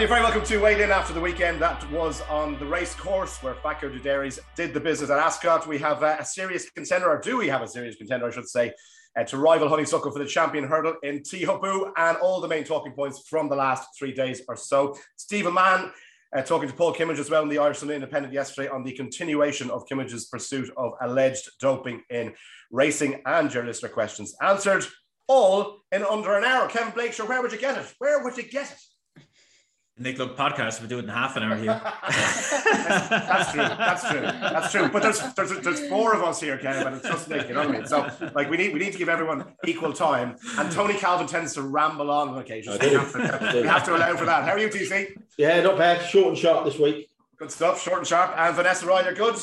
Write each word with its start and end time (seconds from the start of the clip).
And 0.00 0.08
you're 0.08 0.16
very 0.16 0.22
welcome 0.22 0.46
to 0.46 0.56
wade 0.56 0.80
in 0.80 0.90
after 0.90 1.12
the 1.12 1.20
weekend. 1.20 1.60
That 1.60 1.90
was 1.90 2.22
on 2.22 2.58
the 2.58 2.64
race 2.64 2.94
course 2.94 3.42
where 3.42 3.52
Fakir 3.56 3.90
D'Oudairies 3.90 4.38
did 4.56 4.72
the 4.72 4.80
business 4.80 5.10
at 5.10 5.18
Ascot. 5.18 5.66
We 5.66 5.76
have 5.76 6.02
uh, 6.02 6.16
a 6.18 6.24
serious 6.24 6.70
contender, 6.70 7.10
or 7.10 7.20
do 7.20 7.36
we 7.36 7.48
have 7.48 7.60
a 7.60 7.68
serious 7.68 7.96
contender, 7.96 8.26
I 8.26 8.30
should 8.30 8.48
say, 8.48 8.72
uh, 9.14 9.24
to 9.24 9.36
rival 9.36 9.68
Honeysuckle 9.68 10.10
for 10.10 10.18
the 10.18 10.24
champion 10.24 10.64
hurdle 10.64 10.94
in 11.02 11.18
Teahupoo 11.18 11.92
and 11.98 12.16
all 12.16 12.40
the 12.40 12.48
main 12.48 12.64
talking 12.64 12.92
points 12.92 13.28
from 13.28 13.50
the 13.50 13.56
last 13.56 13.90
three 13.98 14.14
days 14.14 14.40
or 14.48 14.56
so. 14.56 14.96
Stephen 15.16 15.52
Mann 15.52 15.92
uh, 16.34 16.40
talking 16.40 16.70
to 16.70 16.74
Paul 16.74 16.94
Kimmage 16.94 17.18
as 17.18 17.28
well 17.28 17.42
in 17.42 17.50
the 17.50 17.58
Irish 17.58 17.80
Sunday 17.80 17.96
Independent 17.96 18.32
yesterday 18.32 18.70
on 18.70 18.82
the 18.82 18.92
continuation 18.92 19.68
of 19.68 19.84
Kimmage's 19.86 20.28
pursuit 20.28 20.70
of 20.78 20.92
alleged 21.02 21.46
doping 21.60 22.00
in 22.08 22.32
racing 22.70 23.20
and 23.26 23.52
your 23.52 23.66
listener 23.66 23.90
questions 23.90 24.34
answered 24.40 24.86
all 25.28 25.82
in 25.92 26.02
under 26.02 26.38
an 26.38 26.44
hour. 26.44 26.68
Kevin 26.68 26.94
Blake, 26.94 27.12
sure, 27.12 27.26
where 27.26 27.42
would 27.42 27.52
you 27.52 27.58
get 27.58 27.76
it? 27.76 27.94
Where 27.98 28.24
would 28.24 28.38
you 28.38 28.44
get 28.44 28.70
it? 28.70 28.78
Nick 30.00 30.18
Luck 30.18 30.34
podcast, 30.34 30.80
we 30.80 30.88
do 30.88 30.98
it 30.98 31.04
in 31.04 31.10
half 31.10 31.36
an 31.36 31.42
hour 31.42 31.54
here. 31.56 31.78
that's 32.08 33.52
true. 33.52 33.62
That's 33.62 34.08
true. 34.08 34.20
That's 34.22 34.72
true. 34.72 34.88
But 34.88 35.02
there's 35.02 35.20
there's 35.34 35.50
there's 35.60 35.88
four 35.88 36.14
of 36.14 36.22
us 36.22 36.40
here, 36.40 36.56
Kevin, 36.56 36.84
but 36.84 36.94
it's 36.94 37.06
just 37.06 37.28
Nick. 37.28 37.48
You 37.48 37.54
know 37.54 37.60
what 37.60 37.68
I 37.68 37.78
mean? 37.78 37.86
So 37.86 38.10
like 38.34 38.48
we 38.48 38.56
need 38.56 38.72
we 38.72 38.80
need 38.80 38.92
to 38.92 38.98
give 38.98 39.10
everyone 39.10 39.44
equal 39.66 39.92
time. 39.92 40.36
And 40.56 40.72
Tony 40.72 40.94
Calvin 40.94 41.26
tends 41.26 41.52
to 41.54 41.62
ramble 41.62 42.10
on 42.10 42.30
on 42.30 42.38
occasion. 42.38 42.72
So 42.72 42.78
we, 42.78 42.94
have 42.94 43.12
to, 43.12 43.60
we 43.60 43.68
have 43.68 43.84
to 43.84 43.94
allow 43.94 44.16
for 44.16 44.24
that. 44.24 44.44
How 44.44 44.52
are 44.52 44.58
you, 44.58 44.68
TC? 44.68 45.18
Yeah, 45.36 45.60
not 45.60 45.76
bad. 45.76 46.08
Short 46.08 46.28
and 46.28 46.38
sharp 46.38 46.64
this 46.64 46.78
week. 46.78 47.10
Good 47.36 47.50
stuff. 47.50 47.82
Short 47.82 47.98
and 47.98 48.06
sharp. 48.06 48.32
And 48.38 48.56
Vanessa 48.56 48.86
Ryder, 48.86 49.12
good. 49.12 49.36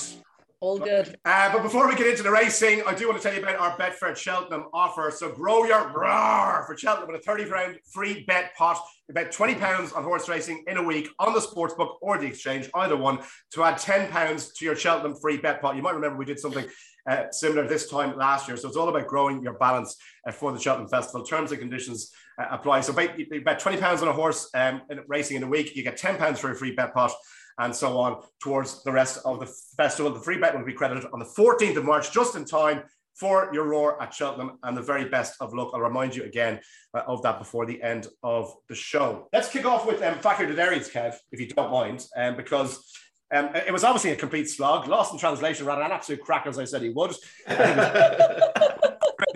All 0.60 0.80
good. 0.80 1.20
Uh, 1.24 1.54
but 1.54 1.62
before 1.62 1.88
we 1.88 1.96
get 1.96 2.08
into 2.08 2.24
the 2.24 2.32
racing, 2.32 2.82
I 2.88 2.96
do 2.96 3.08
want 3.08 3.22
to 3.22 3.24
tell 3.24 3.38
you 3.38 3.44
about 3.44 3.60
our 3.60 3.78
Betfred 3.78 4.18
Cheltenham 4.18 4.66
offer. 4.74 5.12
So 5.16 5.32
grow 5.32 5.66
your 5.66 5.92
roar 5.94 6.64
for 6.66 6.76
Cheltenham 6.76 7.12
with 7.12 7.22
a 7.22 7.24
30 7.24 7.46
round 7.46 7.78
free 7.86 8.24
bet 8.24 8.56
pot. 8.56 8.80
You 9.08 9.14
bet 9.14 9.32
£20 9.32 9.96
on 9.96 10.04
horse 10.04 10.28
racing 10.28 10.64
in 10.68 10.78
a 10.78 10.84
week 10.84 11.10
on 11.20 11.34
the 11.34 11.40
sportsbook 11.40 11.98
or 12.02 12.18
the 12.18 12.26
exchange, 12.26 12.72
either 12.74 12.98
one, 12.98 13.20
to 13.52 13.64
add 13.64 13.76
£10 13.76 14.56
to 14.56 14.66
your 14.66 14.76
Cheltenham 14.76 15.16
free 15.16 15.38
bet 15.38 15.62
pot. 15.62 15.76
You 15.76 15.84
might 15.84 15.94
remember 15.94 16.18
we 16.18 16.26
did 16.26 16.40
something 16.40 16.66
uh, 17.08 17.26
similar 17.30 17.68
this 17.68 17.88
time 17.88 18.18
last 18.18 18.48
year. 18.48 18.58
So 18.58 18.68
it's 18.68 18.78
all 18.78 18.90
about 18.90 19.06
growing 19.06 19.44
your 19.44 19.54
balance 19.60 19.96
uh, 20.28 20.32
for 20.32 20.52
the 20.52 20.60
Cheltenham 20.60 20.90
Festival. 20.90 21.24
Terms 21.24 21.52
and 21.52 21.60
conditions 21.60 22.12
uh, 22.42 22.48
apply. 22.50 22.82
So 22.82 22.94
bet, 22.94 23.18
you 23.20 23.42
bet 23.42 23.62
£20 23.62 24.02
on 24.02 24.08
a 24.08 24.14
horse 24.14 24.50
um, 24.56 24.82
in 24.90 25.02
racing 25.08 25.38
in 25.38 25.44
a 25.44 25.48
week, 25.48 25.76
you 25.76 25.84
get 25.84 26.00
£10 26.00 26.36
for 26.40 26.50
a 26.50 26.56
free 26.56 26.72
bet 26.72 26.96
pot 26.96 27.12
and 27.60 27.76
so 27.76 27.98
on 27.98 28.22
towards 28.42 28.84
the 28.84 28.92
rest 28.92 29.20
of 29.26 29.40
the 29.40 29.48
festival. 29.78 30.12
The 30.12 30.20
free 30.20 30.38
bet 30.38 30.58
will 30.58 30.66
be 30.66 30.74
credited 30.74 31.06
on 31.12 31.20
the 31.20 31.26
14th 31.26 31.78
of 31.78 31.86
March, 31.86 32.12
just 32.12 32.36
in 32.36 32.46
time 32.46 32.84
for 33.16 33.50
your 33.52 33.66
roar 33.66 34.02
at 34.02 34.14
Cheltenham 34.14 34.60
and 34.64 34.78
the 34.78 34.82
very 34.82 35.06
best 35.06 35.42
of 35.42 35.54
luck. 35.54 35.72
I'll 35.74 35.82
remind 35.82 36.16
you 36.16 36.24
again 36.24 36.60
uh, 36.94 37.02
of 37.08 37.24
that 37.24 37.40
before 37.40 37.66
the 37.66 37.82
end 37.82 38.08
of 38.22 38.54
the 38.70 38.76
show. 38.76 39.28
Let's 39.34 39.50
kick 39.50 39.66
off 39.66 39.88
with 39.88 40.04
um, 40.04 40.20
Fakir 40.20 40.46
D'Oudairies, 40.46 40.92
Kev, 40.92 41.16
if 41.32 41.40
you 41.40 41.48
don't 41.48 41.72
mind, 41.72 42.06
um, 42.16 42.38
because 42.38 42.80
um, 43.34 43.50
it 43.56 43.74
was 43.74 43.84
obviously 43.84 44.12
a 44.12 44.16
complete 44.16 44.50
slog. 44.50 44.88
Lost 44.88 45.14
in 45.14 45.20
translation, 45.20 45.66
ran 45.66 45.82
an 45.82 45.92
absolute 45.92 46.22
crack 46.22 46.46
as 46.46 46.60
I 46.60 46.66
said 46.66 46.84
he 46.84 46.90
would. 46.90 47.16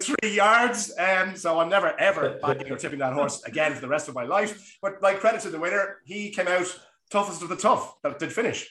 three 0.01 0.35
yards. 0.35 0.91
Um, 0.97 1.35
so 1.35 1.59
I'm 1.59 1.69
never 1.69 1.99
ever 1.99 2.39
backing 2.41 2.71
or 2.71 2.77
tipping 2.77 2.99
that 2.99 3.13
horse 3.13 3.43
again 3.43 3.73
for 3.73 3.81
the 3.81 3.87
rest 3.87 4.07
of 4.07 4.15
my 4.15 4.23
life. 4.23 4.77
But 4.81 5.01
like 5.01 5.19
credit 5.19 5.41
to 5.41 5.49
the 5.49 5.59
winner, 5.59 5.97
he 6.05 6.29
came 6.29 6.47
out 6.47 6.67
toughest 7.11 7.41
of 7.41 7.49
the 7.49 7.55
tough 7.55 7.95
that 8.03 8.19
did 8.19 8.31
finish. 8.31 8.69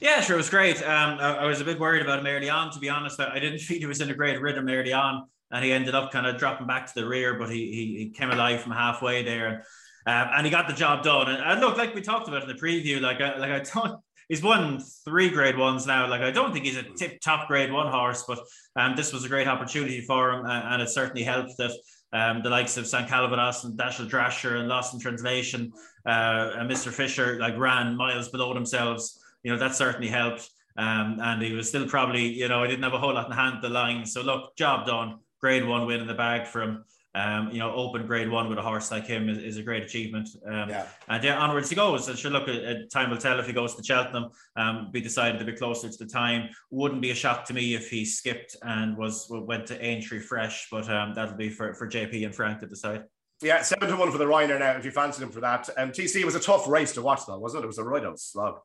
Yeah, 0.00 0.20
sure, 0.20 0.34
it 0.34 0.38
was 0.38 0.50
great. 0.50 0.82
Um, 0.82 1.18
I, 1.18 1.36
I, 1.36 1.46
was 1.46 1.60
a 1.60 1.64
bit 1.64 1.80
worried 1.80 2.02
about 2.02 2.18
him 2.18 2.26
early 2.26 2.50
on, 2.50 2.70
to 2.72 2.78
be 2.78 2.88
honest. 2.88 3.18
I, 3.18 3.34
I 3.34 3.38
didn't 3.38 3.58
feel 3.60 3.78
he 3.78 3.86
was 3.86 4.00
in 4.00 4.10
a 4.10 4.14
great 4.14 4.40
rhythm 4.40 4.68
early 4.68 4.92
on, 4.92 5.26
and 5.50 5.64
he 5.64 5.72
ended 5.72 5.94
up 5.94 6.12
kind 6.12 6.26
of 6.26 6.38
dropping 6.38 6.66
back 6.66 6.86
to 6.86 6.92
the 6.94 7.06
rear, 7.06 7.38
but 7.38 7.50
he 7.50 7.72
he, 7.72 8.04
he 8.04 8.10
came 8.10 8.30
alive 8.30 8.60
from 8.60 8.72
halfway 8.72 9.22
there, 9.22 9.64
um, 10.06 10.28
and 10.36 10.46
he 10.46 10.50
got 10.50 10.68
the 10.68 10.74
job 10.74 11.02
done. 11.02 11.28
And, 11.28 11.42
and, 11.42 11.60
look, 11.60 11.76
like 11.76 11.94
we 11.94 12.02
talked 12.02 12.28
about 12.28 12.42
in 12.42 12.48
the 12.48 12.54
preview, 12.54 13.00
like 13.00 13.20
I, 13.20 13.36
like 13.38 13.50
I 13.50 13.60
don't. 13.60 14.00
He's 14.28 14.42
won 14.42 14.80
three 15.04 15.30
grade 15.30 15.56
ones 15.56 15.86
now. 15.86 16.08
Like 16.08 16.20
I 16.20 16.32
don't 16.32 16.52
think 16.52 16.64
he's 16.64 16.76
a 16.76 16.82
tip 16.82 17.20
top 17.20 17.46
grade 17.46 17.70
one 17.70 17.86
horse, 17.92 18.24
but 18.26 18.40
um, 18.74 18.96
this 18.96 19.12
was 19.12 19.24
a 19.24 19.28
great 19.28 19.46
opportunity 19.46 20.00
for 20.00 20.32
him, 20.32 20.44
and 20.44 20.82
it 20.82 20.88
certainly 20.88 21.22
helped 21.22 21.52
that 21.58 21.70
um, 22.12 22.42
the 22.42 22.50
likes 22.50 22.76
of 22.76 22.88
San 22.88 23.06
Calvados 23.06 23.62
and 23.62 23.78
Dashel 23.78 24.10
Drasher 24.10 24.58
and 24.58 24.66
Lost 24.68 24.94
in 24.94 24.98
Translation 24.98 25.72
uh, 26.06 26.52
and 26.56 26.70
Mr. 26.70 26.92
Fisher 26.92 27.38
like 27.38 27.56
ran 27.58 27.96
miles 27.96 28.28
below 28.28 28.54
themselves. 28.54 29.20
You 29.42 29.52
know, 29.52 29.58
that 29.58 29.74
certainly 29.74 30.08
helped. 30.08 30.48
Um, 30.76 31.18
and 31.22 31.40
he 31.42 31.52
was 31.52 31.68
still 31.68 31.88
probably, 31.88 32.26
you 32.26 32.48
know, 32.48 32.62
I 32.62 32.66
didn't 32.66 32.82
have 32.82 32.92
a 32.92 32.98
whole 32.98 33.14
lot 33.14 33.26
in 33.26 33.32
hand 33.32 33.58
the 33.62 33.68
line. 33.68 34.04
So 34.04 34.22
look, 34.22 34.56
job 34.56 34.86
done. 34.86 35.18
Grade 35.40 35.66
one 35.66 35.86
win 35.86 36.00
in 36.00 36.06
the 36.06 36.14
bag 36.14 36.46
for 36.46 36.62
him 36.62 36.84
um, 37.16 37.50
you 37.50 37.58
know, 37.58 37.74
open 37.74 38.06
grade 38.06 38.30
one 38.30 38.48
with 38.50 38.58
a 38.58 38.62
horse 38.62 38.90
like 38.90 39.06
him 39.06 39.30
is, 39.30 39.38
is 39.38 39.56
a 39.56 39.62
great 39.62 39.82
achievement. 39.82 40.28
Um, 40.46 40.68
yeah. 40.68 40.86
And 41.08 41.24
yeah, 41.24 41.38
onwards 41.38 41.70
he 41.70 41.74
goes. 41.74 42.08
And 42.08 42.18
sure, 42.18 42.30
look, 42.30 42.46
at, 42.46 42.90
time 42.90 43.08
will 43.08 43.16
tell 43.16 43.40
if 43.40 43.46
he 43.46 43.54
goes 43.54 43.74
to 43.74 43.82
Cheltenham. 43.82 44.28
Um, 44.54 44.90
be 44.92 45.00
decided 45.00 45.40
a 45.40 45.44
bit 45.44 45.58
closer 45.58 45.88
to 45.88 45.96
the 45.96 46.04
time. 46.04 46.50
Wouldn't 46.70 47.00
be 47.00 47.12
a 47.12 47.14
shock 47.14 47.46
to 47.46 47.54
me 47.54 47.74
if 47.74 47.88
he 47.88 48.04
skipped 48.04 48.54
and 48.62 48.98
was 48.98 49.28
went 49.30 49.66
to 49.68 49.82
Aintree 49.82 50.20
fresh, 50.20 50.68
but 50.70 50.90
um, 50.90 51.14
that'll 51.14 51.36
be 51.36 51.48
for, 51.48 51.72
for 51.72 51.88
JP 51.88 52.26
and 52.26 52.34
Frank 52.34 52.60
to 52.60 52.66
decide. 52.66 53.04
Yeah, 53.42 53.62
seven 53.62 53.88
to 53.88 53.96
one 53.96 54.10
for 54.10 54.18
the 54.18 54.24
Ryanair 54.24 54.58
now. 54.58 54.72
If 54.72 54.84
you 54.84 54.90
fancied 54.90 55.22
him 55.22 55.30
for 55.30 55.40
that, 55.40 55.68
um, 55.76 55.92
TC 55.92 56.24
was 56.24 56.34
a 56.34 56.40
tough 56.40 56.66
race 56.66 56.92
to 56.94 57.02
watch, 57.02 57.26
though, 57.26 57.38
wasn't 57.38 57.62
it? 57.62 57.64
It 57.64 57.68
was 57.68 57.78
a 57.78 57.84
right 57.84 58.04
out 58.04 58.18
slog. 58.18 58.60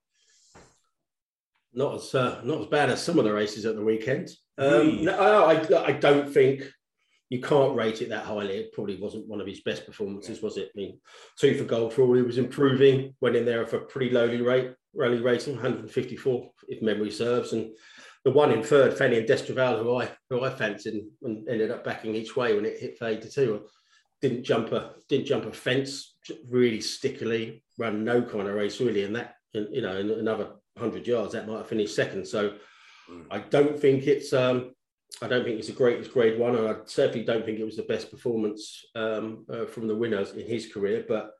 Not 1.73 1.95
as 1.95 2.15
uh, 2.15 2.41
not 2.43 2.61
as 2.61 2.67
bad 2.67 2.89
as 2.89 3.03
some 3.03 3.19
of 3.19 3.25
the 3.25 3.33
races 3.33 3.65
at 3.65 3.75
the 3.75 3.83
weekend. 3.83 4.29
Um, 4.57 4.67
mm. 4.67 5.01
no, 5.03 5.45
I, 5.45 5.85
I 5.85 5.91
don't 5.93 6.31
think 6.31 6.63
you 7.29 7.41
can't 7.41 7.75
rate 7.75 8.01
it 8.01 8.09
that 8.09 8.25
highly. 8.25 8.57
It 8.57 8.73
probably 8.73 8.97
wasn't 8.97 9.27
one 9.27 9.39
of 9.39 9.47
his 9.47 9.61
best 9.61 9.85
performances, 9.85 10.41
was 10.41 10.57
it? 10.57 10.69
I 10.75 10.77
mean, 10.77 10.99
two 11.39 11.57
for 11.57 11.63
gold 11.63 11.93
for 11.93 12.01
all 12.03 12.13
he 12.13 12.21
was 12.21 12.37
improving, 12.37 13.15
went 13.21 13.37
in 13.37 13.45
there 13.45 13.65
for 13.65 13.77
a 13.77 13.85
pretty 13.85 14.09
lowly 14.09 14.41
rate, 14.41 14.73
rally 14.93 15.21
rating, 15.21 15.53
154, 15.53 16.51
if 16.67 16.81
memory 16.81 17.09
serves. 17.09 17.53
And 17.53 17.71
the 18.25 18.31
one 18.31 18.51
in 18.51 18.63
third, 18.63 18.97
Fanny 18.97 19.17
and 19.17 19.27
Destraval, 19.27 19.81
who 19.81 19.95
I 19.95 20.11
who 20.29 20.43
I 20.43 20.49
fancied 20.49 21.05
and 21.23 21.49
ended 21.49 21.71
up 21.71 21.85
backing 21.85 22.15
each 22.15 22.35
way 22.35 22.53
when 22.53 22.65
it 22.65 22.79
hit 22.79 22.99
fade 22.99 23.21
to 23.21 23.29
two. 23.29 23.65
Didn't 24.21 24.43
jump 24.43 24.71
a 24.71 24.93
didn't 25.09 25.25
jump 25.25 25.45
a 25.45 25.51
fence 25.51 26.15
really 26.47 26.81
stickily, 26.81 27.63
ran 27.77 28.03
no 28.03 28.21
kind 28.21 28.47
of 28.47 28.55
race 28.55 28.79
really, 28.79 29.03
and 29.03 29.15
that 29.15 29.35
you 29.53 29.81
know 29.81 29.97
another 29.97 30.53
hundred 30.77 31.05
yards 31.07 31.33
that 31.33 31.47
might 31.47 31.57
have 31.57 31.67
finished 31.67 31.95
second. 31.95 32.27
So 32.27 32.53
mm. 33.09 33.25
I 33.31 33.39
don't 33.39 33.79
think 33.79 34.07
it's 34.07 34.31
um, 34.33 34.73
I 35.21 35.27
don't 35.27 35.43
think 35.43 35.59
it's 35.59 35.69
a 35.69 35.73
great 35.73 35.99
as 35.99 36.07
grade 36.07 36.39
one, 36.39 36.55
and 36.55 36.67
I 36.67 36.75
certainly 36.85 37.25
don't 37.25 37.45
think 37.45 37.59
it 37.59 37.65
was 37.65 37.75
the 37.75 37.83
best 37.83 38.09
performance 38.09 38.85
um, 38.95 39.45
uh, 39.51 39.65
from 39.65 39.87
the 39.87 39.95
winners 39.95 40.31
in 40.31 40.47
his 40.47 40.71
career. 40.71 41.05
But 41.07 41.31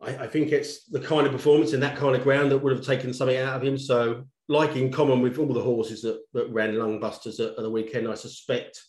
I, 0.00 0.24
I, 0.24 0.26
think 0.26 0.50
it's 0.50 0.84
the 0.86 1.00
kind 1.00 1.26
of 1.26 1.32
performance 1.32 1.72
in 1.72 1.80
that 1.80 1.96
kind 1.96 2.16
of 2.16 2.22
ground 2.22 2.50
that 2.50 2.58
would 2.58 2.74
have 2.74 2.84
taken 2.84 3.12
something 3.12 3.36
out 3.36 3.56
of 3.56 3.62
him. 3.62 3.78
So, 3.78 4.24
like 4.48 4.76
in 4.76 4.90
common 4.90 5.20
with 5.20 5.38
all 5.38 5.52
the 5.52 5.60
horses 5.60 6.02
that, 6.02 6.20
that 6.32 6.50
ran 6.50 6.74
lungbusters 6.74 7.38
at, 7.38 7.56
at 7.56 7.62
the 7.62 7.70
weekend, 7.70 8.08
I 8.08 8.14
suspect 8.14 8.82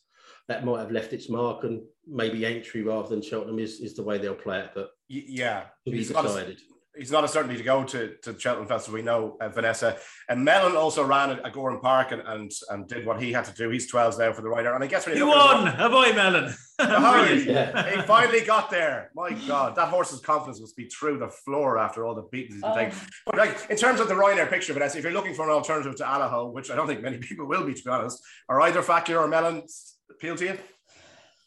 that 0.47 0.65
might 0.65 0.79
have 0.79 0.91
left 0.91 1.13
its 1.13 1.29
mark, 1.29 1.63
and 1.63 1.81
maybe 2.07 2.45
Aintree 2.45 2.81
rather 2.81 3.07
than 3.07 3.21
Cheltenham 3.21 3.59
is, 3.59 3.79
is 3.79 3.95
the 3.95 4.03
way 4.03 4.17
they'll 4.17 4.35
play 4.35 4.59
it. 4.59 4.71
But 4.75 4.91
yeah, 5.07 5.65
to 5.85 5.91
be 5.91 5.99
decided 5.99 6.59
he's 6.97 7.11
not 7.11 7.23
a 7.23 7.27
certainty 7.27 7.57
to 7.57 7.63
go 7.63 7.83
to, 7.83 8.15
to 8.21 8.39
Cheltenham 8.39 8.67
Festival. 8.67 8.95
We 8.95 9.01
know 9.03 9.37
uh, 9.41 9.49
Vanessa 9.49 9.97
and 10.29 10.43
Melon 10.43 10.75
also 10.75 11.03
ran 11.03 11.31
at, 11.31 11.45
at 11.45 11.53
Gowran 11.53 11.81
Park 11.81 12.11
and, 12.11 12.21
and 12.25 12.51
and 12.69 12.87
did 12.87 13.05
what 13.05 13.21
he 13.21 13.31
had 13.31 13.45
to 13.45 13.53
do. 13.53 13.69
He's 13.69 13.91
12s 13.91 14.19
now 14.19 14.31
for 14.33 14.41
the 14.41 14.49
rider, 14.49 14.73
and 14.73 14.83
I 14.83 14.87
guess 14.87 15.05
when 15.05 15.17
you 15.17 15.27
won, 15.27 15.67
a 15.67 15.89
boy, 15.89 16.13
Melon. 16.13 16.53
yeah. 16.79 17.95
He 17.95 18.01
finally 18.01 18.41
got 18.41 18.71
there. 18.71 19.11
My 19.15 19.31
God, 19.47 19.75
that 19.75 19.89
horse's 19.89 20.19
confidence 20.19 20.59
must 20.59 20.75
be 20.75 20.85
through 20.87 21.19
the 21.19 21.29
floor 21.29 21.77
after 21.77 22.05
all 22.05 22.15
the 22.15 22.23
beatings 22.31 22.55
he's 22.55 22.61
been 22.61 22.91
oh. 22.91 23.07
But 23.27 23.37
like 23.37 23.69
in 23.69 23.77
terms 23.77 23.99
of 23.99 24.07
the 24.07 24.15
Ryanair 24.15 24.49
picture, 24.49 24.73
Vanessa, 24.73 24.97
if 24.97 25.03
you're 25.03 25.13
looking 25.13 25.35
for 25.35 25.43
an 25.43 25.51
alternative 25.51 25.95
to 25.97 26.03
Allaho, 26.03 26.51
which 26.51 26.71
I 26.71 26.75
don't 26.75 26.87
think 26.87 27.01
many 27.01 27.17
people 27.19 27.45
will 27.45 27.65
be, 27.65 27.73
to 27.73 27.83
be 27.83 27.89
honest, 27.89 28.21
are 28.49 28.59
either 28.61 28.81
Fakir 28.81 29.19
or 29.19 29.27
Melon 29.27 29.63
appeal 30.09 30.35
to 30.37 30.45
you? 30.45 30.57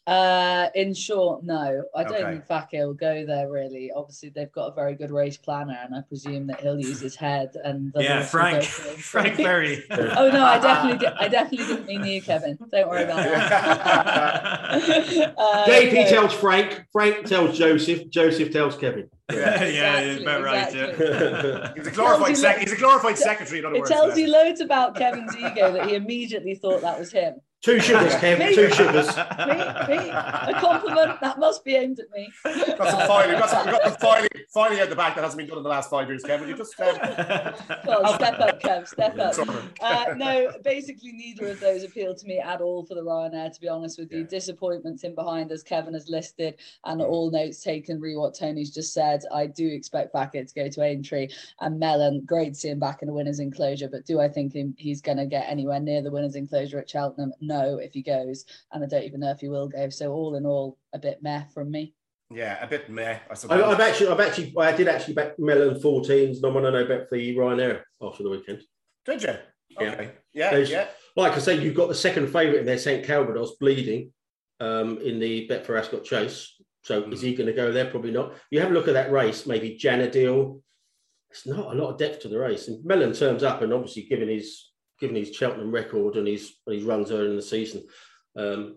Uh, 0.06 0.68
in 0.76 0.94
short, 0.94 1.42
no. 1.42 1.82
I 1.92 2.04
don't 2.04 2.14
okay. 2.14 2.24
think 2.24 2.46
Fakir 2.46 2.86
will 2.86 2.94
go 2.94 3.26
there 3.26 3.50
really. 3.50 3.90
Obviously, 3.90 4.28
they've 4.28 4.52
got 4.52 4.66
a 4.68 4.72
very 4.72 4.94
good 4.94 5.10
race 5.10 5.36
planner, 5.36 5.76
and 5.82 5.96
I 5.96 6.02
presume 6.02 6.46
that 6.46 6.60
he'll 6.60 6.78
use 6.78 7.00
his 7.00 7.16
head. 7.16 7.56
And 7.64 7.92
yeah, 7.96 8.22
Frank, 8.22 8.62
Frank 8.64 9.36
Berry. 9.36 9.82
oh 9.90 10.30
no, 10.30 10.44
I 10.44 10.60
definitely, 10.60 11.08
I 11.08 11.26
definitely 11.26 11.66
didn't 11.66 11.86
mean 11.86 12.04
you, 12.04 12.22
Kevin. 12.22 12.56
Don't 12.70 12.88
worry 12.88 13.02
about 13.02 13.16
that. 13.16 13.64
uh, 15.36 15.64
JP 15.66 15.92
no. 15.92 16.08
tells 16.08 16.32
Frank. 16.34 16.86
Frank 16.92 17.26
tells 17.26 17.58
Joseph. 17.58 18.08
Joseph 18.08 18.52
tells 18.52 18.76
Kevin. 18.76 19.10
Yeah, 19.32 19.64
yeah, 19.64 19.98
exactly, 19.98 20.22
about 20.22 20.42
right. 20.44 20.72
Yeah. 20.72 21.72
he's 21.74 21.88
a 21.88 21.90
glorified 21.90 22.36
sec- 22.36 22.58
he's 22.60 22.72
a 22.72 22.76
glorified 22.76 23.18
secretary. 23.18 23.58
In 23.58 23.66
other 23.66 23.74
it 23.74 23.80
words, 23.80 23.90
tells 23.90 24.16
you 24.16 24.28
loads 24.28 24.60
about 24.60 24.94
Kevin's 24.94 25.34
ego 25.36 25.72
that 25.72 25.88
he 25.88 25.96
immediately 25.96 26.54
thought 26.54 26.80
that 26.82 26.96
was 26.96 27.10
him. 27.10 27.40
Two 27.62 27.80
sugars, 27.80 28.12
Kev. 28.14 28.54
Two 28.54 28.70
sugars. 28.70 29.06
Me, 29.16 29.96
me. 29.96 30.10
A 30.10 30.54
compliment 30.60 31.20
that 31.20 31.38
must 31.38 31.64
be 31.64 31.74
aimed 31.74 31.98
at 31.98 32.06
me. 32.14 32.30
Got 32.44 32.90
some 32.90 33.08
filing. 33.08 33.30
We've 33.30 33.38
got 33.38 33.50
some, 33.50 33.66
we've 33.66 33.74
got 33.74 33.82
some 33.84 33.96
filing, 33.96 34.28
filing 34.52 34.78
at 34.78 34.90
the 34.90 34.94
back 34.94 35.14
that 35.16 35.24
hasn't 35.24 35.38
been 35.38 35.48
done 35.48 35.58
in 35.58 35.64
the 35.64 35.70
last 35.70 35.90
five 35.90 36.06
years, 36.08 36.22
Kev. 36.22 36.40
Would 36.40 36.48
you 36.50 36.56
just 36.56 36.78
um, 36.80 36.96
Well, 37.86 38.14
step 38.14 38.38
up, 38.38 38.60
Kev. 38.62 38.86
Step 38.86 39.18
up. 39.18 39.34
Sorry. 39.34 39.58
Uh, 39.80 40.04
no, 40.16 40.52
basically 40.62 41.12
neither 41.12 41.48
of 41.48 41.58
those 41.60 41.82
appeal 41.82 42.14
to 42.14 42.26
me 42.26 42.38
at 42.38 42.60
all 42.60 42.84
for 42.84 42.94
the 42.94 43.02
Ryanair. 43.02 43.52
To 43.52 43.60
be 43.60 43.68
honest 43.68 43.98
with 43.98 44.12
you, 44.12 44.20
Yeah. 44.20 44.26
disappointments 44.26 45.02
in 45.02 45.14
behind 45.14 45.50
as 45.50 45.62
Kevin 45.62 45.94
has 45.94 46.08
listed, 46.08 46.56
and 46.84 47.00
all 47.02 47.30
notes 47.30 47.62
taken. 47.62 47.98
Re 48.00 48.14
what 48.16 48.34
Tony's 48.34 48.70
just 48.72 48.92
said. 48.92 49.22
I 49.32 49.46
do 49.46 49.66
expect 49.66 50.12
Backett 50.12 50.48
to 50.48 50.54
go 50.54 50.68
to 50.68 50.82
Aintree 50.82 51.28
and 51.60 51.80
Melon. 51.80 52.22
Great 52.26 52.50
to 52.50 52.54
see 52.54 52.68
him 52.68 52.78
back 52.78 53.02
in 53.02 53.08
the 53.08 53.14
winners' 53.14 53.40
enclosure, 53.40 53.88
but 53.88 54.04
do 54.06 54.20
I 54.20 54.28
think 54.28 54.54
he's 54.76 55.00
going 55.00 55.18
to 55.18 55.26
get 55.26 55.46
anywhere 55.48 55.80
near 55.80 56.02
the 56.02 56.10
winners' 56.10 56.36
enclosure 56.36 56.78
at 56.78 56.88
Cheltenham? 56.90 57.32
No, 57.46 57.78
if 57.78 57.92
he 57.92 58.02
goes, 58.02 58.44
and 58.72 58.82
I 58.84 58.86
don't 58.86 59.04
even 59.04 59.20
know 59.20 59.30
if 59.30 59.40
he 59.40 59.48
will 59.48 59.68
go. 59.68 59.88
So 59.90 60.12
all 60.12 60.34
in 60.36 60.46
all, 60.46 60.78
a 60.92 60.98
bit 60.98 61.22
meh 61.22 61.44
from 61.54 61.70
me. 61.70 61.94
yeah, 62.30 62.62
a 62.62 62.66
bit 62.66 62.90
meh. 62.90 63.14
I 63.14 63.20
I, 63.30 63.34
suppose. 63.34 63.62
I've 63.62 63.80
actually, 63.80 64.08
I've 64.08 64.20
actually, 64.20 64.52
I 64.58 64.72
did 64.76 64.88
actually 64.88 65.14
bet 65.14 65.38
Melon 65.38 65.80
14s, 65.80 66.36
and 66.36 66.44
I 66.44 66.48
want 66.48 66.66
to 66.66 66.70
know 66.72 66.84
bet 66.86 67.08
for 67.08 67.16
the 67.16 67.36
Ryanair 67.36 67.82
after 68.02 68.22
the 68.22 68.30
weekend. 68.30 68.62
Did 69.04 69.22
you? 69.22 69.34
Yeah. 69.68 69.92
Okay. 69.92 70.10
Yeah, 70.32 70.50
There's- 70.50 70.70
yeah. 70.70 70.88
Like 71.16 71.32
I 71.32 71.38
say, 71.38 71.58
you've 71.58 71.74
got 71.74 71.88
the 71.88 71.94
second 71.94 72.26
favourite 72.26 72.60
in 72.60 72.66
there, 72.66 72.76
St 72.76 73.04
Calvados, 73.06 73.56
bleeding 73.58 74.12
um, 74.60 74.98
in 74.98 75.18
the 75.18 75.48
Betfair 75.48 75.78
Ascot 75.78 76.04
Chase. 76.04 76.54
So 76.84 77.04
is 77.10 77.22
he 77.22 77.34
going 77.34 77.46
to 77.46 77.54
go 77.54 77.72
there? 77.72 77.86
Probably 77.90 78.10
not. 78.10 78.34
You 78.50 78.60
have 78.60 78.70
a 78.70 78.74
look 78.74 78.86
at 78.86 78.94
that 78.94 79.10
race, 79.10 79.46
maybe 79.46 79.78
Janidil. 79.82 80.60
It's 81.30 81.46
not 81.46 81.74
a 81.74 81.78
lot 81.78 81.90
of 81.92 81.98
depth 81.98 82.20
to 82.20 82.28
the 82.28 82.38
race. 82.38 82.68
And 82.68 82.84
Melon 82.84 83.12
turns 83.14 83.42
up, 83.42 83.62
and 83.62 83.72
obviously, 83.72 84.02
given 84.02 84.28
his 84.28 84.70
given 85.00 85.16
his 85.16 85.34
Cheltenham 85.34 85.72
record 85.72 86.16
and 86.16 86.26
his 86.26 86.54
and 86.66 86.76
his 86.76 86.84
runs 86.84 87.10
early 87.10 87.30
in 87.30 87.36
the 87.36 87.42
season, 87.42 87.84
um, 88.36 88.76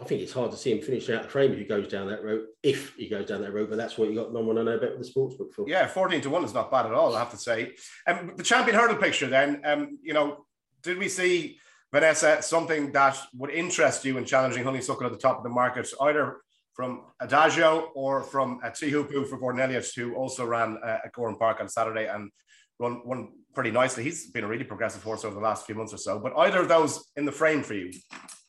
I 0.00 0.04
think 0.04 0.22
it's 0.22 0.32
hard 0.32 0.50
to 0.50 0.56
see 0.56 0.72
him 0.72 0.80
finishing 0.80 1.14
out 1.14 1.24
the 1.24 1.28
frame 1.28 1.52
if 1.52 1.58
he 1.58 1.64
goes 1.64 1.86
down 1.88 2.08
that 2.08 2.24
road. 2.24 2.46
If 2.62 2.94
he 2.96 3.08
goes 3.08 3.26
down 3.26 3.42
that 3.42 3.52
road, 3.52 3.68
but 3.68 3.76
that's 3.76 3.98
what 3.98 4.08
you 4.08 4.14
got. 4.14 4.32
No 4.32 4.40
one 4.40 4.56
to 4.56 4.64
know 4.64 4.76
about 4.76 4.98
the 4.98 5.04
sportsbook 5.04 5.52
for. 5.52 5.68
Yeah, 5.68 5.86
14 5.86 6.20
to 6.22 6.30
1 6.30 6.44
is 6.44 6.54
not 6.54 6.70
bad 6.70 6.86
at 6.86 6.94
all, 6.94 7.14
I 7.14 7.18
have 7.18 7.30
to 7.30 7.36
say. 7.36 7.74
Um, 8.06 8.32
the 8.36 8.42
champion 8.42 8.76
hurdle 8.76 8.96
picture, 8.96 9.28
then, 9.28 9.60
um, 9.64 9.98
you 10.02 10.14
know, 10.14 10.46
did 10.82 10.98
we 10.98 11.08
see, 11.08 11.58
Vanessa, 11.92 12.40
something 12.40 12.90
that 12.92 13.18
would 13.34 13.50
interest 13.50 14.04
you 14.04 14.16
in 14.16 14.24
challenging 14.24 14.64
Honeysuckle 14.64 15.06
at 15.06 15.12
the 15.12 15.18
top 15.18 15.36
of 15.36 15.44
the 15.44 15.50
market, 15.50 15.86
either 16.00 16.38
from 16.72 17.02
Adagio 17.20 17.90
or 17.94 18.22
from 18.22 18.60
uh, 18.64 18.70
Teahupoo 18.70 19.28
for 19.28 19.38
Gordon 19.38 19.60
Elliott, 19.60 19.86
who 19.94 20.14
also 20.14 20.46
ran 20.46 20.78
uh, 20.82 20.98
at 21.04 21.12
Gowran 21.12 21.38
Park 21.38 21.60
on 21.60 21.68
Saturday 21.68 22.06
and 22.06 22.30
run 22.78 23.02
won 23.04 23.32
pretty 23.54 23.70
nicely. 23.70 24.04
He's 24.04 24.30
been 24.30 24.44
a 24.44 24.48
really 24.48 24.64
progressive 24.64 25.02
horse 25.02 25.24
over 25.24 25.34
the 25.34 25.40
last 25.40 25.66
few 25.66 25.74
months 25.74 25.92
or 25.92 25.98
so. 25.98 26.18
But 26.18 26.32
either 26.36 26.60
of 26.60 26.68
those 26.68 27.10
in 27.16 27.24
the 27.24 27.32
frame 27.32 27.62
for 27.62 27.74
you? 27.74 27.92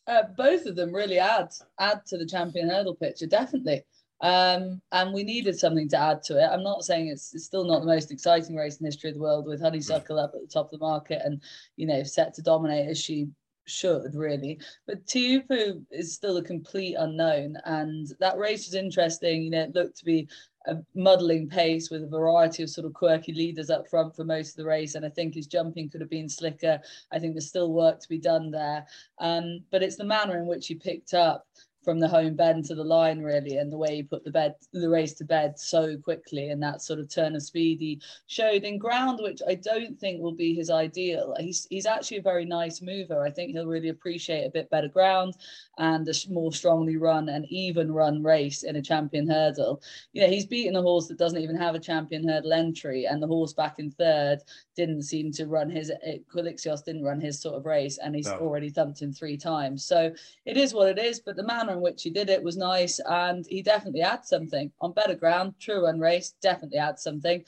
Uh, 0.08 0.24
both 0.38 0.66
of 0.66 0.76
them 0.76 0.94
really 0.94 1.18
add 1.18 1.48
add 1.80 2.06
to 2.08 2.18
the 2.18 2.26
champion 2.26 2.70
hurdle 2.70 2.96
picture, 2.96 3.28
definitely. 3.28 3.84
Um, 4.22 4.82
and 4.94 5.14
we 5.14 5.24
needed 5.24 5.60
something 5.60 5.90
to 5.90 5.98
add 5.98 6.24
to 6.24 6.42
it. 6.42 6.48
I'm 6.48 6.64
not 6.64 6.84
saying 6.84 7.08
it's, 7.08 7.34
it's 7.34 7.46
still 7.46 7.66
not 7.66 7.82
the 7.82 7.88
most 7.88 8.10
exciting 8.10 8.56
race 8.56 8.78
in 8.78 8.86
the 8.86 8.88
history 8.88 9.10
of 9.10 9.16
the 9.16 9.22
world 9.22 9.46
with 9.46 9.62
Honeysuckle 9.62 10.18
up 10.18 10.32
at 10.34 10.42
the 10.42 10.48
top 10.48 10.68
of 10.68 10.80
the 10.80 10.86
market 10.86 11.22
and 11.26 11.42
you 11.76 11.86
know 11.86 12.04
set 12.04 12.34
to 12.36 12.42
dominate 12.42 12.90
as 12.90 12.98
she 12.98 13.28
should 13.66 14.16
really. 14.16 14.60
But 14.88 15.06
Teahupoo 15.06 15.84
is 15.92 16.14
still 16.14 16.38
a 16.38 16.44
complete 16.44 16.96
unknown, 16.98 17.58
and 17.66 18.08
that 18.20 18.38
race 18.38 18.68
was 18.68 18.76
interesting. 18.76 19.44
You 19.44 19.50
know, 19.52 19.64
it 19.64 19.76
looked 19.76 19.98
to 19.98 20.06
be 20.06 20.28
a 20.66 20.78
muddling 20.96 21.50
pace 21.50 21.90
with 21.90 22.04
a 22.04 22.08
variety 22.08 22.64
of 22.64 22.70
sort 22.70 22.88
of 22.88 22.94
quirky 22.94 23.34
leaders 23.34 23.70
up 23.70 23.88
front 23.88 24.16
for 24.16 24.24
most 24.24 24.52
of 24.52 24.56
the 24.58 24.66
race. 24.66 24.96
And 24.96 25.06
I 25.06 25.10
think 25.10 25.36
his 25.36 25.48
jumping 25.48 25.90
could 25.90 26.02
have 26.02 26.10
been 26.10 26.30
slicker. 26.30 26.80
I 27.12 27.20
think 27.20 27.34
there's 27.34 27.50
still 27.50 27.74
work 27.74 28.00
to 28.00 28.10
be 28.10 28.18
done 28.18 28.50
there. 28.50 28.86
Um, 29.20 29.64
but 29.72 29.84
it's 29.84 29.98
the 29.98 30.06
manner 30.06 30.38
in 30.38 30.46
which 30.46 30.68
he 30.68 30.76
picked 30.76 31.14
up 31.14 31.46
from 31.84 32.00
the 32.00 32.08
home 32.08 32.36
bend 32.36 32.66
to 32.66 32.76
the 32.76 32.84
line 32.84 33.20
really 33.20 33.58
and 33.58 33.72
the 33.72 33.78
way 33.78 33.96
he 33.96 34.04
put 34.04 34.24
the 34.24 34.32
bed 34.32 34.56
the 34.72 34.90
race 34.90 35.14
to 35.14 35.26
bed 35.26 35.60
so 35.60 35.98
quickly 35.98 36.50
and 36.50 36.62
that 36.64 36.82
sort 36.82 37.00
of 37.00 37.10
turn 37.10 37.36
of 37.36 37.44
speed 37.44 37.80
he 37.80 38.02
showed 38.28 38.64
in 38.64 38.78
ground 38.78 39.20
which 39.22 39.42
I 39.48 39.56
don't 39.56 40.00
think 40.00 40.22
will 40.22 40.34
be 40.36 40.54
his 40.54 40.70
ideal. 40.70 41.36
He's 41.40 41.68
he's 41.70 41.86
actually 41.86 42.18
a 42.18 42.22
very 42.22 42.46
nice 42.46 42.82
mover. 42.82 43.24
I 43.24 43.32
think 43.32 43.52
he'll 43.52 43.68
really 43.68 43.90
appreciate 43.90 44.46
a 44.46 44.50
bit 44.52 44.70
better 44.70 44.88
ground 44.88 45.36
and 45.78 46.08
a 46.08 46.14
more 46.30 46.54
strongly 46.54 46.98
run 46.98 47.30
and 47.30 47.46
even 47.50 47.92
run 47.92 48.24
race 48.24 48.64
in 48.64 48.76
a 48.78 48.82
champion 48.82 49.28
hurdle. 49.28 49.82
You 50.14 50.22
know 50.22 50.30
he's 50.30 50.46
beaten 50.46 50.76
a 50.76 50.82
horse 50.82 51.08
that 51.08 51.18
doesn't 51.18 51.42
even 51.42 51.58
have 51.58 51.76
a 51.76 51.80
champion 51.80 52.28
hurdle 52.28 52.54
entry 52.54 53.06
and 53.06 53.22
the 53.22 53.28
horse 53.28 53.54
back 53.54 53.76
in 53.80 53.92
third 53.92 54.40
didn't 54.76 55.04
seem 55.04 55.32
to 55.34 55.48
run 55.48 55.70
his 55.70 55.92
Quilixios 56.34 56.84
didn't 56.84 57.04
run 57.04 57.20
his 57.20 57.40
sort 57.42 57.56
of 57.56 57.66
race 57.66 57.98
and 57.98 58.16
he's 58.16 58.28
No. 58.28 58.38
already 58.38 58.70
thumped 58.70 59.02
him 59.02 59.12
three 59.12 59.38
times. 59.38 59.86
So 59.86 60.14
it 60.46 60.58
is 60.58 60.74
what 60.74 60.90
it 60.90 60.98
is, 60.98 61.20
but 61.20 61.36
the 61.36 61.44
manner 61.44 61.73
in 61.74 61.82
which 61.82 62.04
he 62.04 62.10
did 62.10 62.30
it 62.30 62.44
was 62.44 62.58
nice, 62.58 63.00
and 63.06 63.46
he 63.50 63.62
definitely 63.62 64.02
adds 64.02 64.30
something 64.30 64.72
on 64.82 64.94
better 64.94 65.16
ground. 65.16 65.56
True 65.60 65.86
run 65.86 66.00
race 66.00 66.36
definitely 66.42 66.78
adds 66.78 67.04
something 67.04 67.44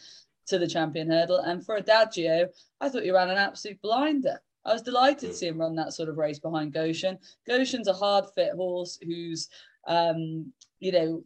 to 0.47 0.59
the 0.59 0.67
champion 0.67 1.09
hurdle. 1.09 1.39
And 1.39 1.65
for 1.65 1.77
Adagio, 1.77 2.49
I 2.81 2.89
thought 2.89 3.03
he 3.03 3.11
ran 3.11 3.29
an 3.29 3.37
absolute 3.37 3.81
blinder. 3.81 4.41
I 4.65 4.73
was 4.73 4.81
delighted 4.81 5.29
to 5.29 5.35
see 5.35 5.47
him 5.47 5.59
run 5.59 5.75
that 5.75 5.93
sort 5.93 6.09
of 6.09 6.17
race 6.17 6.39
behind 6.39 6.73
Goshen. 6.73 7.19
Goshen's 7.47 7.87
a 7.87 7.93
hard 7.93 8.25
fit 8.33 8.53
horse 8.53 8.97
who's, 9.03 9.49
um, 9.87 10.51
you 10.79 10.91
know, 10.91 11.23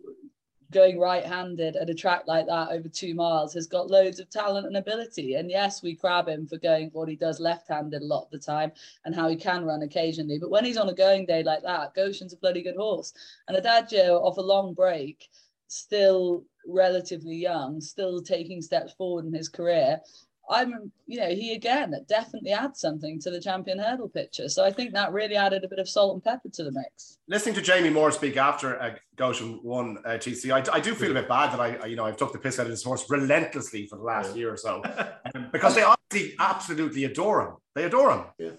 going 0.72 1.00
right-handed 1.00 1.76
at 1.76 1.90
a 1.90 1.94
track 1.94 2.24
like 2.28 2.46
that 2.46 2.70
over 2.70 2.88
two 2.88 3.16
miles 3.16 3.54
has 3.54 3.66
got 3.66 3.90
loads 3.90 4.20
of 4.20 4.30
talent 4.30 4.68
and 4.68 4.78
ability. 4.78 5.36
And 5.36 5.50
yes, 5.50 5.82
we 5.82 5.96
crab 5.96 6.28
him 6.28 6.46
for 6.46 6.58
going 6.58 6.90
what 6.94 7.10
he 7.10 7.16
does 7.16 7.40
left-handed 7.40 8.02
a 8.02 8.06
lot 8.06 8.26
of 8.26 8.32
the 8.32 8.40
time 8.40 8.72
and 9.06 9.16
how 9.16 9.28
he 9.28 9.36
can 9.36 9.66
run 9.66 9.82
occasionally. 9.82 10.38
But 10.40 10.52
when 10.52 10.66
he's 10.66 10.78
on 10.78 10.90
a 10.90 10.94
going 10.94 11.26
day 11.26 11.44
like 11.44 11.64
that, 11.64 11.96
Goshen's 11.96 12.34
a 12.34 12.38
bloody 12.38 12.62
good 12.62 12.76
horse. 12.76 13.14
And 13.48 13.58
Adagio 13.58 14.18
off 14.18 14.38
a 14.38 14.42
long 14.42 14.74
break, 14.74 15.30
still 15.68 16.44
relatively 16.68 17.36
young, 17.36 17.82
still 17.82 18.22
taking 18.22 18.62
steps 18.62 18.94
forward 18.94 19.26
in 19.26 19.34
his 19.34 19.50
career. 19.50 20.00
I'm, 20.50 20.92
you 21.06 21.20
know, 21.20 21.30
he 21.30 21.54
again 21.54 21.94
definitely 22.08 22.52
adds 22.52 22.80
something 22.80 23.20
to 23.22 23.30
the 23.30 23.40
champion 23.40 23.78
hurdle 23.78 24.10
picture. 24.10 24.50
So 24.50 24.66
I 24.66 24.72
think 24.72 24.94
that 24.94 25.14
really 25.14 25.36
added 25.36 25.64
a 25.64 25.68
bit 25.68 25.78
of 25.78 25.88
salt 25.88 26.16
and 26.16 26.24
pepper 26.24 26.50
to 26.50 26.64
the 26.64 26.72
mix. 26.72 27.18
listening 27.28 27.56
to 27.56 27.62
Jamie 27.62 27.92
Moore 27.92 28.12
speak 28.12 28.36
after 28.36 28.82
uh, 28.82 28.96
Goshen 29.16 29.60
won 29.64 30.00
uh, 30.06 30.12
TC, 30.12 30.52
I, 30.52 30.76
I 30.76 30.80
do 30.80 30.96
feel 30.96 31.12
a 31.12 31.14
bit 31.14 31.30
bad 31.30 31.54
that 31.54 31.60
I, 31.60 31.76
I, 31.76 31.86
you 31.86 31.96
know, 31.96 32.06
I've 32.06 32.18
took 32.18 32.34
the 32.34 32.40
piss 32.40 32.60
out 32.60 32.66
of 32.66 32.72
this 32.72 32.84
horse 32.84 33.06
relentlessly 33.10 33.86
for 33.86 33.98
the 33.98 34.04
last 34.04 34.36
year 34.36 34.52
or 34.52 34.58
so 34.58 34.82
um, 35.36 35.50
because 35.52 35.76
they 35.76 35.84
obviously 35.84 36.36
absolutely 36.40 37.04
adore 37.04 37.42
him. 37.42 37.54
They 37.76 37.84
adore 37.84 38.12
him. 38.12 38.58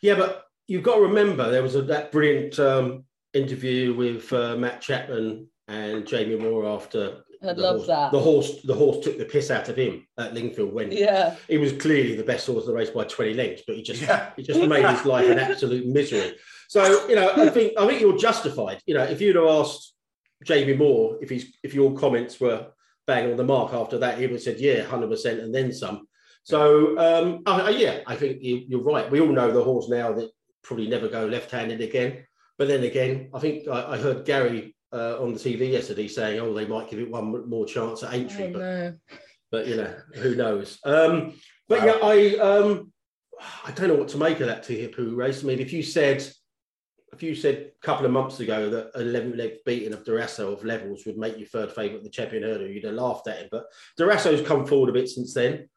Yeah, 0.00 0.14
but 0.14 0.44
you've 0.66 0.82
got 0.82 0.96
to 0.96 1.02
remember 1.02 1.50
there 1.50 1.62
was 1.62 1.74
a, 1.74 1.82
that 1.82 2.12
brilliant 2.12 2.58
um, 2.58 3.04
interview 3.34 3.94
with 3.94 4.32
uh, 4.32 4.56
Matt 4.56 4.80
Chapman 4.80 5.48
and 5.68 6.06
Jamie 6.06 6.36
Moore 6.36 6.66
after. 6.66 7.22
I'd 7.48 7.56
the 7.56 7.62
love 7.62 7.76
horse, 7.76 7.86
that. 7.88 8.12
The 8.12 8.20
horse, 8.20 8.62
the 8.62 8.74
horse 8.74 9.04
took 9.04 9.18
the 9.18 9.24
piss 9.24 9.50
out 9.50 9.68
of 9.68 9.76
him 9.76 10.06
at 10.18 10.34
Lingfield 10.34 10.72
when 10.72 10.92
Yeah, 10.92 11.36
he 11.48 11.58
was 11.58 11.72
clearly 11.72 12.14
the 12.16 12.24
best 12.24 12.46
horse 12.46 12.60
of 12.62 12.66
the 12.66 12.74
race 12.74 12.90
by 12.90 13.04
20 13.04 13.34
lengths, 13.34 13.62
but 13.66 13.76
he 13.76 13.82
just 13.82 14.02
Yeah. 14.02 14.30
he 14.36 14.42
just 14.42 14.60
made 14.60 14.84
his 14.86 15.04
life 15.04 15.28
an 15.28 15.38
absolute 15.38 15.86
misery. 15.86 16.34
So 16.68 17.08
you 17.08 17.14
know, 17.14 17.30
I 17.36 17.48
think 17.50 17.72
I 17.78 17.86
think 17.86 18.00
you're 18.00 18.16
justified. 18.18 18.80
You 18.86 18.94
know, 18.94 19.04
if 19.04 19.20
you'd 19.20 19.36
have 19.36 19.46
asked 19.46 19.94
Jamie 20.44 20.74
Moore 20.74 21.18
if 21.22 21.30
he's 21.30 21.56
if 21.62 21.74
your 21.74 21.94
comments 21.96 22.38
were 22.40 22.68
bang 23.06 23.30
on 23.30 23.36
the 23.36 23.44
mark 23.44 23.72
after 23.72 23.98
that, 23.98 24.18
he 24.18 24.22
would 24.26 24.32
have 24.32 24.42
said 24.42 24.58
yeah, 24.60 24.82
hundred 24.82 25.08
percent, 25.10 25.40
and 25.40 25.54
then 25.54 25.72
some. 25.72 26.06
So 26.44 26.96
um, 26.98 27.42
I, 27.46 27.60
I- 27.62 27.70
yeah, 27.70 28.00
I 28.06 28.14
think 28.16 28.42
you, 28.42 28.64
you're 28.68 28.82
right. 28.82 29.10
We 29.10 29.20
all 29.20 29.32
know 29.32 29.50
the 29.50 29.64
horse 29.64 29.88
now 29.88 30.12
that 30.12 30.30
probably 30.62 30.86
never 30.88 31.08
go 31.08 31.26
left-handed 31.26 31.80
again. 31.80 32.24
But 32.58 32.68
then 32.68 32.84
again, 32.84 33.30
I 33.34 33.38
think 33.40 33.66
I, 33.68 33.92
I 33.94 33.98
heard 33.98 34.24
Gary 34.24 34.75
uh, 34.96 35.22
on 35.22 35.32
the 35.32 35.38
TV 35.38 35.70
yesterday 35.72 36.08
saying, 36.08 36.40
"Oh, 36.40 36.54
they 36.54 36.66
might 36.66 36.88
give 36.90 36.98
it 36.98 37.10
one 37.10 37.48
more 37.48 37.66
chance 37.66 38.02
at 38.02 38.14
Aintree." 38.14 38.54
oh, 38.54 38.92
but 39.00 39.16
but 39.50 39.66
you 39.66 39.76
know 39.76 39.94
who 40.14 40.34
knows 40.34 40.78
um 40.84 41.32
but 41.68 41.78
Wow. 41.80 41.86
yeah 41.86 41.98
i 42.02 42.36
um 42.38 42.92
i 43.64 43.70
don't 43.70 43.88
know 43.88 43.94
what 43.94 44.08
to 44.08 44.18
make 44.18 44.40
of 44.40 44.48
that 44.48 44.64
Teahupoo 44.64 45.14
race 45.16 45.44
i 45.44 45.46
mean 45.46 45.60
if 45.60 45.72
you 45.72 45.82
said 45.84 46.26
if 47.12 47.22
you 47.22 47.34
said 47.34 47.70
a 47.80 47.86
couple 47.86 48.04
of 48.04 48.12
months 48.12 48.40
ago 48.40 48.68
that 48.68 48.90
an 48.94 49.08
11 49.08 49.36
leg 49.36 49.52
beating 49.64 49.92
of 49.92 50.04
Darasso 50.04 50.52
of 50.52 50.64
levels 50.64 51.06
would 51.06 51.16
make 51.16 51.38
you 51.38 51.46
third 51.46 51.72
favourite 51.72 52.02
the 52.02 52.10
champion 52.10 52.42
hurdle, 52.42 52.66
you'd 52.66 52.84
have 52.84 52.94
laughed 52.94 53.28
at 53.28 53.38
him. 53.38 53.48
But 53.50 53.66
Darasso's 53.98 54.46
come 54.46 54.66
forward 54.66 54.90
a 54.90 54.92
bit 54.92 55.08
since 55.08 55.32
then. 55.32 55.68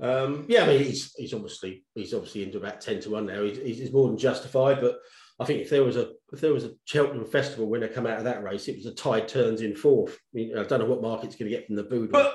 Um, 0.00 0.46
yeah, 0.48 0.64
I 0.64 0.66
mean 0.66 0.82
he's 0.82 1.14
he's 1.16 1.34
obviously 1.34 1.84
he's 1.94 2.14
obviously 2.14 2.42
into 2.42 2.58
about 2.58 2.80
10 2.80 3.00
to 3.00 3.10
1 3.10 3.26
now. 3.26 3.42
He's, 3.42 3.78
he's 3.78 3.92
more 3.92 4.08
than 4.08 4.18
justified, 4.18 4.80
but 4.80 4.98
I 5.40 5.46
think 5.46 5.62
if 5.62 5.70
there 5.70 5.82
was 5.82 5.96
a 5.96 6.10
if 6.32 6.40
there 6.42 6.52
was 6.52 6.64
a 6.64 6.72
Cheltenham 6.84 7.24
Festival 7.24 7.66
winner 7.66 7.88
come 7.88 8.06
out 8.06 8.18
of 8.18 8.24
that 8.24 8.42
race, 8.42 8.68
it 8.68 8.76
was 8.76 8.84
a 8.84 8.94
tide 8.94 9.26
turns 9.26 9.62
in 9.62 9.74
fourth. 9.74 10.12
I, 10.12 10.16
mean, 10.34 10.56
I 10.56 10.64
don't 10.64 10.80
know 10.80 10.84
what 10.84 11.00
market's 11.00 11.34
going 11.34 11.50
to 11.50 11.56
get 11.56 11.66
from 11.66 11.76
the 11.76 11.82
boob. 11.82 12.12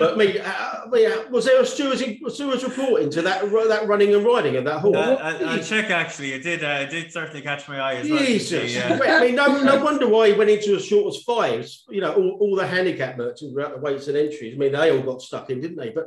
But 0.00 0.14
I 0.14 0.16
mean, 0.16 0.40
uh, 0.40 0.86
mean, 0.90 1.10
uh, 1.10 1.24
was 1.30 1.44
there 1.44 1.60
a 1.60 1.66
stewards, 1.66 2.02
stewards 2.28 2.64
report 2.64 3.02
into 3.02 3.20
that 3.22 3.42
that 3.50 3.86
running 3.86 4.14
and 4.14 4.24
riding 4.24 4.56
of 4.56 4.64
that 4.64 4.80
horse? 4.80 4.96
Uh, 4.96 5.16
I, 5.20 5.54
I 5.54 5.58
check 5.58 5.90
actually. 5.90 6.32
It 6.32 6.42
did. 6.42 6.62
Uh, 6.64 6.86
it 6.86 6.90
did 6.90 7.12
certainly 7.12 7.42
catch 7.42 7.68
my 7.68 7.80
eye 7.80 7.94
as 7.96 8.08
well. 8.08 8.18
Jesus, 8.20 8.72
Yeah. 8.72 8.98
I 9.02 9.26
mean, 9.26 9.34
no, 9.34 9.62
no 9.62 9.84
wonder 9.84 10.08
why 10.08 10.28
he 10.28 10.34
went 10.34 10.50
into 10.50 10.76
as 10.76 10.84
short 10.84 11.14
as 11.14 11.22
fives. 11.22 11.84
You 11.90 12.00
know, 12.00 12.14
all, 12.14 12.38
all 12.40 12.56
the 12.56 12.66
handicap 12.66 13.18
merchants 13.18 13.52
were 13.54 13.62
out 13.62 13.74
the 13.74 13.80
weights 13.80 14.06
and 14.06 14.16
entries. 14.16 14.54
I 14.54 14.58
mean, 14.58 14.72
they 14.72 14.96
all 14.96 15.02
got 15.02 15.20
stuck 15.20 15.50
in, 15.50 15.60
didn't 15.60 15.76
they? 15.76 15.90
But 15.90 16.06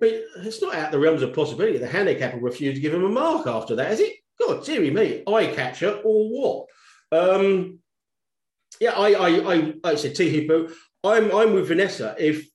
I 0.00 0.04
mean, 0.04 0.22
it's 0.36 0.62
not 0.62 0.74
out 0.74 0.92
the 0.92 0.98
realms 0.98 1.22
of 1.22 1.34
possibility. 1.34 1.78
The 1.78 1.86
handicap 1.88 2.34
will 2.34 2.40
refuse 2.40 2.76
to 2.76 2.80
give 2.80 2.94
him 2.94 3.04
a 3.04 3.08
mark 3.08 3.46
after 3.46 3.76
that, 3.76 3.92
is 3.92 4.00
it? 4.00 4.14
Oh, 4.46 4.62
dearie 4.64 4.90
me, 4.90 5.22
eye 5.26 5.46
catcher 5.46 6.00
or 6.04 6.28
what? 6.28 6.66
Um, 7.12 7.78
yeah, 8.80 8.92
I, 8.92 9.12
I, 9.12 9.54
I, 9.54 9.74
I 9.84 9.94
said 9.94 10.14
Teahupoo. 10.14 10.72
I'm, 11.04 11.34
I'm 11.34 11.54
with 11.54 11.68
Vanessa. 11.68 12.14
If 12.18 12.46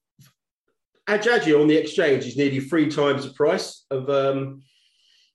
Adagio 1.08 1.62
on 1.62 1.67
the 1.67 1.77
exchange 1.77 2.25
is 2.25 2.38
nearly 2.38 2.60
three 2.60 2.89
times 2.89 3.25
the 3.25 3.34
price 3.34 3.86
of 3.89 4.10
um, 4.10 4.62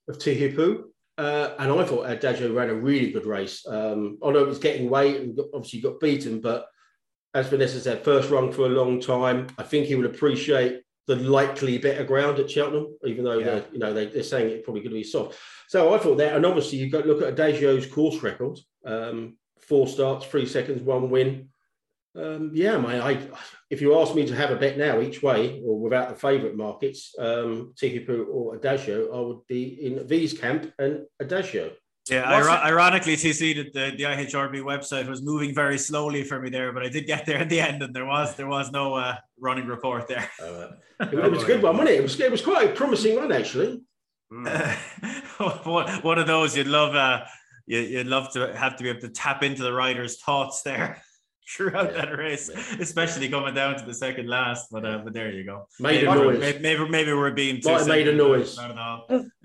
of 0.09 0.19
Teahupoo, 0.19 0.85
uh, 1.19 1.51
and 1.59 1.73
I 1.73 1.85
thought 1.85 2.11
Adagio 2.11 2.53
ran 2.53 2.71
a 2.71 2.75
really 2.75 3.11
good 3.11 3.27
race. 3.27 3.67
Um, 3.67 4.19
know 4.31 4.39
it 4.39 4.49
was 4.49 4.59
getting 4.59 4.91
weight 4.91 5.21
and 5.21 5.39
obviously 5.53 5.81
got 5.81 6.01
beaten, 6.01 6.41
but 6.41 6.67
as 7.35 7.49
Vanessa 7.49 7.81
said, 7.81 8.05
first 8.05 8.31
run 8.31 8.53
for 8.53 8.67
a 8.67 8.69
long 8.69 9.01
time. 9.01 9.49
I 9.59 9.65
think 9.65 9.87
he 9.87 9.97
would 9.97 10.07
appreciate 10.07 10.83
the 11.07 11.17
likely 11.17 11.79
better 11.79 12.05
ground 12.05 12.39
at 12.39 12.51
Cheltenham, 12.51 12.97
even 13.05 13.25
though 13.25 13.39
yeah. 13.39 13.45
they're 13.45 13.65
you 13.73 13.79
know 13.79 13.93
they, 13.93 14.07
are 14.07 14.23
saying 14.23 14.51
it's 14.51 14.65
probably 14.65 14.81
going 14.83 14.93
to 14.93 15.01
be 15.01 15.05
soft. 15.05 15.39
So 15.69 15.95
I 15.95 15.99
thought 15.99 16.19
that, 16.19 16.35
and 16.35 16.47
obviously 16.47 16.79
you've 16.79 16.93
got 16.93 17.03
to 17.03 17.09
look 17.09 17.23
at 17.23 17.33
Adagio's 17.33 17.87
course 17.87 18.23
record: 18.23 18.59
um, 18.85 19.37
four 19.61 19.87
starts, 19.87 20.27
three 20.27 20.47
seconds, 20.47 20.83
one 20.83 21.11
win. 21.11 21.49
Um, 22.17 22.53
yeah, 22.55 22.77
my, 22.77 23.05
I, 23.05 23.19
if 23.71 23.81
you 23.81 23.99
ask 23.99 24.15
me 24.15 24.25
to 24.27 24.37
have 24.37 24.53
a 24.53 24.57
bet 24.57 24.79
now 24.79 25.01
each 25.01 25.21
way 25.21 25.61
or 25.65 25.81
without 25.81 26.11
the 26.11 26.15
favourite 26.15 26.55
markets, 26.55 27.13
um, 27.19 27.75
Teahupoo 27.75 28.29
or 28.29 28.55
Adagio, 28.55 29.13
I 29.13 29.21
would 29.21 29.45
be 29.49 29.85
in 29.85 30.07
V's 30.07 30.39
camp 30.39 30.73
and 30.79 31.07
Adagio. 31.19 31.73
Yeah, 32.11 32.31
ironically, 32.65 33.17
TC, 33.17 33.55
the, 33.55 33.63
the, 33.73 33.97
the 33.97 34.03
IHRB 34.05 34.61
website 34.61 35.09
was 35.09 35.23
moving 35.23 35.55
very 35.55 35.79
slowly 35.79 36.23
for 36.23 36.39
me 36.39 36.51
there, 36.51 36.71
but 36.71 36.83
I 36.83 36.91
did 36.91 37.07
get 37.07 37.25
there 37.25 37.39
at 37.39 37.49
the 37.49 37.61
end, 37.61 37.83
and 37.83 37.95
there 37.95 38.05
was 38.05 38.37
there 38.37 38.47
was 38.47 38.71
no 38.71 38.95
uh, 38.95 39.17
running 39.41 39.67
report 39.67 40.07
there. 40.07 40.29
Uh, 40.39 40.69
it, 41.01 41.15
it, 41.15 41.31
was 41.31 41.45
a 41.45 41.47
good 41.47 41.63
one, 41.63 41.79
wasn't 41.79 41.91
it? 41.91 42.01
It 42.01 42.03
was 42.03 42.21
it 42.21 42.31
was 42.31 42.43
quite 42.43 42.71
a 42.71 42.73
promising 42.75 43.17
one 43.17 43.33
actually. 43.33 43.83
Mm. 44.33 46.03
one 46.03 46.19
of 46.19 46.27
those 46.27 46.57
you'd 46.57 46.67
love. 46.67 46.97
Uh, 46.97 47.25
you, 47.67 47.99
would 47.99 48.07
love 48.07 48.33
to 48.33 48.57
have 48.57 48.77
to 48.77 48.83
be 48.83 48.89
able 48.89 49.01
to 49.03 49.09
tap 49.11 49.43
into 49.43 49.63
the 49.63 49.73
rider's 49.73 50.21
thoughts 50.21 50.63
there 50.63 51.03
throughout 51.49 51.93
yeah. 51.93 52.07
that 52.07 52.19
race, 52.19 52.49
especially 52.81 53.29
coming 53.29 53.55
down 53.55 53.77
to 53.77 53.85
the 53.85 53.95
second 53.95 54.29
last. 54.29 54.69
But 54.71 54.85
uh, 54.87 54.99
but 54.99 55.13
there 55.13 55.31
you 55.31 55.45
go. 55.45 55.67
Made 55.79 56.05
maybe, 56.05 56.07
a 56.07 56.15
noise. 56.15 56.41
Maybe, 56.41 56.59
maybe, 56.61 56.89
maybe 56.89 57.13
we're 57.13 57.31
being 57.33 57.61
too. 57.61 57.71
Might 57.71 57.87
made 57.87 58.09
a 58.09 58.15
noise. 58.15 58.59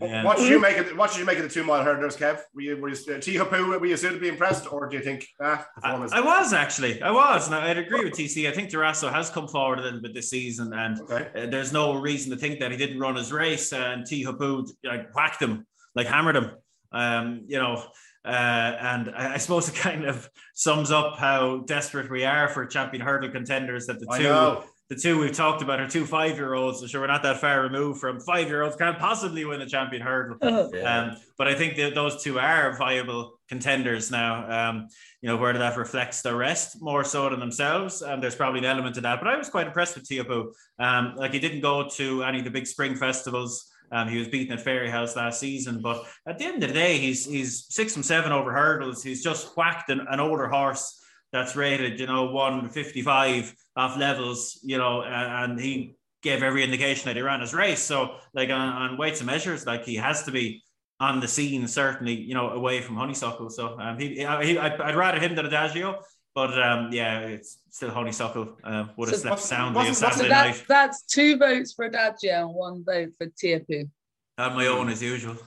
Yeah. 0.01 0.23
What 0.23 0.37
did 0.37 0.49
you 0.49 0.59
make 0.59 0.77
it? 0.77 0.95
What 0.95 1.11
did 1.11 1.19
you 1.19 1.25
make 1.25 1.37
of 1.37 1.43
the 1.43 1.49
two 1.49 1.63
mile 1.63 1.83
hurdlers, 1.83 2.17
Kev? 2.17 2.41
Were 2.53 2.61
you 2.61 2.77
were 2.77 2.89
you 2.89 2.95
uh, 2.95 3.19
Teahupoo? 3.19 3.79
Were 3.79 3.85
you 3.85 3.97
soon 3.97 4.13
to 4.13 4.19
be 4.19 4.29
impressed, 4.29 4.71
or 4.71 4.87
do 4.87 4.97
you 4.97 5.03
think 5.03 5.27
ah, 5.41 5.65
performance? 5.75 6.13
I, 6.13 6.19
I, 6.19 6.21
was 6.21 6.53
actually. 6.53 7.01
I 7.01 7.11
was, 7.11 7.47
and 7.47 7.55
I'd 7.55 7.77
agree 7.77 8.03
with 8.03 8.13
TC. 8.13 8.49
I 8.49 8.53
think 8.53 8.69
Darasso 8.69 9.11
has 9.11 9.29
come 9.29 9.47
forward 9.47 9.79
a 9.79 9.81
little 9.81 10.01
bit 10.01 10.13
this 10.13 10.29
season, 10.29 10.73
and 10.73 11.01
okay. 11.01 11.27
uh, 11.35 11.45
there's 11.47 11.73
no 11.73 11.99
reason 11.99 12.31
to 12.31 12.37
think 12.37 12.59
that 12.59 12.71
he 12.71 12.77
didn't 12.77 12.99
run 12.99 13.15
his 13.15 13.31
race. 13.31 13.73
And 13.73 14.05
Teahupoo 14.05 14.69
like 14.83 15.13
whacked 15.13 15.41
him, 15.41 15.65
like 15.95 16.07
hammered 16.07 16.37
him. 16.37 16.51
Um, 16.91 17.43
you 17.47 17.59
know. 17.59 17.83
Uh, 18.25 18.75
and 18.81 19.09
I, 19.15 19.35
I, 19.35 19.38
suppose 19.38 19.69
it 19.69 19.75
kind 19.88 20.05
of 20.05 20.29
sums 20.53 20.91
up 20.91 21.17
how 21.17 21.59
desperate 21.59 22.11
we 22.11 22.25
are 22.25 22.49
for 22.49 22.65
champion 22.65 23.01
hurdle 23.01 23.29
contenders 23.29 23.88
that 23.88 23.99
the 23.99 24.07
two 24.17 24.63
the 24.89 24.95
two 24.95 25.19
we've 25.19 25.31
talked 25.31 25.61
about 25.61 25.79
are 25.79 25.88
two 25.88 26.05
five 26.05 26.35
year 26.35 26.55
olds. 26.55 26.79
So 26.79 26.88
sure, 26.88 27.01
we're 27.01 27.07
not 27.07 27.21
that 27.21 27.39
far 27.39 27.61
removed 27.61 28.01
from 28.01 28.19
five 28.19 28.47
year 28.47 28.63
olds 28.63 28.75
can't 28.75 28.97
possibly 28.97 29.45
win 29.45 29.61
a 29.61 29.69
champion 29.69 30.01
hurdle. 30.01 30.38
Uh-huh. 30.41 30.69
Yeah. 30.73 30.99
Um, 30.99 31.17
but 31.38 31.47
I 31.47 31.55
think 31.55 31.77
that 31.77 31.95
those 31.95 32.23
two 32.23 32.39
are 32.39 32.75
viable 32.75 33.39
contenders 33.47 34.11
now. 34.11 34.69
Um, 34.69 34.88
you 35.21 35.29
know, 35.29 35.38
where 35.38 35.53
that 35.53 35.77
reflects 35.77 36.21
the 36.21 36.35
rest 36.35 36.81
more 36.81 37.03
so 37.03 37.29
than 37.29 37.39
themselves. 37.39 38.01
And 38.01 38.21
there's 38.21 38.35
probably 38.35 38.59
an 38.59 38.65
element 38.65 38.95
to 38.95 39.01
that. 39.01 39.19
But 39.19 39.27
I 39.27 39.38
was 39.38 39.49
quite 39.49 39.67
impressed 39.67 39.95
with 39.95 40.07
Teahupoo. 40.07 40.53
Um, 40.79 41.15
like 41.17 41.33
he 41.33 41.39
didn't 41.39 41.61
go 41.61 41.88
to 41.89 42.23
any 42.23 42.39
of 42.39 42.45
the 42.45 42.51
big 42.51 42.65
spring 42.67 42.95
festivals. 42.95 43.68
Um, 43.91 44.08
he 44.08 44.17
was 44.17 44.27
beaten 44.27 44.58
at 44.58 44.63
Fairyhouse 44.63 45.15
last 45.15 45.39
season, 45.39 45.81
but 45.81 46.05
at 46.27 46.38
the 46.38 46.46
end 46.46 46.63
of 46.63 46.69
the 46.69 46.74
day, 46.74 46.98
he's 46.98 47.25
he's 47.25 47.65
six 47.69 47.93
from 47.93 48.03
seven 48.03 48.31
over 48.31 48.51
hurdles. 48.53 49.03
He's 49.03 49.24
just 49.24 49.55
whacked 49.58 49.89
an, 49.89 50.05
an 50.10 50.19
older 50.19 50.48
horse 50.48 51.00
that's 51.31 51.55
rated, 51.55 52.00
you 52.00 52.08
know, 52.08 52.25
155 52.31 53.55
off 53.75 53.98
levels, 53.98 54.60
you 54.63 54.77
know, 54.77 55.03
and 55.03 55.60
he 55.60 55.96
gave 56.22 56.43
every 56.43 56.63
indication 56.63 57.05
that 57.05 57.15
he 57.15 57.22
ran 57.22 57.41
his 57.41 57.53
race. 57.53 57.81
So, 57.81 58.15
like 58.34 58.50
on, 58.50 58.60
on 58.60 58.98
weights 58.98 59.19
and 59.19 59.27
measures, 59.27 59.65
like 59.65 59.86
he 59.86 59.96
has 59.96 60.24
to 60.24 60.31
be 60.31 60.63
on 61.00 61.19
the 61.19 61.27
scene, 61.27 61.67
certainly, 61.67 62.13
you 62.13 62.34
know, 62.34 62.50
away 62.50 62.81
from 62.81 62.98
Honeysuckle. 62.98 63.50
So, 63.50 63.79
um, 63.79 63.98
he, 63.98 64.15
he 64.15 64.25
I'd 64.25 64.96
rather 64.96 65.19
him 65.19 65.36
than 65.36 65.46
Adagio, 65.46 66.01
but 66.36 66.62
um, 66.62 66.91
yeah, 66.91 67.19
it's 67.21 67.59
still 67.69 67.89
Honeysuckle 67.89 68.57
uh, 68.63 68.86
would 68.98 69.09
have 69.09 69.17
so 69.17 69.27
slept 69.27 69.41
soundly 69.41 69.88
on 69.88 69.93
Saturday 69.93 70.24
so 70.24 70.33
night. 70.33 70.63
That's 70.67 71.03
two 71.03 71.38
votes 71.38 71.74
for 71.74 71.86
Adagio 71.86 72.45
and 72.45 72.53
one 72.53 72.83
vote 72.83 73.09
for 73.17 73.27
Teahupoo. 73.27 73.89
Had 74.38 74.55
my 74.55 74.67
own 74.67 74.89
as 74.89 75.01
usual. 75.01 75.38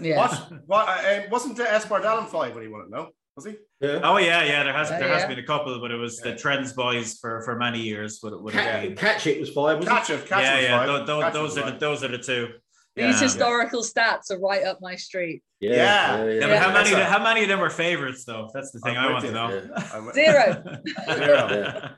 Yeah. 0.00 0.18
What? 0.18 0.52
what 0.66 0.88
uh, 0.88 1.22
wasn't 1.30 1.56
the 1.56 1.64
Espoir 1.64 2.00
d'Allen 2.00 2.26
five 2.26 2.54
when 2.54 2.64
he 2.64 2.68
won 2.68 2.82
it? 2.82 2.90
No, 2.90 3.10
was 3.36 3.46
he? 3.46 3.56
Yeah. 3.80 4.00
Oh 4.02 4.16
yeah, 4.16 4.44
yeah. 4.44 4.64
There 4.64 4.72
has 4.72 4.88
there 4.90 5.08
yeah. 5.08 5.18
has 5.18 5.26
been 5.26 5.38
a 5.38 5.46
couple, 5.46 5.80
but 5.80 5.90
it 5.90 5.96
was 5.96 6.20
yeah. 6.24 6.32
the 6.32 6.38
Trends 6.38 6.72
boys 6.72 7.18
for 7.20 7.42
for 7.42 7.56
many 7.56 7.80
years. 7.80 8.18
But 8.22 8.32
Would, 8.32 8.42
would 8.42 8.54
catch, 8.54 9.24
Katchit 9.24 9.40
was 9.40 9.50
five. 9.50 9.80
Katchit, 9.80 10.26
catch 10.26 10.42
yeah, 10.42 10.56
it 10.56 10.62
yeah. 10.64 10.86
Those, 10.86 11.06
those, 11.06 11.32
those 11.32 11.58
are 11.58 11.70
the, 11.70 11.78
those 11.78 12.04
are 12.04 12.08
the 12.08 12.18
two. 12.18 12.48
These 12.96 13.20
historical 13.20 13.82
stats 13.82 14.30
are 14.30 14.38
right 14.38 14.64
up 14.64 14.80
my 14.80 14.94
street. 14.94 15.42
Yeah. 15.60 15.72
Yeah. 15.72 16.24
yeah, 16.24 16.46
yeah. 16.46 16.58
how 16.58 16.72
many 16.72 16.90
how 16.90 17.22
many 17.22 17.42
of 17.42 17.48
them 17.48 17.58
were 17.58 17.70
favorites 17.70 18.24
though? 18.24 18.50
That's 18.52 18.70
the 18.70 18.80
thing 18.80 18.96
I'm 18.96 19.08
i 19.08 19.12
want 19.12 19.24
to 19.24 19.32
know. 19.32 20.10
Zero. 20.14 20.62
Zero. 21.14 21.90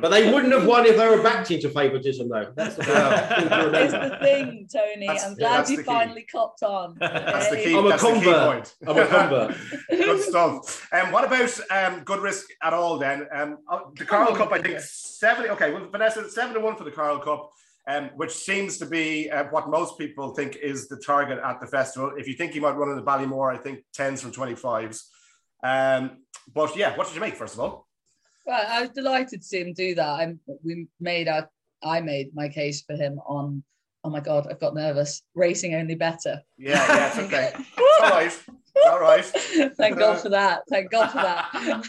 but 0.00 0.08
they 0.08 0.32
wouldn't 0.32 0.52
have 0.52 0.66
won 0.66 0.86
if 0.86 0.96
they 0.96 1.06
were 1.06 1.22
backed 1.22 1.50
into 1.50 1.68
favoritism 1.68 2.28
though. 2.28 2.52
That's 2.56 2.76
the 2.76 2.84
thing. 2.84 3.90
the 3.90 4.18
thing, 4.22 4.68
Tony. 4.72 5.06
That's, 5.06 5.24
I'm 5.24 5.34
glad 5.34 5.68
you 5.68 5.82
finally 5.82 6.22
copped 6.22 6.62
on. 6.62 6.96
That's 7.00 7.50
the 7.50 7.56
key. 7.56 7.76
I'm 7.76 7.86
a 7.86 7.98
convert. 7.98 8.74
I'm 8.86 8.98
a 8.98 9.06
convert. 9.06 9.56
Good 9.90 10.22
stuff. 10.22 10.88
And 10.92 11.08
um, 11.08 11.12
what 11.12 11.24
about 11.24 11.60
um, 11.70 12.04
good 12.04 12.20
risk 12.20 12.46
at 12.62 12.72
all 12.72 12.98
then? 12.98 13.26
Um, 13.32 13.58
uh, 13.68 13.80
the 13.96 14.04
Coral 14.04 14.34
Cup, 14.34 14.50
I 14.52 14.62
think 14.62 14.80
70. 14.80 15.50
Okay, 15.50 15.72
well, 15.72 15.88
Vanessa, 15.90 16.28
7 16.28 16.54
to 16.54 16.60
1 16.60 16.76
for 16.76 16.84
the 16.84 16.90
Coral 16.90 17.18
Cup 17.18 17.50
um, 17.86 18.10
which 18.16 18.32
seems 18.32 18.78
to 18.78 18.86
be 18.86 19.30
uh, 19.30 19.44
what 19.50 19.68
most 19.68 19.98
people 19.98 20.34
think 20.34 20.56
is 20.56 20.88
the 20.88 20.96
target 20.96 21.38
at 21.44 21.60
the 21.60 21.66
festival. 21.66 22.12
If 22.16 22.26
you 22.26 22.34
think 22.34 22.52
he 22.52 22.60
might 22.60 22.76
run 22.76 22.90
in 22.90 22.96
the 22.96 23.02
Ballymore, 23.02 23.54
I 23.54 23.58
think 23.58 23.84
10s 23.96 24.20
from 24.20 24.32
25s. 24.32 25.02
Um, 25.62 26.18
but 26.52 26.76
yeah, 26.76 26.96
what 26.96 27.06
did 27.06 27.14
you 27.14 27.20
make, 27.20 27.36
first 27.36 27.54
of 27.54 27.60
all? 27.60 27.86
Well, 28.46 28.64
I 28.68 28.82
was 28.82 28.90
delighted 28.90 29.40
to 29.40 29.46
see 29.46 29.60
him 29.60 29.72
do 29.72 29.94
that. 29.94 30.06
I, 30.06 30.34
we 30.62 30.86
made 31.00 31.28
our, 31.28 31.48
I 31.82 32.00
made 32.00 32.34
my 32.34 32.48
case 32.48 32.82
for 32.82 32.94
him 32.94 33.18
on, 33.26 33.62
oh 34.02 34.10
my 34.10 34.20
God, 34.20 34.46
I've 34.50 34.60
got 34.60 34.74
nervous, 34.74 35.22
racing 35.34 35.74
only 35.74 35.94
better. 35.94 36.42
Yeah, 36.58 36.84
yeah, 36.88 37.08
it's 37.08 37.18
okay. 37.18 37.52
all 38.02 38.10
right. 38.10 38.44
All 38.86 39.00
right. 39.00 39.24
Thank 39.76 39.98
God 39.98 40.20
for 40.20 40.28
that. 40.30 40.62
Thank 40.68 40.90
God 40.90 41.08
for 41.08 41.18
that. 41.18 41.48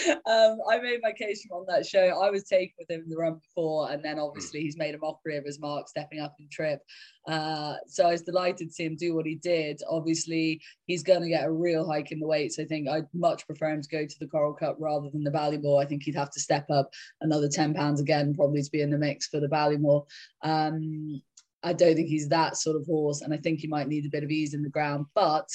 um, 0.26 0.58
I 0.70 0.78
made 0.78 1.00
my 1.02 1.12
case 1.12 1.46
on 1.50 1.64
that 1.68 1.86
show. 1.86 2.20
I 2.22 2.30
was 2.30 2.44
taken 2.44 2.74
with 2.78 2.90
him 2.90 3.04
the 3.08 3.16
run 3.16 3.34
before, 3.34 3.90
and 3.90 4.02
then 4.02 4.18
obviously 4.18 4.60
he's 4.60 4.76
made 4.76 4.94
a 4.94 4.98
mockery 4.98 5.36
of 5.36 5.44
his 5.44 5.60
mark 5.60 5.88
stepping 5.88 6.20
up 6.20 6.34
in 6.38 6.48
trip. 6.48 6.80
Uh, 7.26 7.74
so 7.86 8.06
I 8.06 8.12
was 8.12 8.22
delighted 8.22 8.68
to 8.68 8.74
see 8.74 8.84
him 8.84 8.96
do 8.96 9.14
what 9.14 9.26
he 9.26 9.34
did. 9.34 9.80
Obviously, 9.88 10.60
he's 10.86 11.02
going 11.02 11.22
to 11.22 11.28
get 11.28 11.44
a 11.44 11.52
real 11.52 11.86
hike 11.86 12.12
in 12.12 12.20
the 12.20 12.26
weights. 12.26 12.58
I 12.58 12.64
think 12.64 12.88
I'd 12.88 13.06
much 13.12 13.46
prefer 13.46 13.70
him 13.70 13.82
to 13.82 13.88
go 13.88 14.06
to 14.06 14.18
the 14.18 14.26
Coral 14.26 14.54
Cup 14.54 14.76
rather 14.78 15.10
than 15.10 15.24
the 15.24 15.30
Ballymore. 15.30 15.82
I 15.82 15.86
think 15.86 16.02
he'd 16.02 16.14
have 16.14 16.30
to 16.30 16.40
step 16.40 16.70
up 16.70 16.90
another 17.20 17.48
10 17.48 17.74
pounds 17.74 18.00
again, 18.00 18.34
probably 18.34 18.62
to 18.62 18.70
be 18.70 18.80
in 18.80 18.90
the 18.90 18.98
mix 18.98 19.26
for 19.26 19.40
the 19.40 19.48
Ballymore. 19.48 20.06
Um, 20.42 21.20
I 21.62 21.72
don't 21.72 21.94
think 21.94 22.08
he's 22.08 22.28
that 22.28 22.56
sort 22.56 22.76
of 22.76 22.86
horse, 22.86 23.20
and 23.20 23.34
I 23.34 23.36
think 23.36 23.60
he 23.60 23.66
might 23.66 23.88
need 23.88 24.06
a 24.06 24.10
bit 24.10 24.24
of 24.24 24.30
ease 24.30 24.54
in 24.54 24.62
the 24.62 24.68
ground. 24.68 25.06
But 25.14 25.48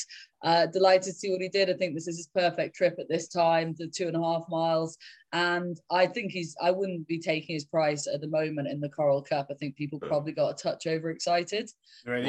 uh, 0.44 0.68
delighted 0.68 1.04
to 1.04 1.12
see 1.14 1.32
what 1.32 1.42
he 1.42 1.50
did. 1.50 1.70
I 1.70 1.74
think 1.74 1.96
this 1.96 2.08
is 2.08 2.18
his 2.18 2.28
perfect 2.28 2.76
trip 2.76 2.96
at 3.00 3.10
this 3.10 3.28
time, 3.28 3.76
the 3.80 3.88
two 3.88 4.08
and 4.08 4.16
a 4.16 4.22
half 4.22 4.44
miles. 4.48 4.96
And 5.34 5.76
I 5.90 6.06
think 6.06 6.32
he's, 6.32 6.56
I 6.62 6.70
wouldn't 6.70 7.08
be 7.08 7.20
taking 7.20 7.56
his 7.56 7.66
price 7.66 8.08
at 8.08 8.22
the 8.22 8.28
moment 8.28 8.68
in 8.68 8.80
the 8.80 8.90
Coral 8.90 9.24
Cup. 9.24 9.48
I 9.50 9.56
think 9.56 9.76
people 9.76 10.00
probably 10.00 10.34
got 10.34 10.52
a 10.52 10.54
touch 10.54 10.86
overexcited. 10.86 11.72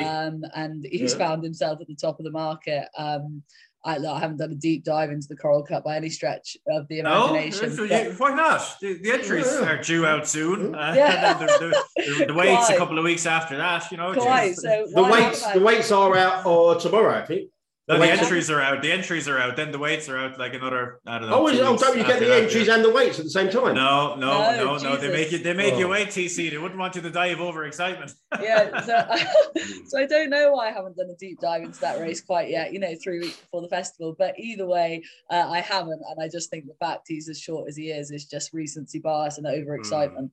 Um, 0.03 0.43
and 0.55 0.87
he's 0.91 1.13
yeah. 1.13 1.19
found 1.19 1.45
himself 1.45 1.79
at 1.83 1.89
the 1.89 1.95
top 1.95 2.19
of 2.19 2.25
the 2.25 2.31
market. 2.31 2.89
Um, 2.97 3.43
I, 3.87 3.97
I, 3.97 4.19
haven't 4.19 4.39
done 4.39 4.51
a 4.51 4.55
deep 4.55 4.85
dive 4.85 5.11
into 5.11 5.29
the 5.29 5.37
Coral 5.37 5.63
Cup 5.63 5.85
by 5.85 5.97
any 5.97 6.11
stretch 6.11 6.57
of 6.69 6.89
the 6.89 6.99
imagination. 6.99 7.77
No, 7.77 7.87
but... 7.89 8.19
why 8.19 8.35
not? 8.35 8.77
The, 8.81 8.99
the 8.99 9.13
entries 9.13 9.47
yeah. 9.47 9.69
are 9.69 9.83
due 9.83 10.05
out 10.05 10.27
soon. 10.27 10.75
Uh, 10.75 10.93
yeah. 10.97 11.35
the, 11.39 11.85
the, 11.97 12.27
the, 12.27 12.35
weights 12.35 12.69
a 12.69 12.77
couple 12.77 12.99
of 12.99 13.05
weeks 13.05 13.27
after 13.27 13.57
that. 13.57 13.91
You 13.91 13.99
know, 13.99 14.13
Quite. 14.13 14.57
So 14.57 14.87
the 14.93 15.03
weights 15.05 15.53
the 15.53 15.61
weights 15.61 15.93
are 15.93 16.17
out 16.17 16.45
or 16.45 16.75
tomorrow, 16.75 17.17
I 17.17 17.25
think. 17.25 17.51
No, 17.89 18.01
the 18.01 18.11
entries 18.11 18.51
are 18.51 18.61
out. 18.61 18.83
The 18.83 18.91
entries 18.91 19.29
are 19.29 19.39
out. 19.39 19.55
Then 19.55 19.71
the 19.71 19.79
weights 19.79 20.09
are 20.09 20.19
out 20.19 20.41
like 20.41 20.55
another. 20.55 21.01
I 21.07 21.21
don't 21.21 21.31
know. 21.31 21.37
Oh, 21.37 21.49
oh 21.49 21.77
don't 21.77 21.97
you 21.97 22.03
get 22.03 22.19
the 22.19 22.35
entries 22.35 22.69
and 22.69 22.85
the 22.85 22.91
weights 22.91 23.21
at 23.21 23.25
the 23.27 23.31
same 23.31 23.49
time? 23.49 23.77
No, 23.77 24.17
no, 24.17 24.57
no, 24.57 24.77
no. 24.77 24.79
no. 24.79 24.97
They 24.97 25.13
make 25.13 25.31
you. 25.31 25.39
They 25.39 25.53
make 25.53 25.75
oh. 25.75 25.79
you 25.79 25.89
wait. 25.89 26.09
TC. 26.09 26.51
They 26.51 26.59
wouldn't 26.59 26.81
want 26.81 26.97
you 26.97 27.03
to 27.03 27.11
die 27.11 27.27
of 27.27 27.39
overexcitement. 27.39 28.13
yeah. 28.43 28.81
So, 28.81 29.63
so 29.87 29.99
I 30.01 30.07
don't 30.07 30.31
know 30.31 30.53
why 30.53 30.71
I 30.71 30.73
haven't 30.73 30.97
done 30.97 31.11
a 31.11 31.15
deep 31.15 31.39
dive 31.41 31.63
into 31.63 31.81
that 31.81 32.01
race 32.01 32.21
quite 32.21 32.51
yet. 32.51 32.73
You 32.73 32.81
know, 32.81 32.93
three 33.01 33.21
weeks 33.21 33.37
before 33.37 33.63
the 33.63 33.69
festival. 33.69 34.17
But 34.19 34.37
either 34.37 34.67
way, 34.67 35.05
uh, 35.31 35.49
I 35.49 35.61
haven't, 35.61 36.03
and 36.11 36.21
I 36.21 36.29
just 36.29 36.51
think 36.51 36.67
the 36.67 36.75
fact 36.81 37.05
he's 37.07 37.29
as 37.29 37.39
short 37.39 37.69
as 37.69 37.77
he 37.77 37.91
is 37.91 38.11
is 38.11 38.25
just 38.25 38.53
recency 38.53 38.99
bias 38.99 39.39
and 39.39 39.47
overexcitement. 39.47 40.17
Mm. 40.17 40.31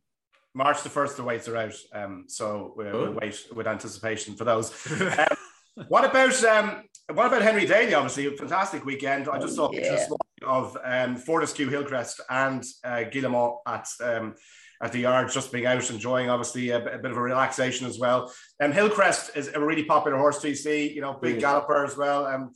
March 0.56 0.82
the 0.82 0.90
first, 0.90 1.18
the 1.18 1.24
weights 1.24 1.48
are 1.48 1.58
out. 1.58 1.76
Um, 1.94 2.26
so 2.28 2.74
we'll, 2.76 2.92
we'll 2.92 3.12
wait 3.14 3.46
with 3.54 3.68
anticipation 3.68 4.36
for 4.36 4.44
those. 4.44 4.74
Um, 5.76 5.88
what 5.88 6.06
about 6.06 6.44
um, 6.44 6.84
what 7.12 7.28
about 7.28 7.42
Henry 7.42 7.66
Daly? 7.66 7.94
Obviously, 7.94 8.28
a 8.28 8.32
fantastic 8.32 8.86
weekend. 8.86 9.28
I 9.28 9.38
just 9.40 9.56
saw 9.56 9.66
Oh, 9.68 9.70
pictures 9.70 10.08
yeah. 10.10 10.48
of 10.48 10.78
um, 10.84 11.16
Fortescue 11.18 11.70
Hillcrest 11.70 12.22
and 12.30 12.64
uh, 12.84 13.04
Guillemot 13.04 13.58
at 13.68 13.88
um, 14.02 14.36
at 14.82 14.92
the 14.92 15.00
yard, 15.00 15.32
just 15.32 15.52
being 15.52 15.66
out 15.66 15.90
enjoying 15.90 16.30
obviously 16.30 16.70
a, 16.72 16.80
bit- 16.80 16.94
a 16.96 16.98
bit 16.98 17.12
of 17.12 17.18
a 17.18 17.22
relaxation 17.22 17.88
as 17.88 18.00
well. 18.00 18.34
Um, 18.62 18.72
Hillcrest 18.72 19.32
is 19.36 19.48
a 19.54 19.60
really 19.60 19.84
popular 19.86 20.18
horse 20.18 20.40
TC. 20.40 20.94
You 20.94 21.02
know, 21.02 21.14
big 21.14 21.38
Mm. 21.38 21.42
galloper 21.42 21.86
as 21.86 21.96
well. 21.96 22.26
Um, 22.26 22.52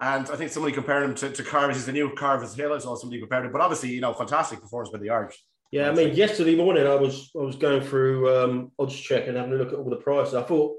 and 0.00 0.28
I 0.30 0.36
think 0.36 0.50
somebody 0.52 0.72
compared 0.74 1.02
him 1.04 1.14
to, 1.16 1.30
to 1.30 1.42
Carvill's. 1.42 1.76
He's 1.78 1.86
the 1.86 1.92
new 1.92 2.14
Carvill's 2.14 2.54
Hill. 2.56 2.72
I 2.72 2.78
saw 2.78 2.94
somebody 2.94 3.20
compared 3.20 3.46
him, 3.46 3.52
but 3.52 3.60
obviously, 3.60 3.90
you 3.90 4.00
know, 4.00 4.12
fantastic 4.14 4.60
performance 4.60 4.90
by 4.92 4.98
the 4.98 5.06
yard. 5.06 5.32
Yeah, 5.72 5.90
I 5.90 5.92
mean, 5.94 6.14
yesterday 6.14 6.54
morning 6.56 6.86
I 6.86 6.94
was 6.94 7.30
I 7.38 7.42
was 7.42 7.56
going 7.56 7.82
through 7.82 8.34
um, 8.44 8.72
odds 8.78 8.94
check 8.98 9.26
and 9.28 9.36
having 9.36 9.52
a 9.52 9.56
look 9.56 9.72
at 9.72 9.78
all 9.78 9.90
the 9.90 9.96
prices. 9.96 10.34
I 10.34 10.42
thought 10.42 10.76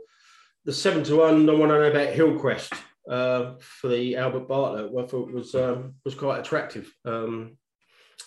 the 0.65 0.73
seven 0.73 1.03
to 1.05 1.17
one, 1.17 1.45
the 1.45 1.55
one 1.55 1.69
I 1.71 1.77
know 1.79 1.91
about 1.91 2.13
Hillcrest 2.13 2.73
uh, 3.09 3.55
for 3.59 3.87
the 3.87 4.15
Albert 4.17 4.47
Bartlett, 4.47 4.91
I 4.97 5.07
thought 5.07 5.31
was 5.31 5.55
um, 5.55 5.95
was 6.05 6.15
quite 6.15 6.39
attractive. 6.39 6.93
Um, 7.05 7.57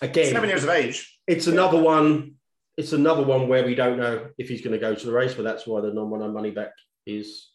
again, 0.01 0.33
Seven 0.33 0.49
years 0.49 0.65
of 0.65 0.71
age. 0.71 1.19
it's 1.27 1.47
another 1.47 1.81
one. 1.81 2.35
It's 2.77 2.93
another 2.93 3.23
one 3.23 3.49
where 3.49 3.65
we 3.65 3.75
don't 3.75 3.99
know 3.99 4.29
if 4.39 4.49
he's 4.49 4.63
going 4.63 4.73
to 4.73 4.79
go 4.79 4.95
to 4.95 5.07
the 5.07 5.13
race, 5.13 5.35
but 5.35 5.43
that's 5.45 5.67
why 5.67 5.81
the 5.81 5.93
non-runner 5.93 6.33
money 6.33 6.51
back 6.51 6.73
is 7.07 7.51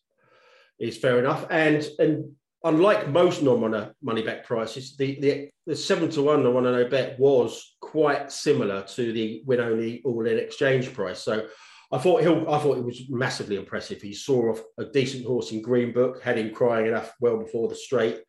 is 0.79 0.97
fair 0.97 1.19
enough. 1.19 1.45
And 1.49 1.85
and 1.99 2.31
unlike 2.63 3.09
most 3.09 3.43
non-runner 3.43 3.93
money 4.01 4.21
back 4.21 4.45
prices, 4.45 4.95
the 4.95 5.19
the, 5.19 5.49
the 5.65 5.75
seven 5.75 6.09
to 6.11 6.21
one 6.21 6.43
non-runner 6.43 6.71
no 6.71 6.89
bet 6.89 7.19
was 7.19 7.75
quite 7.81 8.31
similar 8.31 8.83
to 8.83 9.11
the 9.11 9.41
win 9.45 9.59
only 9.59 10.01
all 10.05 10.25
in 10.25 10.37
exchange 10.37 10.93
price. 10.93 11.19
So 11.19 11.47
I 11.91 11.97
thought 11.99 12.21
he 12.21 12.27
I 12.27 12.59
thought 12.59 12.77
it 12.77 12.83
was 12.83 13.01
massively 13.09 13.55
impressive. 13.55 14.01
He 14.01 14.13
saw 14.13 14.51
off 14.51 14.61
a 14.77 14.85
decent 14.85 15.25
horse 15.25 15.51
in 15.51 15.61
Green 15.61 15.93
Book, 15.93 16.21
had 16.21 16.37
him 16.37 16.53
crying 16.53 16.87
enough 16.87 17.13
well 17.21 17.37
before 17.37 17.69
the 17.69 17.75
straight, 17.75 18.19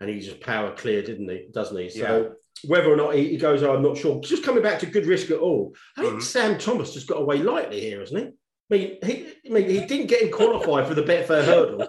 and 0.00 0.10
he 0.10 0.20
just 0.20 0.40
power 0.40 0.72
clear, 0.74 1.02
didn't 1.02 1.28
he? 1.28 1.48
Doesn't 1.52 1.76
he? 1.78 1.88
So 1.88 2.32
whether 2.66 2.92
or 2.92 2.96
not 2.96 3.14
he, 3.14 3.28
he 3.30 3.36
goes, 3.38 3.62
I'm 3.62 3.82
not 3.82 3.96
sure. 3.96 4.20
Just 4.20 4.44
coming 4.44 4.62
back 4.62 4.78
to 4.80 4.86
good 4.86 5.06
risk 5.06 5.30
at 5.30 5.38
all. 5.38 5.74
I 5.96 6.02
think 6.02 6.14
Mhm. 6.16 6.22
Sam 6.22 6.58
Thomas 6.58 6.92
just 6.92 7.06
got 7.08 7.20
away 7.22 7.38
lightly 7.38 7.80
here, 7.80 8.00
hasn't 8.00 8.20
he? 8.20 8.26
I 8.72 8.78
mean, 8.78 8.98
he, 9.02 9.26
I 9.46 9.52
mean, 9.52 9.68
he 9.70 9.80
didn't 9.86 10.06
get 10.08 10.22
him 10.22 10.30
qualified 10.30 10.86
for 10.86 10.94
the 10.94 11.02
Betfair 11.02 11.42
hurdle. 11.44 11.88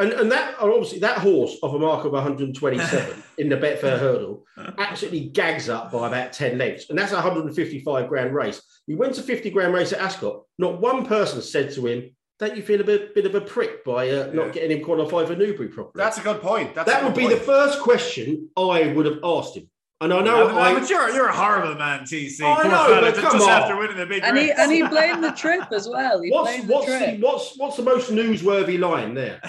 And, 0.00 0.12
and 0.14 0.32
that 0.32 0.56
obviously 0.58 0.98
that 1.00 1.18
horse 1.18 1.56
of 1.62 1.74
a 1.74 1.78
mark 1.78 2.04
of 2.04 2.12
127 2.12 3.22
in 3.38 3.48
the 3.48 3.56
Betfair 3.56 3.98
hurdle 3.98 4.44
absolutely 4.78 5.28
gags 5.28 5.68
up 5.68 5.92
by 5.92 6.08
about 6.08 6.32
10 6.32 6.58
lengths. 6.58 6.88
And 6.88 6.98
that's 6.98 7.12
a 7.12 7.16
155 7.16 8.08
grand 8.08 8.34
race. 8.34 8.62
He 8.86 8.94
went 8.94 9.14
to 9.16 9.22
50 9.22 9.50
grand 9.50 9.74
race 9.74 9.92
at 9.92 10.00
Ascot. 10.00 10.42
Not 10.58 10.80
one 10.80 11.04
person 11.06 11.42
said 11.42 11.72
to 11.74 11.86
him, 11.86 12.10
Don't 12.38 12.56
you 12.56 12.62
feel 12.62 12.80
a 12.80 12.84
bit, 12.84 13.14
bit 13.14 13.26
of 13.26 13.34
a 13.34 13.40
prick 13.40 13.84
by 13.84 14.08
uh, 14.08 14.26
Yeah. 14.26 14.32
not 14.32 14.52
getting 14.52 14.78
him 14.78 14.84
qualified 14.84 15.28
for 15.28 15.36
Newbury 15.36 15.68
properly? 15.68 16.02
That's 16.02 16.18
a 16.18 16.22
good 16.22 16.40
point. 16.40 16.74
That's 16.74 16.90
that 16.90 17.04
would 17.04 17.14
be 17.14 17.26
point. 17.26 17.38
the 17.38 17.44
first 17.44 17.80
question 17.80 18.48
I 18.56 18.92
would 18.94 19.06
have 19.06 19.18
asked 19.22 19.56
him. 19.56 19.68
And 20.02 20.14
I 20.14 20.22
know 20.22 20.48
Yeah, 20.48 20.56
I, 20.56 20.72
but 20.78 20.88
you're 20.88 21.10
you're 21.10 21.28
a 21.28 21.32
horrible 21.36 21.74
man, 21.74 22.00
TC. 22.04 22.40
I 22.42 22.62
know, 22.64 22.70
fella, 22.70 23.00
but 23.02 23.14
just 23.16 23.26
come 23.28 23.42
on. 23.42 23.48
after 23.50 23.76
winning 23.76 23.98
the 23.98 24.06
big 24.06 24.22
And 24.24 24.38
he 24.38 24.50
and 24.50 24.72
he 24.72 24.82
blamed 24.88 25.22
the 25.22 25.32
trip 25.32 25.70
as 25.72 25.88
well. 25.88 26.22
He 26.22 26.30
What's 26.30 26.50
blamed 26.50 26.68
the 26.68 26.72
what's 26.74 26.86
trip. 26.86 27.00
the, 27.20 27.26
what's 27.26 27.58
what's 27.58 27.76
the 27.76 27.82
most 27.82 28.10
newsworthy 28.10 28.78
line 28.78 29.12
there 29.14 29.40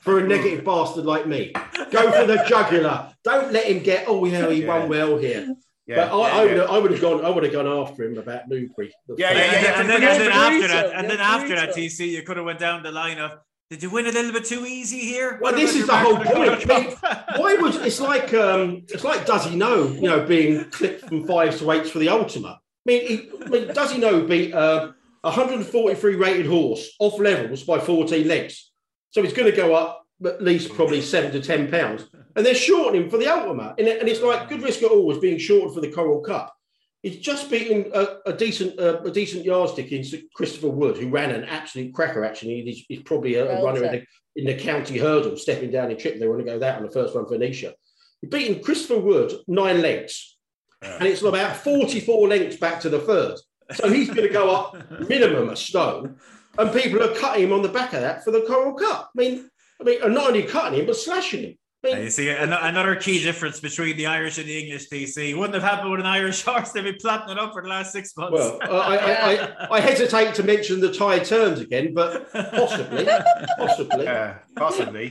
for 0.00 0.18
a 0.18 0.26
negative 0.34 0.64
bastard 0.64 1.04
like 1.06 1.26
me? 1.28 1.52
Go 1.90 2.10
for 2.10 2.26
the 2.26 2.44
jugular. 2.48 3.14
Don't 3.22 3.52
let 3.52 3.66
him 3.66 3.82
get. 3.84 4.06
Oh 4.08 4.24
yeah, 4.24 4.50
he 4.50 4.62
Yeah. 4.62 4.78
won 4.80 4.88
well 4.88 5.16
here. 5.16 5.54
Yeah, 5.86 6.08
but 6.08 6.20
I, 6.20 6.28
yeah, 6.28 6.34
I, 6.38 6.42
would 6.44 6.50
yeah. 6.50 6.56
have, 6.62 6.70
I 6.70 6.78
would 6.78 6.90
have 6.92 7.00
gone. 7.00 7.24
I 7.24 7.30
would 7.30 7.42
have 7.44 7.52
gone 7.52 7.66
after 7.66 8.04
him 8.04 8.18
about 8.18 8.48
Newbury. 8.48 8.92
Yeah, 9.16 9.28
and, 9.28 9.38
yeah, 9.38 9.62
yeah, 9.62 9.80
and 9.80 9.90
then, 9.90 10.02
and 10.02 10.20
then 10.20 10.32
after 10.32 10.68
that, 10.68 10.92
and 10.94 11.10
then 11.10 11.20
after 11.20 11.54
that. 11.56 11.70
TC, 11.74 12.08
you 12.08 12.22
could 12.22 12.36
have 12.36 12.46
went 12.46 12.58
down 12.60 12.82
the 12.84 12.92
line 12.92 13.18
of, 13.18 13.32
did 13.70 13.84
you 13.84 13.90
win 13.90 14.06
a 14.06 14.10
little 14.10 14.32
bit 14.32 14.44
too 14.44 14.66
easy 14.66 14.98
here? 14.98 15.38
Well, 15.40 15.52
What 15.52 15.54
this 15.60 15.76
is 15.76 15.86
the 15.86 15.96
whole 15.96 16.14
mark 16.14 16.26
for 16.26 16.66
the 16.66 16.66
point. 16.66 17.00
cup? 17.00 17.38
Why 17.38 17.54
was 17.54 17.76
it's 17.76 18.00
like 18.00 18.34
um, 18.34 18.82
it's 18.88 19.04
like 19.04 19.24
does 19.24 19.44
he 19.46 19.54
know? 19.56 19.86
You 19.86 20.02
know, 20.02 20.26
being 20.26 20.64
clipped 20.70 21.08
from 21.08 21.24
fives 21.24 21.60
to 21.60 21.70
eights 21.70 21.90
for 21.90 22.00
the 22.00 22.08
ultimate. 22.08 22.48
I 22.58 22.58
mean, 22.84 23.06
he, 23.06 23.30
I 23.44 23.48
mean 23.48 23.66
does 23.68 23.92
he 23.92 23.98
know 23.98 24.22
beat 24.24 24.52
uh, 24.52 24.90
a 25.22 25.28
143 25.28 26.16
rated 26.16 26.46
horse 26.46 26.90
off 26.98 27.20
levels 27.20 27.62
by 27.62 27.78
14 27.78 28.26
legs? 28.26 28.72
So 29.10 29.22
he's 29.22 29.32
going 29.32 29.50
to 29.50 29.56
go 29.56 29.74
up 29.74 30.04
at 30.24 30.42
least 30.42 30.74
probably 30.74 31.00
seven 31.00 31.30
to 31.32 31.40
ten 31.40 31.70
pounds, 31.70 32.06
and 32.34 32.44
they're 32.44 32.54
shorting 32.54 33.02
him 33.04 33.10
for 33.10 33.18
the 33.18 33.28
ultimate. 33.32 33.74
And 33.78 33.86
it's 33.86 34.20
like 34.20 34.48
good 34.48 34.62
risk 34.62 34.82
at 34.82 34.90
all 34.90 35.06
was 35.06 35.18
being 35.18 35.38
shorted 35.38 35.74
for 35.74 35.80
the 35.80 35.92
Coral 35.92 36.20
Cup. 36.20 36.54
He's 37.02 37.18
just 37.18 37.50
beaten 37.50 37.90
a, 37.94 38.18
a 38.26 38.32
decent 38.32 38.78
uh, 38.78 39.00
a 39.02 39.10
decent 39.10 39.44
yardstick 39.44 39.90
in 39.90 40.04
Christopher 40.34 40.68
Wood, 40.68 40.98
who 40.98 41.08
ran 41.08 41.30
an 41.30 41.44
absolute 41.44 41.94
cracker. 41.94 42.24
Actually, 42.24 42.62
he's, 42.62 42.84
he's 42.88 43.02
probably 43.02 43.36
a, 43.36 43.58
a 43.58 43.64
runner 43.64 43.84
in 43.84 43.92
the, 43.92 44.04
in 44.36 44.46
the 44.46 44.62
county 44.62 44.98
hurdle, 44.98 45.36
stepping 45.36 45.70
down 45.70 45.90
in 45.90 45.96
trip. 45.96 46.18
They 46.18 46.28
want 46.28 46.40
to 46.40 46.44
go 46.44 46.58
that 46.58 46.76
on 46.76 46.82
the 46.82 46.90
first 46.90 47.14
one 47.14 47.26
for 47.26 47.38
Anisha. 47.38 47.72
He's 48.20 48.30
beaten 48.30 48.62
Christopher 48.62 49.00
Wood 49.00 49.32
nine 49.48 49.80
lengths, 49.80 50.36
and 50.82 51.08
it's 51.08 51.22
about 51.22 51.56
44 51.56 52.28
lengths 52.28 52.56
back 52.56 52.80
to 52.80 52.90
the 52.90 53.00
third. 53.00 53.38
So 53.72 53.88
he's 53.88 54.08
going 54.08 54.26
to 54.26 54.32
go 54.32 54.54
up 54.54 54.90
minimum 55.08 55.48
a 55.48 55.56
stone, 55.56 56.16
and 56.58 56.72
people 56.72 57.02
are 57.02 57.14
cutting 57.14 57.44
him 57.44 57.52
on 57.54 57.62
the 57.62 57.68
back 57.68 57.94
of 57.94 58.02
that 58.02 58.24
for 58.24 58.30
the 58.30 58.42
Coral 58.42 58.74
Cup. 58.74 59.10
I 59.16 59.18
mean, 59.18 59.48
I 59.80 59.84
mean, 59.84 60.02
and 60.02 60.14
not 60.14 60.28
only 60.28 60.42
cutting 60.42 60.80
him 60.80 60.86
but 60.86 60.96
slashing 60.96 61.44
him. 61.44 61.54
I 61.82 62.00
You 62.00 62.10
see, 62.10 62.28
an- 62.28 62.52
another 62.52 62.94
key 62.94 63.22
difference 63.22 63.58
between 63.58 63.96
the 63.96 64.04
Irish 64.06 64.36
and 64.36 64.46
the 64.46 64.58
English 64.58 64.90
TC 64.90 65.34
wouldn't 65.34 65.54
have 65.54 65.62
happened 65.62 65.90
with 65.90 66.00
an 66.00 66.06
Irish 66.06 66.42
horse. 66.44 66.72
They've 66.72 66.84
been 66.84 66.96
planting 67.00 67.30
it 67.30 67.38
up 67.38 67.54
for 67.54 67.62
the 67.62 67.68
last 67.68 67.92
six 67.92 68.14
months. 68.16 68.38
well, 68.38 68.60
I, 68.82 68.96
I, 68.96 69.32
I, 69.32 69.76
I 69.76 69.80
hesitate 69.80 70.34
to 70.34 70.42
mention 70.42 70.80
the 70.80 70.92
tide 70.92 71.24
turns 71.24 71.58
again, 71.60 71.94
but 71.94 72.30
possibly, 72.32 73.08
possibly. 73.56 74.08
Uh, 74.10 74.34
possibly. 74.56 75.10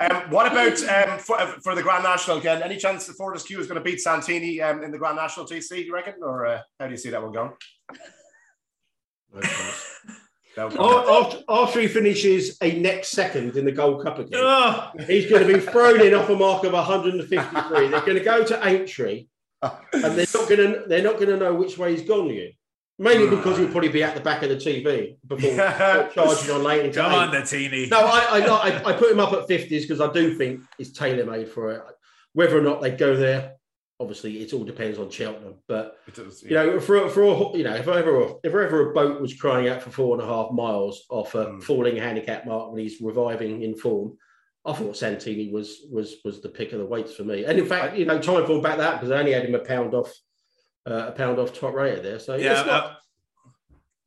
Um, 0.00 0.30
what 0.30 0.50
about 0.50 0.82
um, 0.84 1.18
for, 1.18 1.38
for 1.62 1.74
the 1.74 1.82
Grand 1.82 2.04
National 2.04 2.38
again? 2.38 2.62
Any 2.62 2.76
chance 2.76 3.06
that 3.06 3.14
Fortescue 3.16 3.58
is 3.58 3.66
going 3.66 3.78
to 3.78 3.84
beat 3.84 4.00
Santini 4.00 4.60
um, 4.62 4.82
in 4.84 4.90
the 4.90 4.98
Grand 4.98 5.16
National 5.16 5.46
TC? 5.46 5.84
You 5.84 5.92
reckon, 5.94 6.14
or 6.22 6.46
uh, 6.46 6.60
how 6.78 6.86
do 6.86 6.92
you 6.92 6.96
see 6.96 7.10
that 7.10 7.22
one 7.22 7.32
going? 7.32 7.52
That 10.56 10.70
would- 10.72 10.80
A- 10.80 11.12
After, 11.12 11.38
after 11.48 11.80
he 11.80 11.86
finishes 11.88 12.56
a 12.62 12.78
next 12.80 13.08
second 13.10 13.56
in 13.56 13.64
the 13.64 13.72
Gold 13.72 14.02
Cup 14.02 14.18
again, 14.18 14.40
Oh, 14.42 14.90
he's 15.06 15.28
going 15.30 15.46
to 15.46 15.52
be 15.54 15.60
thrown 15.60 16.00
in 16.00 16.14
off 16.14 16.28
a 16.30 16.36
mark 16.36 16.64
of 16.64 16.72
153. 16.72 17.88
They're 17.88 18.00
going 18.00 18.14
to 18.18 18.20
go 18.24 18.44
to 18.44 18.66
Aintree, 18.66 19.26
and 19.62 19.72
they're 19.92 20.26
not 20.34 20.48
going 20.48 20.72
to 20.72 20.84
they're 20.88 21.02
not 21.02 21.14
going 21.14 21.28
to 21.28 21.36
know 21.36 21.54
which 21.54 21.76
way 21.78 21.92
he's 21.96 22.06
gone 22.08 22.30
yet. 22.30 22.52
Mainly 22.98 23.28
because 23.28 23.58
he'll 23.58 23.68
probably 23.68 23.90
be 23.90 24.02
at 24.02 24.14
the 24.14 24.22
back 24.22 24.42
of 24.42 24.48
the 24.48 24.56
TV 24.56 25.18
before 25.26 25.50
Yeah. 25.50 26.08
charging 26.14 26.50
on 26.54 26.62
late. 26.62 26.94
come 26.94 27.12
eight. 27.12 27.14
on, 27.14 27.30
the 27.30 27.42
teeny. 27.42 27.86
No, 27.90 27.98
I, 28.00 28.38
I, 28.38 28.46
I, 28.46 28.84
I 28.88 28.92
put 28.94 29.10
him 29.12 29.20
up 29.20 29.34
at 29.34 29.46
50s 29.46 29.82
because 29.82 30.00
I 30.00 30.10
do 30.10 30.34
think 30.34 30.62
it's 30.78 30.92
tailor 30.92 31.30
made 31.30 31.50
for 31.50 31.72
it. 31.72 31.82
Whether 32.32 32.56
or 32.58 32.62
not 32.62 32.80
they 32.80 32.92
go 32.92 33.14
there, 33.14 33.56
obviously, 33.98 34.38
it 34.42 34.52
all 34.52 34.64
depends 34.64 34.98
on 34.98 35.10
Cheltenham. 35.10 35.54
But 35.66 35.98
does, 36.14 36.42
you 36.42 36.50
know, 36.50 36.78
for 36.80 37.08
for 37.08 37.22
a, 37.22 37.56
you 37.56 37.64
know, 37.64 37.74
if 37.74 37.88
ever 37.88 38.22
if 38.42 38.54
ever 38.54 38.90
a 38.90 38.94
boat 38.94 39.20
was 39.20 39.34
crying 39.34 39.68
out 39.68 39.82
for 39.82 39.90
four 39.90 40.14
and 40.18 40.22
a 40.22 40.26
half 40.32 40.50
miles 40.52 41.04
off 41.10 41.34
a 41.34 41.46
Mm. 41.46 41.62
falling 41.62 41.96
handicap 41.96 42.46
mark 42.46 42.70
when 42.72 42.80
he's 42.82 43.00
reviving 43.00 43.62
in 43.62 43.74
form, 43.74 44.16
I 44.64 44.72
thought 44.72 44.96
Santini 44.96 45.50
was 45.52 45.86
was 45.90 46.16
was 46.24 46.40
the 46.40 46.48
pick 46.48 46.72
of 46.72 46.78
the 46.78 46.86
weights 46.86 47.14
for 47.14 47.24
me. 47.24 47.44
And 47.44 47.58
in 47.58 47.66
fact, 47.66 47.96
you 47.96 48.04
know, 48.04 48.18
time 48.20 48.46
for 48.46 48.60
back 48.60 48.78
that 48.78 48.94
because 49.00 49.10
I 49.10 49.18
only 49.18 49.32
had 49.32 49.44
him 49.44 49.54
a 49.54 49.60
pound 49.60 49.94
off 49.94 50.12
uh, 50.88 51.06
a 51.08 51.12
pound 51.12 51.38
off 51.38 51.52
top 51.52 51.74
rated 51.74 52.04
there. 52.04 52.18
So 52.18 52.36
yeah, 52.36 52.62
not- 52.62 52.68
uh, 52.68 52.94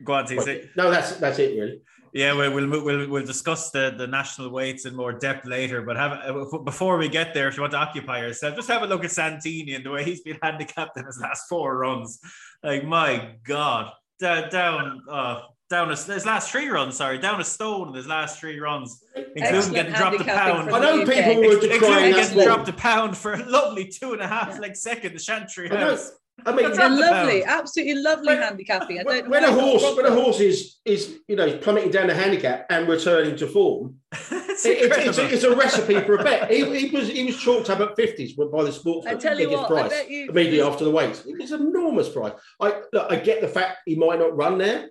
go 0.03 0.13
on, 0.13 0.25
TC. 0.25 0.69
no, 0.75 0.89
that's 0.91 1.13
that's 1.17 1.39
it 1.39 1.59
really. 1.59 1.81
Yeah, 2.13 2.33
we'll 2.33 2.51
we'll 2.53 2.83
we'll, 2.83 3.09
we'll 3.09 3.25
discuss 3.25 3.71
the, 3.71 3.93
the 3.97 4.07
national 4.07 4.49
weights 4.49 4.85
in 4.85 4.95
more 4.95 5.13
depth 5.13 5.45
later. 5.45 5.81
But 5.81 5.97
have 5.97 6.13
uh, 6.13 6.57
before 6.59 6.97
we 6.97 7.09
get 7.09 7.33
there, 7.33 7.47
if 7.47 7.55
you 7.55 7.61
want 7.61 7.71
to 7.73 7.77
occupy 7.77 8.19
yourself, 8.21 8.55
just 8.55 8.67
have 8.69 8.81
a 8.83 8.87
look 8.87 9.03
at 9.03 9.11
Santini 9.11 9.73
and 9.75 9.85
the 9.85 9.91
way 9.91 10.03
he's 10.03 10.21
been 10.21 10.37
handicapped 10.43 10.97
in 10.97 11.05
his 11.05 11.19
last 11.21 11.47
four 11.47 11.77
runs. 11.77 12.19
Like 12.63 12.83
my 12.83 13.35
God, 13.43 13.91
down 14.19 14.49
down 14.49 15.01
uh, 15.09 15.41
down 15.69 15.91
a, 15.91 15.95
his 15.95 16.25
last 16.25 16.51
three 16.51 16.67
runs. 16.67 16.97
Sorry, 16.97 17.19
down 17.19 17.39
a 17.39 17.43
stone 17.43 17.89
in 17.89 17.93
his 17.93 18.07
last 18.07 18.39
three 18.39 18.59
runs, 18.59 19.03
including 19.15 19.43
Excellent 19.43 19.75
getting 19.75 19.93
dropped 19.93 20.21
a 20.21 20.23
pound. 20.23 20.71
I 20.71 20.79
know 20.79 21.05
people 21.05 21.31
UK. 21.31 21.37
were 21.37 21.73
Including 21.73 22.13
getting 22.13 22.43
dropped 22.43 22.69
a 22.69 22.73
pound 22.73 23.17
for 23.17 23.33
a 23.33 23.45
lovely 23.45 23.87
two 23.87 24.13
and 24.13 24.21
a 24.21 24.27
half 24.27 24.49
Yeah. 24.55 24.59
like 24.59 24.75
second, 24.75 25.13
the 25.13 25.19
Chantry 25.19 25.69
I. 25.71 25.75
House. 25.77 26.11
I 26.45 26.53
mean, 26.55 26.71
They're 26.73 26.89
lovely, 26.89 27.43
absolutely 27.43 27.95
lovely 28.01 28.27
When- 28.27 28.41
handicapping. 28.41 28.99
I 28.99 29.03
when, 29.03 29.15
don't 29.21 29.25
know 29.25 29.31
when 29.31 29.43
a 29.43 29.51
horse 29.51 29.95
when 29.97 30.05
a 30.05 30.11
horse 30.11 30.39
is 30.39 30.77
is 30.85 31.19
you 31.27 31.35
know 31.35 31.57
plummeting 31.57 31.91
down 31.91 32.07
the 32.07 32.13
handicap 32.13 32.65
and 32.69 32.87
returning 32.87 33.35
to 33.37 33.47
form, 33.47 33.97
it's 34.11 34.65
it- 34.65 34.91
it's, 34.91 35.17
a, 35.17 35.33
it's 35.33 35.43
a 35.43 35.55
recipe 35.55 35.99
for 36.01 36.15
a 36.15 36.23
bet. 36.23 36.49
He, 36.51 36.87
he 36.87 36.95
was 36.95 37.07
he 37.07 37.25
was 37.25 37.37
chalked 37.39 37.69
up 37.69 37.79
at 37.79 37.95
fifties 37.95 38.33
by 38.33 38.63
the 38.63 38.71
sports 38.71 39.07
I 39.07 39.15
tell 39.15 39.39
you 39.39 39.47
biggest 39.47 39.69
what, 39.69 39.71
I 39.71 39.81
price 39.81 39.91
bet 39.91 40.09
you- 40.09 40.29
immediately 40.29 40.61
after 40.61 40.83
the 40.85 40.91
weight. 40.91 41.21
It's 41.25 41.51
an 41.51 41.61
enormous 41.67 42.09
price. 42.09 42.33
I 42.59 42.81
look, 42.93 43.11
I 43.11 43.15
get 43.17 43.41
the 43.41 43.47
fact 43.47 43.79
he 43.85 43.95
might 43.95 44.19
not 44.19 44.35
run 44.35 44.57
there 44.57 44.89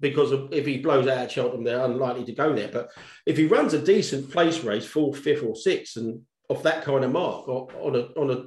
because 0.00 0.32
if 0.52 0.66
he 0.66 0.78
blows 0.78 1.06
out 1.06 1.18
at 1.18 1.30
Cheltenham, 1.30 1.62
they're 1.64 1.84
unlikely 1.84 2.24
to 2.24 2.32
go 2.32 2.52
there. 2.52 2.68
But 2.68 2.90
if 3.24 3.36
he 3.36 3.46
runs 3.46 3.72
a 3.72 3.78
decent 3.80 4.30
place 4.30 4.64
race, 4.64 4.84
fourth, 4.84 5.18
fifth, 5.18 5.44
or 5.44 5.54
sixth, 5.54 5.96
and 5.96 6.22
off 6.48 6.64
that 6.64 6.82
kind 6.82 7.04
of 7.04 7.12
mark 7.12 7.48
on 7.48 7.94
a 7.94 8.00
on 8.20 8.30
a 8.30 8.44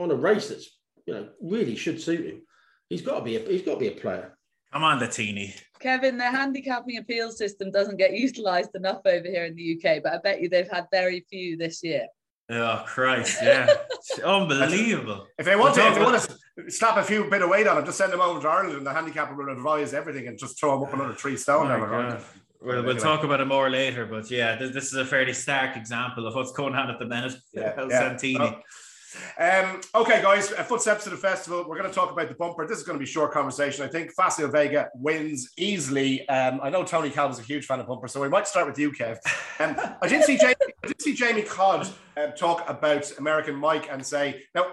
on 0.00 0.10
a 0.10 0.14
race 0.14 0.48
that's 0.48 0.75
you 1.06 1.14
know 1.14 1.28
really 1.40 1.76
should 1.76 2.00
suit 2.00 2.26
him, 2.26 2.42
he's 2.88 3.02
got 3.02 3.18
to 3.18 3.24
be 3.24 3.36
a 3.36 3.40
he's 3.40 3.62
got 3.62 3.74
to 3.74 3.80
be 3.80 3.88
a 3.88 3.92
player. 3.92 4.36
Come 4.72 4.84
on, 4.84 5.00
Santini. 5.00 5.54
Kevin, 5.78 6.18
the 6.18 6.24
handicapping 6.24 6.98
appeal 6.98 7.30
system 7.30 7.70
doesn't 7.70 7.96
get 7.96 8.12
utilised 8.12 8.74
enough 8.74 9.00
over 9.04 9.26
here 9.26 9.44
in 9.44 9.54
the 9.54 9.76
UK, 9.76 10.02
but 10.02 10.12
I 10.12 10.18
bet 10.18 10.40
you 10.40 10.48
they've 10.48 10.70
had 10.70 10.86
very 10.90 11.24
few 11.30 11.56
this 11.56 11.82
year. 11.82 12.06
Oh 12.48 12.84
Christ! 12.86 13.38
Yeah, 13.42 13.74
unbelievable. 14.24 15.26
If 15.38 15.46
they 15.46 15.56
want 15.56 15.74
to, 15.74 15.86
if 15.86 15.94
they 15.94 16.02
want 16.02 16.22
to 16.22 16.70
slap 16.70 16.96
a 16.96 17.02
few 17.02 17.28
bit 17.28 17.42
of 17.42 17.50
weight 17.50 17.66
on 17.66 17.76
them, 17.76 17.84
just 17.84 17.98
send 17.98 18.12
them 18.12 18.20
over 18.20 18.40
to 18.40 18.48
Ireland, 18.48 18.76
and 18.76 18.86
the 18.86 18.92
handicapper 18.92 19.34
will 19.34 19.52
advise 19.52 19.94
everything, 19.94 20.28
and 20.28 20.38
just 20.38 20.58
throw 20.58 20.78
them 20.78 20.88
up 20.88 20.94
another 20.94 21.14
three 21.14 21.36
stone. 21.36 21.70
Oh, 21.70 21.78
right? 21.78 22.22
We'll, 22.60 22.84
we'll 22.84 22.96
talk 22.96 23.24
about 23.24 23.40
it 23.40 23.46
more 23.46 23.68
later, 23.68 24.06
but 24.06 24.30
yeah, 24.30 24.56
this, 24.56 24.72
this 24.72 24.84
is 24.86 24.94
a 24.94 25.04
fairly 25.04 25.32
stark 25.32 25.76
example 25.76 26.26
of 26.26 26.34
what's 26.34 26.52
going 26.52 26.74
on 26.74 26.90
at 26.90 26.98
the 26.98 27.06
minute. 27.06 27.34
Yeah, 27.52 27.74
yeah. 27.88 27.88
Santini. 27.88 28.38
Oh. 28.40 28.60
Um, 29.38 29.80
okay, 29.94 30.22
guys, 30.22 30.48
footsteps 30.48 31.04
to 31.04 31.10
the 31.10 31.16
festival. 31.16 31.64
We're 31.68 31.78
going 31.78 31.88
to 31.88 31.94
talk 31.94 32.10
about 32.10 32.28
the 32.28 32.34
bumper. 32.34 32.66
This 32.66 32.78
is 32.78 32.84
going 32.84 32.98
to 32.98 33.04
be 33.04 33.08
a 33.08 33.12
short 33.12 33.32
conversation. 33.32 33.84
I 33.84 33.88
think 33.88 34.12
Facile 34.12 34.48
Vega 34.48 34.88
wins 34.94 35.50
easily. 35.56 36.28
Um, 36.28 36.60
I 36.62 36.70
know 36.70 36.84
Tony 36.84 37.10
Calvin's 37.10 37.38
a 37.38 37.42
huge 37.42 37.66
fan 37.66 37.80
of 37.80 37.86
bumper, 37.86 38.08
so 38.08 38.20
we 38.20 38.28
might 38.28 38.48
start 38.48 38.66
with 38.66 38.78
you, 38.78 38.92
Kev. 38.92 39.18
Um, 39.60 39.76
I 40.02 40.08
did 40.08 40.24
see 40.24 40.38
Jamie, 40.38 40.54
I 40.84 40.86
did 40.88 41.02
see 41.02 41.14
Jamie 41.14 41.42
Codd 41.42 41.88
um, 42.16 42.32
talk 42.36 42.68
about 42.68 43.10
American 43.18 43.54
Mike 43.54 43.88
and 43.90 44.04
say, 44.04 44.42
now, 44.54 44.66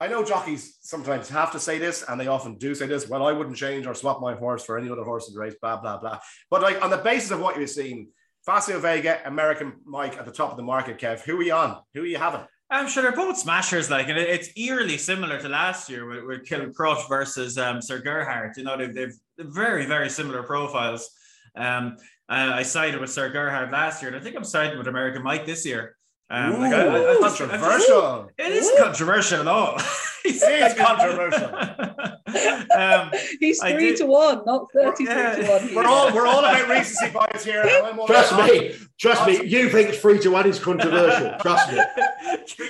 I 0.00 0.08
know 0.08 0.24
jockeys 0.24 0.78
sometimes 0.80 1.28
have 1.28 1.52
to 1.52 1.60
say 1.60 1.78
this, 1.78 2.04
and 2.08 2.20
they 2.20 2.26
often 2.26 2.56
do 2.56 2.74
say 2.74 2.86
this. 2.86 3.08
Well, 3.08 3.26
I 3.26 3.32
wouldn't 3.32 3.56
change 3.56 3.86
or 3.86 3.94
swap 3.94 4.20
my 4.20 4.34
horse 4.34 4.64
for 4.64 4.76
any 4.76 4.90
other 4.90 5.04
horse 5.04 5.28
in 5.28 5.34
the 5.34 5.40
race, 5.40 5.54
blah, 5.60 5.76
blah, 5.76 5.98
blah. 5.98 6.18
But 6.50 6.62
like 6.62 6.82
on 6.82 6.90
the 6.90 6.98
basis 6.98 7.30
of 7.30 7.40
what 7.40 7.58
you've 7.58 7.70
seen, 7.70 8.08
Facile 8.44 8.80
Vega, 8.80 9.20
American 9.24 9.74
Mike 9.86 10.18
at 10.18 10.26
the 10.26 10.32
top 10.32 10.50
of 10.50 10.56
the 10.56 10.62
market, 10.62 10.98
Kev, 10.98 11.20
who 11.20 11.38
are 11.38 11.42
you 11.42 11.54
on? 11.54 11.80
Who 11.94 12.02
are 12.02 12.06
you 12.06 12.18
having? 12.18 12.42
I'm 12.74 12.88
sure 12.88 13.02
they're 13.02 13.12
both 13.12 13.36
smashers, 13.38 13.90
like, 13.90 14.08
and 14.08 14.18
it's 14.18 14.48
eerily 14.56 14.98
similar 14.98 15.38
to 15.40 15.48
last 15.48 15.88
year 15.88 16.06
with, 16.06 16.24
with 16.24 16.48
Kilcruit 16.48 17.08
versus 17.08 17.56
um, 17.58 17.80
Sir 17.80 17.98
Gerhard. 18.00 18.56
You 18.56 18.64
know, 18.64 18.76
they've, 18.76 18.94
they've 18.94 19.14
very, 19.38 19.86
very 19.86 20.10
similar 20.10 20.42
profiles. 20.42 21.08
Um, 21.56 21.96
uh, 22.28 22.52
I 22.54 22.62
sided 22.62 23.00
with 23.00 23.10
Sir 23.10 23.28
Gerhard 23.28 23.70
last 23.70 24.02
year, 24.02 24.10
and 24.10 24.20
I 24.20 24.22
think 24.24 24.34
I'm 24.36 24.44
siding 24.44 24.78
with 24.78 24.88
American 24.88 25.22
Mike 25.22 25.46
this 25.46 25.64
year. 25.64 25.96
Um, 26.30 26.58
like, 26.58 26.72
I- 26.72 26.86
I- 26.86 26.86
I 26.86 27.12
Ooh, 27.14 27.24
I 27.24 27.28
controversial. 27.28 28.30
It 28.38 28.52
is 28.52 28.72
controversial 28.78 29.40
at 29.40 29.46
all. 29.48 29.78
It 30.26 30.36
is 30.40 30.72
controversial. 30.80 31.50
um, 32.74 33.10
He's 33.40 33.60
three 33.60 33.90
did- 33.90 33.98
to 33.98 34.06
one, 34.06 34.40
not 34.46 34.68
33 34.72 35.06
Yeah. 35.06 35.34
to 35.36 35.46
one. 35.50 35.74
We're 35.74 35.84
all 35.84 36.14
we're 36.14 36.26
all 36.26 36.38
about 36.38 36.66
recency 36.66 37.12
bias 37.12 37.44
here. 37.44 37.62
Trust 38.06 38.34
me, 38.38 38.74
trust 38.98 39.26
me. 39.26 39.44
You 39.44 39.68
think 39.68 39.94
three 39.94 40.18
to 40.20 40.30
one 40.30 40.46
is 40.48 40.58
controversial? 40.58 41.36
Trust 41.40 41.72
me. 41.72 41.80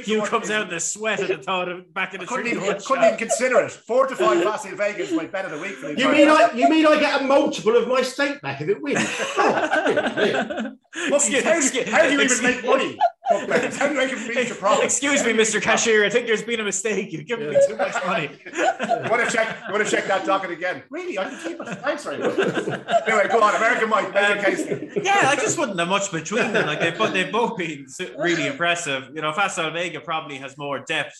you 0.07 0.23
comes 0.23 0.51
out 0.51 0.65
in 0.65 0.69
the 0.71 0.81
sweat 0.81 1.21
at 1.21 1.29
the 1.29 1.39
thought 1.39 1.69
of 1.69 1.93
back 1.93 2.15
in 2.15 2.21
I 2.21 2.25
the 2.25 2.29
couldn't 2.29 2.47
even, 2.49 2.81
couldn't 2.81 3.05
even 3.05 3.19
consider 3.19 3.61
it. 3.61 3.71
Four 3.71 4.07
to 4.07 4.17
five 4.17 4.43
Facile 4.43 4.77
Vegas 4.77 5.11
is 5.11 5.19
better 5.31 5.49
than 5.49 5.59
of 5.59 5.61
the 5.61 5.87
week 5.87 5.99
You 5.99 6.11
mean 6.11 6.29
I? 6.29 6.51
You 6.55 6.69
mean 6.69 6.87
I 6.87 6.99
get 7.01 7.21
a 7.21 7.25
multiple 7.25 7.77
of 7.77 7.89
my 7.89 8.03
stake 8.03 8.41
back 8.41 8.61
if 8.61 8.69
it 8.69 8.83
wins? 8.83 9.01
Oh, 10.97 11.11
Bookies, 11.11 11.43
how, 11.43 11.61
how 11.91 12.03
do 12.05 12.13
you 12.13 12.21
even 12.21 12.43
make 12.43 12.65
money? 12.65 12.97
Bookmakers, 13.41 13.77
How 13.77 13.87
do 13.89 13.95
you 13.95 13.99
make 14.01 14.13
a 14.13 14.17
future 14.17 14.55
profit? 14.55 14.85
Excuse 14.85 15.25
me, 15.25 15.33
Mr. 15.33 15.61
Cashier. 15.61 16.05
I 16.05 16.11
think 16.11 16.27
there's 16.27 16.43
been 16.43 16.61
a 16.61 16.65
mistake. 16.65 17.13
You've 17.13 17.27
given 17.27 17.51
me 17.51 17.59
too 17.69 17.77
much 17.77 17.95
money. 18.07 18.31
You 18.47 19.11
want 19.11 19.29
to 19.29 19.31
check? 19.37 19.59
You 19.67 19.73
want 19.73 19.85
to 19.85 19.91
check 19.91 20.07
that 20.07 20.25
docket 20.25 20.51
again? 20.51 20.83
Really? 20.91 21.19
I 21.19 21.29
can 21.31 21.39
keep 21.41 21.61
it. 21.61 21.67
Thanks 21.79 22.05
very 22.05 22.19
much. 22.19 22.39
Anyway, 22.39 23.29
go 23.29 23.43
on, 23.43 23.55
American 23.57 23.89
Mike. 23.89 24.07
Um, 24.07 24.39
yeah, 25.03 25.23
I 25.29 25.37
just 25.37 25.59
wouldn't 25.59 25.79
have 25.79 25.89
much 25.89 26.11
between 26.13 26.53
them. 26.53 26.67
Like 26.67 26.81
they've, 26.81 26.97
both- 26.97 27.13
they've 27.13 27.33
both 27.33 27.57
been 27.57 27.87
really 28.19 28.47
impressive. 28.47 29.11
You 29.15 29.23
know, 29.23 29.33
Facile 29.33 29.71
Vega 29.73 30.01
probably 30.01 30.37
has 30.37 30.57
more 30.57 30.81
depth 30.81 31.15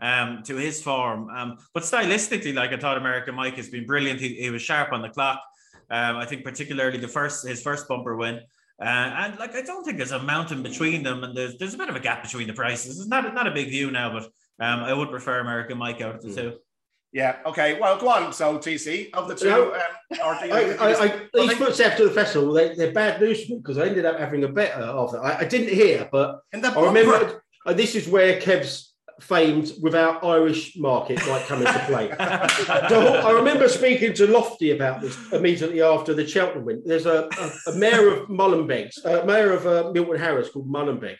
um, 0.00 0.42
to 0.44 0.56
his 0.56 0.82
form, 0.82 1.28
um, 1.30 1.58
but 1.74 1.82
stylistically, 1.82 2.54
like 2.54 2.72
I 2.72 2.78
thought, 2.78 2.96
American 2.96 3.34
Mike 3.34 3.54
has 3.56 3.68
been 3.68 3.86
brilliant. 3.86 4.18
He, 4.20 4.34
he 4.34 4.50
was 4.50 4.62
sharp 4.62 4.92
on 4.92 5.02
the 5.02 5.10
clock. 5.10 5.40
Um, 5.90 6.16
I 6.16 6.24
think 6.24 6.44
particularly 6.44 6.98
the 6.98 7.08
first 7.08 7.46
his 7.46 7.62
first 7.62 7.86
bumper 7.88 8.16
win. 8.16 8.40
Uh, 8.80 8.84
and 8.84 9.38
like 9.38 9.54
I 9.54 9.62
don't 9.62 9.84
think 9.84 9.98
there's 9.98 10.12
a 10.12 10.22
mountain 10.22 10.62
between 10.62 11.02
them, 11.02 11.22
and 11.22 11.36
there's 11.36 11.58
there's 11.58 11.74
a 11.74 11.78
bit 11.78 11.90
of 11.90 11.96
a 11.96 12.00
gap 12.00 12.22
between 12.22 12.46
the 12.46 12.54
prices. 12.54 12.98
It's 12.98 13.08
not 13.08 13.34
not 13.34 13.46
a 13.46 13.50
big 13.50 13.68
view 13.68 13.90
now, 13.90 14.10
but 14.12 14.24
um, 14.64 14.80
I 14.80 14.94
would 14.94 15.10
prefer 15.10 15.40
American 15.40 15.76
Mike 15.76 16.00
out 16.00 16.14
of 16.14 16.22
the 16.22 16.34
two. 16.34 16.58
Yeah. 17.12 17.38
Okay. 17.44 17.78
Well, 17.80 17.98
go 17.98 18.08
on. 18.08 18.32
So, 18.32 18.58
TC 18.58 19.12
of 19.14 19.28
the 19.28 19.34
two, 19.34 19.48
No. 19.48 19.74
um, 19.74 19.80
or 20.24 20.38
do 20.40 20.46
you, 20.46 20.52
I, 20.52 20.60
I, 20.74 20.92
I, 20.92 21.04
I 21.04 21.28
these 21.34 21.52
footsteps 21.54 21.96
to 21.96 22.04
the 22.04 22.14
festival, 22.14 22.52
they, 22.52 22.74
they're 22.74 22.92
bad 22.92 23.20
news 23.20 23.44
for 23.44 23.52
me 23.52 23.58
because 23.58 23.78
I 23.78 23.86
ended 23.86 24.04
up 24.04 24.18
having 24.18 24.44
a 24.44 24.48
bet 24.48 24.72
of 24.72 25.14
it. 25.14 25.18
I, 25.18 25.38
I 25.40 25.44
didn't 25.44 25.74
hear, 25.74 26.08
but 26.12 26.40
in 26.52 26.60
the 26.60 26.68
I 26.68 26.84
remember 26.86 27.42
uh, 27.66 27.72
this 27.72 27.94
is 27.96 28.08
where 28.08 28.40
Kev's 28.40 28.89
famed 29.20 29.72
without 29.80 30.24
Irish 30.24 30.76
market 30.76 31.18
might 31.26 31.46
come 31.46 31.60
into 31.60 31.78
play. 31.80 32.10
I 32.18 33.30
remember 33.32 33.68
speaking 33.68 34.12
to 34.14 34.26
Lofty 34.26 34.72
about 34.72 35.00
this 35.00 35.16
immediately 35.32 35.82
after 35.82 36.14
the 36.14 36.26
Cheltenham 36.26 36.64
win. 36.64 36.82
There's 36.84 37.06
a, 37.06 37.28
a, 37.38 37.70
a 37.70 37.74
mare 37.76 38.08
of 38.08 38.28
Mullenbeg, 38.28 38.92
a 39.04 39.24
mare 39.24 39.52
of 39.52 39.66
uh, 39.66 39.90
Milton 39.92 40.18
Harris 40.18 40.50
called 40.50 40.70
Mullenbeg. 40.70 41.16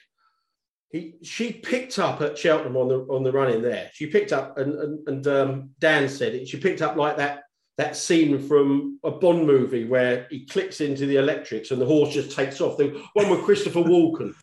He, 0.91 1.15
she 1.23 1.53
picked 1.53 1.99
up 1.99 2.21
at 2.21 2.37
Cheltenham 2.37 2.77
on 2.77 2.89
the 2.89 2.99
on 3.13 3.23
the 3.23 3.31
run 3.31 3.53
in 3.53 3.63
there. 3.63 3.91
She 3.93 4.07
picked 4.07 4.33
up, 4.33 4.59
and 4.59 4.75
and, 4.75 5.09
and 5.09 5.27
um, 5.29 5.71
Dan 5.79 6.09
said 6.09 6.35
it. 6.35 6.49
She 6.49 6.59
picked 6.59 6.83
up 6.83 6.97
like 6.97 7.17
that 7.19 7.45
that 7.81 7.97
scene 7.97 8.39
from 8.39 8.99
a 9.05 9.11
Bond 9.11 9.47
movie 9.47 9.85
where 9.85 10.27
he 10.31 10.45
clicks 10.45 10.83
into 10.83 11.07
the 11.07 11.17
electrics 11.17 11.71
and 11.71 11.81
the 11.81 11.87
horse 11.87 12.13
just 12.13 12.37
takes 12.37 12.61
off. 12.61 12.77
The 12.77 13.03
one 13.15 13.31
with 13.31 13.43
Christopher 13.45 13.81
Walken, 13.81 14.35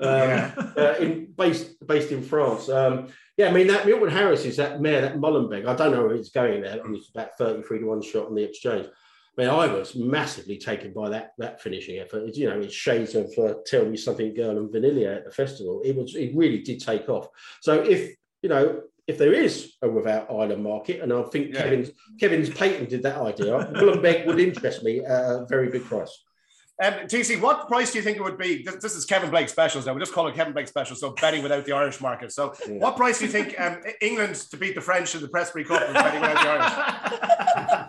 Yeah. 0.00 0.52
uh, 0.76 0.94
in 1.00 1.32
based 1.36 1.86
based 1.86 2.12
in 2.12 2.22
France. 2.22 2.68
Um, 2.68 3.08
yeah, 3.36 3.48
I 3.48 3.52
mean 3.52 3.66
that 3.68 3.86
Milton 3.86 4.10
Harris 4.10 4.44
is 4.44 4.56
that 4.56 4.80
mare, 4.80 5.00
that 5.00 5.18
Mullenbeg. 5.18 5.66
I 5.66 5.74
don't 5.74 5.92
know 5.92 6.04
where 6.04 6.16
he's 6.16 6.30
going 6.30 6.62
there. 6.62 6.80
I 6.80 6.86
mean, 6.86 6.96
it's 6.96 7.10
about 7.10 7.36
thirty-three 7.38 7.80
to 7.80 7.86
one 7.86 8.02
shot 8.02 8.26
on 8.26 8.34
the 8.34 8.42
exchange. 8.42 8.86
I 8.86 9.42
mean, 9.42 9.50
I 9.50 9.66
was 9.66 9.94
massively 9.94 10.58
taken 10.58 10.92
by 10.92 11.10
that 11.10 11.32
that 11.38 11.60
finishing 11.60 11.98
effort. 11.98 12.34
You 12.34 12.50
know, 12.50 12.60
it's 12.60 12.74
shades 12.74 13.14
of 13.14 13.32
uh, 13.38 13.54
"Tell 13.66 13.84
Me 13.86 13.96
Something, 13.96 14.34
Girl" 14.34 14.58
and 14.58 14.70
Vanilla 14.70 15.14
at 15.14 15.24
the 15.24 15.30
festival. 15.30 15.80
It 15.84 15.94
was, 15.94 16.14
it 16.16 16.32
really 16.34 16.58
did 16.58 16.80
take 16.80 17.08
off. 17.08 17.28
So 17.60 17.74
if 17.82 18.14
you 18.42 18.48
know, 18.48 18.82
if 19.06 19.16
there 19.18 19.32
is 19.32 19.74
a 19.82 19.88
without 19.88 20.30
island 20.30 20.62
market, 20.62 21.00
and 21.02 21.12
I 21.12 21.22
think 21.24 21.54
Yeah. 21.54 21.62
Kevin's 21.62 21.90
Kevin's 22.18 22.50
patented 22.50 23.02
that 23.04 23.18
idea, 23.18 23.70
Mullenbeg 23.74 24.26
would 24.26 24.40
interest 24.40 24.82
me 24.82 25.00
at 25.04 25.24
a 25.24 25.46
very 25.48 25.70
big 25.70 25.84
price. 25.84 26.24
Um, 26.80 26.92
TC, 27.08 27.40
what 27.40 27.66
price 27.66 27.90
do 27.90 27.98
you 27.98 28.04
think 28.04 28.18
it 28.18 28.22
would 28.22 28.38
be? 28.38 28.62
This, 28.62 28.76
this 28.76 28.94
is 28.94 29.04
Kevin 29.04 29.30
Blake 29.30 29.48
specials 29.48 29.84
now. 29.86 29.94
We 29.94 30.00
just 30.00 30.12
call 30.12 30.28
it 30.28 30.34
Kevin 30.36 30.52
Blake 30.52 30.68
special. 30.68 30.94
So 30.94 31.10
betting 31.20 31.42
without 31.42 31.64
the 31.64 31.72
Irish 31.72 32.00
market. 32.00 32.30
So 32.30 32.54
Yeah. 32.68 32.74
what 32.74 32.96
price 32.96 33.18
do 33.18 33.24
you 33.24 33.30
think 33.32 33.60
um, 33.60 33.80
England 34.00 34.36
to 34.50 34.56
beat 34.56 34.76
the 34.76 34.80
French 34.80 35.12
in 35.16 35.20
the 35.20 35.26
Prestbury 35.28 35.66
Cup 35.66 35.82
is 35.88 35.92
betting 35.94 36.20
without 36.20 36.40
the 36.40 36.48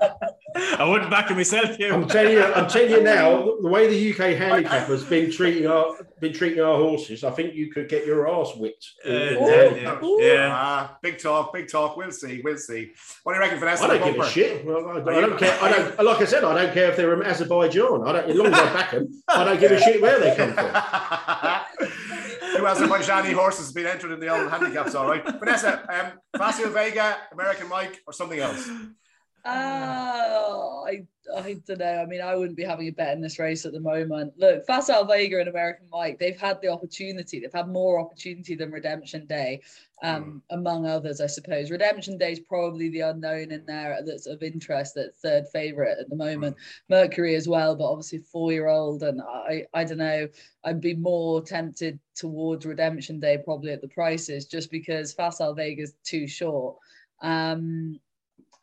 Irish? 0.01 0.11
I 0.55 0.83
wouldn't 0.87 1.09
back 1.11 1.29
it 1.29 1.35
myself 1.35 1.75
here. 1.75 1.93
I'm 1.93 2.07
telling 2.07 2.33
you, 2.33 2.43
I'm 2.43 2.67
telling 2.67 2.91
you 2.91 3.03
now, 3.03 3.55
the 3.61 3.67
way 3.67 3.87
the 3.87 4.11
UK 4.11 4.37
handicap 4.37 4.87
has 4.87 5.03
been 5.03 5.31
treating 5.31 5.67
our 5.67 5.95
been 6.19 6.33
treating 6.33 6.61
our 6.61 6.75
horses, 6.75 7.23
I 7.23 7.31
think 7.31 7.55
you 7.55 7.71
could 7.71 7.87
get 7.87 8.05
your 8.05 8.27
arse 8.27 8.53
whipped. 8.55 8.85
Uh, 9.05 9.09
in 9.09 9.37
Ooh. 9.37 9.47
handicap. 9.47 10.01
yeah, 10.01 10.07
Ooh. 10.07 10.21
yeah. 10.21 10.49
Ah, 10.51 10.97
big 11.01 11.17
talk, 11.19 11.53
big 11.53 11.69
talk. 11.69 11.97
We'll 11.97 12.11
see, 12.11 12.41
we'll 12.43 12.57
see. 12.57 12.91
What 13.23 13.33
do 13.33 13.37
you 13.37 13.41
reckon, 13.41 13.59
Vanessa? 13.59 13.83
I 13.83 13.97
don't 13.97 14.13
give 14.13 14.21
a 14.23 14.29
shit. 14.29 14.65
Well, 14.65 14.77
I, 14.87 14.91
Are 14.99 15.11
I 15.11 15.21
don't 15.21 15.37
care. 15.37 15.57
I 15.61 15.71
don't. 15.97 16.05
Like 16.05 16.21
I 16.21 16.25
said, 16.25 16.43
I 16.43 16.63
don't 16.63 16.73
care 16.73 16.89
if 16.89 16.97
they're 16.97 17.15
from 17.15 17.25
Azerbaijan. 17.25 18.07
I 18.07 18.11
don't. 18.11 18.29
As 18.29 18.35
long 18.35 18.47
as 18.47 18.53
I 18.53 18.73
back 18.73 18.91
them, 18.91 19.07
I 19.27 19.43
don't 19.43 19.59
give 19.59 19.71
a 19.71 19.79
shit 19.79 20.01
where 20.01 20.19
they 20.19 20.35
come 20.35 20.53
from. 20.53 21.89
Two 22.55 22.63
Azerbaijani 22.63 23.33
horses 23.33 23.65
has 23.65 23.73
been 23.73 23.85
entered 23.85 24.11
in 24.11 24.19
the 24.19 24.27
old 24.27 24.49
handicaps, 24.49 24.95
all 24.95 25.07
right. 25.07 25.23
Vanessa, 25.39 25.83
um, 25.93 26.19
Facile 26.37 26.69
Vega, 26.71 27.17
American 27.31 27.69
Mike, 27.69 28.01
or 28.07 28.13
something 28.13 28.39
else? 28.39 28.67
Oh, 29.45 30.85
I, 30.87 31.05
I 31.35 31.53
don't 31.65 31.79
know. 31.79 32.01
I 32.01 32.05
mean, 32.05 32.21
I 32.21 32.35
wouldn't 32.35 32.57
be 32.57 32.63
having 32.63 32.87
a 32.87 32.91
bet 32.91 33.15
in 33.15 33.21
this 33.21 33.39
race 33.39 33.65
at 33.65 33.71
the 33.71 33.79
moment. 33.79 34.33
Look, 34.37 34.65
Facile 34.65 35.05
Vega 35.05 35.39
and 35.39 35.47
American 35.47 35.87
Mike, 35.91 36.19
they've 36.19 36.39
had 36.39 36.61
the 36.61 36.67
opportunity. 36.67 37.39
They've 37.39 37.53
had 37.53 37.67
more 37.67 37.99
opportunity 37.99 38.55
than 38.55 38.71
Redemption 38.71 39.25
Day, 39.25 39.61
um, 40.03 40.41
among 40.49 40.85
others, 40.85 41.21
I 41.21 41.27
suppose. 41.27 41.71
Redemption 41.71 42.17
Day 42.17 42.33
is 42.33 42.39
probably 42.39 42.89
the 42.89 43.01
unknown 43.01 43.51
in 43.51 43.65
there 43.65 43.99
that's 44.05 44.27
of 44.27 44.43
interest, 44.43 44.95
that 44.95 45.15
third 45.17 45.45
favourite 45.53 45.97
at 45.99 46.09
the 46.09 46.15
moment. 46.15 46.57
Mercury 46.89 47.35
as 47.35 47.47
well, 47.47 47.75
but 47.75 47.89
obviously 47.89 48.19
four-year-old, 48.19 49.03
and 49.03 49.21
I, 49.21 49.65
I 49.73 49.83
don't 49.83 49.99
know. 49.99 50.27
I'd 50.63 50.81
be 50.81 50.95
more 50.95 51.41
tempted 51.41 51.99
towards 52.15 52.65
Redemption 52.65 53.19
Day 53.19 53.37
probably 53.37 53.71
at 53.71 53.81
the 53.81 53.87
prices, 53.87 54.45
just 54.45 54.69
because 54.69 55.13
Facile 55.13 55.53
Vega's 55.53 55.93
too 56.03 56.27
short. 56.27 56.77
Um, 57.21 57.99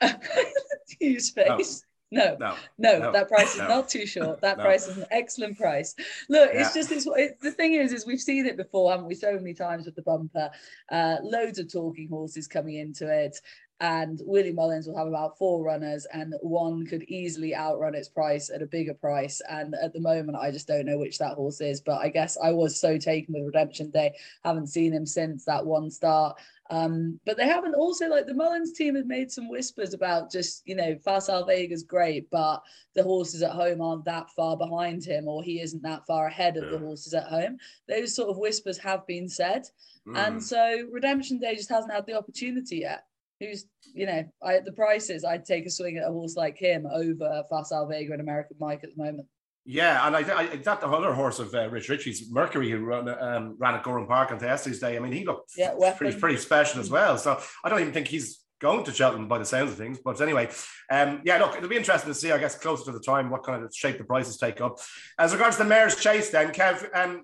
use 1.01 1.31
face. 1.31 1.85
No. 2.13 2.37
No. 2.39 2.55
no, 2.79 2.99
No, 2.99 3.13
that 3.13 3.29
price 3.29 3.55
is 3.55 3.61
no. 3.61 3.69
not 3.69 3.89
too 3.89 4.07
short. 4.07 4.41
That 4.41 4.59
No. 4.59 4.65
price 4.65 4.87
is 4.87 4.97
an 4.97 5.07
excellent 5.11 5.59
price. 5.59 5.95
Look, 6.29 6.51
it's 6.53 6.73
just 6.73 6.93
it's, 6.93 7.07
it, 7.07 7.41
the 7.41 7.51
thing 7.51 7.75
is, 7.75 7.93
is 7.93 8.07
we've 8.07 8.21
seen 8.21 8.47
it 8.47 8.57
before, 8.57 8.91
haven't 8.93 9.07
we? 9.07 9.15
So 9.17 9.33
many 9.33 9.55
times 9.55 9.87
with 9.87 9.97
the 9.97 10.03
bumper, 10.03 10.51
uh, 10.91 11.17
loads 11.23 11.59
of 11.59 11.71
talking 11.71 12.09
horses 12.09 12.47
coming 12.47 12.77
into 12.77 13.09
it, 13.13 13.41
and 13.81 14.23
Willie 14.25 14.53
Mullins 14.53 14.87
will 14.87 14.97
have 14.97 15.09
about 15.09 15.37
four 15.37 15.63
runners, 15.65 16.07
and 16.13 16.33
one 16.41 16.87
could 16.87 17.03
easily 17.05 17.55
outrun 17.55 17.95
its 17.95 18.09
price 18.09 18.51
at 18.51 18.63
a 18.63 18.67
bigger 18.67 18.95
price. 18.95 19.43
And 19.51 19.75
at 19.75 19.93
the 19.93 20.01
moment, 20.01 20.39
I 20.41 20.51
just 20.51 20.69
don't 20.69 20.87
know 20.87 20.99
which 20.99 21.19
that 21.19 21.35
horse 21.35 21.61
is. 21.61 21.81
But 21.81 22.01
I 22.01 22.09
guess 22.09 22.39
I 22.43 22.53
was 22.53 22.81
so 22.81 22.97
taken 22.99 23.35
with 23.35 23.45
Redemption 23.45 23.91
Day, 23.91 24.15
haven't 24.45 24.69
seen 24.69 24.93
him 24.93 25.05
since 25.05 25.45
that 25.45 25.67
one 25.67 25.91
start. 25.91 26.39
Um, 26.71 27.21
but 27.25 27.37
they 27.37 27.47
haven't 27.47 27.75
also 27.75 28.09
like 28.09 28.27
the 28.27 28.35
Mullins 28.35 28.73
team 28.73 28.97
has 28.97 29.07
made 29.07 29.31
some 29.31 29.49
whispers 29.49 29.95
about 29.95 30.31
just 30.31 30.63
you 30.67 30.75
know 30.75 30.97
Facile 31.05 31.45
Vega's 31.45 31.83
great, 31.83 32.29
but 32.31 32.63
the 32.95 33.03
horses 33.03 33.43
at 33.43 33.53
home 33.53 33.81
aren't 33.81 34.05
that 34.05 34.31
far 34.31 34.57
behind 34.57 35.05
him, 35.05 35.29
or 35.29 35.43
he 35.43 35.61
isn't 35.61 35.83
that 35.83 36.07
far 36.07 36.27
ahead 36.27 36.57
of 36.57 36.65
yeah. 36.65 36.71
the 36.71 36.79
horses 36.79 37.15
at 37.15 37.29
home. 37.29 37.59
Those 37.89 38.15
sort 38.15 38.31
of 38.31 38.39
whispers 38.39 38.79
have 38.79 39.07
been 39.07 39.29
said, 39.29 39.67
mm. 40.07 40.17
and 40.17 40.43
so 40.43 40.87
Redemption 40.91 41.39
Day 41.39 41.55
just 41.55 41.71
hasn't 41.71 41.93
had 41.93 42.07
the 42.07 42.19
opportunity 42.19 42.79
yet. 42.79 43.05
Who's 43.39 43.67
you 43.95 44.07
know 44.07 44.25
I, 44.43 44.61
the 44.61 44.73
prices 44.73 45.25
I'd 45.25 45.45
take 45.45 45.67
a 45.67 45.71
swing 45.71 45.99
at 45.99 46.09
a 46.09 46.13
horse 46.13 46.37
like 46.37 46.57
him 46.57 46.87
over 46.87 47.45
Facile 47.49 47.87
Vega 47.87 48.13
and 48.13 48.21
American 48.21 48.57
Mike 48.59 48.81
at 48.83 48.91
the 48.97 49.03
moment. 49.03 49.29
Yeah, 49.69 50.07
and 50.07 50.15
I, 50.15 50.21
I 50.21 50.47
that 50.57 50.81
the 50.81 50.87
other 50.87 51.13
horse 51.13 51.41
of 51.41 51.53
uh, 51.53 51.69
Rich 51.69 51.89
Ricci's 51.89 52.31
Mercury 52.31 52.71
who 52.71 52.85
ran, 52.85 53.09
um, 53.09 53.57
ran 53.59 53.75
at 53.75 53.83
Gowran 53.83 54.07
Park 54.07 54.31
on 54.31 54.39
Thursday's 54.39 54.79
day. 54.79 54.97
I 54.97 55.01
mean, 55.01 55.13
he 55.13 55.25
looked 55.25 55.53
yeah, 55.57 55.75
pretty 55.97 56.17
pretty 56.19 56.37
special 56.37 56.81
as 56.81 56.89
well. 56.89 57.19
So 57.19 57.41
I 57.65 57.69
don't 57.69 57.81
even 57.81 57.93
think 57.93 58.07
he's 58.07 58.47
going 58.61 58.85
to 58.85 58.93
Cheltenham 58.93 59.29
by 59.29 59.39
the 59.39 59.45
sounds 59.45 59.73
of 59.73 59.77
things. 59.77 59.99
But 60.03 60.21
anyway, 60.21 60.51
um, 60.91 61.21
yeah, 61.25 61.39
look, 61.39 61.57
it'll 61.57 61.69
be 61.69 61.77
interesting 61.77 62.13
to 62.13 62.19
see, 62.19 62.31
I 62.31 62.39
guess, 62.39 62.57
closer 62.57 62.85
to 62.87 62.93
the 62.93 63.01
time 63.01 63.29
what 63.29 63.43
kind 63.43 63.65
of 63.65 63.75
shape 63.75 63.99
the 63.99 64.05
prices 64.05 64.39
take 64.39 64.61
up. 64.61 64.79
As 65.19 65.33
regards 65.33 65.57
to 65.57 65.65
the 65.65 65.69
Mares' 65.69 65.97
Chase, 65.97 66.31
then, 66.31 66.53
Kev, 66.53 66.89
um, 66.95 67.23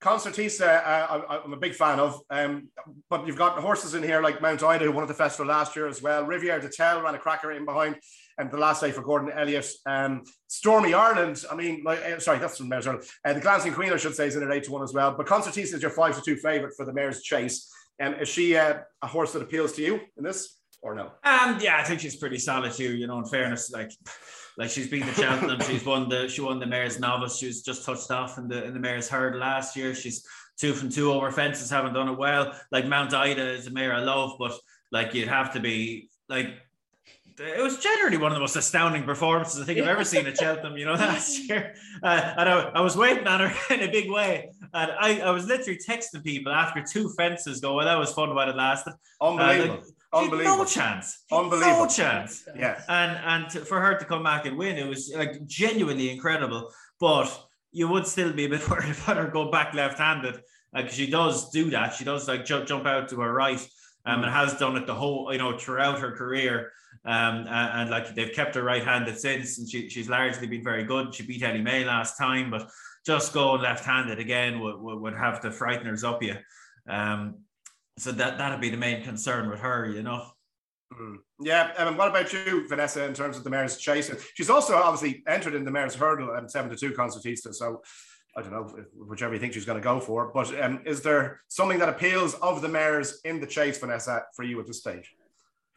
Concertista, 0.00 0.84
uh, 0.84 1.22
I, 1.28 1.44
am 1.44 1.52
a 1.52 1.56
big 1.56 1.74
fan 1.74 2.00
of, 2.00 2.20
um, 2.28 2.68
but 3.08 3.26
you've 3.26 3.36
got 3.36 3.58
horses 3.58 3.94
in 3.94 4.02
here 4.02 4.20
like 4.20 4.42
Mount 4.42 4.62
Ida, 4.62 4.84
who 4.84 4.92
won 4.92 5.04
at 5.04 5.08
the 5.08 5.14
festival 5.14 5.46
last 5.46 5.76
year 5.76 5.86
as 5.86 6.02
well. 6.02 6.24
Riviere 6.24 6.60
D'Etel 6.60 7.02
ran 7.02 7.14
a 7.14 7.18
cracker 7.18 7.52
in 7.52 7.64
behind 7.64 7.96
and 8.38 8.50
the 8.50 8.56
last 8.56 8.80
day 8.80 8.90
for 8.90 9.02
Gordon 9.02 9.30
Elliott. 9.30 9.70
Um, 9.86 10.22
Stormy 10.48 10.94
Ireland, 10.94 11.44
I 11.50 11.54
mean, 11.54 11.82
like, 11.84 12.00
uh, 12.00 12.18
sorry, 12.18 12.38
that's 12.38 12.58
from 12.58 12.68
Mayor's 12.68 12.86
Ireland. 12.86 13.08
Uh, 13.24 13.32
the 13.32 13.40
Glancing 13.40 13.72
Queen, 13.72 13.92
I 13.92 13.96
should 13.96 14.14
say, 14.14 14.26
is 14.26 14.36
in 14.36 14.42
at 14.42 14.52
8 14.52 14.64
to 14.64 14.72
1 14.72 14.82
as 14.82 14.92
well. 14.92 15.14
But 15.16 15.26
Concertista 15.26 15.74
is 15.74 15.82
your 15.82 15.90
5 15.90 16.16
to 16.16 16.22
2 16.22 16.36
favourite 16.36 16.74
for 16.76 16.84
the 16.84 16.92
Mares' 16.92 17.22
Chase. 17.22 17.70
Um, 18.00 18.14
is 18.14 18.28
she 18.28 18.56
uh, 18.56 18.78
a 19.02 19.06
horse 19.06 19.32
that 19.32 19.42
appeals 19.42 19.72
to 19.74 19.82
you 19.82 20.00
in 20.16 20.24
this 20.24 20.58
or 20.82 20.94
no? 20.94 21.12
Um, 21.24 21.58
yeah, 21.60 21.78
I 21.78 21.84
think 21.84 22.00
she's 22.00 22.16
pretty 22.16 22.38
solid 22.38 22.72
too, 22.72 22.96
you 22.96 23.06
know, 23.06 23.18
in 23.18 23.26
fairness. 23.26 23.70
Like, 23.70 23.90
like 24.58 24.70
she's 24.70 24.88
been 24.88 25.06
the 25.06 25.14
Cheltenham, 25.14 25.60
she's 25.60 25.84
won 25.84 26.08
the 26.08 26.28
she 26.28 26.40
won 26.40 26.58
the 26.58 26.66
Mares' 26.66 27.00
Novice. 27.00 27.38
She 27.38 27.46
was 27.46 27.62
just 27.62 27.84
touched 27.84 28.10
off 28.10 28.38
in 28.38 28.48
the 28.48 28.64
in 28.64 28.74
the 28.74 28.80
Mayor's 28.80 29.08
Herd 29.08 29.36
last 29.36 29.76
year. 29.76 29.94
She's 29.94 30.26
two 30.58 30.74
from 30.74 30.90
two 30.90 31.12
over 31.12 31.30
fences, 31.30 31.70
haven't 31.70 31.94
done 31.94 32.08
it 32.08 32.18
well. 32.18 32.52
Like 32.70 32.86
Mount 32.86 33.14
Ida 33.14 33.52
is 33.52 33.66
a 33.66 33.70
mare 33.70 33.94
I 33.94 34.00
love, 34.00 34.32
but 34.38 34.52
like 34.90 35.14
you'd 35.14 35.28
have 35.28 35.52
to 35.54 35.60
be 35.60 36.10
like 36.28 36.48
it 37.38 37.62
was 37.62 37.78
generally 37.78 38.16
one 38.16 38.32
of 38.32 38.36
the 38.36 38.40
most 38.40 38.56
astounding 38.56 39.04
performances 39.04 39.60
I 39.60 39.64
think 39.64 39.78
I've 39.78 39.88
ever 39.88 40.04
seen 40.04 40.26
at 40.26 40.38
Cheltenham, 40.38 40.76
you 40.76 40.84
know, 40.84 40.92
last 41.08 41.38
year. 41.48 41.74
Uh, 42.02 42.34
and 42.36 42.48
I, 42.48 42.60
I, 42.74 42.80
was 42.80 42.96
waiting 42.96 43.26
on 43.26 43.40
her 43.40 43.54
in 43.74 43.80
a 43.80 43.90
big 43.90 44.10
way. 44.10 44.50
And 44.74 44.92
I, 44.92 45.20
I 45.20 45.30
was 45.30 45.46
literally 45.46 45.78
texting 45.78 46.22
people 46.24 46.52
after 46.52 46.82
two 46.82 47.08
fences 47.10 47.60
go, 47.60 47.74
well, 47.74 47.86
that 47.86 47.98
was 47.98 48.12
fun 48.12 48.34
while 48.34 48.48
it 48.48 48.56
lasted. 48.56 48.94
Unbelievable. 49.20 49.74
Uh, 49.74 49.76
like, 49.76 49.84
Unbelievable. 50.14 50.58
No 50.58 50.64
chance. 50.64 51.24
Unbelievable. 51.32 51.84
No 51.84 51.88
chance. 51.88 52.44
Yeah. 52.54 52.82
And 52.88 53.18
and 53.24 53.50
to, 53.52 53.64
for 53.64 53.80
her 53.80 53.98
to 53.98 54.04
come 54.04 54.22
back 54.22 54.44
and 54.44 54.58
win, 54.58 54.76
it 54.76 54.86
was 54.86 55.10
like 55.16 55.46
genuinely 55.46 56.10
incredible. 56.10 56.70
But 57.00 57.34
you 57.70 57.88
would 57.88 58.06
still 58.06 58.32
be 58.32 58.44
a 58.44 58.48
bit 58.48 58.68
worried 58.68 58.94
about 59.04 59.16
her 59.16 59.28
going 59.28 59.50
back 59.50 59.72
left-handed 59.72 60.42
because 60.74 60.92
uh, 60.92 60.94
she 60.94 61.10
does 61.10 61.50
do 61.50 61.70
that. 61.70 61.94
She 61.94 62.04
does 62.04 62.28
like 62.28 62.44
jump 62.44 62.66
jump 62.66 62.86
out 62.86 63.08
to 63.08 63.20
her 63.20 63.32
right, 63.32 63.66
um, 64.04 64.20
mm. 64.20 64.24
and 64.24 64.32
has 64.32 64.58
done 64.58 64.76
it 64.76 64.86
the 64.86 64.94
whole 64.94 65.32
you 65.32 65.38
know 65.38 65.56
throughout 65.56 65.98
her 66.00 66.12
career. 66.12 66.72
Um, 67.04 67.46
and, 67.48 67.48
and, 67.48 67.90
like 67.90 68.14
they've 68.14 68.32
kept 68.32 68.54
her 68.54 68.62
right-handed 68.62 69.18
since, 69.18 69.58
and 69.58 69.68
she, 69.68 69.88
she's 69.88 70.08
largely 70.08 70.46
been 70.46 70.62
very 70.62 70.84
good. 70.84 71.12
She 71.12 71.26
beat 71.26 71.42
Elimay 71.42 71.84
last 71.84 72.16
time, 72.16 72.48
but 72.48 72.70
just 73.04 73.32
going 73.32 73.60
left-handed 73.60 74.20
again 74.20 74.60
would, 74.60 74.78
would, 74.78 75.14
have 75.14 75.40
to 75.40 75.50
frighteners 75.50 76.04
up 76.04 76.22
you. 76.22 76.36
Um, 76.88 77.38
so 77.98 78.12
that 78.12 78.38
that'd 78.38 78.60
be 78.60 78.70
the 78.70 78.76
main 78.76 79.02
concern 79.02 79.50
with 79.50 79.58
her, 79.58 79.90
you 79.90 80.04
know. 80.04 80.26
Mm. 80.98 81.16
Yeah, 81.40 81.72
and 81.78 81.98
what 81.98 82.08
about 82.08 82.32
you, 82.32 82.68
Vanessa, 82.68 83.04
in 83.04 83.14
terms 83.14 83.36
of 83.36 83.44
the 83.44 83.50
mares' 83.50 83.78
chase? 83.78 84.10
She's 84.34 84.50
also 84.50 84.76
obviously 84.76 85.22
entered 85.26 85.54
in 85.54 85.64
the 85.64 85.70
mares' 85.70 85.94
hurdle 85.94 86.34
and 86.34 86.50
seven 86.50 86.70
to 86.70 86.76
two 86.76 86.92
concertista. 86.92 87.52
So 87.52 87.82
I 88.36 88.42
don't 88.42 88.52
know 88.52 88.84
whichever 88.94 89.34
you 89.34 89.40
think 89.40 89.52
she's 89.52 89.64
going 89.64 89.80
to 89.80 89.84
go 89.84 90.00
for. 90.00 90.30
But 90.32 90.58
um, 90.62 90.82
is 90.86 91.02
there 91.02 91.40
something 91.48 91.78
that 91.78 91.88
appeals 91.88 92.34
of 92.34 92.62
the 92.62 92.68
mares 92.68 93.20
in 93.24 93.40
the 93.40 93.46
chase, 93.46 93.78
Vanessa, 93.78 94.22
for 94.34 94.42
you 94.42 94.60
at 94.60 94.66
this 94.66 94.78
stage? 94.78 95.14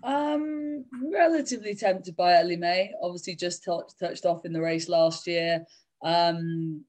Um, 0.06 0.86
relatively 1.12 1.74
tempted 1.74 2.16
by 2.16 2.34
Elimay. 2.34 2.92
Obviously, 3.02 3.36
just 3.36 3.64
touched 3.64 4.00
touched 4.00 4.26
off 4.26 4.46
in 4.46 4.54
the 4.54 4.62
race 4.62 4.88
last 4.88 5.26
year. 5.26 5.66
Um, 6.04 6.86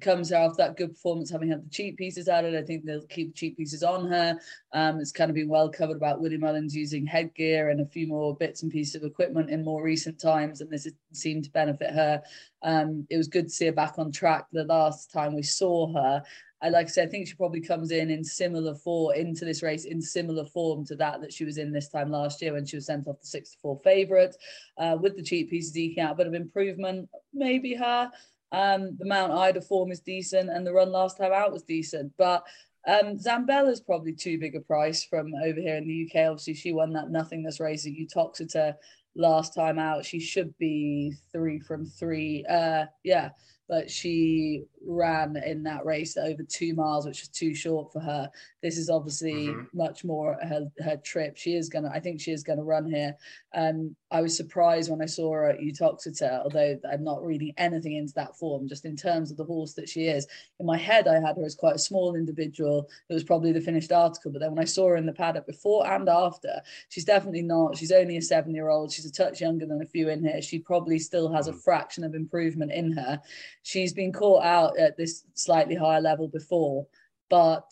comes 0.00 0.32
after 0.32 0.56
that 0.56 0.76
good 0.76 0.94
performance, 0.94 1.30
having 1.30 1.50
had 1.50 1.62
the 1.62 1.68
cheekpieces 1.68 2.26
added. 2.26 2.56
I 2.56 2.62
think 2.62 2.84
they'll 2.84 3.06
keep 3.06 3.34
cheekpieces 3.34 3.86
on 3.86 4.08
her. 4.08 4.38
Um, 4.72 4.98
it's 4.98 5.12
kind 5.12 5.30
of 5.30 5.36
been 5.36 5.48
well 5.48 5.68
covered 5.68 5.96
about 5.96 6.20
Willie 6.20 6.38
Mullins 6.38 6.74
using 6.74 7.06
headgear 7.06 7.68
and 7.68 7.80
a 7.80 7.86
few 7.86 8.08
more 8.08 8.34
bits 8.34 8.62
and 8.62 8.72
pieces 8.72 8.96
of 8.96 9.04
equipment 9.04 9.50
in 9.50 9.62
more 9.62 9.82
recent 9.82 10.18
times, 10.18 10.62
and 10.62 10.70
this 10.70 10.88
seemed 11.12 11.44
to 11.44 11.50
benefit 11.50 11.90
her. 11.90 12.22
Um, 12.62 13.06
it 13.10 13.18
was 13.18 13.28
good 13.28 13.44
to 13.44 13.50
see 13.50 13.66
her 13.66 13.72
back 13.72 13.98
on 13.98 14.10
track 14.10 14.46
the 14.52 14.64
last 14.64 15.12
time 15.12 15.34
we 15.34 15.42
saw 15.42 15.92
her. 15.92 16.22
I 16.64 16.70
like 16.70 16.86
I 16.86 16.88
said, 16.88 17.08
I 17.08 17.10
think 17.10 17.28
she 17.28 17.34
probably 17.34 17.60
comes 17.60 17.90
in 17.90 18.08
in 18.10 18.24
similar 18.24 18.74
form 18.74 19.14
into 19.16 19.44
this 19.44 19.62
race 19.62 19.84
in 19.84 20.00
similar 20.00 20.46
form 20.46 20.84
to 20.86 20.96
that 20.96 21.20
that 21.20 21.32
she 21.32 21.44
was 21.44 21.58
in 21.58 21.72
this 21.72 21.90
time 21.90 22.10
last 22.10 22.40
year 22.40 22.54
when 22.54 22.64
she 22.64 22.76
was 22.76 22.86
sent 22.86 23.06
off 23.06 23.20
the 23.20 23.26
six 23.26 23.50
to 23.50 23.58
four 23.60 23.78
favourite. 23.84 24.34
Uh, 24.78 24.96
with 24.98 25.14
the 25.14 25.22
cheekpieces 25.22 25.76
eking 25.76 26.02
out 26.02 26.12
a 26.12 26.14
bit 26.14 26.26
of 26.26 26.32
improvement, 26.32 27.08
maybe 27.34 27.74
her. 27.74 28.10
Um, 28.50 28.96
the 28.98 29.04
Mount 29.04 29.32
Ida 29.32 29.60
form 29.60 29.92
is 29.92 30.00
decent, 30.00 30.48
and 30.48 30.66
the 30.66 30.72
run 30.72 30.90
last 30.90 31.18
time 31.18 31.32
out 31.32 31.52
was 31.52 31.64
decent. 31.64 32.12
But 32.16 32.44
um, 32.88 33.18
Zambella's 33.18 33.80
probably 33.80 34.14
too 34.14 34.38
big 34.38 34.56
a 34.56 34.60
price 34.60 35.04
from 35.04 35.34
over 35.34 35.60
here 35.60 35.76
in 35.76 35.86
the 35.86 36.08
UK. 36.08 36.30
Obviously, 36.30 36.54
she 36.54 36.72
won 36.72 36.94
that 36.94 37.10
nothingness 37.10 37.60
race 37.60 37.86
at 37.86 37.92
Uttoxeter 37.92 38.74
last 39.16 39.54
time 39.54 39.78
out. 39.78 40.06
She 40.06 40.18
should 40.18 40.56
be 40.56 41.12
three 41.30 41.60
from 41.60 41.84
three. 41.84 42.44
Uh, 42.48 42.86
yeah, 43.02 43.30
but 43.68 43.90
she 43.90 44.64
ran 44.86 45.36
in 45.36 45.62
that 45.64 45.84
race 45.84 46.16
over 46.16 46.42
two 46.42 46.74
miles, 46.74 47.06
which 47.06 47.20
was 47.20 47.28
too 47.28 47.54
short 47.54 47.92
for 47.92 48.00
her. 48.00 48.30
This 48.62 48.78
is 48.78 48.90
obviously 48.90 49.48
mm-hmm. 49.48 49.76
much 49.76 50.04
more 50.04 50.38
her, 50.42 50.70
her 50.84 50.96
trip. 50.98 51.36
She 51.36 51.54
is 51.54 51.68
gonna, 51.68 51.90
I 51.92 52.00
think 52.00 52.20
she 52.20 52.32
is 52.32 52.42
gonna 52.42 52.64
run 52.64 52.86
here. 52.86 53.16
Um, 53.54 53.94
I 54.10 54.20
was 54.22 54.36
surprised 54.36 54.90
when 54.90 55.02
I 55.02 55.06
saw 55.06 55.32
her 55.32 55.50
at 55.50 55.60
Uttoxeter, 55.60 56.40
although 56.44 56.78
I'm 56.90 57.04
not 57.04 57.24
reading 57.24 57.52
anything 57.56 57.94
into 57.94 58.14
that 58.14 58.36
form, 58.36 58.68
just 58.68 58.84
in 58.84 58.96
terms 58.96 59.30
of 59.30 59.36
the 59.36 59.44
horse 59.44 59.74
that 59.74 59.88
she 59.88 60.04
is. 60.04 60.26
In 60.60 60.66
my 60.66 60.76
head, 60.76 61.08
I 61.08 61.14
had 61.14 61.36
her 61.36 61.44
as 61.44 61.54
quite 61.54 61.76
a 61.76 61.80
small 61.80 62.14
individual. 62.14 62.88
It 63.08 63.14
was 63.14 63.24
probably 63.24 63.52
the 63.52 63.60
finished 63.60 63.92
article, 63.92 64.30
but 64.30 64.40
then 64.40 64.50
when 64.50 64.62
I 64.62 64.66
saw 64.66 64.88
her 64.88 64.96
in 64.96 65.06
the 65.06 65.12
paddock 65.12 65.46
before 65.46 65.86
and 65.86 66.08
after, 66.08 66.60
she's 66.88 67.04
definitely 67.04 67.42
not. 67.42 67.76
She's 67.76 67.92
only 67.92 68.16
a 68.16 68.22
seven-year-old. 68.22 68.92
She's 68.92 69.06
a 69.06 69.12
touch 69.12 69.40
younger 69.40 69.66
than 69.66 69.82
a 69.82 69.86
few 69.86 70.08
in 70.08 70.24
here. 70.24 70.40
She 70.40 70.58
probably 70.58 70.98
still 70.98 71.32
has 71.32 71.48
a 71.48 71.52
mm. 71.52 71.62
fraction 71.62 72.04
of 72.04 72.14
improvement 72.14 72.72
in 72.72 72.92
her. 72.92 73.20
She's 73.62 73.92
been 73.92 74.12
caught 74.12 74.44
out 74.44 74.73
at 74.78 74.96
this 74.96 75.24
slightly 75.34 75.74
higher 75.74 76.00
level 76.00 76.28
before. 76.28 76.86
But 77.30 77.70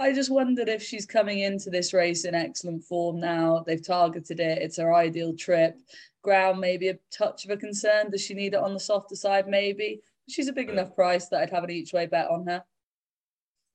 I 0.00 0.12
just 0.12 0.30
wondered 0.30 0.68
if 0.68 0.82
she's 0.82 1.06
coming 1.06 1.40
into 1.40 1.70
this 1.70 1.92
race 1.92 2.24
in 2.24 2.34
excellent 2.34 2.84
form 2.84 3.18
now. 3.18 3.64
They've 3.66 3.84
targeted 3.84 4.38
it, 4.40 4.62
it's 4.62 4.76
her 4.76 4.94
ideal 4.94 5.34
trip. 5.36 5.80
Ground 6.22 6.60
maybe 6.60 6.88
a 6.88 6.98
touch 7.10 7.44
of 7.44 7.50
a 7.50 7.56
concern. 7.56 8.10
Does 8.10 8.22
she 8.24 8.34
need 8.34 8.54
it 8.54 8.60
on 8.60 8.74
the 8.74 8.80
softer 8.80 9.16
side? 9.16 9.48
Maybe. 9.48 10.00
She's 10.28 10.48
a 10.48 10.52
big 10.52 10.68
enough 10.68 10.94
price 10.94 11.28
that 11.28 11.40
I'd 11.40 11.50
have 11.50 11.64
an 11.64 11.70
each 11.70 11.92
way 11.92 12.06
bet 12.06 12.28
on 12.28 12.46
her. 12.46 12.62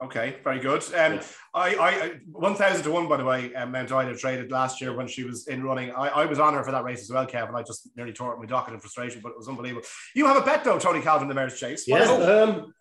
Okay, 0.04 0.36
very 0.44 0.60
good. 0.60 0.84
Um, 0.94 1.22
I, 1.54 1.76
I, 1.76 2.12
one 2.32 2.56
thousand 2.56 2.84
to 2.84 2.92
one, 2.92 3.08
by 3.08 3.16
the 3.16 3.24
way, 3.24 3.56
um, 3.56 3.72
Mount 3.72 3.92
Ida 3.92 4.18
traded 4.18 4.52
last 4.52 4.82
year 4.82 4.94
when 4.94 5.08
she 5.08 5.24
was 5.24 5.48
in 5.48 5.64
running. 5.64 5.92
I, 5.92 6.10
I 6.10 6.26
was 6.26 6.40
on 6.40 6.54
her 6.56 6.64
for 6.64 6.72
that 6.72 6.84
race 6.84 7.02
as 7.02 7.10
well, 7.10 7.26
Kevin. 7.26 7.56
I 7.56 7.64
just 7.64 7.90
nearly 7.96 8.12
tore 8.12 8.34
up 8.34 8.40
my 8.40 8.46
docket 8.46 8.74
in 8.74 8.80
frustration, 8.82 9.22
but 9.22 9.30
it 9.30 9.38
was 9.38 9.48
unbelievable. 9.48 9.86
You 10.14 10.26
have 10.28 10.36
a 10.36 10.42
bet 10.42 10.66
though, 10.66 10.78
Tony 10.78 11.02
Calvin, 11.02 11.30
the 11.30 11.34
Mares' 11.34 11.58
Chase. 11.58 11.88
Yes. 11.88 12.10
Um, 12.10 12.74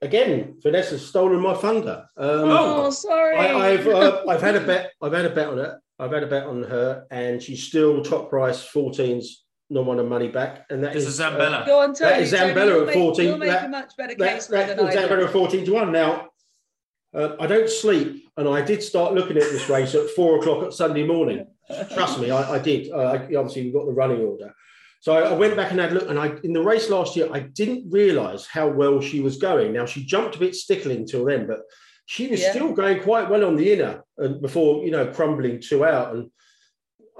again, 0.00 0.56
Vanessa's 0.62 1.06
stolen 1.06 1.40
my 1.40 1.54
thunder. 1.54 2.06
Um, 2.16 2.28
oh, 2.44 2.90
sorry. 2.90 3.36
I, 3.36 3.76
have 3.76 3.86
uh, 3.86 4.24
I've 4.26 4.40
had 4.40 4.56
a 4.56 4.60
bet. 4.60 4.92
I've 5.02 5.12
had 5.12 5.26
a 5.26 5.30
bet 5.30 5.48
on 5.48 5.58
it. 5.58 5.74
I've 5.98 6.12
had 6.12 6.22
a 6.22 6.28
bet 6.28 6.44
on 6.44 6.62
her, 6.62 7.06
and 7.10 7.42
she's 7.42 7.62
still 7.62 8.02
top 8.02 8.30
price 8.30 8.66
14s 8.66 9.26
no 9.70 9.82
one 9.82 10.06
money 10.08 10.28
back, 10.28 10.66
and 10.68 10.82
that 10.82 10.92
this 10.92 11.04
is, 11.06 11.20
is 11.20 11.20
Zambella. 11.20 11.62
Uh, 11.62 11.66
Go 11.66 11.80
on, 11.80 11.94
Tony. 11.94 12.10
That 12.10 12.22
is 12.22 12.32
Zambella 12.32 12.88
at 12.88 12.92
fourteen. 12.92 13.28
You'll 13.28 13.38
make 13.38 13.50
that, 13.50 13.66
a 13.66 13.68
much 13.68 13.96
better 13.96 14.14
case 14.16 14.48
that, 14.48 14.76
that, 14.76 14.94
Zambella 14.94 15.26
at 15.26 15.30
fourteen 15.30 15.64
to 15.64 15.72
one. 15.72 15.92
Now, 15.92 16.29
uh, 17.14 17.36
I 17.40 17.46
don't 17.46 17.68
sleep, 17.68 18.30
and 18.36 18.48
I 18.48 18.62
did 18.62 18.82
start 18.82 19.14
looking 19.14 19.36
at 19.36 19.44
this 19.44 19.68
race 19.68 19.94
at 19.94 20.10
four 20.10 20.38
o'clock 20.38 20.64
at 20.64 20.72
Sunday 20.72 21.04
morning. 21.06 21.46
Trust 21.92 22.20
me, 22.20 22.30
I, 22.30 22.54
I 22.54 22.58
did. 22.58 22.90
Uh, 22.90 22.96
I, 22.96 23.16
obviously, 23.34 23.64
we 23.64 23.72
got 23.72 23.86
the 23.86 23.92
running 23.92 24.20
order. 24.20 24.54
So 25.00 25.14
I, 25.14 25.30
I, 25.30 25.32
went 25.32 25.56
back 25.56 25.70
and 25.70 25.80
had 25.80 25.92
a 25.92 25.94
look, 25.94 26.10
and 26.10 26.18
I 26.18 26.36
in 26.44 26.52
the 26.52 26.62
race 26.62 26.90
last 26.90 27.16
year, 27.16 27.28
I 27.32 27.40
didn't 27.40 27.90
realise 27.90 28.46
how 28.46 28.68
well 28.68 29.00
she 29.00 29.20
was 29.20 29.38
going. 29.38 29.72
Now 29.72 29.86
she 29.86 30.04
jumped 30.04 30.36
a 30.36 30.38
bit 30.38 30.54
stickling 30.54 31.06
till 31.06 31.24
then, 31.24 31.46
but 31.46 31.60
she 32.06 32.28
was 32.28 32.40
yeah. 32.40 32.50
still 32.50 32.72
going 32.72 33.02
quite 33.02 33.30
well 33.30 33.44
on 33.44 33.56
the 33.56 33.72
inner, 33.72 34.04
and 34.18 34.42
before 34.42 34.84
you 34.84 34.90
know 34.90 35.06
crumbling 35.06 35.60
two 35.60 35.84
out. 35.84 36.14
And 36.14 36.30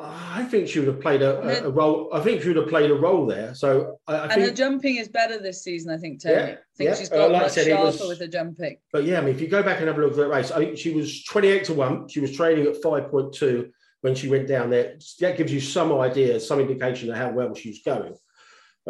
I 0.02 0.44
think 0.44 0.68
she 0.68 0.78
would 0.78 0.88
have 0.88 1.00
played 1.00 1.20
a, 1.20 1.64
a, 1.64 1.68
a, 1.68 1.70
role. 1.70 2.08
I 2.12 2.20
think 2.20 2.40
she 2.42 2.48
would 2.48 2.56
have 2.56 2.68
played 2.68 2.90
a 2.90 2.94
role 2.94 3.26
there. 3.26 3.54
So 3.54 3.98
I, 4.06 4.14
I 4.14 4.22
and 4.24 4.32
think, 4.32 4.46
her 4.48 4.54
jumping 4.54 4.96
is 4.96 5.08
better 5.08 5.38
this 5.38 5.62
season, 5.62 5.92
I 5.92 5.98
think, 5.98 6.22
Tony. 6.22 6.34
Yeah, 6.36 6.42
I 6.42 6.56
think 6.76 6.90
yeah. 6.90 6.94
she's 6.94 7.12
Uh, 7.12 7.16
got 7.16 7.30
like 7.32 7.40
I 7.40 7.44
much 7.44 7.52
said, 7.52 7.66
it 7.66 7.70
sharper 7.70 7.86
was- 7.86 8.08
with 8.08 8.20
her 8.20 8.26
jumping. 8.26 8.76
But 8.92 9.04
yeah, 9.04 9.18
I 9.18 9.20
mean, 9.20 9.34
if 9.34 9.40
you 9.40 9.48
go 9.48 9.62
back 9.62 9.78
and 9.78 9.88
have 9.88 9.98
a 9.98 10.00
look 10.00 10.12
at 10.12 10.16
that 10.16 10.28
race, 10.28 10.50
I 10.50 10.58
think 10.58 10.78
she 10.78 10.94
was 10.94 11.22
28 11.24 11.64
to 11.64 11.74
1. 11.74 12.08
She 12.08 12.20
was 12.20 12.34
training 12.34 12.66
at 12.66 12.80
5.2 12.82 13.70
when 14.00 14.14
she 14.14 14.28
went 14.28 14.48
down 14.48 14.70
there. 14.70 14.96
That 15.20 15.36
gives 15.36 15.52
you 15.52 15.60
some 15.60 15.92
idea, 15.92 16.40
some 16.40 16.60
indication 16.60 17.10
of 17.10 17.16
how 17.16 17.30
well 17.32 17.54
she's 17.54 17.82
going. 17.82 18.14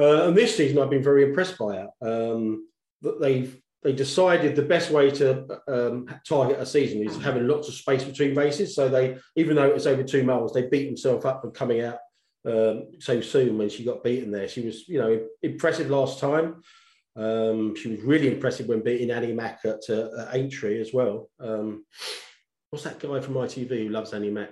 Uh, 0.01 0.29
and 0.29 0.37
this 0.37 0.57
season, 0.57 0.79
I've 0.79 0.91
been 0.91 1.03
very 1.03 1.25
impressed 1.25 1.59
by 1.59 1.77
her. 1.77 1.89
Um, 2.01 2.69
that 3.03 3.21
they've 3.21 3.60
they 3.83 3.93
decided 3.93 4.55
the 4.55 4.63
best 4.63 4.91
way 4.91 5.11
to 5.11 5.59
um, 5.67 6.07
target 6.27 6.59
a 6.61 6.67
season 6.67 7.03
is 7.07 7.17
having 7.17 7.49
lots 7.49 7.69
of 7.69 7.75
space 7.75 8.05
between 8.05 8.35
races. 8.35 8.75
So 8.75 8.89
they, 8.89 9.17
even 9.37 9.57
though 9.57 9.69
it's 9.69 9.87
over 9.87 10.03
two 10.03 10.23
miles, 10.23 10.53
they 10.53 10.69
beat 10.69 10.87
themselves 10.87 11.25
up 11.25 11.45
and 11.45 11.55
coming 11.55 11.81
out 11.83 11.99
um, 12.45 12.89
so 12.99 13.21
soon 13.21 13.57
when 13.57 13.71
she 13.71 13.85
got 13.85 14.05
beaten 14.05 14.31
there. 14.31 14.49
She 14.49 14.61
was, 14.67 14.87
you 14.87 14.99
know, 14.99 15.27
impressive 15.43 15.89
last 15.89 16.19
time. 16.21 16.63
Um, 17.17 17.75
she 17.75 17.89
was 17.89 18.01
really 18.03 18.29
impressive 18.33 18.67
when 18.67 18.83
beating 18.83 19.11
Annie 19.11 19.33
Mc 19.33 19.59
at, 19.65 19.81
uh, 19.89 20.09
at 20.19 20.35
Aintree 20.35 20.81
as 20.81 20.93
well. 20.93 21.31
Um, 21.41 21.85
what's 22.71 22.85
that 22.85 23.01
guy 23.01 23.21
from 23.21 23.35
ITV 23.35 23.69
who 23.69 23.89
loves 23.89 24.13
Annie 24.13 24.31
Mc? 24.31 24.51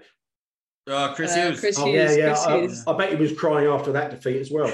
Uh, 0.90 1.14
Chris 1.14 1.36
Uh, 1.36 1.48
Hughes. 1.48 1.60
Chris 1.60 1.78
Oh 1.78 1.86
yeah, 1.86 2.10
yeah. 2.12 2.26
Chris 2.28 2.46
I, 2.46 2.60
Hughes. 2.60 2.84
I 2.86 2.96
bet 2.96 3.10
he 3.10 3.16
was 3.16 3.38
crying 3.38 3.68
after 3.68 3.92
that 3.92 4.10
defeat 4.10 4.40
as 4.40 4.50
well. 4.50 4.72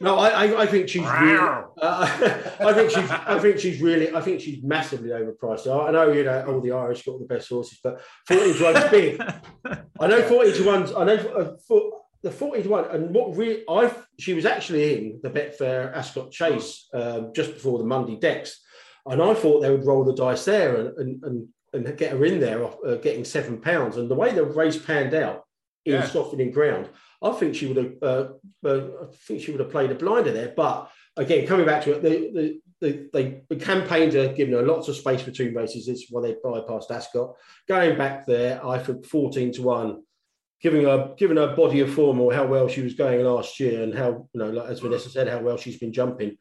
No, 0.00 0.16
I, 0.18 0.28
I, 0.28 0.62
I 0.62 0.66
think 0.66 0.88
she's 0.88 1.02
really. 1.02 1.38
Uh, 1.38 1.64
I 2.60 2.72
think 2.72 2.90
she's. 2.90 3.10
I 3.10 3.38
think 3.38 3.58
she's 3.58 3.80
really. 3.80 4.14
I 4.14 4.20
think 4.20 4.40
she's 4.40 4.62
massively 4.62 5.10
overpriced. 5.10 5.66
I, 5.66 5.90
know 5.90 6.12
you 6.12 6.24
know 6.24 6.44
all 6.46 6.60
the 6.60 6.72
Irish 6.72 7.04
got 7.04 7.12
all 7.12 7.18
the 7.18 7.26
best 7.26 7.48
horses, 7.48 7.78
but 7.82 8.00
forty 8.26 8.54
to 8.54 8.64
one's 8.64 8.90
big. 8.90 9.20
I 10.00 10.06
know 10.06 10.22
forty 10.22 10.52
to 10.52 10.64
one's. 10.64 10.92
I 10.92 11.04
know 11.04 11.14
uh, 11.14 11.56
for, 11.66 12.00
the 12.22 12.30
forty 12.30 12.62
to 12.62 12.68
one, 12.68 12.86
and 12.90 13.14
what 13.14 13.36
really 13.36 13.62
I 13.68 13.94
she 14.18 14.34
was 14.34 14.46
actually 14.46 14.96
in 14.96 15.20
the 15.22 15.30
Betfair 15.30 15.94
Ascot 15.94 16.30
Chase 16.30 16.88
um, 16.94 17.32
just 17.34 17.52
before 17.54 17.78
the 17.78 17.84
Monday 17.84 18.16
decks, 18.16 18.60
and 19.06 19.22
I 19.22 19.34
thought 19.34 19.60
they 19.60 19.70
would 19.70 19.86
roll 19.86 20.04
the 20.04 20.14
dice 20.14 20.44
there 20.44 20.76
and 20.76 20.98
and 20.98 21.24
and, 21.24 21.86
and 21.86 21.98
get 21.98 22.12
her 22.12 22.24
in 22.24 22.40
there, 22.40 22.64
uh, 22.64 22.96
getting 22.96 23.24
seven 23.24 23.60
pounds. 23.60 23.96
And 23.96 24.10
the 24.10 24.14
way 24.14 24.32
the 24.32 24.44
race 24.44 24.78
panned 24.78 25.14
out 25.14 25.44
in 25.84 25.94
Yeah. 25.94 26.06
softening 26.06 26.50
ground, 26.50 26.88
I 27.22 27.32
think 27.32 27.54
she 27.54 27.66
would 27.66 27.76
have. 27.76 27.92
Uh, 28.02 28.28
uh, 28.64 28.80
I 29.02 29.06
think 29.26 29.42
she 29.42 29.50
would 29.50 29.60
have 29.60 29.70
played 29.70 29.90
a 29.90 29.94
blinder 29.94 30.32
there. 30.32 30.52
But 30.56 30.90
again, 31.16 31.46
coming 31.46 31.66
back 31.66 31.84
to 31.84 31.92
it, 31.92 32.02
the 32.02 32.10
the 32.32 32.60
the, 32.80 33.08
they, 33.12 33.42
the 33.48 34.34
giving 34.36 34.54
her 34.54 34.62
lots 34.62 34.88
of 34.88 34.96
space 34.96 35.22
between 35.22 35.54
races. 35.54 35.86
This 35.86 36.02
is 36.02 36.06
why 36.10 36.22
they 36.22 36.34
bypassed 36.34 36.90
Ascot. 36.90 37.34
Going 37.68 37.96
back 37.96 38.26
there, 38.26 38.64
I 38.64 38.78
think 38.78 39.06
fourteen 39.06 39.52
to 39.52 39.62
one 39.62 40.02
giving 40.64 40.84
her 40.84 41.14
giving 41.18 41.36
her 41.36 41.54
body 41.54 41.80
of 41.80 41.92
form 41.92 42.18
or 42.18 42.32
how 42.32 42.46
well 42.46 42.66
she 42.68 42.80
was 42.80 42.94
going 42.94 43.22
last 43.22 43.60
year 43.60 43.82
and 43.82 43.94
how 43.94 44.26
you 44.32 44.40
know 44.40 44.48
like, 44.48 44.70
as 44.70 44.80
Vanessa 44.80 45.10
said 45.10 45.28
how 45.28 45.38
well 45.38 45.58
she's 45.58 45.78
been 45.78 45.92
jumping. 45.92 46.36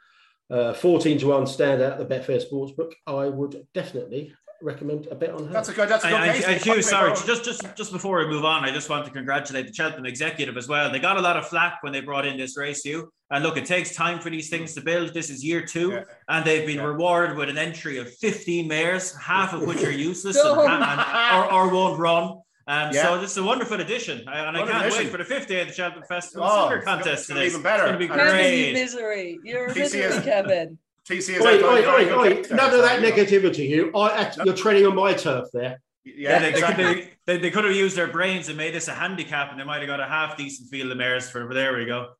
Uh, 0.53 0.71
14 0.71 1.17
to 1.17 1.27
1 1.27 1.47
stand 1.47 1.81
out 1.81 1.93
at 1.93 1.97
the 1.97 2.05
Betfair 2.15 2.39
Sportsbook. 2.39 2.91
I 3.07 3.27
would 3.27 3.65
definitely 3.73 4.35
recommend 4.61 5.07
a 5.07 5.15
bet 5.15 5.31
on 5.31 5.47
her. 5.47 5.51
That's 5.51 5.69
a 5.69 5.73
good. 5.73 5.89
That's 5.89 6.05
a 6.05 6.09
good 6.09 6.21
And, 6.21 6.31
case. 6.35 6.43
and, 6.45 6.53
and 6.53 6.63
Hugh, 6.63 6.81
sorry, 6.83 7.11
just 7.25 7.43
just 7.43 7.61
just 7.75 7.91
before 7.91 8.19
we 8.19 8.27
move 8.27 8.45
on, 8.45 8.63
I 8.63 8.71
just 8.71 8.87
want 8.87 9.03
to 9.05 9.11
congratulate 9.11 9.65
the 9.67 9.73
Cheltenham 9.73 10.05
executive 10.05 10.55
as 10.55 10.67
well. 10.67 10.91
They 10.91 10.99
got 10.99 11.17
a 11.17 11.21
lot 11.21 11.37
of 11.37 11.47
flack 11.47 11.79
when 11.81 11.91
they 11.91 12.01
brought 12.01 12.27
in 12.27 12.37
this 12.37 12.55
race, 12.55 12.83
Hugh. 12.85 13.11
And 13.31 13.43
look, 13.43 13.57
it 13.57 13.65
takes 13.65 13.95
time 13.95 14.19
for 14.19 14.29
these 14.29 14.49
things 14.51 14.75
to 14.75 14.81
build. 14.81 15.11
This 15.15 15.31
is 15.31 15.43
year 15.43 15.63
two, 15.65 15.89
Yeah. 15.93 16.03
and 16.29 16.45
they've 16.45 16.67
been 16.67 16.77
Yeah. 16.77 16.83
rewarded 16.93 17.35
with 17.35 17.49
an 17.49 17.57
entry 17.57 17.97
of 17.97 18.13
15 18.17 18.67
mares, 18.67 19.15
half 19.15 19.53
of 19.53 19.65
which 19.65 19.83
are 19.83 19.91
useless 20.09 20.37
and, 20.37 20.59
and- 20.59 21.35
or, 21.35 21.51
or 21.51 21.69
won't 21.73 21.99
run. 21.99 22.25
Um, 22.65 22.91
Yeah. 22.93 23.03
So 23.03 23.19
this 23.21 23.31
is 23.31 23.37
a 23.37 23.43
wonderful 23.43 23.79
addition, 23.81 24.27
I- 24.27 24.39
and 24.47 24.57
I 24.57 24.65
can't 24.65 24.85
addition. 24.85 25.03
wait 25.03 25.11
for 25.11 25.17
the 25.17 25.25
fifth 25.25 25.47
day 25.47 25.61
of 25.61 25.67
the 25.67 25.73
Cheltenham 25.73 26.03
Festival 26.07 26.47
Oh, 26.49 26.67
Snooker 26.67 26.75
it's 26.77 26.85
gonna- 26.85 26.97
contest. 27.03 27.19
it's 27.23 27.27
gonna 27.29 27.39
for 27.41 27.45
even 27.45 27.61
better. 27.61 27.83
It's 27.83 27.91
going 27.91 27.93
to 27.93 27.99
be 27.99 28.05
And- 28.05 28.21
Kevin, 28.21 28.35
great. 28.35 28.67
you 28.67 28.73
misery. 28.73 29.39
You're 29.43 29.65
a 29.65 29.75
misery, 29.75 30.23
Kevin. 30.23 30.77
TC 31.05 31.35
is 31.35 31.41
Oi, 31.45 31.55
outlined 31.55 31.85
oi, 31.85 32.13
oi, 32.13 32.17
oi. 32.17 32.29
None 32.51 32.73
of 32.73 32.81
that 32.81 33.01
there 33.01 33.05
you 33.05 33.11
negativity, 33.11 33.67
Hugh. 33.67 33.91
I, 33.93 34.31
you're 34.45 34.53
treading 34.55 34.85
on 34.85 34.95
my 34.95 35.13
turf 35.13 35.47
there. 35.51 35.81
Yeah, 36.05 36.13
Yeah, 36.15 36.39
they, 36.39 36.49
exactly. 36.49 36.83
they, 36.85 36.93
could, 36.95 37.09
they, 37.25 37.37
they 37.39 37.51
could 37.51 37.65
have 37.65 37.75
used 37.75 37.97
their 37.97 38.07
brains 38.07 38.47
and 38.47 38.57
made 38.57 38.73
this 38.73 38.87
a 38.87 38.93
handicap, 38.93 39.51
and 39.51 39.59
they 39.59 39.65
might 39.65 39.79
have 39.79 39.87
got 39.87 39.99
a 39.99 40.05
half 40.05 40.37
decent 40.37 40.69
field 40.69 40.89
of 40.91 40.97
mares 40.97 41.29
for. 41.29 41.45
But 41.45 41.55
there 41.55 41.75
we 41.75 41.83
go. 41.85 42.11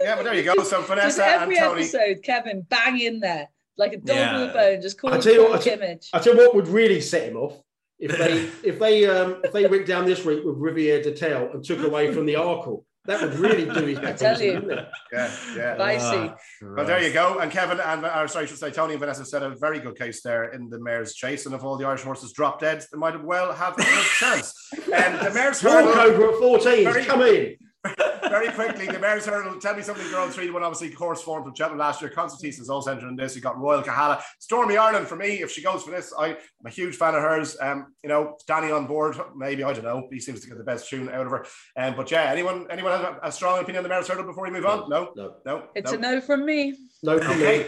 yeah, 0.00 0.16
but 0.16 0.24
there 0.24 0.34
you 0.34 0.42
go. 0.42 0.54
So 0.62 0.76
Just 0.78 0.88
Vanessa 0.88 1.24
and 1.24 1.42
every 1.42 1.56
Tony. 1.56 1.80
episode, 1.82 2.22
Kevin, 2.22 2.60
bang 2.68 3.00
in 3.00 3.20
there. 3.20 3.48
Like 3.78 3.94
a 3.94 3.96
dog 3.96 4.16
Yeah. 4.16 4.40
with 4.40 4.50
a 4.50 4.52
bone. 4.52 4.82
Just 4.82 4.98
call 5.00 5.14
I 5.14 5.16
it 5.16 5.22
tell 5.22 5.32
you 5.32 5.42
what, 5.44 5.60
I 5.60 5.62
tell- 5.62 5.72
image. 5.82 6.10
I 6.12 6.18
tell 6.18 6.34
you 6.34 6.38
what 6.40 6.54
would 6.54 6.68
really 6.68 7.00
set 7.00 7.26
him 7.28 7.36
off 7.38 7.58
if 8.00 8.16
they 8.18 8.48
if 8.68 8.78
they 8.78 9.06
um, 9.06 9.40
if 9.44 9.52
they 9.52 9.66
went 9.66 9.86
down 9.86 10.04
this 10.06 10.24
route 10.24 10.44
with 10.44 10.56
Riviere 10.56 11.02
D'Etel 11.02 11.50
and 11.52 11.64
took 11.64 11.80
away 11.82 12.12
from 12.12 12.26
the 12.26 12.34
Arkle. 12.34 12.84
That 13.06 13.22
would 13.22 13.34
really 13.36 13.64
do 13.64 13.86
his 13.86 13.98
I 14.00 14.02
back 14.02 14.16
tell 14.18 14.40
you. 14.40 14.54
wouldn't 14.54 14.72
it? 14.72 14.88
Yeah, 15.10 15.30
yeah. 15.56 15.74
Spicy. 15.74 16.32
Well, 16.62 16.84
there 16.84 17.02
you 17.02 17.12
go. 17.14 17.38
And 17.38 17.50
Kevin 17.50 17.80
and 17.80 18.04
or 18.04 18.28
sorry, 18.28 18.44
I 18.44 18.46
should 18.46 18.58
say 18.58 18.70
Tony 18.70 18.92
and 18.92 19.00
Vanessa 19.00 19.24
said 19.24 19.42
a 19.42 19.56
very 19.56 19.80
good 19.80 19.96
case 19.98 20.20
there 20.22 20.44
in 20.52 20.68
the 20.68 20.78
mare's 20.78 21.14
chase. 21.14 21.46
And 21.46 21.54
if 21.54 21.64
all 21.64 21.78
the 21.78 21.86
Irish 21.86 22.02
horses 22.02 22.32
drop 22.34 22.60
dead, 22.60 22.84
they 22.92 22.98
might 22.98 23.20
well 23.24 23.54
have 23.54 23.72
a 23.74 23.82
good 23.82 24.04
chance. 24.18 24.54
And 24.94 25.18
the 25.26 25.32
mare's 25.32 25.62
Walk 25.64 25.84
hurdle, 25.94 26.00
over 26.00 26.28
at 26.32 26.38
14. 26.40 26.84
Very- 26.84 27.04
Come 27.04 27.22
in. 27.22 27.56
Very 27.84 28.52
quickly, 28.52 28.86
the 28.86 28.98
mare's 28.98 29.26
hurdle. 29.26 29.54
Telmesomethinggirl. 29.54 30.30
Three 30.30 30.46
to 30.46 30.52
one, 30.52 30.62
obviously, 30.62 30.90
course 30.90 31.22
form 31.22 31.42
from 31.42 31.54
Cheltenham 31.54 31.78
last 31.78 32.00
year. 32.00 32.10
Constantine 32.10 32.50
is 32.60 32.68
also 32.70 32.92
entering 32.92 33.16
this. 33.16 33.34
You 33.34 33.42
got 33.42 33.58
Royal 33.58 33.82
Kahala, 33.82 34.22
Stormy 34.38 34.76
Ireland 34.76 35.08
for 35.08 35.16
me. 35.16 35.42
If 35.42 35.50
she 35.50 35.62
goes 35.62 35.82
for 35.82 35.90
this, 35.90 36.12
I, 36.16 36.26
I'm 36.28 36.36
a 36.66 36.70
huge 36.70 36.94
fan 36.96 37.14
of 37.14 37.22
hers. 37.22 37.56
Um, 37.60 37.92
you 38.04 38.08
know, 38.08 38.36
Danny 38.46 38.70
on 38.70 38.86
board, 38.86 39.16
maybe 39.34 39.64
I 39.64 39.72
don't 39.72 39.84
know. 39.84 40.06
He 40.12 40.20
seems 40.20 40.40
to 40.42 40.48
get 40.48 40.58
the 40.58 40.64
best 40.64 40.88
tune 40.88 41.08
out 41.08 41.26
of 41.26 41.32
her. 41.32 41.46
Um, 41.76 41.96
but 41.96 42.10
yeah, 42.10 42.24
anyone, 42.30 42.66
anyone 42.70 42.92
have 42.92 43.18
a, 43.22 43.28
a 43.28 43.32
strong 43.32 43.58
opinion 43.58 43.78
on 43.78 43.82
the 43.84 43.88
mare's 43.88 44.06
hurdle 44.08 44.24
before 44.24 44.44
we 44.44 44.50
move 44.50 44.66
on? 44.66 44.88
No, 44.88 45.12
No, 45.16 45.34
no. 45.44 45.64
It's 45.74 45.90
no. 45.90 45.98
a 45.98 46.00
no 46.00 46.20
from 46.20 46.44
me. 46.44 46.76
no 47.02 47.18
from 47.18 47.40
me. 47.40 47.66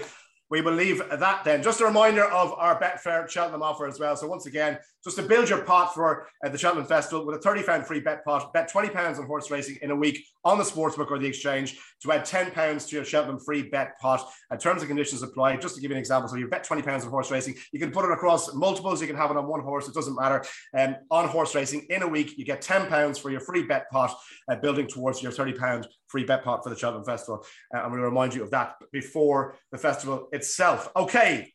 We 0.53 0.61
will 0.61 0.75
leave 0.75 1.01
that 1.11 1.45
then. 1.45 1.63
Just 1.63 1.81
a 1.81 1.87
reminder 1.87 2.25
of 2.25 2.53
our 2.59 2.79
Betfair 2.79 3.27
Cheltenham 3.27 3.63
offer 3.63 3.87
as 3.87 3.99
well. 3.99 4.15
So 4.17 4.27
once 4.27 4.45
again, 4.45 4.79
just 5.03 5.17
to 5.17 5.23
build 5.23 5.49
your 5.49 5.63
pot 5.63 5.95
for 5.95 6.29
uh, 6.45 6.51
the 6.51 6.59
Cheltenham 6.59 6.85
Festival 6.85 7.25
with 7.25 7.37
a 7.37 7.41
30 7.41 7.63
pound 7.63 7.87
free 7.87 8.01
bet 8.01 8.23
pot, 8.23 8.53
bet 8.53 8.69
20 8.69 8.91
pounds 8.91 9.19
on 9.19 9.25
horse 9.25 9.51
racing 9.51 9.79
in 9.81 9.91
a 9.91 9.97
week 9.97 10.27
on 10.45 10.59
the 10.59 10.65
sportsbook 10.65 11.11
or 11.11 11.19
the 11.19 11.27
exchange 11.27 11.81
to 12.03 12.13
add 12.13 12.27
10 12.27 12.51
pounds 12.51 12.85
to 12.85 12.97
your 12.97 13.05
Cheltenham 13.07 13.39
free 13.39 13.63
bet 13.63 13.99
pot. 13.99 14.31
And 14.51 14.61
terms 14.61 14.83
and 14.83 14.89
conditions 14.89 15.23
apply. 15.23 15.57
Just 15.57 15.77
to 15.77 15.81
give 15.81 15.91
you 15.91 15.97
an 15.97 16.01
example, 16.01 16.29
so 16.29 16.37
you 16.37 16.47
bet 16.49 16.65
20 16.65 16.83
pounds 16.83 17.05
on 17.05 17.11
horse 17.11 17.31
racing, 17.31 17.55
you 17.73 17.81
can 17.81 17.91
put 17.91 18.05
it 18.05 18.13
across 18.13 18.53
multiples. 18.53 19.01
You 19.01 19.07
can 19.07 19.17
have 19.17 19.31
it 19.31 19.39
on 19.39 19.49
one 19.49 19.63
horse. 19.63 19.89
It 19.89 19.95
doesn't 19.95 20.17
matter. 20.17 20.45
Um, 20.77 20.97
on 21.11 21.29
horse 21.29 21.55
racing 21.55 21.87
in 21.89 22.03
a 22.03 22.09
week, 22.09 22.37
you 22.37 22.45
get 22.45 22.61
10 22.61 22.89
pounds 22.89 23.19
for 23.19 23.31
your 23.31 23.41
free 23.41 23.63
bet 23.63 23.91
pot, 23.91 24.15
uh, 24.51 24.57
building 24.57 24.87
towards 24.87 25.23
your 25.23 25.33
30 25.33 25.55
pound 25.55 25.89
free 26.13 26.25
bet 26.25 26.45
pot 26.45 26.63
for 26.63 26.71
the 26.71 26.77
Cheltenham 26.77 27.05
Festival. 27.05 27.45
Uh, 27.75 27.79
I'm 27.79 27.89
going 27.89 28.01
to 28.01 28.07
remind 28.07 28.35
you 28.35 28.43
of 28.43 28.51
that 28.51 28.77
before 28.93 29.57
the 29.73 29.79
festival 29.79 30.29
itself. 30.31 30.93
Okay. 30.95 31.53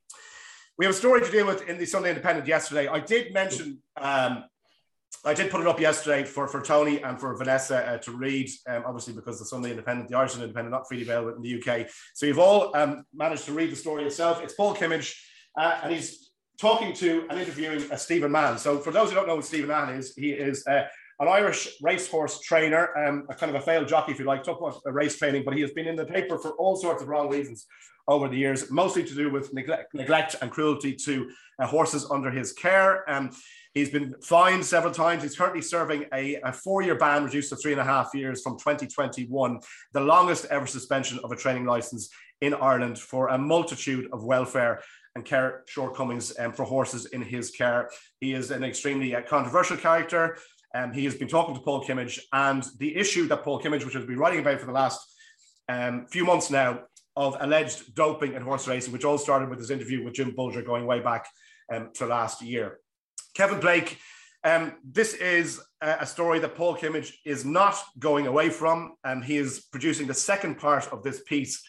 We 0.78 0.86
have 0.86 0.94
a 0.94 0.98
story 0.98 1.22
to 1.22 1.32
deal 1.32 1.46
with 1.46 1.68
in 1.70 1.78
the 1.78 1.86
Sunday 1.86 2.10
Independent 2.10 2.48
yesterday. 2.48 2.88
I 2.88 3.00
did 3.00 3.34
mention, 3.34 3.80
um, 3.96 4.44
I 5.24 5.34
did 5.34 5.50
put 5.50 5.62
it 5.62 5.68
up 5.68 5.80
yesterday 5.80 6.24
for, 6.24 6.48
for 6.48 6.62
Tony 6.62 7.02
and 7.02 7.20
for 7.20 7.36
Vanessa 7.36 7.78
uh, 7.86 7.98
to 8.00 8.12
read, 8.12 8.50
um, 8.68 8.84
obviously 8.86 9.14
because 9.14 9.40
the 9.40 9.46
Sunday 9.46 9.72
Independent, 9.72 10.10
the 10.10 10.18
Irish 10.18 10.36
Independent, 10.36 10.72
not 10.72 10.88
freely 10.88 11.04
available 11.04 11.36
in 11.36 11.42
the 11.42 11.62
UK. 11.62 11.88
So 12.14 12.26
you've 12.26 12.40
all 12.40 12.76
um, 12.76 13.06
managed 13.14 13.46
to 13.46 13.54
read 13.54 13.72
the 13.72 13.76
story 13.76 14.04
yourself. 14.04 14.42
It's 14.44 14.54
Paul 14.54 14.76
Kimmage, 14.76 15.16
uh, 15.58 15.80
and 15.84 15.94
he's 15.94 16.32
talking 16.60 16.94
to 16.94 17.26
and 17.30 17.40
interviewing 17.40 17.92
uh, 17.92 17.96
Stephen 17.96 18.32
Mahon. 18.32 18.58
So 18.58 18.80
for 18.80 18.92
those 18.92 19.10
who 19.10 19.16
don't 19.16 19.28
know 19.28 19.36
what 19.36 19.46
Stephen 19.46 19.68
Mahon 19.68 19.96
is, 19.96 20.16
he 20.16 20.32
is 20.32 20.66
uh, 20.68 20.88
an 21.20 21.28
Irish 21.28 21.68
racehorse 21.82 22.42
trainer, 22.42 22.96
um, 22.98 23.26
a 23.30 23.36
kind 23.36 23.54
of 23.54 23.62
a 23.62 23.66
failed 23.66 23.88
jockey, 23.88 24.12
if 24.12 24.20
you 24.20 24.26
like, 24.26 24.44
took 24.44 24.60
a 24.86 24.92
race 24.92 25.18
training, 25.18 25.44
but 25.44 25.56
he 25.56 25.62
has 25.62 25.72
been 25.72 25.88
in 25.88 25.96
the 25.96 26.06
paper 26.06 26.38
for 26.38 26.52
all 26.52 26.76
sorts 26.76 27.02
of 27.02 27.08
wrong 27.08 27.30
reasons 27.30 27.66
over 28.08 28.28
the 28.28 28.38
years, 28.38 28.72
mostly 28.72 29.04
to 29.04 29.14
do 29.14 29.32
with 29.32 29.54
neglect, 29.54 29.94
neglect 29.94 30.36
and 30.42 30.52
cruelty 30.52 30.94
to 30.96 31.30
uh, 31.60 31.68
horses 31.68 32.10
under 32.10 32.30
his 32.32 32.54
care. 32.54 33.10
Um, 33.10 33.32
he's 33.74 33.90
been 33.90 34.16
fined 34.22 34.66
several 34.66 34.94
times. 34.94 35.24
He's 35.24 35.36
currently 35.36 35.62
serving 35.62 36.06
a, 36.14 36.36
a 36.36 36.54
four-year 36.54 36.96
ban 36.96 37.26
reduced 37.26 37.50
to 37.50 37.56
three 37.56 37.74
and 37.74 37.82
a 37.82 37.84
half 37.84 38.12
years 38.14 38.42
from 38.42 38.54
2021, 38.54 39.60
the 39.94 40.00
longest 40.00 40.46
ever 40.46 40.68
suspension 40.68 41.20
of 41.24 41.32
a 41.32 41.36
training 41.36 41.66
license 41.66 42.10
in 42.42 42.54
Ireland 42.54 43.00
for 43.00 43.30
a 43.30 43.38
multitude 43.38 44.08
of 44.14 44.24
welfare 44.24 44.82
and 45.16 45.26
care 45.26 45.64
shortcomings 45.68 46.32
um, 46.40 46.54
for 46.54 46.64
horses 46.64 47.08
in 47.08 47.24
his 47.24 47.50
care. 47.50 47.90
He 48.20 48.34
is 48.34 48.52
an 48.52 48.64
extremely 48.64 49.16
uh, 49.16 49.24
controversial 49.24 49.76
character. 49.76 50.38
Um, 50.76 50.92
he 50.94 51.06
has 51.06 51.16
been 51.16 51.28
talking 51.28 51.56
to 51.56 51.62
Paul 51.62 51.84
Kimmage, 51.84 52.20
and 52.34 52.66
the 52.78 52.96
issue 52.96 53.28
that 53.28 53.44
Paul 53.44 53.62
Kimmage, 53.62 53.86
which 53.86 53.94
has 53.94 54.06
been 54.06 54.20
writing 54.20 54.40
about 54.40 54.60
for 54.60 54.66
the 54.66 54.72
last 54.72 55.00
um, 55.70 56.06
few 56.08 56.26
months 56.26 56.50
now, 56.50 56.82
of 57.16 57.36
alleged 57.40 57.96
doping 57.96 58.34
in 58.34 58.44
horse 58.44 58.68
racing, 58.68 58.94
which 58.94 59.04
all 59.04 59.18
started 59.18 59.50
with 59.50 59.58
his 59.58 59.72
interview 59.72 60.04
with 60.04 60.14
Jim 60.14 60.32
Bolger 60.34 60.64
going 60.64 60.86
way 60.86 61.00
back 61.00 61.26
um, 61.74 61.90
to 61.96 62.06
last 62.06 62.42
year. 62.44 62.80
Kevin 63.34 63.60
Blake, 63.60 63.98
um, 64.44 64.74
this 64.84 65.14
is 65.16 65.60
a, 65.82 66.06
story 66.06 66.40
that 66.40 66.56
Paul 66.56 66.76
Kimmage 66.76 67.14
is 67.26 67.44
not 67.44 67.76
going 67.98 68.28
away 68.28 68.50
from. 68.50 68.94
Um, 69.04 69.22
he 69.22 69.38
is 69.38 69.66
producing 69.72 70.08
the 70.08 70.14
second 70.14 70.60
part 70.60 70.88
of 70.94 71.04
this 71.04 71.22
piece 71.24 71.62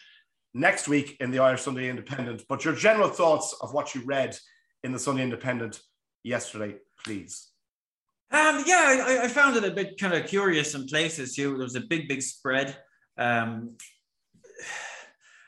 next 0.53 0.87
week 0.87 1.17
in 1.19 1.31
the 1.31 1.39
Irish 1.39 1.61
Sunday 1.61 1.89
Independent. 1.89 2.43
But 2.47 2.63
your 2.63 2.75
general 2.75 3.09
thoughts 3.09 3.55
of 3.61 3.73
what 3.73 3.95
you 3.95 4.01
read 4.05 4.37
in 4.83 4.91
the 4.91 4.99
Sunday 4.99 5.23
Independent 5.23 5.79
yesterday, 6.23 6.75
please. 7.03 7.49
Um, 8.31 8.63
yeah, 8.67 9.03
I, 9.07 9.21
I, 9.23 9.27
found 9.27 9.57
it 9.57 9.63
a 9.63 9.71
bit 9.71 9.99
kind 9.99 10.13
of 10.13 10.27
curious 10.27 10.75
in 10.75 10.85
places. 10.85 11.35
You, 11.35 11.49
there 11.49 11.63
was 11.63 11.75
a 11.75 11.81
big, 11.81 12.07
big 12.07 12.21
spread. 12.21 12.77
Um, 13.17 13.75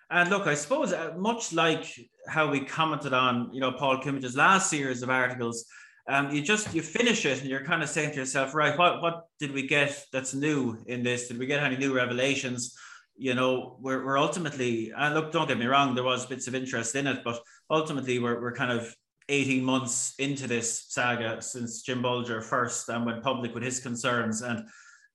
and 0.09 0.29
look, 0.29 0.47
I 0.47 0.55
suppose 0.55 0.91
uh, 0.91 1.13
much 1.15 1.53
like 1.53 1.85
how 2.27 2.49
we 2.49 2.65
commented 2.65 3.13
on, 3.13 3.53
you 3.53 3.61
know, 3.61 3.71
Paul 3.71 3.99
Kimmage's 4.01 4.35
last 4.35 4.69
series 4.69 5.03
of 5.03 5.11
articles, 5.11 5.65
um, 6.09 6.31
you 6.31 6.41
just 6.41 6.73
you 6.73 6.81
finish 6.81 7.25
it 7.25 7.39
and 7.41 7.49
you're 7.49 7.63
kind 7.63 7.83
of 7.83 7.89
saying 7.89 8.11
to 8.11 8.17
yourself, 8.17 8.55
right, 8.55 8.77
what 8.77 9.01
what 9.01 9.27
did 9.39 9.51
we 9.51 9.67
get 9.67 10.03
that's 10.11 10.33
new 10.33 10.83
in 10.87 11.03
this? 11.03 11.27
Did 11.27 11.37
we 11.37 11.45
get 11.45 11.63
any 11.63 11.77
new 11.77 11.93
revelations? 11.93 12.75
You 13.15 13.35
know, 13.35 13.77
we're, 13.79 14.03
we're 14.03 14.17
ultimately, 14.17 14.91
and 14.97 15.13
look, 15.13 15.31
don't 15.31 15.47
get 15.47 15.59
me 15.59 15.67
wrong, 15.67 15.93
there 15.93 16.03
was 16.03 16.25
bits 16.25 16.47
of 16.47 16.55
interest 16.55 16.95
in 16.95 17.05
it, 17.05 17.23
but 17.23 17.39
ultimately 17.69 18.17
we're, 18.17 18.41
we're 18.41 18.55
kind 18.55 18.71
of 18.71 18.95
18 19.31 19.63
months 19.63 20.13
into 20.19 20.45
this 20.45 20.85
saga 20.89 21.41
since 21.41 21.81
Jim 21.81 22.03
Bolger 22.03 22.43
first 22.43 22.89
and 22.89 23.05
went 23.05 23.23
public 23.23 23.53
with 23.53 23.63
his 23.63 23.79
concerns. 23.79 24.41
And, 24.41 24.67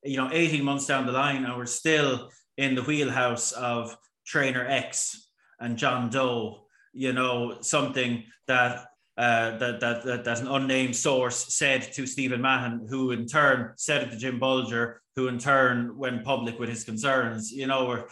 you 0.03 0.17
know, 0.17 0.31
18 0.33 0.65
months 0.65 0.87
down 0.87 1.07
the 1.07 1.13
line, 1.13 1.45
and 1.45 1.57
we're 1.57 1.67
still 1.67 2.31
in 2.57 2.75
the 2.75 2.83
wheelhouse 2.83 3.53
of 3.53 3.97
Trainer 4.27 4.67
X 4.67 5.31
and 5.61 5.77
John 5.77 6.09
Doe, 6.09 6.67
you 6.93 7.13
know, 7.13 7.59
something 7.61 8.25
that 8.47 8.87
uh, 9.19 9.57
that, 9.57 9.81
that, 9.81 10.05
that, 10.05 10.25
that 10.25 10.41
an 10.41 10.47
unnamed 10.47 10.95
source 10.95 11.55
said 11.55 11.91
to 11.95 12.07
Stephen 12.07 12.43
Mahon, 12.43 12.87
who 12.87 13.13
in 13.13 13.27
turn 13.27 13.73
said 13.77 14.03
it 14.03 14.11
to 14.11 14.17
Jim 14.19 14.39
Bolger, 14.39 14.97
who 15.15 15.29
in 15.29 15.39
turn 15.39 15.97
went 15.97 16.23
public 16.23 16.59
with 16.59 16.69
his 16.69 16.85
concerns. 16.85 17.51
You 17.51 17.67
know, 17.67 18.05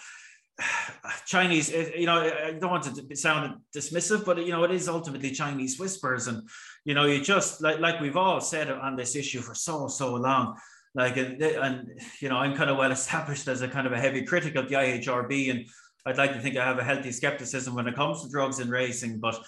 Chinese, 1.26 1.72
eh, 1.72 1.90
you 1.96 2.06
know, 2.06 2.20
I 2.20 2.52
don't 2.52 2.70
want 2.70 2.84
to 2.84 3.16
sound 3.16 3.60
dismissive, 3.74 4.24
but 4.24 4.38
you 4.44 4.52
know, 4.52 4.64
it 4.64 4.70
is 4.70 4.88
ultimately 4.88 5.30
Chinese 5.30 5.78
whispers, 5.78 6.28
and 6.28 6.48
you 6.84 6.94
know, 6.94 7.06
you 7.06 7.20
just 7.20 7.62
like 7.62 7.80
like 7.80 8.00
we've 8.00 8.16
all 8.16 8.40
said 8.40 8.70
on 8.70 8.96
this 8.96 9.16
issue 9.16 9.40
for 9.40 9.54
so 9.54 9.88
so 9.88 10.14
long. 10.14 10.56
Like 10.94 11.16
and, 11.16 11.42
and 11.42 12.00
you 12.20 12.28
know, 12.28 12.36
I'm 12.36 12.56
kind 12.56 12.70
of 12.70 12.76
well 12.76 12.92
established 12.92 13.48
as 13.48 13.62
a 13.62 13.68
kind 13.68 13.86
of 13.86 13.92
a 13.92 14.00
heavy 14.00 14.24
critic 14.24 14.54
of 14.54 14.68
the 14.68 14.76
IHRB, 14.76 15.50
and 15.50 15.66
I'd 16.06 16.18
like 16.18 16.34
to 16.34 16.40
think 16.40 16.56
I 16.56 16.64
have 16.64 16.78
a 16.78 16.84
healthy 16.84 17.10
skepticism 17.12 17.74
when 17.74 17.88
it 17.88 17.96
comes 17.96 18.22
to 18.22 18.30
drugs 18.30 18.60
in 18.60 18.70
racing, 18.70 19.18
but 19.18 19.40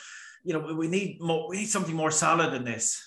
you 0.45 0.53
know, 0.53 0.75
we 0.75 0.89
need 0.89 1.21
more, 1.21 1.49
we 1.49 1.59
need 1.59 1.69
something 1.69 1.95
more 1.95 2.11
solid 2.11 2.53
than 2.53 2.65
this. 2.65 3.03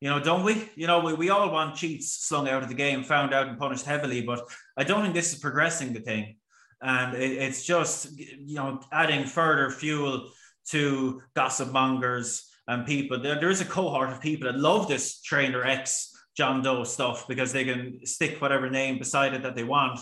You 0.00 0.10
know, 0.10 0.20
don't 0.20 0.44
we? 0.44 0.68
You 0.74 0.86
know, 0.86 1.00
we, 1.00 1.14
we 1.14 1.30
all 1.30 1.50
want 1.50 1.76
cheats 1.76 2.26
slung 2.26 2.48
out 2.48 2.62
of 2.62 2.68
the 2.68 2.74
game, 2.74 3.04
found 3.04 3.32
out 3.32 3.46
and 3.46 3.58
punished 3.58 3.86
heavily, 3.86 4.20
but 4.20 4.42
I 4.76 4.84
don't 4.84 5.02
think 5.02 5.14
this 5.14 5.32
is 5.32 5.38
progressing 5.38 5.92
the 5.92 6.00
thing. 6.00 6.36
And 6.82 7.14
it, 7.14 7.32
it's 7.32 7.64
just, 7.64 8.18
you 8.18 8.56
know, 8.56 8.80
adding 8.90 9.24
further 9.24 9.70
fuel 9.70 10.30
to 10.68 11.22
gossip 11.34 11.72
mongers 11.72 12.50
and 12.68 12.86
people. 12.86 13.20
There, 13.20 13.38
there 13.38 13.50
is 13.50 13.60
a 13.60 13.66
cohort 13.66 14.10
of 14.10 14.20
people 14.20 14.50
that 14.50 14.58
love 14.58 14.88
this 14.88 15.20
Trainer 15.22 15.64
X 15.64 16.12
John 16.36 16.62
Doe 16.62 16.84
stuff 16.84 17.28
because 17.28 17.52
they 17.52 17.64
can 17.64 18.04
stick 18.04 18.40
whatever 18.40 18.70
name 18.70 18.98
beside 18.98 19.34
it 19.34 19.42
that 19.42 19.54
they 19.54 19.64
want 19.64 20.00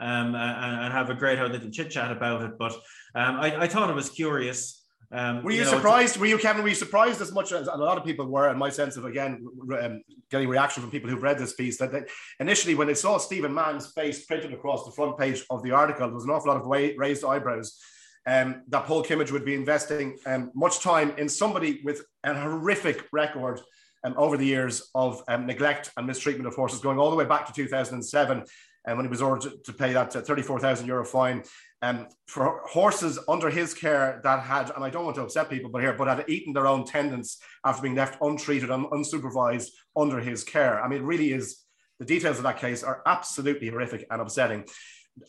um, 0.00 0.34
and, 0.34 0.80
and, 0.84 0.92
have 0.92 1.10
a 1.10 1.14
great 1.14 1.38
little 1.38 1.70
chit 1.70 1.90
chat 1.90 2.10
about 2.10 2.42
it. 2.42 2.58
But 2.58 2.72
um, 3.14 3.36
I, 3.36 3.62
I, 3.62 3.68
thought 3.68 3.90
it 3.90 3.96
was 3.96 4.10
curious. 4.10 4.75
Um, 5.12 5.42
were 5.42 5.52
you, 5.52 5.58
you 5.58 5.64
know, 5.64 5.70
surprised? 5.70 6.16
Were 6.16 6.26
you, 6.26 6.38
Kevin? 6.38 6.62
Were 6.62 6.68
you 6.68 6.74
surprised 6.74 7.20
as 7.20 7.32
much 7.32 7.52
as 7.52 7.68
a 7.68 7.76
lot 7.76 7.96
of 7.96 8.04
people 8.04 8.26
were? 8.26 8.48
In 8.50 8.58
my 8.58 8.70
sense 8.70 8.96
of 8.96 9.04
again 9.04 9.46
um, 9.80 10.02
getting 10.30 10.48
reaction 10.48 10.82
from 10.82 10.90
people 10.90 11.08
who've 11.08 11.22
read 11.22 11.38
this 11.38 11.54
piece, 11.54 11.78
that 11.78 11.92
they, 11.92 12.02
initially 12.40 12.74
when 12.74 12.88
they 12.88 12.94
saw 12.94 13.18
Stephen 13.18 13.54
Mahon's 13.54 13.92
face 13.92 14.24
printed 14.24 14.52
across 14.52 14.84
the 14.84 14.90
front 14.90 15.16
page 15.18 15.44
of 15.50 15.62
the 15.62 15.70
article, 15.70 16.06
there 16.06 16.14
was 16.14 16.24
an 16.24 16.30
awful 16.30 16.52
lot 16.52 16.60
of 16.60 16.66
raised 16.66 17.24
eyebrows. 17.24 17.80
Um, 18.28 18.62
that 18.68 18.86
Paul 18.86 19.04
Kimmage 19.04 19.30
would 19.30 19.44
be 19.44 19.54
investing 19.54 20.18
um, 20.26 20.50
much 20.52 20.80
time 20.80 21.12
in 21.16 21.28
somebody 21.28 21.80
with 21.84 22.04
a 22.24 22.34
horrific 22.34 23.06
record 23.12 23.60
um, 24.02 24.14
over 24.16 24.36
the 24.36 24.44
years 24.44 24.90
of 24.96 25.22
um, 25.28 25.46
neglect 25.46 25.92
and 25.96 26.08
mistreatment 26.08 26.48
of 26.48 26.56
horses, 26.56 26.80
going 26.80 26.98
all 26.98 27.10
the 27.10 27.16
way 27.16 27.24
back 27.24 27.46
to 27.46 27.52
2007 27.52 28.42
and 28.86 28.96
when 28.96 29.04
he 29.04 29.10
was 29.10 29.22
ordered 29.22 29.52
to 29.64 29.72
pay 29.72 29.92
that 29.92 30.14
uh, 30.14 30.20
34,000 30.20 30.86
euro 30.86 31.04
fine 31.04 31.42
um, 31.86 32.08
for 32.26 32.60
horses 32.64 33.18
under 33.28 33.48
his 33.48 33.72
care 33.72 34.20
that 34.24 34.40
had, 34.42 34.70
and 34.74 34.84
I 34.84 34.90
don't 34.90 35.04
want 35.04 35.16
to 35.16 35.22
upset 35.22 35.48
people, 35.48 35.70
but 35.70 35.82
here, 35.82 35.92
but 35.92 36.08
had 36.08 36.24
eaten 36.28 36.52
their 36.52 36.66
own 36.66 36.84
tendons 36.84 37.38
after 37.64 37.82
being 37.82 37.94
left 37.94 38.18
untreated 38.20 38.70
and 38.70 38.86
unsupervised 38.86 39.68
under 39.96 40.18
his 40.18 40.42
care. 40.42 40.82
I 40.82 40.88
mean, 40.88 41.02
it 41.02 41.04
really 41.04 41.32
is, 41.32 41.62
the 42.00 42.04
details 42.04 42.38
of 42.38 42.42
that 42.42 42.58
case 42.58 42.82
are 42.82 43.02
absolutely 43.06 43.68
horrific 43.68 44.04
and 44.10 44.20
upsetting. 44.20 44.64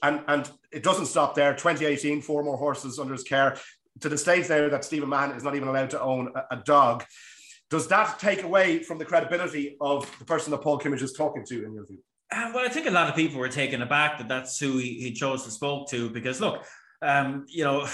And, 0.01 0.23
and 0.27 0.49
it 0.71 0.83
doesn't 0.83 1.05
stop 1.05 1.35
there. 1.35 1.53
2018, 1.53 2.21
four 2.21 2.43
more 2.43 2.57
horses 2.57 2.99
under 2.99 3.13
his 3.13 3.23
care 3.23 3.57
to 4.01 4.09
the 4.09 4.17
stage 4.17 4.47
there 4.47 4.69
that 4.69 4.83
Stephen 4.83 5.09
Mahon 5.09 5.31
is 5.31 5.43
not 5.43 5.55
even 5.55 5.67
allowed 5.67 5.91
to 5.91 6.01
own 6.01 6.33
a, 6.35 6.57
a 6.57 6.63
dog. 6.63 7.05
Does 7.69 7.87
that 7.89 8.19
take 8.19 8.43
away 8.43 8.81
from 8.83 8.97
the 8.97 9.05
credibility 9.05 9.77
of 9.79 10.11
the 10.19 10.25
person 10.25 10.51
that 10.51 10.61
Paul 10.61 10.79
Kimmage 10.79 11.03
is 11.03 11.13
talking 11.13 11.45
to, 11.45 11.65
in 11.65 11.73
your 11.73 11.85
view? 11.85 11.99
Uh, 12.29 12.51
well, 12.53 12.65
I 12.65 12.69
think 12.69 12.87
a 12.87 12.91
lot 12.91 13.09
of 13.09 13.15
people 13.15 13.39
were 13.39 13.49
taken 13.49 13.81
aback 13.81 14.17
that 14.17 14.27
that's 14.27 14.59
who 14.59 14.77
he, 14.77 14.99
he 14.99 15.13
chose 15.13 15.45
to 15.45 15.51
spoke 15.51 15.89
to 15.89 16.09
because 16.09 16.41
look, 16.41 16.65
um, 17.01 17.45
you 17.47 17.63
know, 17.63 17.87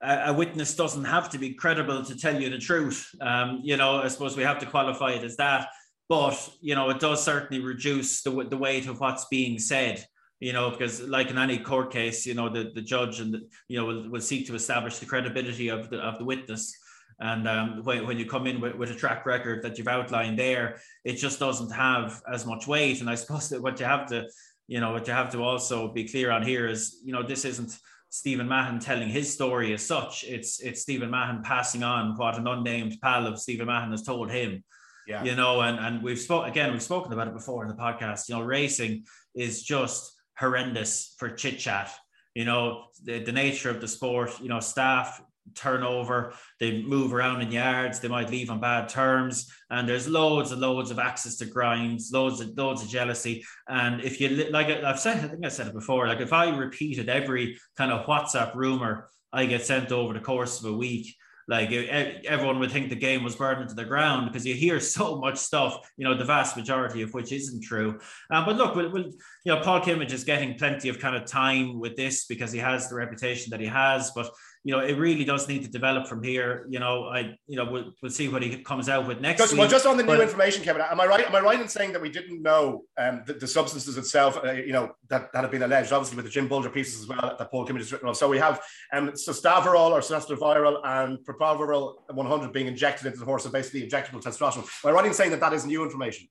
a, 0.00 0.26
a, 0.26 0.32
witness 0.32 0.76
doesn't 0.76 1.04
have 1.04 1.30
to 1.30 1.38
be 1.38 1.54
credible 1.54 2.04
to 2.04 2.16
tell 2.16 2.40
you 2.40 2.48
the 2.48 2.58
truth. 2.58 3.12
Um, 3.20 3.60
you 3.64 3.76
know, 3.76 3.96
I 4.02 4.08
suppose 4.08 4.36
we 4.36 4.44
have 4.44 4.60
to 4.60 4.66
qualify 4.66 5.12
it 5.12 5.24
as 5.24 5.36
that, 5.36 5.68
but 6.08 6.48
you 6.60 6.74
know, 6.74 6.90
it 6.90 7.00
does 7.00 7.24
certainly 7.24 7.62
reduce 7.62 8.22
the 8.22 8.30
the 8.44 8.56
weight 8.56 8.86
of 8.86 9.00
what's 9.00 9.26
being 9.26 9.58
said. 9.58 10.04
You 10.38 10.52
know, 10.52 10.70
because 10.70 11.00
like 11.00 11.30
in 11.30 11.38
any 11.38 11.58
court 11.58 11.90
case, 11.90 12.26
you 12.26 12.34
know, 12.34 12.50
the, 12.50 12.70
the 12.74 12.82
judge 12.82 13.20
and 13.20 13.32
the, 13.32 13.48
you 13.68 13.78
know 13.78 13.86
will, 13.86 14.10
will 14.10 14.20
seek 14.20 14.46
to 14.46 14.54
establish 14.54 14.98
the 14.98 15.06
credibility 15.06 15.68
of 15.68 15.90
the 15.90 15.98
of 15.98 16.18
the 16.18 16.24
witness. 16.24 16.76
And 17.18 17.48
um, 17.48 17.82
when, 17.84 18.06
when 18.06 18.18
you 18.18 18.26
come 18.26 18.46
in 18.46 18.60
with, 18.60 18.74
with 18.74 18.90
a 18.90 18.94
track 18.94 19.24
record 19.24 19.62
that 19.62 19.78
you've 19.78 19.88
outlined 19.88 20.38
there, 20.38 20.80
it 21.04 21.14
just 21.14 21.38
doesn't 21.38 21.70
have 21.70 22.22
as 22.30 22.44
much 22.44 22.66
weight. 22.66 23.00
And 23.00 23.08
I 23.08 23.14
suppose 23.22 23.48
that 23.50 23.62
what 23.62 23.80
you 23.80 23.86
have 23.86 24.06
to, 24.10 24.28
you 24.68 24.80
know, 24.80 24.92
what 24.92 25.06
you 25.06 25.12
have 25.12 25.32
to 25.32 25.42
also 25.42 25.88
be 25.88 26.08
clear 26.08 26.30
on 26.30 26.42
here 26.42 26.66
is, 26.66 27.00
you 27.04 27.12
know, 27.12 27.22
this 27.22 27.44
isn't 27.44 27.78
Stephen 28.10 28.48
Mahon 28.48 28.78
telling 28.78 29.08
his 29.08 29.32
story 29.32 29.72
as 29.72 29.84
such. 29.84 30.24
It's 30.24 30.60
it's 30.60 30.82
Stephen 30.82 31.10
Mahon 31.10 31.42
passing 31.42 31.82
on 31.82 32.16
what 32.16 32.36
an 32.38 32.46
unnamed 32.46 32.98
pal 33.02 33.26
of 33.26 33.38
Stephen 33.38 33.66
Mahon 33.66 33.90
has 33.90 34.02
told 34.02 34.30
him. 34.30 34.64
Yeah. 35.06 35.22
You 35.22 35.36
know, 35.36 35.60
and 35.60 35.78
and 35.78 36.02
we've 36.02 36.18
spoken 36.18 36.50
again, 36.50 36.72
we've 36.72 36.82
spoken 36.82 37.12
about 37.12 37.28
it 37.28 37.34
before 37.34 37.62
in 37.62 37.68
the 37.68 37.76
podcast. 37.76 38.28
You 38.28 38.36
know, 38.36 38.42
racing 38.42 39.04
is 39.34 39.62
just 39.62 40.12
horrendous 40.38 41.14
for 41.18 41.30
chit 41.30 41.58
chat. 41.58 41.92
You 42.34 42.44
know, 42.44 42.86
the, 43.02 43.20
the 43.20 43.32
nature 43.32 43.70
of 43.70 43.80
the 43.80 43.88
sport, 43.88 44.40
you 44.40 44.48
know, 44.48 44.60
staff 44.60 45.22
turnover. 45.54 46.32
They 46.60 46.82
move 46.82 47.14
around 47.14 47.42
in 47.42 47.52
yards. 47.52 48.00
They 48.00 48.08
might 48.08 48.30
leave 48.30 48.50
on 48.50 48.60
bad 48.60 48.88
terms, 48.88 49.50
and 49.70 49.88
there's 49.88 50.08
loads 50.08 50.52
and 50.52 50.60
loads 50.60 50.90
of 50.90 50.98
access 50.98 51.36
to 51.36 51.46
grinds, 51.46 52.10
loads 52.12 52.40
of 52.40 52.56
loads 52.56 52.82
of 52.82 52.88
jealousy. 52.88 53.44
And 53.68 54.00
if 54.02 54.20
you 54.20 54.48
like, 54.50 54.68
I've 54.68 55.00
said, 55.00 55.24
I 55.24 55.28
think 55.28 55.44
I 55.44 55.48
said 55.48 55.68
it 55.68 55.74
before. 55.74 56.08
Like 56.08 56.20
if 56.20 56.32
I 56.32 56.56
repeated 56.56 57.08
every 57.08 57.58
kind 57.76 57.92
of 57.92 58.06
WhatsApp 58.06 58.54
rumor 58.54 59.08
I 59.32 59.46
get 59.46 59.66
sent 59.66 59.92
over 59.92 60.14
the 60.14 60.20
course 60.20 60.60
of 60.60 60.66
a 60.66 60.76
week, 60.76 61.14
like 61.48 61.70
everyone 61.70 62.58
would 62.58 62.72
think 62.72 62.88
the 62.88 62.96
game 62.96 63.22
was 63.22 63.36
burned 63.36 63.68
to 63.68 63.74
the 63.74 63.84
ground 63.84 64.26
because 64.26 64.44
you 64.44 64.54
hear 64.54 64.80
so 64.80 65.18
much 65.20 65.36
stuff, 65.36 65.78
you 65.96 66.04
know, 66.04 66.16
the 66.16 66.24
vast 66.24 66.56
majority 66.56 67.02
of 67.02 67.14
which 67.14 67.30
isn't 67.30 67.62
true. 67.62 68.00
Um, 68.30 68.44
but 68.44 68.56
look, 68.56 68.74
we'll, 68.74 68.90
we'll, 68.90 69.04
you 69.04 69.54
know, 69.54 69.60
Paul 69.60 69.80
Kimmage 69.80 70.12
is 70.12 70.24
getting 70.24 70.58
plenty 70.58 70.88
of 70.88 70.98
kind 70.98 71.14
of 71.14 71.24
time 71.24 71.78
with 71.78 71.94
this 71.94 72.26
because 72.26 72.50
he 72.50 72.58
has 72.58 72.88
the 72.88 72.96
reputation 72.96 73.50
that 73.50 73.60
he 73.60 73.66
has. 73.66 74.10
But 74.10 74.30
you 74.66 74.72
know, 74.72 74.80
it 74.80 74.94
really 74.94 75.24
does 75.24 75.46
need 75.46 75.62
to 75.62 75.70
develop 75.70 76.08
from 76.08 76.24
here. 76.24 76.66
You 76.68 76.80
know, 76.80 77.04
I, 77.04 77.38
you 77.46 77.56
know, 77.56 77.70
we'll, 77.70 77.92
we'll 78.02 78.10
see 78.10 78.26
what 78.26 78.42
he 78.42 78.64
comes 78.64 78.88
out 78.88 79.06
with 79.06 79.20
next 79.20 79.38
just, 79.38 79.52
week. 79.52 79.60
Well, 79.60 79.68
just 79.68 79.86
on 79.86 79.96
the 79.96 80.02
new 80.02 80.20
information, 80.20 80.64
Kevin, 80.64 80.82
am 80.82 81.00
I 81.00 81.06
right? 81.06 81.24
Am 81.24 81.36
I 81.36 81.38
right 81.38 81.60
in 81.60 81.68
saying 81.68 81.92
that 81.92 82.02
we 82.02 82.10
didn't 82.10 82.42
know 82.42 82.82
um, 82.98 83.22
the, 83.26 83.34
the, 83.34 83.46
substances 83.46 83.96
itself, 83.96 84.36
uh, 84.44 84.50
you 84.50 84.72
know, 84.72 84.90
that, 85.08 85.32
that 85.32 85.42
have 85.42 85.52
been 85.52 85.62
alleged, 85.62 85.92
obviously 85.92 86.16
with 86.16 86.24
the 86.24 86.32
Jim 86.32 86.48
Bolger 86.48 86.74
pieces 86.74 87.00
as 87.00 87.06
well 87.06 87.36
that 87.38 87.48
Paul 87.48 87.64
Kimmage 87.64 87.78
has 87.78 87.92
written 87.92 88.08
on. 88.08 88.16
So 88.16 88.28
we 88.28 88.38
have 88.38 88.60
um, 88.92 89.10
Sostaverol 89.10 89.92
or 89.92 90.00
Sostaviral 90.00 90.80
and 90.84 91.18
Propraverol 91.18 91.98
100 92.12 92.52
being 92.52 92.66
injected 92.66 93.06
into 93.06 93.20
the 93.20 93.24
horse, 93.24 93.44
so 93.44 93.50
basically 93.50 93.88
injectable 93.88 94.20
testosterone. 94.20 94.68
Am 94.84 94.90
I 94.90 94.90
right 94.90 95.06
in 95.06 95.14
saying 95.14 95.30
that 95.30 95.38
that 95.38 95.52
is 95.52 95.64
new 95.64 95.84
information? 95.84 96.26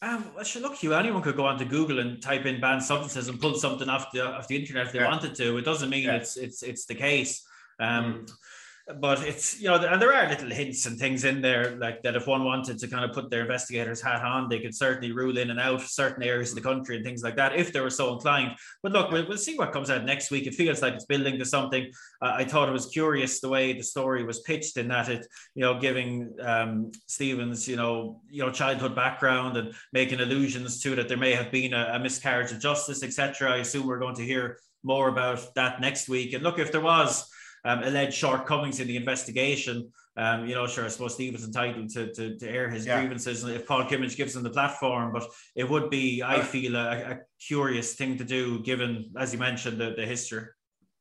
Um, 0.00 0.26
well, 0.36 0.44
sure, 0.44 0.62
look, 0.62 0.80
you 0.84 0.94
anyone 0.94 1.22
could 1.22 1.36
go 1.36 1.44
onto 1.44 1.64
Google 1.64 1.98
and 1.98 2.22
type 2.22 2.46
in 2.46 2.60
banned 2.60 2.84
substances 2.84 3.26
and 3.26 3.40
pull 3.40 3.54
something 3.56 3.88
off 3.88 4.12
the 4.12 4.24
off 4.24 4.46
the 4.46 4.56
internet 4.56 4.86
if 4.86 4.92
they 4.92 5.00
yeah. 5.00 5.10
wanted 5.10 5.34
to. 5.34 5.58
It 5.58 5.64
doesn't 5.64 5.90
mean 5.90 6.04
yeah. 6.04 6.14
it's 6.14 6.36
it's 6.36 6.62
it's 6.62 6.86
the 6.86 6.94
case. 6.94 7.44
Um, 7.80 8.26
mm. 8.26 9.00
but 9.00 9.24
it's 9.26 9.60
you 9.60 9.68
know 9.68 9.76
and 9.76 10.02
there 10.02 10.12
are 10.12 10.28
little 10.28 10.50
hints 10.50 10.84
and 10.84 10.98
things 10.98 11.24
in 11.24 11.40
there 11.40 11.76
like 11.76 12.02
that 12.02 12.16
if 12.16 12.26
one 12.26 12.44
wanted 12.44 12.78
to 12.78 12.88
kind 12.88 13.04
of 13.04 13.12
put 13.12 13.30
their 13.30 13.42
investigators 13.42 14.02
hat 14.02 14.22
on 14.22 14.48
they 14.48 14.58
could 14.58 14.74
certainly 14.74 15.12
rule 15.12 15.38
in 15.38 15.50
and 15.50 15.60
out 15.60 15.80
certain 15.80 16.22
areas 16.22 16.50
of 16.50 16.56
the 16.56 16.60
country 16.60 16.96
and 16.96 17.04
things 17.04 17.22
like 17.22 17.36
that 17.36 17.56
if 17.56 17.72
they 17.72 17.80
were 17.80 17.88
so 17.88 18.12
inclined. 18.12 18.54
But 18.82 18.92
look 18.92 19.10
we'll, 19.10 19.26
we'll 19.28 19.38
see 19.38 19.56
what 19.56 19.72
comes 19.72 19.90
out 19.90 20.04
next 20.04 20.30
week. 20.30 20.46
It 20.46 20.54
feels 20.54 20.82
like 20.82 20.94
it's 20.94 21.06
building 21.06 21.38
to 21.38 21.44
something. 21.44 21.90
Uh, 22.20 22.34
i 22.36 22.44
thought 22.44 22.68
it 22.68 22.72
was 22.72 22.86
curious 22.86 23.40
the 23.40 23.48
way 23.48 23.72
the 23.72 23.82
story 23.82 24.24
was 24.24 24.40
pitched 24.40 24.76
in 24.76 24.88
that 24.88 25.08
it 25.08 25.26
you 25.54 25.62
know 25.62 25.80
giving 25.80 26.34
um, 26.42 26.90
stevens 27.06 27.66
you 27.66 27.76
know 27.76 28.20
you 28.28 28.44
know 28.44 28.50
childhood 28.50 28.94
background 28.94 29.56
and 29.56 29.72
making 29.92 30.20
allusions 30.20 30.82
to 30.82 30.94
that 30.96 31.08
there 31.08 31.16
may 31.16 31.32
have 31.32 31.50
been 31.50 31.72
a, 31.72 31.92
a 31.94 31.98
miscarriage 31.98 32.52
of 32.52 32.60
justice 32.60 33.02
etc 33.02 33.52
i 33.52 33.56
assume 33.58 33.86
we're 33.86 33.98
going 33.98 34.14
to 34.14 34.24
hear 34.24 34.58
more 34.82 35.08
about 35.08 35.54
that 35.54 35.80
next 35.80 36.08
week. 36.08 36.32
And 36.32 36.42
look 36.42 36.58
if 36.58 36.72
there 36.72 36.80
was 36.80 37.28
um, 37.64 37.82
alleged 37.82 38.14
shortcomings 38.14 38.80
in 38.80 38.88
the 38.88 38.96
investigation. 38.96 39.90
Um, 40.16 40.46
you 40.46 40.54
know, 40.54 40.66
sure, 40.66 40.84
I 40.84 40.88
suppose 40.88 41.14
Steve 41.14 41.34
is 41.34 41.44
entitled 41.44 41.88
to, 41.90 42.12
to, 42.12 42.36
to 42.36 42.48
air 42.48 42.68
his 42.68 42.84
yeah. 42.84 42.98
grievances 42.98 43.44
if 43.44 43.66
Paul 43.66 43.84
Kimmage 43.84 44.16
gives 44.16 44.36
him 44.36 44.42
the 44.42 44.50
platform, 44.50 45.12
but 45.12 45.24
it 45.54 45.68
would 45.68 45.88
be, 45.88 46.22
I 46.22 46.42
feel, 46.42 46.76
a, 46.76 46.90
a 47.12 47.18
curious 47.40 47.94
thing 47.94 48.18
to 48.18 48.24
do 48.24 48.60
given, 48.60 49.12
as 49.16 49.32
you 49.32 49.38
mentioned, 49.38 49.78
the, 49.78 49.94
the 49.96 50.04
history. 50.04 50.46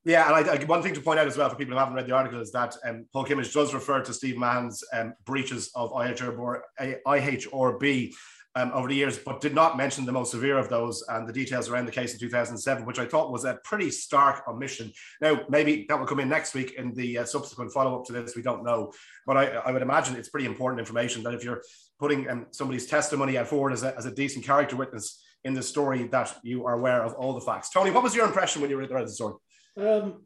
Yeah, 0.05 0.27
and 0.27 0.49
I, 0.49 0.53
I, 0.53 0.63
one 0.63 0.81
thing 0.81 0.93
to 0.93 1.01
point 1.01 1.19
out 1.19 1.27
as 1.27 1.37
well 1.37 1.49
for 1.49 1.55
people 1.55 1.73
who 1.73 1.79
haven't 1.79 1.95
read 1.95 2.07
the 2.07 2.15
article 2.15 2.39
is 2.39 2.51
that 2.53 2.75
um, 2.85 3.05
Paul 3.11 3.25
Kimmage 3.25 3.53
does 3.53 3.73
refer 3.73 4.01
to 4.01 4.13
Steve 4.13 4.37
Mahon's 4.37 4.83
um, 4.93 5.13
breaches 5.25 5.71
of 5.75 5.91
IHRB, 5.91 6.61
IHRB 7.05 8.13
um, 8.55 8.71
over 8.73 8.87
the 8.87 8.95
years, 8.95 9.17
but 9.17 9.41
did 9.41 9.53
not 9.53 9.77
mention 9.77 10.05
the 10.05 10.11
most 10.11 10.31
severe 10.31 10.57
of 10.57 10.69
those 10.69 11.03
and 11.09 11.27
the 11.27 11.33
details 11.33 11.69
around 11.69 11.85
the 11.85 11.91
case 11.91 12.13
in 12.13 12.19
2007, 12.19 12.85
which 12.85 12.99
I 12.99 13.05
thought 13.05 13.31
was 13.31 13.45
a 13.45 13.59
pretty 13.63 13.91
stark 13.91 14.47
omission. 14.47 14.91
Now, 15.21 15.41
maybe 15.49 15.85
that 15.87 15.99
will 15.99 16.07
come 16.07 16.19
in 16.19 16.29
next 16.29 16.53
week 16.53 16.73
in 16.73 16.93
the 16.93 17.19
uh, 17.19 17.25
subsequent 17.25 17.71
follow 17.71 17.99
up 17.99 18.05
to 18.05 18.13
this. 18.13 18.35
We 18.35 18.41
don't 18.41 18.63
know, 18.63 18.91
but 19.25 19.37
I, 19.37 19.45
I, 19.45 19.71
would 19.71 19.81
imagine 19.81 20.15
it's 20.15 20.29
pretty 20.29 20.47
important 20.47 20.79
information 20.79 21.21
that 21.23 21.33
if 21.33 21.43
you're 21.43 21.61
putting 21.99 22.29
um, 22.29 22.47
somebody's 22.51 22.87
testimony 22.87 23.37
out 23.37 23.47
forward 23.47 23.73
as 23.73 23.83
a, 23.83 23.95
as 23.95 24.05
a 24.05 24.11
decent 24.11 24.45
character 24.45 24.75
witness 24.75 25.23
in 25.43 25.53
the 25.53 25.63
story, 25.63 26.07
that 26.07 26.35
you 26.43 26.65
are 26.65 26.73
aware 26.73 27.03
of 27.03 27.13
all 27.13 27.33
the 27.33 27.41
facts. 27.41 27.69
Tony, 27.69 27.91
what 27.91 28.03
was 28.03 28.15
your 28.15 28.25
impression 28.25 28.61
when 28.61 28.71
you 28.71 28.77
read 28.77 28.89
the 28.89 29.09
story? 29.09 29.35
Um, 29.77 30.23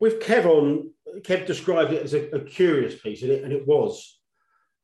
with 0.00 0.20
Kev 0.20 0.46
on, 0.46 0.90
Kev 1.20 1.46
described 1.46 1.92
it 1.92 2.02
as 2.02 2.14
a, 2.14 2.30
a 2.34 2.40
curious 2.40 3.00
piece, 3.00 3.22
and 3.22 3.32
it, 3.32 3.44
and 3.44 3.52
it 3.52 3.66
was. 3.66 4.18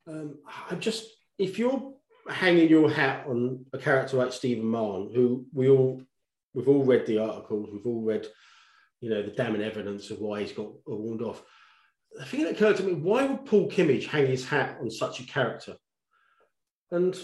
Um, 0.07 0.39
I'm 0.69 0.79
just, 0.79 1.05
if 1.37 1.57
you're 1.57 1.92
hanging 2.29 2.69
your 2.69 2.89
hat 2.89 3.25
on 3.27 3.65
a 3.73 3.77
character 3.77 4.17
like 4.17 4.33
Stephen 4.33 4.65
Mahon, 4.65 5.11
who 5.13 5.45
we 5.53 5.69
all 5.69 6.01
we've 6.53 6.67
all 6.67 6.83
read 6.83 7.05
the 7.05 7.17
articles, 7.17 7.69
we've 7.71 7.85
all 7.85 8.01
read, 8.01 8.27
you 9.01 9.09
know, 9.09 9.23
the 9.23 9.31
damning 9.31 9.63
evidence 9.63 10.11
of 10.11 10.19
why 10.19 10.41
he's 10.41 10.51
got 10.51 10.69
warned 10.85 11.21
off. 11.21 11.43
The 12.13 12.25
thing 12.25 12.43
that 12.43 12.53
occurred 12.53 12.77
to 12.77 12.83
me, 12.83 12.93
why 12.93 13.25
would 13.25 13.45
Paul 13.45 13.69
Kimmage 13.69 14.07
hang 14.07 14.27
his 14.27 14.47
hat 14.47 14.77
on 14.79 14.91
such 14.91 15.19
a 15.19 15.23
character? 15.25 15.75
And, 16.91 17.15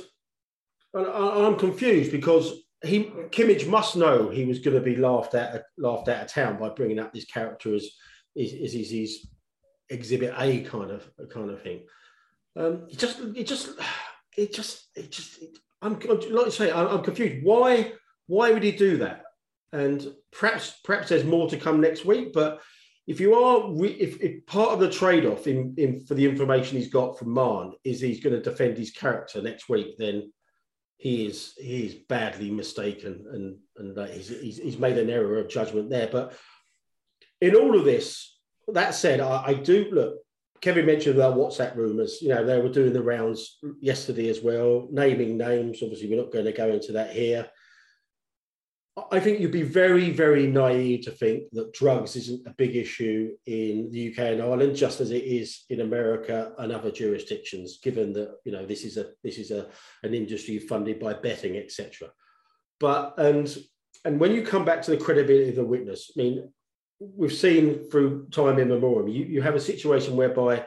and 0.96 1.08
I, 1.08 1.46
I'm 1.46 1.58
confused 1.60 2.12
because 2.12 2.64
he 2.84 3.06
Kimmage 3.30 3.68
must 3.68 3.96
know 3.96 4.30
he 4.30 4.46
was 4.46 4.60
going 4.60 4.76
to 4.76 4.82
be 4.82 4.96
laughed 4.96 5.36
at 5.36 5.66
laughed 5.78 6.08
out 6.08 6.24
of 6.24 6.32
town 6.32 6.58
by 6.58 6.70
bringing 6.70 7.00
up 7.00 7.14
this 7.14 7.26
character 7.26 7.76
as 7.76 7.88
is 8.36 8.54
is 8.74 8.92
his 8.92 9.28
exhibit 9.90 10.34
A 10.38 10.62
kind 10.62 10.92
of 10.92 11.10
kind 11.30 11.50
of 11.50 11.62
thing. 11.62 11.82
Um, 12.56 12.88
it 12.90 12.98
just 12.98 13.20
it 13.20 13.46
just 13.46 13.70
it 14.38 14.54
just, 14.54 14.88
it 14.96 15.12
just, 15.12 15.42
it, 15.42 15.58
I'm 15.82 16.00
like 16.00 16.48
I 16.48 16.50
say, 16.50 16.72
I'm, 16.72 16.88
I'm, 16.88 17.04
confused. 17.04 17.44
Why, 17.44 17.94
why 18.28 18.52
would 18.52 18.64
he 18.64 18.72
do 18.72 18.98
that? 18.98 19.24
And 19.72 20.06
perhaps, 20.32 20.80
perhaps 20.84 21.10
there's 21.10 21.24
more 21.24 21.50
to 21.50 21.58
come 21.58 21.80
next 21.80 22.06
week. 22.06 22.34
But 22.34 22.62
if 23.08 23.20
you 23.20 23.34
are, 23.34 23.74
re, 23.74 23.90
if, 23.90 24.22
if 24.22 24.46
part 24.46 24.72
of 24.72 24.80
the 24.80 24.90
trade-off 24.90 25.48
in, 25.48 25.74
in 25.78 26.06
for 26.06 26.14
the 26.14 26.26
information 26.26 26.78
he's 26.78 26.92
got 26.92 27.18
from 27.18 27.34
Mahon 27.34 27.74
is 27.84 28.02
he's 28.02 28.24
going 28.24 28.36
to 28.36 28.42
defend 28.42 28.78
his 28.78 28.92
character 28.92 29.42
next 29.42 29.70
week, 29.70 29.98
then 29.98 30.32
he 30.98 31.26
is 31.26 31.54
he 31.58 31.86
is 31.86 31.96
badly 32.10 32.52
mistaken, 32.52 33.26
and 33.32 33.58
and 33.78 33.98
uh, 33.98 34.06
he's, 34.08 34.28
he's, 34.28 34.58
he's 34.58 34.78
made 34.78 34.98
an 34.98 35.10
error 35.10 35.40
of 35.40 35.50
judgment 35.50 35.90
there. 35.90 36.10
But 36.12 36.36
in 37.42 37.56
all 37.56 37.78
of 37.78 37.86
this, 37.86 38.38
that 38.68 38.94
said, 38.94 39.22
I, 39.22 39.44
I 39.48 39.54
do 39.54 39.88
look. 39.92 40.18
Kevin 40.62 40.86
mentioned 40.86 41.16
about 41.16 41.38
WhatsApp 41.38 41.76
rumours. 41.76 42.22
You 42.22 42.30
know, 42.30 42.46
they 42.46 42.60
were 42.60 42.70
doing 42.70 42.94
the 42.94 43.02
rounds 43.02 43.60
yesterday 43.80 44.30
as 44.30 44.42
well, 44.42 44.88
naming 44.92 45.38
names. 45.38 45.82
Obviously, 45.82 46.10
we're 46.10 46.22
not 46.22 46.32
going 46.32 46.46
to 46.46 46.52
go 46.52 46.70
into 46.70 46.92
that 46.94 47.12
here. 47.12 47.50
I 49.12 49.20
think 49.20 49.40
you'd 49.40 49.52
be 49.52 49.64
very, 49.64 50.10
very 50.10 50.48
naive 50.48 51.06
to 51.06 51.12
think 51.12 51.44
that 51.54 51.74
drugs 51.74 52.16
isn't 52.16 52.46
a 52.48 52.54
big 52.58 52.76
issue 52.76 53.32
in 53.46 53.90
the 53.92 54.12
UK 54.12 54.20
and 54.20 54.42
Ireland, 54.42 54.76
just 54.76 55.00
as 55.00 55.12
it 55.12 55.24
is 55.24 55.64
in 55.70 55.82
America 55.82 56.54
and 56.58 56.72
other 56.72 56.92
jurisdictions. 56.92 57.80
Given 57.82 58.14
that 58.14 58.36
you 58.44 58.52
know 58.52 58.66
this 58.66 58.84
is 58.84 58.98
a 58.98 59.12
this 59.24 59.38
is 59.38 59.52
a 59.52 59.68
an 60.04 60.14
industry 60.14 60.60
funded 60.60 61.00
by 61.00 61.14
betting, 61.14 61.56
etc. 61.58 62.10
But 62.80 63.14
and 63.18 63.56
and 64.06 64.20
when 64.20 64.32
you 64.32 64.44
come 64.44 64.66
back 64.66 64.82
to 64.84 64.92
the 64.92 64.98
credibility 64.98 65.50
of 65.50 65.56
the 65.56 65.64
witness, 65.64 66.12
I 66.16 66.22
mean, 66.22 66.52
we've 67.00 67.34
seen 67.34 67.90
through 67.90 68.28
time 68.30 68.60
immemorial, 68.60 69.10
you, 69.10 69.26
you 69.26 69.42
have 69.42 69.56
a 69.56 69.60
situation 69.60 70.16
whereby 70.16 70.66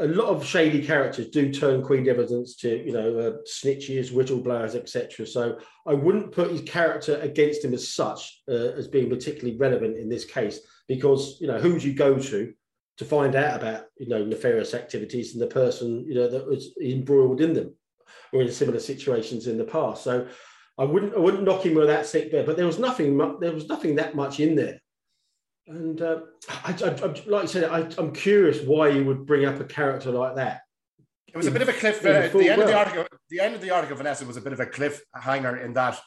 a 0.00 0.06
lot 0.06 0.28
of 0.28 0.44
shady 0.44 0.84
characters 0.84 1.28
do 1.28 1.52
turn 1.52 1.82
queen 1.82 2.08
evidence 2.08 2.56
to, 2.56 2.84
you 2.84 2.92
know, 2.92 3.18
uh, 3.18 3.32
snitches, 3.46 4.10
whistleblowers, 4.10 4.74
etc. 4.74 5.26
So 5.26 5.58
I 5.86 5.94
wouldn't 5.94 6.32
put 6.32 6.50
his 6.50 6.62
character 6.62 7.18
against 7.20 7.64
him 7.64 7.74
as 7.74 7.88
such 7.94 8.42
uh, 8.48 8.72
as 8.76 8.88
being 8.88 9.08
particularly 9.08 9.56
relevant 9.56 9.96
in 9.96 10.08
this 10.08 10.24
case, 10.24 10.60
because 10.88 11.38
you 11.40 11.46
know 11.46 11.58
who 11.58 11.72
would 11.72 11.84
you 11.84 11.94
go 11.94 12.18
to 12.18 12.52
to 12.96 13.04
find 13.04 13.34
out 13.36 13.60
about 13.60 13.84
you 13.96 14.08
know 14.08 14.24
nefarious 14.24 14.74
activities 14.74 15.32
and 15.32 15.42
the 15.42 15.46
person 15.46 16.04
you 16.06 16.14
know 16.14 16.28
that 16.28 16.46
was 16.46 16.76
embroiled 16.82 17.40
in 17.40 17.52
them 17.52 17.74
or 18.32 18.42
in 18.42 18.50
similar 18.50 18.80
situations 18.80 19.46
in 19.46 19.58
the 19.58 19.64
past. 19.64 20.02
So 20.02 20.26
I 20.76 20.84
wouldn't 20.84 21.14
I 21.14 21.18
wouldn't 21.18 21.44
knock 21.44 21.64
him 21.64 21.74
with 21.74 21.86
that 21.86 22.06
sick 22.06 22.32
bed, 22.32 22.46
but 22.46 22.56
there 22.56 22.66
was 22.66 22.78
nothing 22.78 23.16
there 23.40 23.52
was 23.52 23.68
nothing 23.68 23.96
that 23.96 24.14
much 24.14 24.40
in 24.40 24.54
there. 24.56 24.80
And 25.66 26.00
uh, 26.02 26.20
I, 26.50 26.72
I, 26.72 26.88
I, 26.88 27.22
like 27.26 27.44
I 27.44 27.46
said, 27.46 27.64
I, 27.64 27.88
am 27.98 28.12
curious 28.12 28.66
why 28.66 28.88
you 28.88 29.04
would 29.04 29.24
bring 29.24 29.46
up 29.46 29.60
a 29.60 29.64
character 29.64 30.10
like 30.10 30.36
that. 30.36 30.60
It 31.28 31.36
was 31.38 31.46
a 31.46 31.50
bit 31.50 31.62
of 31.62 31.70
a 31.70 31.72
cliff. 31.72 32.04
Uh, 32.04 32.28
the 32.28 32.50
end 32.50 32.60
of 32.60 32.68
the 32.68 32.76
article, 32.76 33.06
the 33.30 33.40
end 33.40 33.54
of 33.54 33.62
the 33.62 33.70
article, 33.70 33.96
Vanessa, 33.96 34.26
was 34.26 34.36
a 34.36 34.42
bit 34.42 34.52
of 34.52 34.60
a 34.60 34.66
cliffhanger 34.66 35.64
in 35.64 35.72
that 35.72 35.98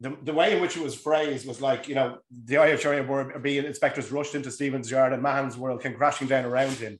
the, 0.00 0.16
the 0.22 0.32
way 0.32 0.54
in 0.54 0.60
which 0.60 0.76
it 0.76 0.82
was 0.82 0.94
phrased 0.94 1.46
was 1.46 1.60
like, 1.60 1.88
you 1.88 1.94
know, 1.94 2.18
the 2.44 2.56
IHRA 2.56 3.06
board 3.06 3.42
being 3.42 3.64
inspectors 3.64 4.12
rushed 4.12 4.34
into 4.34 4.50
Stephen's 4.50 4.90
yard 4.90 5.12
and 5.12 5.22
Mahon's 5.22 5.56
world 5.56 5.82
came 5.82 5.94
crashing 5.94 6.28
down 6.28 6.44
around 6.44 6.72
him. 6.72 6.98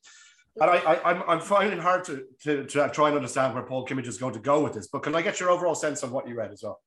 And 0.59 0.70
I, 0.70 0.77
I, 0.77 1.11
I'm, 1.11 1.22
I'm 1.29 1.41
finding 1.41 1.79
hard 1.79 2.05
to, 2.05 2.24
to, 2.45 2.64
to 2.64 2.89
try 2.89 3.09
and 3.09 3.16
understand 3.16 3.53
where 3.53 3.62
Paul 3.62 3.87
Kimmage 3.87 4.07
is 4.07 4.16
going 4.16 4.33
to 4.33 4.41
go 4.41 4.62
with 4.62 4.72
this. 4.72 4.89
But 4.89 5.03
can 5.03 5.14
I 5.14 5.20
get 5.20 5.39
your 5.39 5.51
overall 5.51 5.74
sense 5.74 6.03
of 6.03 6.12
what 6.12 6.27
you 6.27 6.35
read 6.35 6.51
as 6.51 6.62
well? 6.62 6.81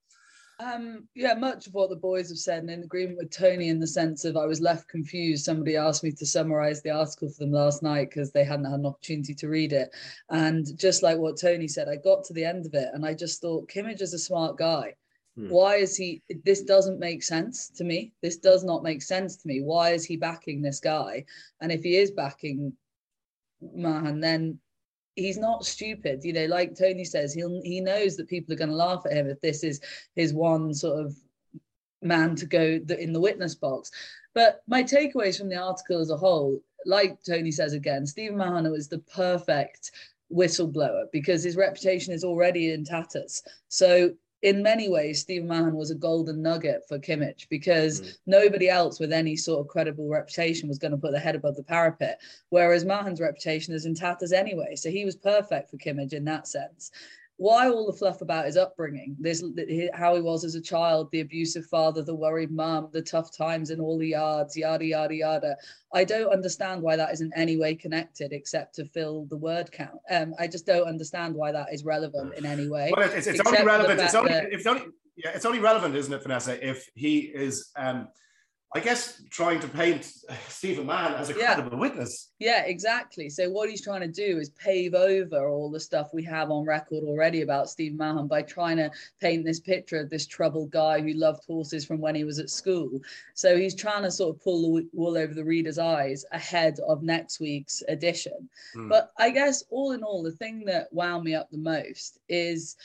Um, 0.60 1.08
yeah, 1.16 1.36
much 1.36 1.68
of 1.68 1.74
what 1.74 1.90
the 1.90 1.96
boys 1.96 2.28
have 2.30 2.38
said, 2.38 2.64
and 2.64 2.70
in 2.70 2.84
agreement 2.84 3.18
with 3.18 3.32
Tony 3.32 3.70
in 3.70 3.80
the 3.80 3.88
sense 3.88 4.26
of 4.26 4.36
I 4.36 4.46
was 4.46 4.60
left 4.60 4.90
confused. 4.90 5.46
Somebody 5.46 5.78
asked 5.78 6.04
me 6.04 6.12
to 6.12 6.26
summarize 6.26 6.82
the 6.82 6.90
article 6.90 7.30
for 7.30 7.46
them 7.46 7.54
last 7.54 7.82
night 7.82 8.10
because 8.10 8.34
they 8.34 8.44
hadn't 8.44 8.66
had 8.66 8.82
an 8.82 8.86
opportunity 8.86 9.34
to 9.36 9.48
read 9.48 9.72
it. 9.72 9.90
And 10.30 10.78
just 10.78 11.02
like 11.02 11.18
what 11.18 11.40
Tony 11.40 11.70
said, 11.70 11.88
I 11.88 11.96
got 11.96 12.26
to 12.26 12.34
the 12.34 12.44
end 12.44 12.66
of 12.66 12.74
it 12.74 12.90
and 12.94 13.06
I 13.06 13.14
just 13.14 13.40
thought 13.40 13.70
Kimmage 13.70 14.02
is 14.02 14.14
a 14.14 14.20
smart 14.20 14.58
guy. 14.58 14.96
Hmm. 15.38 15.48
Why 15.48 15.76
is 15.76 15.96
he? 15.96 16.22
This 16.44 16.62
doesn't 16.64 17.00
make 17.00 17.24
sense 17.24 17.70
to 17.78 17.86
me. 17.86 18.12
This 18.22 18.36
does 18.36 18.66
not 18.66 18.84
make 18.84 19.02
sense 19.02 19.38
to 19.38 19.48
me. 19.48 19.62
Why 19.62 19.92
is 19.92 20.04
he 20.04 20.18
backing 20.18 20.62
this 20.62 20.82
guy? 20.82 21.24
And 21.62 21.72
if 21.72 21.84
he 21.84 21.96
is 21.96 22.12
backing 22.12 22.74
Mahon, 23.62 24.20
then 24.20 24.60
he's 25.20 25.38
not 25.38 25.66
stupid. 25.66 26.24
You 26.24 26.34
know, 26.34 26.46
like 26.46 26.76
Tony 26.76 27.04
says, 27.04 27.34
he'll 27.34 27.62
he 27.64 27.82
knows 27.82 28.16
that 28.18 28.28
people 28.28 28.54
are 28.54 28.58
going 28.58 28.70
to 28.70 28.76
laugh 28.76 29.04
at 29.06 29.14
him 29.14 29.28
if 29.28 29.40
this 29.42 29.64
is 29.64 29.82
his 30.16 30.34
one 30.34 30.74
sort 30.74 31.06
of 31.06 31.16
man 32.02 32.36
to 32.36 32.46
go 32.46 32.80
in 32.90 33.14
the 33.14 33.20
witness 33.20 33.56
box. 33.56 33.92
But 34.34 34.62
my 34.68 34.84
takeaways 34.84 35.38
from 35.38 35.50
the 35.50 35.58
article 35.58 36.00
as 36.00 36.12
a 36.12 36.18
whole, 36.18 36.60
like 36.86 37.20
Tony 37.24 37.52
says 37.52 37.74
again, 37.74 38.06
Stephen 38.06 38.38
Mahana 38.38 38.72
was 38.72 38.88
the 38.88 39.00
perfect 39.00 39.92
whistleblower 40.32 41.06
because 41.12 41.44
his 41.44 41.56
reputation 41.56 42.14
is 42.14 42.24
already 42.24 42.72
in 42.72 42.84
tatters. 42.86 43.42
So 43.68 44.12
in 44.42 44.64
many 44.64 44.88
ways, 44.88 45.20
Steve 45.20 45.44
Mahon 45.44 45.76
was 45.76 45.92
a 45.92 45.96
golden 45.96 46.42
nugget 46.42 46.84
for 46.88 46.98
Kimmage 46.98 47.48
because 47.50 48.02
mm. 48.02 48.18
nobody 48.26 48.70
else 48.70 49.00
with 49.00 49.12
any 49.12 49.36
sort 49.36 49.60
of 49.60 49.68
credible 49.68 50.08
reputation 50.08 50.70
was 50.70 50.80
going 50.80 50.92
to 50.92 50.98
put 50.98 51.12
their 51.12 51.20
head 51.20 51.36
above 51.36 51.56
the 51.56 51.64
parapet. 51.64 52.22
Whereas 52.50 52.86
Mahon's 52.86 53.20
reputation 53.20 53.74
is 53.74 53.86
in 53.86 53.96
tatters 53.96 54.32
anyway. 54.32 54.76
So 54.76 54.90
he 54.90 55.04
was 55.04 55.16
perfect 55.16 55.70
for 55.70 55.78
Kimmage 55.78 56.14
in 56.14 56.24
that 56.26 56.48
sense 56.48 56.92
why 57.40 57.70
all 57.70 57.86
the 57.86 57.94
fluff 57.94 58.20
about 58.22 58.46
his 58.46 58.58
upbringing 58.58 59.16
this 59.18 59.42
how 59.94 60.14
he 60.14 60.22
was 60.22 60.44
as 60.44 60.56
a 60.56 60.62
child 60.62 61.10
the 61.12 61.22
abusive 61.22 61.66
father 61.68 62.02
the 62.04 62.14
worried 62.14 62.52
mum 62.52 62.90
the 62.92 63.02
tough 63.02 63.36
times 63.36 63.70
in 63.70 63.80
all 63.80 63.98
the 63.98 64.10
yards 64.10 64.58
yada 64.58 64.86
yada 64.86 65.16
yada. 65.16 65.56
I 65.94 66.04
don't 66.04 66.34
understand 66.34 66.82
why 66.82 66.98
that 66.98 67.14
is 67.14 67.22
in 67.22 67.32
any 67.38 67.56
way 67.56 67.76
connected 67.76 68.34
except 68.34 68.76
to 68.76 68.86
fill 68.86 69.26
the 69.30 69.38
word 69.38 69.72
count. 69.72 70.02
Um, 70.12 70.34
i 70.38 70.48
just 70.48 70.66
don't 70.66 70.86
understand 70.86 71.34
why 71.34 71.54
that 71.54 71.68
is 71.72 71.86
relevant 71.86 72.34
in 72.36 72.46
any 72.46 72.68
way 72.68 72.92
well, 72.96 73.10
it's, 73.10 73.26
it's 73.26 73.40
only 73.46 73.64
relevant 73.64 74.02
it's 74.02 74.16
only, 74.16 74.34
it's 74.34 74.68
only 74.68 74.84
yeah 75.16 75.32
it's 75.34 75.46
only 75.46 75.60
relevant 75.60 75.96
isn't 75.96 76.14
it 76.14 76.22
vanessa 76.22 76.68
if 76.68 76.90
he 76.94 77.20
is 77.20 77.72
um 77.78 78.10
I 78.76 78.80
guess 78.80 79.24
trying 79.32 79.60
to 79.62 79.68
paint 79.68 80.06
Stephen 80.48 80.86
Mahon 80.86 81.16
as 81.16 81.30
a 81.30 81.34
credible 81.34 81.72
yeah. 81.74 81.80
witness. 81.80 82.30
Yeah, 82.38 82.66
exactly. 82.66 83.28
So 83.28 83.50
what 83.50 83.70
he's 83.70 83.82
trying 83.82 84.02
to 84.02 84.08
do 84.08 84.38
is 84.38 84.52
pave 84.52 84.94
over 84.94 85.50
all 85.50 85.72
the 85.72 85.80
stuff 85.80 86.10
we 86.14 86.24
have 86.26 86.52
on 86.52 86.66
record 86.66 87.04
already 87.04 87.42
about 87.42 87.70
Stephen 87.70 87.98
Mahon 87.98 88.28
by 88.28 88.44
trying 88.44 88.78
to 88.78 88.92
paint 89.20 89.44
this 89.44 89.60
picture 89.60 90.00
of 90.00 90.12
this 90.12 90.28
troubled 90.28 90.70
guy 90.70 91.02
who 91.02 91.14
loved 91.14 91.44
horses 91.46 91.84
from 91.84 92.00
when 92.00 92.14
he 92.14 92.24
was 92.24 92.38
at 92.38 92.52
school. 92.52 92.92
So 93.34 93.58
he's 93.58 93.74
trying 93.74 94.04
to 94.04 94.12
sort 94.12 94.36
of 94.36 94.42
pull 94.44 94.76
the 94.76 94.88
wool 94.94 95.18
over 95.18 95.34
the 95.34 95.44
reader's 95.44 95.80
eyes 95.80 96.24
ahead 96.32 96.80
of 96.88 97.02
next 97.02 97.40
week's 97.40 97.82
edition. 97.88 98.50
Mm. 98.76 98.90
But 98.90 99.12
I 99.18 99.32
guess 99.32 99.64
all 99.72 99.94
in 99.94 100.04
all, 100.04 100.22
the 100.22 100.32
thing 100.32 100.64
that 100.66 100.94
wound 100.94 101.24
me 101.24 101.34
up 101.34 101.50
the 101.50 101.58
most 101.58 102.20
is 102.30 102.76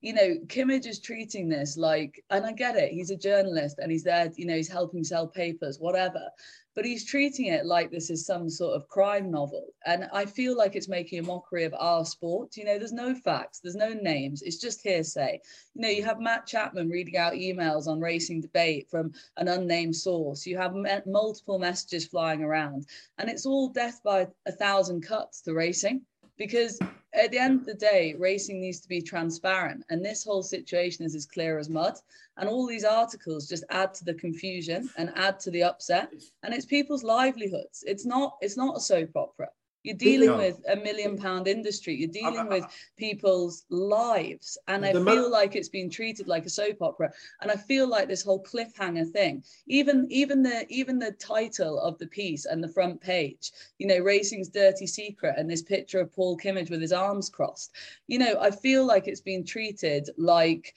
you 0.00 0.12
know, 0.12 0.36
Kimmage 0.46 0.86
is 0.86 1.00
treating 1.00 1.48
this 1.48 1.76
like, 1.76 2.22
and 2.30 2.46
I 2.46 2.52
get 2.52 2.76
it, 2.76 2.92
he's 2.92 3.10
a 3.10 3.16
journalist 3.16 3.78
and 3.78 3.90
he's 3.90 4.04
there, 4.04 4.30
you 4.36 4.46
know, 4.46 4.54
he's 4.54 4.70
helping 4.70 5.04
sell 5.04 5.26
papers, 5.26 5.78
whatever 5.78 6.30
but 6.78 6.84
he's 6.84 7.04
treating 7.04 7.46
it 7.46 7.66
like 7.66 7.90
this 7.90 8.08
is 8.08 8.24
some 8.24 8.48
sort 8.48 8.76
of 8.76 8.86
crime 8.86 9.32
novel. 9.32 9.74
And 9.84 10.08
I 10.12 10.24
feel 10.24 10.56
like 10.56 10.76
it's 10.76 10.86
making 10.86 11.18
a 11.18 11.24
mockery 11.24 11.64
of 11.64 11.74
our 11.76 12.04
sport. 12.04 12.56
You 12.56 12.64
know, 12.66 12.78
there's 12.78 12.92
no 12.92 13.16
facts, 13.16 13.58
there's 13.58 13.74
no 13.74 13.94
names, 13.94 14.42
it's 14.42 14.58
just 14.58 14.80
hearsay. 14.82 15.40
You 15.74 15.82
know, 15.82 15.88
you 15.88 16.04
have 16.04 16.20
Matt 16.20 16.46
Chapman 16.46 16.88
reading 16.88 17.16
out 17.16 17.32
emails 17.32 17.88
on 17.88 17.98
racing 17.98 18.42
debate 18.42 18.88
from 18.88 19.10
an 19.38 19.48
unnamed 19.48 19.96
source. 19.96 20.46
You 20.46 20.56
have 20.56 20.72
multiple 21.04 21.58
messages 21.58 22.06
flying 22.06 22.44
around, 22.44 22.86
and 23.18 23.28
it's 23.28 23.44
all 23.44 23.70
death 23.70 24.00
by 24.04 24.28
a 24.46 24.52
thousand 24.52 25.00
cuts 25.00 25.40
to 25.42 25.54
racing 25.54 26.02
because 26.38 26.78
at 27.14 27.30
the 27.30 27.38
end 27.38 27.60
of 27.60 27.66
the 27.66 27.74
day, 27.74 28.14
racing 28.18 28.60
needs 28.60 28.80
to 28.80 28.88
be 28.88 29.02
transparent. 29.02 29.84
And 29.90 30.04
this 30.04 30.24
whole 30.24 30.42
situation 30.42 31.04
is 31.04 31.14
as 31.14 31.26
clear 31.26 31.58
as 31.58 31.68
mud. 31.68 31.94
And 32.36 32.48
all 32.48 32.66
these 32.66 32.84
articles 32.84 33.48
just 33.48 33.64
add 33.70 33.92
to 33.94 34.04
the 34.04 34.14
confusion 34.14 34.88
and 34.96 35.12
add 35.16 35.40
to 35.40 35.50
the 35.50 35.64
upset. 35.64 36.12
And 36.42 36.54
it's 36.54 36.66
people's 36.66 37.02
livelihoods. 37.02 37.82
It's 37.86 38.06
not, 38.06 38.36
it's 38.40 38.56
not 38.56 38.76
a 38.76 38.80
soap 38.80 39.16
opera. 39.16 39.48
You're 39.88 39.96
dealing 39.96 40.36
with 40.36 40.60
a 40.70 40.76
million 40.76 41.16
pound 41.16 41.48
industry. 41.48 41.94
You're 41.94 42.10
dealing 42.10 42.46
with 42.46 42.66
people's 42.98 43.64
lives. 43.70 44.58
And 44.68 44.84
I 44.84 44.92
feel 44.92 45.30
like 45.30 45.56
it's 45.56 45.70
been 45.70 45.88
treated 45.88 46.28
like 46.28 46.44
a 46.44 46.50
soap 46.50 46.82
opera. 46.82 47.10
And 47.40 47.50
I 47.50 47.56
feel 47.56 47.88
like 47.88 48.06
this 48.06 48.22
whole 48.22 48.42
cliffhanger 48.42 49.10
thing, 49.10 49.42
even 49.66 50.06
even 50.10 50.42
the 50.42 50.66
even 50.68 50.98
the 50.98 51.12
title 51.12 51.80
of 51.80 51.96
the 51.96 52.06
piece 52.06 52.44
and 52.44 52.62
the 52.62 52.68
front 52.68 53.00
page, 53.00 53.50
you 53.78 53.86
know, 53.86 54.00
Racing's 54.00 54.50
Dirty 54.50 54.86
Secret 54.86 55.36
and 55.38 55.48
this 55.50 55.62
picture 55.62 56.00
of 56.00 56.12
Paul 56.12 56.36
Kimmage 56.36 56.68
with 56.68 56.82
his 56.82 56.92
arms 56.92 57.30
crossed. 57.30 57.72
You 58.08 58.18
know, 58.18 58.38
I 58.38 58.50
feel 58.50 58.84
like 58.84 59.08
it's 59.08 59.22
been 59.22 59.44
treated 59.44 60.10
like 60.18 60.74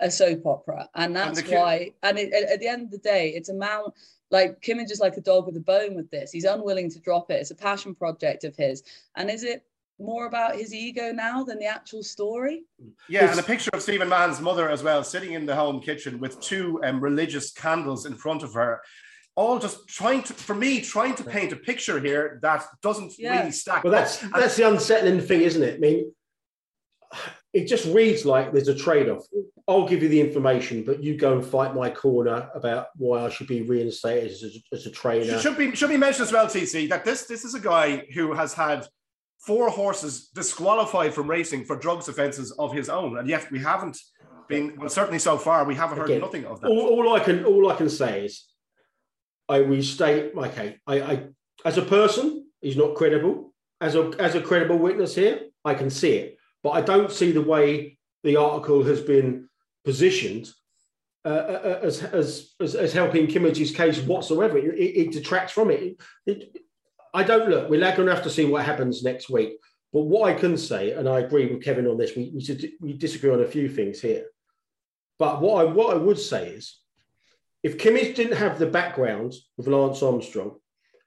a 0.00 0.10
soap 0.10 0.44
opera 0.44 0.88
and 0.94 1.16
that's 1.16 1.38
and 1.38 1.48
why 1.48 1.90
and 2.02 2.18
it, 2.18 2.30
at 2.32 2.60
the 2.60 2.68
end 2.68 2.82
of 2.82 2.90
the 2.90 2.98
day 2.98 3.30
it's 3.30 3.48
a 3.48 3.54
mount 3.54 3.94
like 4.30 4.60
Kimmage 4.60 4.90
is 4.90 5.00
like 5.00 5.16
a 5.16 5.20
dog 5.20 5.46
with 5.46 5.56
a 5.56 5.60
bone 5.60 5.94
with 5.94 6.10
this. 6.10 6.32
He's 6.32 6.44
unwilling 6.44 6.90
to 6.90 7.00
drop 7.00 7.30
it. 7.30 7.40
It's 7.40 7.50
a 7.50 7.54
passion 7.54 7.94
project 7.94 8.44
of 8.44 8.56
his. 8.56 8.82
And 9.16 9.30
is 9.30 9.44
it 9.44 9.64
more 9.98 10.26
about 10.26 10.56
his 10.56 10.74
ego 10.74 11.12
now 11.12 11.44
than 11.44 11.58
the 11.58 11.66
actual 11.66 12.02
story? 12.02 12.64
Yeah, 13.08 13.24
it's... 13.24 13.32
and 13.32 13.40
a 13.40 13.42
picture 13.42 13.70
of 13.72 13.82
Stephen 13.82 14.08
Mahon's 14.08 14.40
mother 14.40 14.68
as 14.68 14.82
well, 14.82 15.02
sitting 15.04 15.32
in 15.32 15.46
the 15.46 15.54
home 15.54 15.80
kitchen 15.80 16.18
with 16.18 16.40
two 16.40 16.80
um, 16.84 17.00
religious 17.00 17.52
candles 17.52 18.06
in 18.06 18.14
front 18.14 18.42
of 18.42 18.52
her. 18.54 18.82
All 19.36 19.58
just 19.58 19.86
trying 19.86 20.22
to, 20.24 20.32
for 20.32 20.54
me, 20.54 20.80
trying 20.80 21.14
to 21.16 21.24
paint 21.24 21.52
a 21.52 21.56
picture 21.56 22.00
here 22.00 22.38
that 22.42 22.64
doesn't 22.82 23.18
yeah. 23.18 23.38
really 23.38 23.52
stack. 23.52 23.84
Well, 23.84 23.92
that's 23.92 24.24
up. 24.24 24.30
that's 24.34 24.56
the 24.56 24.66
unsettling 24.66 25.20
thing, 25.20 25.42
isn't 25.42 25.62
it? 25.62 25.74
I 25.74 25.78
mean, 25.78 26.12
it 27.56 27.66
just 27.66 27.86
reads 27.86 28.26
like 28.26 28.52
there's 28.52 28.68
a 28.68 28.74
trade-off. 28.74 29.24
I'll 29.66 29.88
give 29.88 30.02
you 30.02 30.08
the 30.08 30.20
information, 30.20 30.84
but 30.84 31.02
you 31.02 31.16
go 31.16 31.32
and 31.32 31.44
fight 31.44 31.74
my 31.74 31.88
corner 31.88 32.50
about 32.54 32.88
why 32.96 33.24
I 33.24 33.30
should 33.30 33.46
be 33.46 33.62
reinstated 33.62 34.30
as 34.30 34.42
a, 34.42 34.74
as 34.74 34.86
a 34.86 34.90
trainer. 34.90 35.38
Should 35.38 35.56
be 35.56 35.74
should 35.74 35.88
be 35.88 35.96
mentioned 35.96 36.26
as 36.26 36.32
well, 36.32 36.46
TC, 36.46 36.88
that 36.90 37.04
this 37.04 37.24
this 37.24 37.44
is 37.44 37.54
a 37.54 37.60
guy 37.60 38.04
who 38.14 38.34
has 38.34 38.52
had 38.52 38.86
four 39.38 39.70
horses 39.70 40.28
disqualified 40.34 41.14
from 41.14 41.28
racing 41.28 41.64
for 41.64 41.76
drugs 41.76 42.08
offences 42.08 42.52
of 42.58 42.72
his 42.74 42.88
own, 42.88 43.18
and 43.18 43.26
yet 43.28 43.50
we 43.50 43.58
haven't 43.58 43.98
been 44.48 44.76
well, 44.76 44.88
certainly 44.88 45.18
so 45.18 45.38
far 45.38 45.64
we 45.64 45.74
haven't 45.74 45.98
heard 45.98 46.10
Again, 46.10 46.20
nothing 46.20 46.44
of 46.44 46.60
that. 46.60 46.68
All, 46.68 46.86
all, 46.88 47.14
I 47.14 47.20
can 47.20 47.44
all 47.44 47.70
I 47.70 47.74
can 47.74 47.88
say 47.88 48.26
is, 48.26 48.44
I 49.48 49.56
restate. 49.58 50.32
Okay, 50.36 50.76
I, 50.86 51.00
I 51.00 51.26
as 51.64 51.78
a 51.78 51.82
person, 51.82 52.46
he's 52.60 52.76
not 52.76 52.94
credible. 52.94 53.54
As 53.80 53.94
a 53.94 54.12
as 54.18 54.34
a 54.34 54.42
credible 54.42 54.78
witness 54.78 55.14
here, 55.14 55.40
I 55.64 55.74
can 55.74 55.90
see 55.90 56.16
it 56.16 56.35
but 56.66 56.72
I 56.72 56.80
don't 56.80 57.12
see 57.12 57.30
the 57.30 57.42
way 57.42 57.96
the 58.24 58.34
article 58.34 58.82
has 58.82 59.00
been 59.00 59.48
positioned 59.84 60.50
uh, 61.24 61.28
uh, 61.28 61.60
uh 61.64 61.80
as, 61.86 62.02
as, 62.02 62.54
as, 62.58 62.74
as, 62.74 62.92
helping 62.92 63.28
Kimmage's 63.28 63.70
case 63.70 64.00
whatsoever. 64.00 64.58
It, 64.58 64.74
it, 64.74 65.12
detracts 65.12 65.52
from 65.52 65.70
it. 65.70 66.00
it. 66.26 66.56
I 67.14 67.22
don't 67.22 67.48
look, 67.48 67.70
we're 67.70 67.78
not 67.78 67.94
going 67.94 68.08
to 68.08 68.14
have 68.16 68.24
to 68.24 68.30
see 68.30 68.46
what 68.46 68.64
happens 68.64 69.04
next 69.04 69.30
week. 69.30 69.58
But 69.92 70.06
what 70.06 70.28
I 70.28 70.34
can 70.34 70.58
say, 70.58 70.90
and 70.90 71.08
I 71.08 71.20
agree 71.20 71.46
with 71.46 71.62
Kevin 71.62 71.86
on 71.86 71.98
this, 71.98 72.16
we, 72.16 72.32
we, 72.34 72.74
we 72.80 72.92
disagree 72.94 73.30
on 73.30 73.42
a 73.42 73.46
few 73.46 73.68
things 73.68 74.00
here. 74.00 74.24
But 75.20 75.40
what 75.40 75.64
I, 75.64 75.70
what 75.70 75.94
I 75.94 75.98
would 75.98 76.18
say 76.18 76.48
is, 76.48 76.80
if 77.62 77.78
Kimmage 77.78 78.16
didn't 78.16 78.38
have 78.38 78.58
the 78.58 78.66
background 78.66 79.34
of 79.56 79.68
Lance 79.68 80.02
Armstrong 80.02 80.58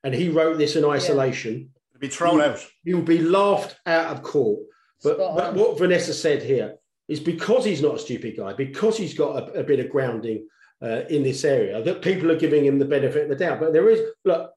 and 0.05 0.15
he 0.15 0.29
wrote 0.29 0.57
this 0.57 0.77
in 0.77 0.85
isolation, 0.85 1.71
yeah. 1.91 1.99
be 1.99 2.07
thrown 2.07 2.39
out. 2.39 2.65
He 2.85 2.93
would 2.93 3.03
be 3.03 3.19
laughed 3.19 3.75
out 3.85 4.15
of 4.15 4.23
court. 4.23 4.61
But, 5.03 5.17
but 5.17 5.53
what 5.53 5.77
Vanessa 5.77 6.13
said 6.13 6.43
here 6.43 6.75
is 7.07 7.19
because 7.19 7.65
he's 7.65 7.81
not 7.81 7.95
a 7.95 7.99
stupid 7.99 8.37
guy, 8.37 8.53
because 8.53 8.97
he's 8.97 9.13
got 9.13 9.35
a, 9.35 9.59
a 9.59 9.63
bit 9.63 9.79
of 9.79 9.89
grounding 9.89 10.47
uh, 10.81 11.01
in 11.09 11.23
this 11.23 11.43
area, 11.43 11.81
that 11.81 12.01
people 12.01 12.31
are 12.31 12.37
giving 12.37 12.65
him 12.65 12.79
the 12.79 12.85
benefit 12.85 13.23
of 13.23 13.29
the 13.29 13.35
doubt. 13.35 13.59
But 13.59 13.73
there 13.73 13.89
is, 13.89 14.01
look, 14.25 14.51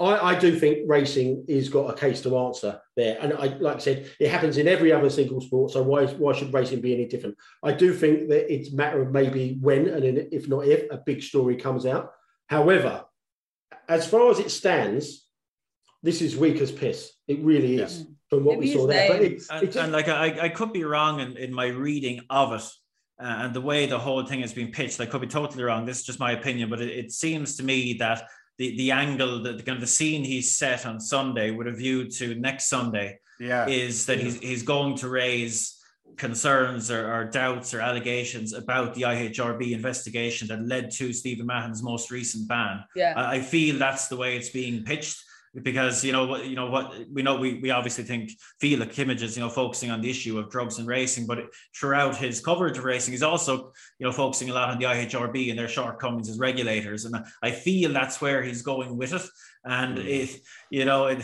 I, 0.00 0.34
I, 0.34 0.38
do 0.38 0.58
think 0.58 0.80
racing 0.86 1.44
is 1.48 1.68
got 1.68 1.90
a 1.90 1.98
case 1.98 2.20
to 2.22 2.38
answer 2.38 2.80
there, 2.96 3.18
and 3.20 3.32
I, 3.32 3.46
like 3.58 3.76
I 3.76 3.80
said, 3.80 4.10
it 4.20 4.30
happens 4.30 4.58
in 4.58 4.68
every 4.68 4.92
other 4.92 5.10
single 5.10 5.40
sport. 5.40 5.72
So 5.72 5.82
why 5.82 6.06
why 6.06 6.32
should 6.32 6.52
racing 6.52 6.80
be 6.80 6.94
any 6.94 7.06
different? 7.06 7.36
I 7.62 7.72
do 7.72 7.92
think 7.92 8.28
that 8.28 8.52
it's 8.52 8.72
a 8.72 8.76
matter 8.76 9.02
of 9.02 9.10
maybe 9.10 9.58
when, 9.60 9.88
and 9.88 10.04
if 10.32 10.48
not 10.48 10.66
if, 10.66 10.90
a 10.90 10.98
big 10.98 11.22
story 11.22 11.56
comes 11.56 11.84
out. 11.84 12.12
However, 12.46 13.04
as 13.88 14.06
far 14.06 14.30
as 14.30 14.38
it 14.38 14.50
stands, 14.50 15.26
this 16.02 16.22
is 16.22 16.36
weak 16.36 16.60
as 16.60 16.72
piss. 16.72 17.12
It 17.28 17.40
really 17.40 17.76
is. 17.76 18.00
Yeah 18.00 18.06
from 18.32 18.44
what 18.44 18.56
we 18.56 18.72
saw 18.72 18.86
there. 18.86 19.08
But 19.08 19.22
it, 19.22 19.42
and, 19.50 19.76
and, 19.76 19.92
like 19.92 20.08
I, 20.08 20.44
I 20.44 20.48
could 20.48 20.72
be 20.72 20.84
wrong 20.84 21.20
in, 21.20 21.36
in 21.36 21.52
my 21.52 21.66
reading 21.66 22.22
of 22.30 22.54
it. 22.54 22.66
Uh, 23.22 23.44
and 23.44 23.54
the 23.54 23.60
way 23.60 23.84
the 23.84 23.98
whole 23.98 24.24
thing 24.24 24.40
has 24.40 24.54
been 24.54 24.72
pitched, 24.72 24.98
I 25.00 25.06
could 25.06 25.20
be 25.20 25.26
totally 25.26 25.62
wrong. 25.62 25.84
This 25.84 26.00
is 26.00 26.06
just 26.06 26.18
my 26.18 26.32
opinion, 26.32 26.70
but 26.70 26.80
it, 26.80 26.88
it 26.88 27.12
seems 27.12 27.56
to 27.58 27.62
me 27.62 27.92
that 27.98 28.26
the, 28.56 28.74
the 28.78 28.90
angle, 28.90 29.42
that 29.42 29.58
the 29.58 29.62
kind 29.62 29.76
of 29.76 29.82
the 29.82 29.86
scene 29.86 30.24
he's 30.24 30.56
set 30.56 30.86
on 30.86 30.98
Sunday 30.98 31.50
with 31.50 31.66
a 31.66 31.72
view 31.72 32.08
to 32.08 32.34
next 32.36 32.70
Sunday 32.70 33.18
yeah. 33.38 33.68
is 33.68 34.06
that 34.06 34.16
yeah. 34.16 34.24
he's, 34.24 34.40
he's 34.40 34.62
going 34.62 34.96
to 34.96 35.10
raise 35.10 35.78
concerns 36.16 36.90
or, 36.90 37.12
or, 37.12 37.24
doubts 37.26 37.74
or 37.74 37.80
allegations 37.80 38.54
about 38.54 38.94
the 38.94 39.02
IHRB 39.02 39.72
investigation 39.72 40.48
that 40.48 40.66
led 40.66 40.90
to 40.92 41.12
Stephen 41.12 41.46
Mahon's 41.46 41.82
most 41.82 42.10
recent 42.10 42.48
ban. 42.48 42.82
Yeah. 42.96 43.12
I, 43.14 43.36
I 43.36 43.40
feel 43.40 43.78
that's 43.78 44.08
the 44.08 44.16
way 44.16 44.36
it's 44.38 44.50
being 44.50 44.84
pitched 44.84 45.22
because 45.60 46.02
you 46.02 46.12
know 46.12 46.24
what 46.24 46.46
you 46.46 46.56
know 46.56 46.70
what 46.70 46.94
we 47.12 47.22
know 47.22 47.36
we, 47.36 47.54
we 47.54 47.70
obviously 47.70 48.04
think 48.04 48.30
feel 48.58 48.78
like 48.78 48.92
Kimmage 48.92 49.20
is 49.22 49.36
you 49.36 49.42
know 49.42 49.50
focusing 49.50 49.90
on 49.90 50.00
the 50.00 50.08
issue 50.08 50.38
of 50.38 50.50
drugs 50.50 50.78
and 50.78 50.88
racing 50.88 51.26
but 51.26 51.40
throughout 51.78 52.16
his 52.16 52.40
coverage 52.40 52.78
of 52.78 52.84
racing 52.84 53.12
he's 53.12 53.22
also 53.22 53.72
you 53.98 54.06
know 54.06 54.12
focusing 54.12 54.48
a 54.48 54.54
lot 54.54 54.70
on 54.70 54.78
the 54.78 54.86
IHRB 54.86 55.50
and 55.50 55.58
their 55.58 55.68
shortcomings 55.68 56.30
as 56.30 56.38
regulators 56.38 57.04
and 57.04 57.14
I 57.42 57.50
feel 57.50 57.92
that's 57.92 58.20
where 58.20 58.42
he's 58.42 58.62
going 58.62 58.96
with 58.96 59.12
it 59.12 59.22
and 59.64 59.98
mm. 59.98 60.06
it 60.06 60.40
you 60.70 60.86
know 60.86 61.06
it, 61.08 61.22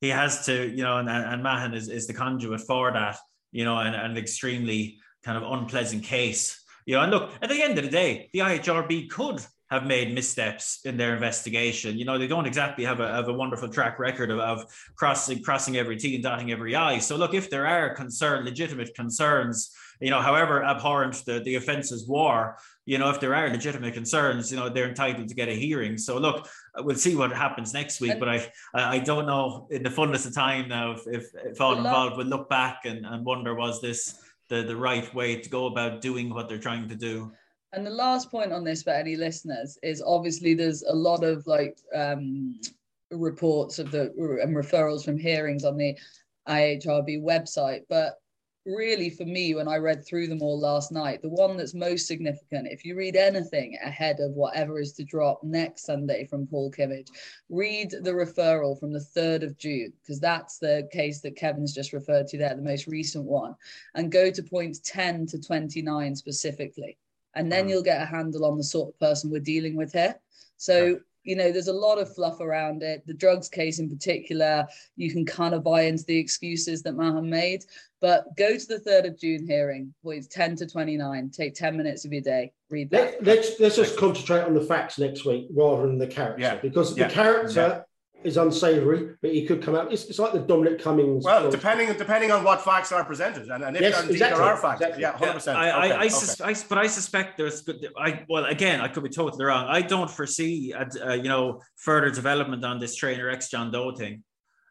he 0.00 0.08
has 0.08 0.46
to 0.46 0.68
you 0.68 0.82
know 0.82 0.96
and, 0.96 1.10
and 1.10 1.42
Mahon 1.42 1.74
is, 1.74 1.88
is 1.88 2.06
the 2.06 2.14
conduit 2.14 2.62
for 2.62 2.90
that 2.92 3.18
you 3.50 3.64
know 3.64 3.76
and, 3.76 3.94
and 3.94 4.12
an 4.12 4.18
extremely 4.18 4.98
kind 5.24 5.36
of 5.36 5.50
unpleasant 5.50 6.04
case 6.04 6.64
you 6.86 6.94
know 6.94 7.02
and 7.02 7.12
look 7.12 7.30
at 7.42 7.50
the 7.50 7.62
end 7.62 7.76
of 7.76 7.84
the 7.84 7.90
day 7.90 8.30
the 8.32 8.38
IHRB 8.38 9.10
could 9.10 9.44
have 9.72 9.86
made 9.86 10.12
missteps 10.12 10.80
in 10.84 10.98
their 10.98 11.14
investigation. 11.14 11.98
You 11.98 12.04
know, 12.04 12.18
they 12.18 12.26
don't 12.26 12.44
exactly 12.44 12.84
have 12.84 13.00
a, 13.00 13.08
have 13.10 13.28
a 13.28 13.32
wonderful 13.32 13.70
track 13.70 13.98
record 13.98 14.30
of, 14.30 14.38
of 14.38 14.66
crossing 14.96 15.42
crossing 15.42 15.78
every 15.78 15.96
T 15.96 16.14
and 16.14 16.22
dotting 16.22 16.52
every 16.52 16.76
I. 16.76 16.98
So 16.98 17.16
look, 17.16 17.32
if 17.32 17.48
there 17.48 17.66
are 17.66 17.94
concern, 17.94 18.44
legitimate 18.44 18.94
concerns, 18.94 19.74
you 19.98 20.10
know, 20.10 20.20
however 20.20 20.62
abhorrent 20.62 21.24
the, 21.24 21.40
the 21.40 21.54
offences 21.54 22.06
were, 22.06 22.54
you 22.84 22.98
know, 22.98 23.08
if 23.08 23.18
there 23.18 23.34
are 23.34 23.48
legitimate 23.48 23.94
concerns, 23.94 24.50
you 24.50 24.58
know, 24.58 24.68
they're 24.68 24.90
entitled 24.90 25.28
to 25.28 25.34
get 25.34 25.48
a 25.48 25.54
hearing. 25.54 25.96
So 25.96 26.18
look, 26.18 26.46
we'll 26.76 26.96
see 26.96 27.16
what 27.16 27.32
happens 27.32 27.72
next 27.72 27.98
week. 28.02 28.18
But 28.20 28.28
I 28.28 28.38
I 28.74 28.98
don't 28.98 29.26
know 29.26 29.68
in 29.70 29.82
the 29.82 29.90
fullness 29.90 30.26
of 30.26 30.34
time 30.34 30.68
now 30.68 30.92
if, 30.96 31.02
if, 31.06 31.24
if 31.52 31.60
all 31.62 31.78
involved 31.78 32.18
will 32.18 32.26
look 32.26 32.50
back 32.50 32.80
and, 32.84 33.06
and 33.06 33.24
wonder 33.24 33.54
was 33.54 33.80
this 33.80 34.18
the, 34.50 34.62
the 34.62 34.76
right 34.76 35.08
way 35.14 35.36
to 35.36 35.48
go 35.48 35.64
about 35.64 36.02
doing 36.02 36.28
what 36.28 36.46
they're 36.46 36.66
trying 36.68 36.90
to 36.90 36.94
do. 36.94 37.32
And 37.74 37.86
the 37.86 37.90
last 37.90 38.30
point 38.30 38.52
on 38.52 38.64
this 38.64 38.82
for 38.82 38.90
any 38.90 39.16
listeners 39.16 39.78
is 39.82 40.02
obviously 40.04 40.52
there's 40.52 40.82
a 40.82 40.94
lot 40.94 41.24
of 41.24 41.46
like 41.46 41.78
um, 41.94 42.60
reports 43.10 43.78
of 43.78 43.90
the 43.90 44.12
and 44.42 44.54
referrals 44.54 45.04
from 45.04 45.18
hearings 45.18 45.64
on 45.64 45.78
the 45.78 45.96
IHRB 46.48 47.22
website, 47.22 47.82
but 47.88 48.18
really 48.64 49.10
for 49.10 49.24
me 49.24 49.54
when 49.54 49.68
I 49.68 49.76
read 49.76 50.06
through 50.06 50.28
them 50.28 50.42
all 50.42 50.58
last 50.60 50.92
night, 50.92 51.22
the 51.22 51.30
one 51.30 51.56
that's 51.56 51.74
most 51.74 52.06
significant, 52.06 52.68
if 52.70 52.84
you 52.84 52.94
read 52.94 53.16
anything 53.16 53.76
ahead 53.82 54.20
of 54.20 54.32
whatever 54.32 54.78
is 54.78 54.92
to 54.94 55.04
drop 55.04 55.42
next 55.42 55.86
Sunday 55.86 56.26
from 56.26 56.46
Paul 56.46 56.70
Kimmage, 56.70 57.08
read 57.48 57.90
the 57.90 58.12
referral 58.12 58.78
from 58.78 58.92
the 58.92 59.04
3rd 59.16 59.44
of 59.44 59.58
June, 59.58 59.92
because 60.02 60.20
that's 60.20 60.58
the 60.58 60.88
case 60.92 61.20
that 61.22 61.36
Kevin's 61.36 61.74
just 61.74 61.92
referred 61.92 62.28
to 62.28 62.38
there, 62.38 62.54
the 62.54 62.62
most 62.62 62.86
recent 62.86 63.24
one, 63.24 63.56
and 63.94 64.12
go 64.12 64.30
to 64.30 64.42
points 64.42 64.80
10 64.84 65.26
to 65.26 65.40
29 65.40 66.14
specifically 66.14 66.98
and 67.34 67.50
then 67.50 67.66
mm. 67.66 67.70
you'll 67.70 67.82
get 67.82 68.02
a 68.02 68.06
handle 68.06 68.44
on 68.44 68.56
the 68.56 68.64
sort 68.64 68.90
of 68.90 68.98
person 68.98 69.30
we're 69.30 69.40
dealing 69.40 69.76
with 69.76 69.92
here. 69.92 70.14
So 70.56 71.00
you 71.24 71.36
know, 71.36 71.52
there's 71.52 71.68
a 71.68 71.72
lot 71.72 71.98
of 71.98 72.12
fluff 72.14 72.40
around 72.40 72.82
it. 72.82 73.06
The 73.06 73.14
drugs 73.14 73.48
case 73.48 73.78
in 73.78 73.88
particular, 73.88 74.66
you 74.96 75.10
can 75.10 75.24
kind 75.24 75.54
of 75.54 75.62
buy 75.62 75.82
into 75.82 76.04
the 76.04 76.18
excuses 76.18 76.82
that 76.82 76.96
Mahon 76.96 77.28
made. 77.30 77.64
But 78.00 78.36
go 78.36 78.56
to 78.56 78.66
the 78.66 78.80
3rd 78.80 79.08
of 79.08 79.18
June 79.20 79.46
hearing, 79.46 79.94
points 80.02 80.26
10 80.26 80.56
to 80.56 80.66
29. 80.66 81.30
Take 81.30 81.54
10 81.54 81.76
minutes 81.76 82.04
of 82.04 82.12
your 82.12 82.22
day, 82.22 82.52
read 82.70 82.90
that. 82.90 83.24
Let, 83.24 83.38
us 83.38 83.60
let's 83.60 83.76
just 83.76 83.96
concentrate 83.96 84.42
on 84.42 84.54
the 84.54 84.60
facts 84.60 84.98
next 84.98 85.24
week 85.24 85.46
rather 85.54 85.86
than 85.86 85.98
the 85.98 86.08
character. 86.08 86.42
Yeah. 86.42 86.56
Because 86.56 86.96
Yeah. 86.96 87.06
the 87.06 87.14
character 87.14 87.86
is 88.24 88.36
unsavoury, 88.36 89.14
but 89.20 89.32
he 89.32 89.46
could 89.46 89.62
come 89.62 89.74
out. 89.74 89.92
It's, 89.92 90.04
it's 90.06 90.18
like 90.18 90.32
the 90.32 90.40
Dominic 90.40 90.80
Cummings. 90.80 91.24
Well, 91.24 91.46
of- 91.46 91.52
depending 91.52 91.92
depending 91.96 92.30
on 92.30 92.44
what 92.44 92.62
facts 92.62 92.92
are 92.92 93.04
presented, 93.04 93.48
and, 93.48 93.62
and 93.64 93.76
if 93.76 93.82
Yes, 93.82 93.92
there, 93.94 94.02
indeed 94.02 94.12
exactly, 94.14 94.38
there 94.38 94.46
are 94.48 94.56
facts, 94.56 94.80
exactly. 94.80 95.02
yeah, 95.02 95.12
hundred 95.16 95.32
percent. 95.34 95.58
I, 95.58 95.68
I, 95.70 95.86
Okay, 95.86 95.94
I, 95.94 95.98
okay. 95.98 96.08
sus- 96.08 96.40
I, 96.40 96.54
but 96.68 96.78
I 96.78 96.86
suspect 96.86 97.36
there's 97.38 97.60
good. 97.62 97.86
I 97.98 98.24
well, 98.28 98.44
again, 98.46 98.80
I 98.80 98.88
could 98.88 99.02
be 99.02 99.08
totally 99.10 99.44
wrong. 99.44 99.66
I 99.68 99.82
don't 99.82 100.10
foresee, 100.10 100.72
uh, 100.72 100.84
uh, 101.06 101.12
you 101.14 101.24
know, 101.28 101.60
further 101.76 102.10
development 102.10 102.64
on 102.64 102.78
this 102.78 102.94
trainer 102.96 103.28
ex 103.30 103.48
John 103.50 103.70
Doe 103.70 103.94
thing. 103.94 104.22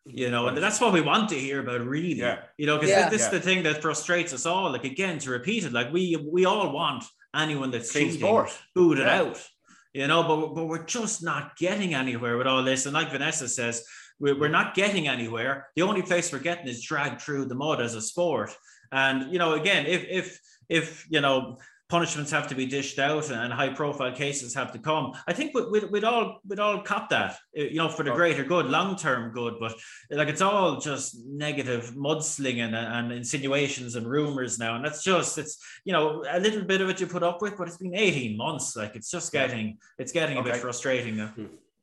You 0.06 0.32
know, 0.32 0.48
and 0.48 0.58
that's 0.58 0.82
what 0.82 0.94
we 0.94 1.02
want 1.02 1.30
to 1.30 1.36
hear 1.36 1.60
about, 1.60 1.86
really. 1.86 2.16
Yeah. 2.16 2.40
You 2.58 2.66
know, 2.66 2.78
because 2.78 2.90
Yeah. 2.90 3.08
this 3.10 3.22
Yeah. 3.22 3.26
is 3.28 3.32
the 3.34 3.40
thing 3.40 3.62
that 3.64 3.84
frustrates 3.84 4.34
us 4.34 4.48
all. 4.48 4.72
Like 4.72 4.84
again, 4.84 5.20
to 5.20 5.30
repeat 5.30 5.64
it, 5.64 5.74
like 5.74 5.94
we 5.94 6.18
we 6.32 6.46
all 6.46 6.72
want 6.72 7.04
anyone 7.36 7.70
that's 7.70 7.92
Clean 7.92 8.08
cheating 8.08 8.20
sport. 8.22 8.50
booted 8.74 9.06
Yeah. 9.06 9.20
out. 9.22 9.48
You 9.94 10.08
know, 10.08 10.24
but 10.24 10.56
but 10.56 10.66
we're 10.66 10.86
just 10.86 11.24
not 11.24 11.58
getting 11.58 11.94
anywhere 11.94 12.38
with 12.38 12.48
all 12.48 12.64
this. 12.64 12.86
And 12.86 12.94
like 12.94 13.12
Vanessa 13.12 13.48
says, 13.48 13.84
we're, 14.20 14.40
we're 14.40 14.48
not 14.48 14.74
getting 14.74 15.08
anywhere. 15.08 15.68
The 15.76 15.82
only 15.82 16.02
place 16.02 16.32
we're 16.32 16.40
getting 16.40 16.68
is 16.68 16.82
dragged 16.82 17.22
through 17.22 17.46
the 17.46 17.56
mud 17.56 17.82
as 17.82 17.96
a 17.96 18.02
sport. 18.02 18.56
And 18.92 19.32
you 19.34 19.40
know, 19.40 19.54
again, 19.54 19.86
if 19.86 20.06
if 20.10 20.40
if 20.70 21.06
you 21.10 21.20
know 21.20 21.58
punishments 21.92 22.32
have 22.32 22.48
to 22.48 22.56
be 22.56 22.66
dished 22.66 23.00
out 23.00 23.30
and 23.30 23.52
high 23.52 23.74
profile 23.82 24.14
cases 24.14 24.56
have 24.56 24.72
to 24.72 24.80
come, 24.80 25.12
I 25.28 25.34
think 25.34 25.54
we'd, 25.54 25.92
we'd, 25.92 26.06
all 26.06 26.40
we'd 26.48 26.60
all 26.60 26.82
cop 26.82 27.10
that, 27.10 27.38
you 27.54 27.76
know, 27.76 27.90
for 27.90 28.04
the 28.04 28.14
greater 28.14 28.46
good, 28.46 28.68
long 28.68 28.96
term 28.96 29.34
good. 29.34 29.56
But 29.60 29.76
like 30.10 30.30
it's 30.30 30.42
all 30.42 30.80
just 30.80 31.18
negative 31.28 31.94
mudslinging 31.96 32.74
and, 32.74 32.76
and 32.76 33.12
insinuations 33.12 33.96
and 33.98 34.08
rumors 34.08 34.58
now, 34.58 34.76
and 34.76 34.86
that's 34.86 35.04
just 35.04 35.38
it's 35.38 35.58
you 35.84 35.92
know 35.92 36.24
a 36.30 36.40
little 36.40 36.64
bit 36.64 36.80
of 36.80 36.90
it 36.90 37.02
you 37.02 37.08
put 37.08 37.24
up 37.24 37.42
with, 37.42 37.58
but 37.58 37.68
it's 37.68 37.78
been 37.78 37.94
eighteen 37.94 38.38
months. 38.38 38.76
Like 38.76 38.96
it's 38.96 39.12
just 39.12 39.34
getting 39.34 39.78
it's 40.00 40.14
getting 40.14 40.38
a 40.38 40.44
bit 40.44 40.56
frustrating 40.56 41.18
now. 41.18 41.34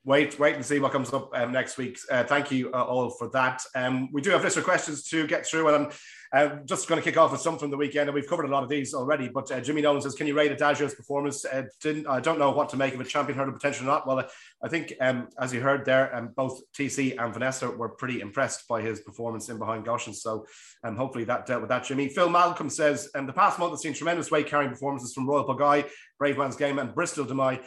Wait, 0.04 0.38
wait 0.38 0.54
and 0.54 0.64
see 0.64 0.78
what 0.78 0.92
comes 0.92 1.12
up 1.12 1.28
um, 1.34 1.52
next 1.52 1.76
week. 1.76 1.98
Uh, 2.10 2.24
thank 2.24 2.50
you 2.50 2.70
uh, 2.72 2.82
all 2.82 3.10
for 3.10 3.28
that. 3.28 3.60
Um, 3.74 4.08
we 4.10 4.22
do 4.22 4.30
have 4.30 4.42
listener 4.42 4.62
questions 4.62 5.02
to 5.10 5.26
get 5.26 5.44
through, 5.44 5.68
and 5.68 5.92
uh, 6.32 6.56
just 6.64 6.88
going 6.88 7.00
to 7.00 7.04
kick 7.04 7.16
off 7.16 7.32
with 7.32 7.40
some 7.40 7.58
from 7.58 7.70
the 7.70 7.76
weekend. 7.76 8.08
And 8.08 8.14
we've 8.14 8.28
covered 8.28 8.44
a 8.44 8.48
lot 8.48 8.62
of 8.62 8.68
these 8.68 8.94
already. 8.94 9.28
But 9.28 9.50
uh, 9.50 9.60
Jimmy 9.60 9.82
Nolan 9.82 10.02
says, 10.02 10.14
"Can 10.14 10.26
you 10.26 10.36
rate 10.36 10.52
Adagio's 10.52 10.94
performance? 10.94 11.44
Uh, 11.44 11.64
didn't 11.80 12.06
I 12.06 12.20
don't 12.20 12.38
know 12.38 12.50
what 12.50 12.68
to 12.70 12.76
make 12.76 12.94
of 12.94 13.00
a 13.00 13.04
champion 13.04 13.38
hurdle 13.38 13.54
potential 13.54 13.84
or 13.84 13.88
not. 13.88 14.06
Well, 14.06 14.20
uh, 14.20 14.28
I 14.62 14.68
think 14.68 14.92
um, 15.00 15.28
as 15.40 15.52
you 15.52 15.60
heard 15.60 15.84
there, 15.84 16.14
um, 16.14 16.30
both 16.36 16.60
TC 16.72 17.16
and 17.18 17.32
Vanessa 17.32 17.70
were 17.70 17.88
pretty 17.88 18.20
impressed 18.20 18.68
by 18.68 18.82
his 18.82 19.00
performance 19.00 19.48
in 19.48 19.58
behind 19.58 19.84
Goshen. 19.84 20.12
So 20.12 20.46
um, 20.84 20.96
hopefully 20.96 21.24
that 21.24 21.46
dealt 21.46 21.62
with 21.62 21.70
that. 21.70 21.84
Jimmy 21.84 22.08
Phil 22.08 22.28
Malcolm 22.28 22.68
says, 22.70 23.10
"And 23.14 23.28
the 23.28 23.32
past 23.32 23.58
month 23.58 23.72
has 23.72 23.82
seen 23.82 23.94
tremendous 23.94 24.30
weight 24.30 24.46
carrying 24.46 24.70
performances 24.70 25.14
from 25.14 25.26
Royal 25.26 25.46
Pagaille, 25.46 25.88
Brave 26.18 26.36
Man's 26.36 26.56
Game, 26.56 26.78
and 26.78 26.94
Bristol 26.94 27.24
De 27.24 27.34
Mai. 27.34 27.60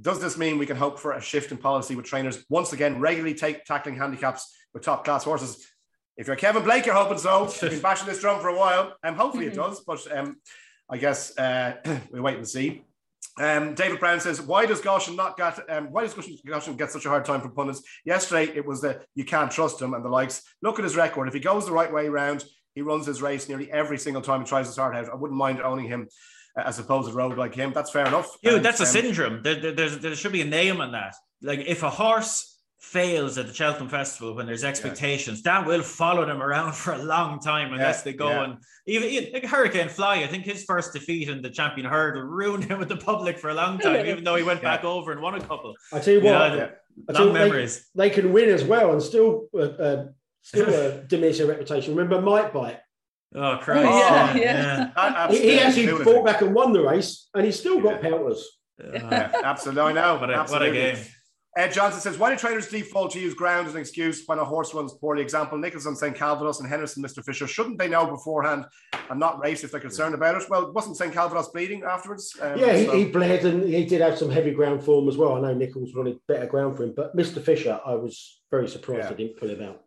Does 0.00 0.20
this 0.20 0.36
mean 0.36 0.58
we 0.58 0.66
can 0.66 0.76
hope 0.76 0.98
for 0.98 1.12
a 1.12 1.20
shift 1.20 1.52
in 1.52 1.58
policy 1.58 1.94
with 1.94 2.04
trainers 2.04 2.44
once 2.48 2.72
again 2.72 3.00
regularly 3.00 3.34
take 3.34 3.64
tackling 3.64 3.96
handicaps 3.96 4.52
with 4.72 4.82
top 4.82 5.04
class 5.04 5.22
horses? 5.22 5.73
If 6.16 6.28
you're 6.28 6.36
Kevin 6.36 6.62
Blake, 6.62 6.86
you're 6.86 6.94
hoping 6.94 7.18
so. 7.18 7.44
You've 7.62 7.72
been 7.72 7.80
bashing 7.80 8.06
this 8.06 8.20
drum 8.20 8.40
for 8.40 8.48
a 8.48 8.56
while, 8.56 8.94
and 9.02 9.14
um, 9.14 9.20
hopefully 9.20 9.46
it 9.46 9.54
does. 9.54 9.80
But 9.80 10.06
um, 10.16 10.36
I 10.88 10.96
guess 10.96 11.36
uh, 11.36 11.76
we 12.12 12.20
wait 12.20 12.36
and 12.36 12.48
see. 12.48 12.84
Um, 13.36 13.74
David 13.74 13.98
Brown 13.98 14.20
says, 14.20 14.40
"Why 14.40 14.64
does 14.64 14.80
Goshen 14.80 15.16
not 15.16 15.36
get? 15.36 15.58
Um, 15.68 15.90
why 15.90 16.02
does 16.02 16.14
Goshen, 16.14 16.76
get 16.76 16.92
such 16.92 17.04
a 17.04 17.08
hard 17.08 17.24
time 17.24 17.40
from 17.40 17.52
pundits? 17.52 17.82
Yesterday 18.04 18.52
it 18.54 18.64
was 18.64 18.80
that 18.82 19.04
you 19.16 19.24
can't 19.24 19.50
trust 19.50 19.82
him 19.82 19.92
and 19.92 20.04
the 20.04 20.08
likes. 20.08 20.42
Look 20.62 20.78
at 20.78 20.84
his 20.84 20.94
record. 20.94 21.26
If 21.26 21.34
he 21.34 21.40
goes 21.40 21.66
the 21.66 21.72
right 21.72 21.92
way 21.92 22.06
around, 22.06 22.44
he 22.76 22.82
runs 22.82 23.06
his 23.06 23.20
race 23.20 23.48
nearly 23.48 23.70
every 23.72 23.98
single 23.98 24.22
time 24.22 24.42
he 24.42 24.46
tries 24.46 24.66
his 24.66 24.76
heart 24.76 24.94
out. 24.94 25.08
I 25.08 25.16
wouldn't 25.16 25.38
mind 25.38 25.60
owning 25.60 25.86
him." 25.86 26.08
As 26.56 26.78
opposed 26.78 27.08
to 27.08 27.14
road 27.16 27.36
like 27.36 27.52
him, 27.52 27.72
that's 27.72 27.90
fair 27.90 28.06
enough. 28.06 28.40
Dude, 28.40 28.54
And, 28.54 28.64
that's 28.64 28.78
a 28.78 28.84
um, 28.84 28.88
syndrome. 28.88 29.42
There, 29.42 29.56
there, 29.56 29.72
there's, 29.72 29.98
there 29.98 30.14
should 30.14 30.30
be 30.30 30.42
a 30.42 30.44
name 30.44 30.80
on 30.80 30.92
that. 30.92 31.16
Like 31.42 31.58
if 31.66 31.82
a 31.82 31.90
horse 31.90 32.53
fails 32.84 33.38
at 33.38 33.46
the 33.46 33.54
Cheltenham 33.54 33.88
Festival 33.88 34.34
when 34.34 34.46
there's 34.46 34.62
expectations, 34.64 35.42
that 35.42 35.66
will 35.66 35.82
follow 35.82 36.24
them 36.26 36.42
around 36.42 36.74
for 36.82 36.92
a 36.92 36.98
long 37.02 37.40
time 37.40 37.72
unless 37.72 37.98
Yeah, 38.00 38.04
they 38.12 38.16
go 38.16 38.28
yeah. 38.30 38.44
and 38.44 38.56
even, 38.86 39.08
even 39.08 39.32
like 39.32 39.44
Hurricane 39.46 39.88
Fly. 39.88 40.16
I 40.16 40.26
think 40.26 40.44
his 40.44 40.64
first 40.64 40.92
defeat 40.92 41.28
in 41.28 41.42
the 41.42 41.50
champion 41.50 41.86
hurdle 41.86 42.22
ruined 42.22 42.64
him 42.64 42.78
with 42.78 42.88
the 42.88 42.96
public 42.96 43.38
for 43.38 43.50
a 43.50 43.54
long 43.54 43.78
time, 43.78 44.06
even 44.06 44.22
though 44.24 44.36
he 44.36 44.42
went 44.42 44.60
Yeah. 44.62 44.76
back 44.76 44.84
over 44.84 45.12
and 45.12 45.20
won 45.22 45.34
a 45.34 45.40
couple. 45.40 45.74
I 45.92 45.98
tell 46.00 46.14
you 46.14 46.20
You 46.20 46.26
what, 46.26 46.48
know, 46.48 46.56
yeah. 46.56 46.68
Long 47.08 47.26
you 47.26 47.32
what, 47.32 47.38
they- 47.38 47.44
memories. 47.48 47.90
They, 47.94 48.10
can 48.10 48.32
win 48.32 48.50
as 48.50 48.64
well 48.64 48.92
and 48.92 49.02
still 49.02 49.48
uh, 49.54 49.58
uh, 49.58 50.04
still 50.42 50.68
uh, 50.72 50.90
diminish 51.08 51.38
their 51.38 51.46
reputation. 51.48 51.94
Remember 51.96 52.20
Might 52.20 52.52
Bite? 52.52 52.80
Oh 53.34 53.58
Christ! 53.60 53.82
yeah, 53.84 54.36
yeah. 54.36 54.90
yeah. 54.96 55.26
a- 55.26 55.32
He, 55.32 55.40
he 55.40 55.58
actually 55.58 55.88
fought 56.04 56.24
back 56.24 56.40
and 56.42 56.54
won 56.54 56.72
the 56.72 56.82
race, 56.82 57.28
and 57.34 57.44
he's 57.44 57.58
still 57.58 57.80
got 57.80 57.94
Yeah. 58.02 58.08
pelters. 58.10 58.46
yeah. 58.78 59.10
Yeah, 59.10 59.32
absolutely. 59.42 59.82
I 59.82 59.92
know. 59.92 60.14
What 60.18 60.30
a, 60.30 60.32
what 60.34 60.36
a 60.36 60.40
absolutely. 60.40 60.78
game! 60.78 60.96
Ed 61.56 61.72
Johnson 61.72 62.00
says, 62.00 62.18
why 62.18 62.30
do 62.30 62.36
trainers 62.36 62.68
default 62.68 63.12
to 63.12 63.20
use 63.20 63.32
ground 63.32 63.68
as 63.68 63.74
an 63.76 63.80
excuse 63.80 64.24
when 64.26 64.40
a 64.40 64.44
horse 64.44 64.74
runs 64.74 64.92
poorly? 64.94 65.22
Example, 65.22 65.56
Nicholson 65.56 65.94
St. 65.94 66.12
Calvados 66.16 66.58
and 66.58 66.68
Henderson, 66.68 67.00
Mr. 67.00 67.24
Fisher. 67.24 67.46
Shouldn't 67.46 67.78
they 67.78 67.86
know 67.88 68.06
beforehand 68.06 68.66
and 69.08 69.20
not 69.20 69.40
race 69.40 69.62
if 69.62 69.70
they're 69.70 69.78
concerned 69.78 70.16
about 70.16 70.34
it? 70.34 70.50
Well, 70.50 70.72
wasn't 70.72 70.96
St. 70.96 71.12
Calvados 71.12 71.50
bleeding 71.50 71.84
afterwards? 71.84 72.36
Um, 72.40 72.58
Yeah, 72.58 72.76
he, 72.76 72.86
so- 72.86 72.92
he 72.96 73.04
bled 73.04 73.44
and 73.44 73.68
he 73.68 73.84
did 73.84 74.00
have 74.00 74.18
some 74.18 74.30
heavy 74.30 74.50
ground 74.50 74.82
form 74.82 75.08
as 75.08 75.16
well. 75.16 75.34
I 75.36 75.40
know 75.40 75.54
Nichols 75.54 75.94
wanted 75.94 76.18
better 76.26 76.46
ground 76.46 76.76
for 76.76 76.82
him, 76.82 76.92
but 76.96 77.16
Mr. 77.16 77.40
Fisher, 77.40 77.78
I 77.86 77.94
was 77.94 78.40
very 78.50 78.66
surprised 78.66 79.02
Yeah. 79.10 79.16
he 79.16 79.24
didn't 79.24 79.38
pull 79.38 79.50
him 79.50 79.62
out. 79.62 79.83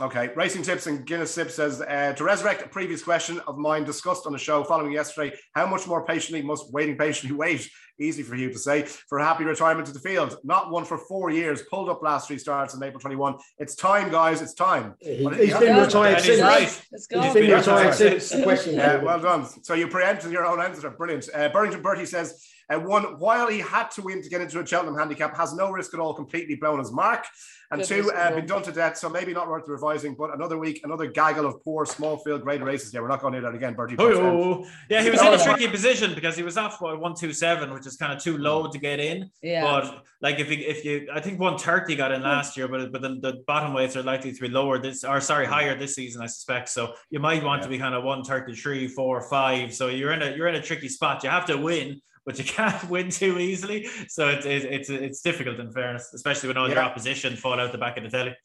Okay, 0.00 0.30
Racing 0.36 0.62
Tips 0.62 0.86
and 0.86 1.04
Guinness 1.04 1.32
Sip 1.34 1.50
says 1.50 1.80
uh, 1.80 2.12
to 2.16 2.22
resurrect 2.22 2.62
a 2.62 2.68
previous 2.68 3.02
question 3.02 3.40
of 3.48 3.58
mine 3.58 3.82
discussed 3.82 4.26
on 4.26 4.32
the 4.32 4.38
show 4.38 4.62
following 4.62 4.92
yesterday. 4.92 5.36
How 5.56 5.66
much 5.66 5.88
more 5.88 6.06
patiently 6.06 6.40
must 6.40 6.72
waiting 6.72 6.96
patiently 6.96 7.34
wait? 7.36 7.68
Easy 8.00 8.22
for 8.22 8.36
you 8.36 8.48
to 8.52 8.58
say 8.60 8.82
for 8.82 9.18
a 9.18 9.24
happy 9.24 9.42
retirement 9.42 9.88
to 9.88 9.92
the 9.92 9.98
field. 9.98 10.38
Not 10.44 10.70
one 10.70 10.84
for 10.84 10.98
four 10.98 11.30
years. 11.30 11.62
Pulled 11.68 11.88
up 11.88 12.00
last 12.00 12.28
three 12.28 12.38
starts 12.38 12.74
in 12.74 12.82
April 12.84 13.00
21. 13.00 13.38
It's 13.58 13.74
time, 13.74 14.08
guys. 14.12 14.40
It's 14.40 14.54
time. 14.54 14.94
He, 15.00 15.24
Well, 15.24 15.34
has 15.34 15.48
yeah. 15.48 15.58
been 15.58 15.68
Yeah. 15.76 15.84
retired 15.84 16.14
And 16.18 16.24
he's 16.24 16.36
since. 16.36 16.40
right. 16.42 16.82
It's 16.92 17.06
He's 17.10 17.34
been 17.34 17.50
retired 17.56 17.94
since 17.94 18.28
the 18.30 18.42
question. 18.44 18.74
Yeah, 18.76 19.02
well 19.02 19.18
done. 19.20 19.46
So 19.64 19.74
you 19.74 19.88
preempted 19.88 20.30
your 20.30 20.46
own 20.46 20.60
answer. 20.60 20.88
Brilliant. 20.90 21.28
Uh, 21.34 21.48
Burrington 21.48 21.82
Bertie 21.82 22.06
says, 22.06 22.40
uh, 22.70 22.78
one, 22.78 23.18
while 23.18 23.48
he 23.48 23.60
had 23.60 23.90
to 23.92 24.02
win 24.02 24.22
to 24.22 24.28
get 24.28 24.40
into 24.40 24.60
a 24.60 24.66
Cheltenham 24.66 24.96
handicap, 24.96 25.36
has 25.36 25.54
no 25.54 25.70
risk 25.70 25.94
at 25.94 26.00
all, 26.00 26.12
completely 26.12 26.54
blown 26.54 26.78
his 26.78 26.92
mark. 26.92 27.24
And 27.70 27.80
Good 27.80 27.88
two, 27.88 28.02
risk 28.02 28.14
uh, 28.14 28.30
been 28.34 28.46
done 28.46 28.62
to 28.62 28.72
death, 28.72 28.96
so 28.96 29.08
maybe 29.08 29.32
not 29.32 29.48
worth 29.48 29.68
revising, 29.68 30.14
but 30.14 30.34
another 30.34 30.58
week, 30.58 30.80
another 30.84 31.06
gaggle 31.06 31.46
of 31.46 31.62
poor 31.62 31.84
small 31.84 32.18
field 32.18 32.42
grade 32.42 32.62
races. 32.62 32.92
Yeah, 32.92 33.00
we're 33.00 33.08
not 33.08 33.20
going 33.20 33.34
to 33.34 33.40
do 33.40 33.46
that 33.46 33.54
again, 33.54 33.74
Bertie. 33.74 33.96
Oh, 33.98 34.66
yeah, 34.88 35.02
he 35.02 35.10
was 35.10 35.20
in 35.22 35.34
a 35.34 35.38
tricky 35.38 35.68
position 35.68 36.14
because 36.14 36.36
he 36.36 36.42
was 36.42 36.56
off 36.56 36.80
by 36.80 36.94
one 36.94 37.14
two 37.14 37.32
seven, 37.32 37.72
which 37.72 37.86
is 37.86 37.96
kind 37.96 38.12
of 38.12 38.22
too 38.22 38.38
low 38.38 38.70
to 38.70 38.78
get 38.78 39.00
in. 39.00 39.30
Yeah. 39.42 39.62
But 39.62 40.04
like 40.20 40.38
if 40.38 40.50
you 40.50 40.58
if 40.58 40.84
you, 40.84 41.08
I 41.12 41.20
think 41.20 41.40
one 41.40 41.58
thirty 41.58 41.94
got 41.94 42.12
in 42.12 42.22
last 42.22 42.56
year, 42.56 42.68
but 42.68 42.90
but 42.90 43.02
the, 43.02 43.18
the 43.20 43.44
bottom 43.46 43.74
weights 43.74 43.96
are 43.96 44.02
likely 44.02 44.32
to 44.32 44.40
be 44.40 44.48
lower 44.48 44.78
this, 44.78 45.04
or 45.04 45.20
sorry, 45.20 45.46
higher 45.46 45.78
this 45.78 45.94
season, 45.94 46.22
I 46.22 46.26
suspect. 46.26 46.68
So 46.70 46.94
you 47.10 47.20
might 47.20 47.42
want 47.44 47.62
to 47.62 47.68
be 47.68 47.78
kind 47.78 47.94
of 47.94 48.02
one 48.02 48.24
thirty 48.24 48.54
three, 48.54 48.88
four, 48.88 49.20
five. 49.22 49.74
So 49.74 49.88
you're 49.88 50.12
in 50.12 50.22
a 50.22 50.36
you're 50.36 50.48
in 50.48 50.54
a 50.54 50.62
tricky 50.62 50.88
spot. 50.88 51.22
You 51.22 51.30
have 51.30 51.46
to 51.46 51.56
win. 51.56 52.00
But 52.28 52.38
you 52.38 52.44
can't 52.60 52.90
win 52.90 53.08
too 53.08 53.38
easily, 53.38 53.88
so 54.06 54.28
it's 54.28 54.44
it's 54.44 54.66
it's, 54.66 54.90
it's 54.90 55.20
difficult 55.22 55.58
in 55.58 55.72
fairness, 55.72 56.10
especially 56.12 56.48
when 56.48 56.58
all 56.58 56.68
your 56.68 56.78
opposition 56.80 57.34
fall 57.36 57.58
out 57.58 57.72
the 57.72 57.78
back 57.78 57.96
of 57.96 58.04
the 58.04 58.10
telly. 58.10 58.36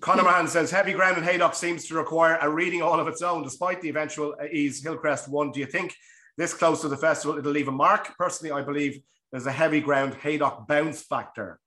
Conor 0.00 0.22
Mahan 0.22 0.48
says 0.48 0.70
heavy 0.70 0.92
ground 0.92 1.18
in 1.18 1.24
Haydock 1.24 1.54
seems 1.54 1.84
to 1.88 1.94
require 1.94 2.38
a 2.40 2.48
reading 2.48 2.80
all 2.80 2.98
of 2.98 3.06
its 3.06 3.20
own, 3.20 3.42
despite 3.42 3.82
the 3.82 3.90
eventual 3.90 4.34
ease. 4.50 4.82
Hillcrest 4.82 5.28
won. 5.28 5.50
Do 5.50 5.60
you 5.60 5.66
think 5.66 5.94
this 6.38 6.54
close 6.54 6.80
to 6.80 6.88
the 6.88 6.96
festival 6.96 7.36
it'll 7.36 7.52
leave 7.52 7.68
a 7.68 7.72
mark? 7.72 8.16
Personally, 8.16 8.50
I 8.50 8.62
believe 8.62 8.98
there's 9.30 9.46
a 9.46 9.52
heavy 9.52 9.80
ground 9.80 10.14
Haydock 10.14 10.66
bounce 10.66 11.02
factor. 11.02 11.60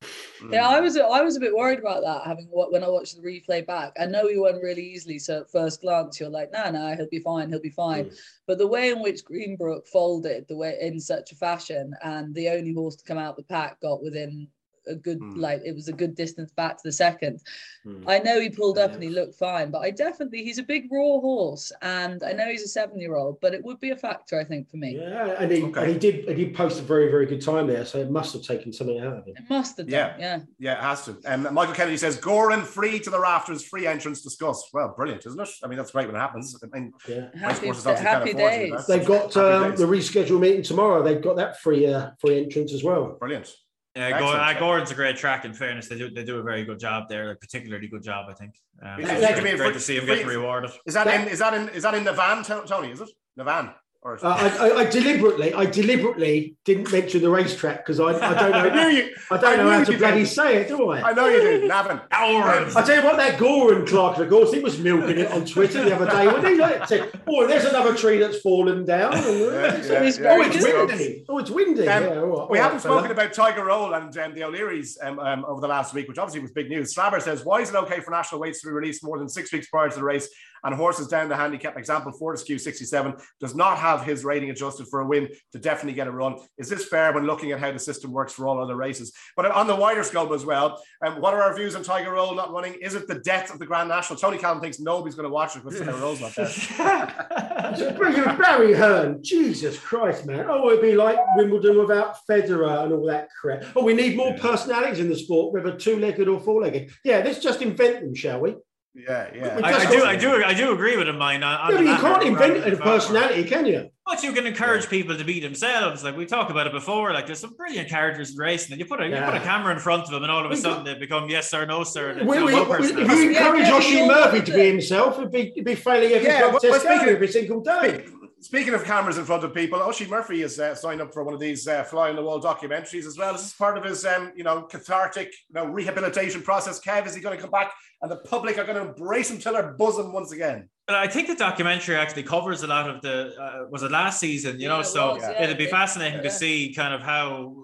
Yeah, 0.49 0.67
I 0.67 0.79
was 0.79 0.97
I 0.97 1.21
was 1.21 1.37
a 1.37 1.39
bit 1.39 1.55
worried 1.55 1.79
about 1.79 2.01
that 2.01 2.25
having 2.25 2.47
when 2.49 2.83
I 2.83 2.89
watched 2.89 3.15
the 3.15 3.21
replay 3.21 3.65
back. 3.65 3.93
I 3.99 4.07
know 4.07 4.27
he 4.27 4.37
won 4.37 4.55
really 4.55 4.83
easily, 4.83 5.19
so 5.19 5.41
at 5.41 5.51
first 5.51 5.81
glance 5.81 6.19
you're 6.19 6.29
like, 6.29 6.51
no, 6.51 6.71
no, 6.71 6.95
he'll 6.95 7.09
be 7.09 7.19
fine, 7.19 7.49
he'll 7.49 7.61
be 7.61 7.69
fine. 7.69 8.05
Mm. 8.05 8.19
But 8.47 8.57
the 8.57 8.67
way 8.67 8.89
in 8.89 9.01
which 9.01 9.23
Greenbrook 9.23 9.87
folded, 9.87 10.45
the 10.47 10.57
way 10.57 10.77
in 10.81 10.99
such 10.99 11.31
a 11.31 11.35
fashion, 11.35 11.93
and 12.03 12.33
the 12.33 12.49
only 12.49 12.73
horse 12.73 12.95
to 12.95 13.05
come 13.05 13.19
out 13.19 13.37
the 13.37 13.43
pack 13.43 13.79
got 13.81 14.01
within 14.01 14.47
a 14.91 14.95
good 14.95 15.19
Mm. 15.19 15.37
like 15.37 15.61
it 15.65 15.73
was 15.73 15.87
a 15.87 15.93
good 15.93 16.13
distance 16.15 16.51
back 16.51 16.77
to 16.77 16.83
the 16.83 16.91
second. 16.91 17.41
Mm. 17.85 18.03
I 18.07 18.19
know 18.19 18.39
he 18.39 18.49
pulled 18.49 18.77
up 18.77 18.93
and 18.93 19.01
he 19.01 19.09
looked 19.09 19.35
fine, 19.35 19.71
but 19.71 19.79
I 19.79 19.91
definitely 19.91 20.43
he's 20.43 20.59
a 20.59 20.63
big 20.63 20.87
raw 20.91 21.19
horse, 21.19 21.71
and 21.81 22.23
I 22.23 22.33
know 22.33 22.45
he's 22.47 22.63
a 22.63 22.67
seven 22.67 22.99
year 22.99 23.15
old, 23.15 23.39
but 23.41 23.53
it 23.53 23.63
would 23.63 23.79
be 23.79 23.91
a 23.91 23.95
factor 23.95 24.39
I 24.39 24.43
think 24.43 24.69
for 24.69 24.77
me. 24.77 24.97
Yeah, 24.97 25.35
and 25.39 25.51
he, 25.51 25.63
Okay. 25.63 25.81
and 25.81 25.89
he 25.91 25.97
did 25.97 26.25
and 26.29 26.37
he 26.37 26.49
post 26.51 26.79
a 26.79 26.83
very, 26.83 27.09
very 27.09 27.25
good 27.25 27.41
time 27.41 27.67
there, 27.67 27.85
so 27.85 27.97
it 27.99 28.11
must 28.11 28.33
have 28.33 28.43
taken 28.43 28.71
something 28.73 28.99
out 28.99 29.17
of 29.17 29.25
him. 29.25 29.35
It 29.37 29.49
must 29.49 29.77
have 29.77 29.89
Yeah. 29.89 30.09
done, 30.11 30.19
yeah. 30.19 30.39
Yeah, 30.59 30.73
it 30.77 30.81
has 30.83 31.05
to. 31.05 31.17
Um, 31.25 31.47
Michael 31.53 31.73
Kennedy 31.75 31.97
says 31.97 32.17
Gowran 32.17 32.63
free 32.63 32.99
to 32.99 33.09
the 33.09 33.19
rafters, 33.19 33.63
free 33.63 33.87
entrance 33.87 34.21
discuss. 34.21 34.69
Well, 34.73 34.93
brilliant, 34.95 35.25
isn't 35.25 35.39
it? 35.39 35.49
I 35.63 35.67
mean, 35.67 35.77
that's 35.77 35.91
great 35.91 36.07
when 36.07 36.15
it 36.15 36.19
happens. 36.19 36.55
I 36.63 36.67
mean, 36.77 36.93
Yeah. 37.07 37.29
Happy, 37.35 37.65
courses 37.65 37.87
obviously 37.87 38.09
happy 38.09 38.31
afford 38.31 38.51
to 38.51 38.59
do 38.67 38.75
days. 38.75 38.87
They've 38.87 39.05
got 39.05 39.37
um, 39.37 39.75
the 39.75 39.85
rescheduled 39.85 40.39
meeting 40.39 40.63
tomorrow. 40.63 41.01
They've 41.03 41.21
got 41.21 41.35
that 41.37 41.59
free 41.61 41.85
uh, 41.87 42.11
free 42.19 42.43
entrance 42.43 42.73
as 42.73 42.83
well. 42.83 43.17
brilliant. 43.19 43.53
Yeah, 43.95 44.17
uh, 44.23 44.57
Gordon's 44.57 44.91
a 44.91 44.95
great 44.95 45.17
track. 45.17 45.43
In 45.43 45.53
fairness, 45.53 45.89
they 45.89 45.97
do 45.97 46.09
they 46.09 46.23
do 46.23 46.39
a 46.39 46.43
very 46.43 46.63
good 46.63 46.79
job 46.79 47.09
there, 47.09 47.31
a 47.31 47.35
particularly 47.35 47.87
good 47.87 48.03
job, 48.03 48.27
I 48.29 48.33
think. 48.33 48.55
Um, 48.81 49.01
it's 49.01 49.39
great, 49.41 49.57
great 49.57 49.73
to 49.73 49.79
see 49.81 49.97
him 49.97 50.05
getting 50.05 50.27
rewarded. 50.27 50.71
Is 50.85 50.93
that 50.93 51.07
in? 51.07 51.27
Is 51.27 51.39
that 51.39 51.53
in? 51.53 51.67
Is 51.69 51.83
that 51.83 51.93
in 51.93 52.05
the 52.05 52.13
van, 52.13 52.43
Tony? 52.43 52.91
Is 52.91 53.01
it 53.01 53.09
the 53.35 53.43
van? 53.43 53.71
Uh, 54.03 54.17
I, 54.23 54.47
I, 54.47 54.77
I, 54.77 54.85
deliberately, 54.89 55.53
I 55.53 55.63
deliberately 55.63 56.55
didn't 56.65 56.91
mention 56.91 57.21
the 57.21 57.29
racetrack 57.29 57.85
because 57.85 57.99
I, 57.99 58.05
I 58.05 58.33
don't 58.33 58.51
know, 58.51 58.81
I, 58.81 58.89
you, 58.89 59.15
I 59.29 59.37
don't 59.37 59.57
know 59.57 59.69
how 59.69 59.83
to 59.83 59.95
bloody 59.95 60.21
did. 60.21 60.25
say 60.27 60.55
it, 60.57 60.69
do 60.69 60.89
I? 60.89 61.11
I 61.11 61.13
know 61.13 61.27
you 61.27 61.39
do, 61.39 61.67
Navan. 61.67 62.01
Gowran. 62.11 62.75
I 62.75 62.83
tell 62.83 62.95
you 62.95 63.03
what, 63.03 63.17
that 63.17 63.37
Gowran 63.37 63.87
Clark, 63.87 64.17
of 64.17 64.27
course, 64.27 64.51
he 64.51 64.59
was 64.59 64.79
milking 64.79 65.19
it 65.19 65.31
on 65.31 65.45
Twitter 65.45 65.83
the 65.83 65.95
other 65.95 66.09
day. 66.09 66.25
When 66.25 66.43
he 66.43 66.55
like 66.55 66.87
said, 66.87 67.11
"Oh, 67.27 67.45
there's 67.45 67.65
another 67.65 67.93
tree 67.93 68.17
that's 68.17 68.39
fallen 68.39 68.85
down." 68.85 69.13
And, 69.13 69.23
yeah, 69.23 69.45
yeah, 69.45 70.03
it's, 70.03 70.17
yeah, 70.17 70.31
oh, 70.31 70.41
it's 70.41 70.63
windy. 70.63 71.25
Oh, 71.29 71.37
it's 71.37 71.51
windy. 71.51 71.87
Um, 71.87 72.03
yeah, 72.03 72.21
all 72.21 72.39
right, 72.39 72.49
we 72.49 72.57
haven't 72.57 72.79
spoken 72.79 73.03
fella. 73.03 73.13
about 73.13 73.33
Tiger 73.33 73.65
Roll 73.65 73.93
and 73.93 74.17
um, 74.17 74.33
the 74.33 74.43
O'Learys 74.43 74.97
um, 75.03 75.19
um, 75.19 75.45
over 75.45 75.61
the 75.61 75.67
last 75.67 75.93
week, 75.93 76.07
which 76.07 76.17
obviously 76.17 76.41
was 76.41 76.51
big 76.51 76.69
news. 76.69 76.95
Slabber 76.95 77.19
says, 77.19 77.45
"Why 77.45 77.61
is 77.61 77.69
it 77.69 77.75
okay 77.75 77.99
for 77.99 78.09
national 78.09 78.41
weights 78.41 78.61
to 78.61 78.67
be 78.67 78.73
released 78.73 79.03
more 79.03 79.19
than 79.19 79.29
six 79.29 79.53
weeks 79.53 79.67
prior 79.67 79.89
to 79.89 79.95
the 79.95 80.03
race?" 80.03 80.27
And 80.63 80.75
horses 80.75 81.07
down 81.07 81.29
the 81.29 81.35
handicap. 81.35 81.77
Example, 81.77 82.11
Fortescue 82.11 82.57
67 82.57 83.15
does 83.39 83.55
not 83.55 83.77
have 83.77 84.03
his 84.03 84.23
rating 84.23 84.49
adjusted 84.49 84.87
for 84.87 85.01
a 85.01 85.05
win 85.05 85.29
to 85.51 85.59
definitely 85.59 85.93
get 85.93 86.07
a 86.07 86.11
run. 86.11 86.35
Is 86.57 86.69
this 86.69 86.85
fair 86.85 87.13
when 87.13 87.25
looking 87.25 87.51
at 87.51 87.59
how 87.59 87.71
the 87.71 87.79
system 87.79 88.11
works 88.11 88.33
for 88.33 88.47
all 88.47 88.61
other 88.61 88.75
races? 88.75 89.13
But 89.35 89.51
on 89.51 89.67
the 89.67 89.75
wider 89.75 90.03
scope 90.03 90.31
as 90.31 90.45
well, 90.45 90.81
um, 91.05 91.21
what 91.21 91.33
are 91.33 91.41
our 91.41 91.55
views 91.55 91.75
on 91.75 91.83
Tiger 91.83 92.11
Roll 92.11 92.35
not 92.35 92.51
running? 92.51 92.75
Is 92.81 92.95
it 92.95 93.07
the 93.07 93.19
death 93.19 93.51
of 93.53 93.59
the 93.59 93.65
Grand 93.65 93.89
National? 93.89 94.19
Tony 94.19 94.37
Callum 94.37 94.61
thinks 94.61 94.79
nobody's 94.79 95.15
going 95.15 95.27
to 95.27 95.33
watch 95.33 95.55
it 95.55 95.63
because 95.63 95.79
Tiger 95.79 95.97
Roll's 95.97 96.21
not 96.21 96.35
there. 96.35 96.51
Barry 98.37 98.73
Hearn, 98.73 99.23
Jesus 99.23 99.77
Christ, 99.79 100.25
man. 100.25 100.45
Oh, 100.49 100.69
it'd 100.69 100.81
be 100.81 100.95
like 100.95 101.17
Wimbledon 101.35 101.77
without 101.77 102.17
Federer 102.29 102.83
and 102.83 102.93
all 102.93 103.05
that 103.05 103.29
crap. 103.39 103.63
Oh, 103.75 103.83
we 103.83 103.93
need 103.93 104.15
more 104.17 104.35
personalities 104.37 104.99
in 104.99 105.09
the 105.09 105.17
sport, 105.17 105.53
whether 105.53 105.75
two 105.75 105.99
legged 105.99 106.27
or 106.27 106.39
four 106.39 106.61
legged. 106.61 106.91
Yeah, 107.03 107.21
let's 107.23 107.39
just 107.39 107.61
invent 107.61 108.01
them, 108.01 108.15
shall 108.15 108.39
we? 108.41 108.55
Yeah, 108.93 109.29
yeah. 109.33 109.59
I, 109.63 109.73
I, 109.73 109.89
do, 109.89 110.03
I 110.03 110.15
do, 110.17 110.43
I 110.43 110.53
do 110.53 110.73
agree 110.73 110.97
with 110.97 111.07
him, 111.07 111.17
mine. 111.17 111.43
On, 111.43 111.71
yeah, 111.71 111.79
you 111.79 112.01
can't 112.01 112.23
invent 112.23 112.73
a 112.73 112.75
personality, 112.75 113.45
can 113.45 113.65
you? 113.65 113.89
But 114.05 114.21
you 114.21 114.33
can 114.33 114.45
encourage 114.45 114.89
people 114.89 115.17
to 115.17 115.23
be 115.23 115.39
themselves. 115.39 116.03
Like 116.03 116.17
we 116.17 116.25
talked 116.25 116.51
about 116.51 116.67
it 116.67 116.73
before. 116.73 117.13
Like 117.13 117.25
there's 117.25 117.39
some 117.39 117.55
brilliant 117.55 117.87
characters 117.87 118.31
in 118.31 118.37
racing, 118.37 118.73
and 118.73 118.79
you 118.81 118.85
put 118.85 118.99
a 118.99 119.07
yeah. 119.07 119.25
you 119.25 119.31
put 119.31 119.41
a 119.41 119.45
camera 119.45 119.73
in 119.73 119.79
front 119.79 120.03
of 120.03 120.09
them, 120.09 120.23
and 120.23 120.31
all 120.31 120.45
of 120.45 120.51
a 120.51 120.57
sudden 120.57 120.83
they 120.83 120.95
become 120.95 121.29
yes 121.29 121.49
sir, 121.49 121.65
no 121.65 121.85
sir. 121.85 122.17
We, 122.21 122.43
we, 122.43 122.53
we, 122.53 122.53
if 122.53 122.97
you 122.97 123.29
encourage 123.29 123.69
Oisin 123.69 124.07
Murphy 124.07 124.41
to 124.41 124.51
be 124.53 124.67
himself, 124.67 125.17
it'd 125.19 125.31
be, 125.31 125.51
it'd 125.51 125.63
be 125.63 125.75
failing 125.75 126.11
every 126.11 126.27
yeah, 126.27 126.51
test 126.59 126.85
every 126.85 127.27
single 127.29 127.61
day. 127.61 128.05
Speaking 128.41 128.73
of 128.73 128.83
cameras 128.83 129.19
in 129.19 129.25
front 129.25 129.43
of 129.43 129.53
people, 129.53 129.79
Oisin 129.79 130.09
Murphy 130.09 130.41
has 130.41 130.59
uh, 130.59 130.73
signed 130.73 130.99
up 130.99 131.13
for 131.13 131.23
one 131.23 131.35
of 131.35 131.39
these 131.39 131.67
uh, 131.67 131.83
fly 131.83 132.09
on 132.09 132.15
the 132.15 132.23
wall 132.23 132.41
documentaries 132.41 133.05
as 133.05 133.15
well. 133.15 133.33
This 133.33 133.45
is 133.45 133.53
part 133.53 133.77
of 133.77 133.83
his, 133.83 134.03
um, 134.03 134.31
you 134.35 134.43
know, 134.43 134.63
cathartic, 134.63 135.27
you 135.27 135.53
know, 135.53 135.65
rehabilitation 135.65 136.41
process. 136.41 136.81
Kev, 136.81 137.05
is 137.05 137.13
he 137.13 137.21
going 137.21 137.35
to 137.37 137.41
come 137.41 137.51
back 137.51 137.71
and 138.01 138.09
the 138.09 138.15
public 138.15 138.57
are 138.57 138.63
going 138.63 138.77
to 138.77 138.89
embrace 138.89 139.29
him 139.29 139.37
till 139.37 139.53
their 139.53 139.73
bosom 139.73 140.11
once 140.11 140.31
again? 140.31 140.67
But 140.87 140.95
I 140.95 141.07
think 141.07 141.27
the 141.27 141.35
documentary 141.35 141.95
actually 141.95 142.23
covers 142.23 142.63
a 142.63 142.67
lot 142.67 142.89
of 142.89 143.01
the. 143.01 143.35
Uh, 143.39 143.67
was 143.69 143.83
it 143.83 143.91
last 143.91 144.19
season? 144.19 144.59
You 144.59 144.69
know, 144.69 144.77
yeah, 144.77 144.83
so 144.83 145.13
was, 145.13 145.21
yeah. 145.21 145.43
it'd 145.43 145.59
be 145.59 145.67
fascinating 145.67 146.17
yeah. 146.17 146.23
to 146.23 146.31
see 146.31 146.73
kind 146.73 146.95
of 146.95 147.01
how 147.01 147.55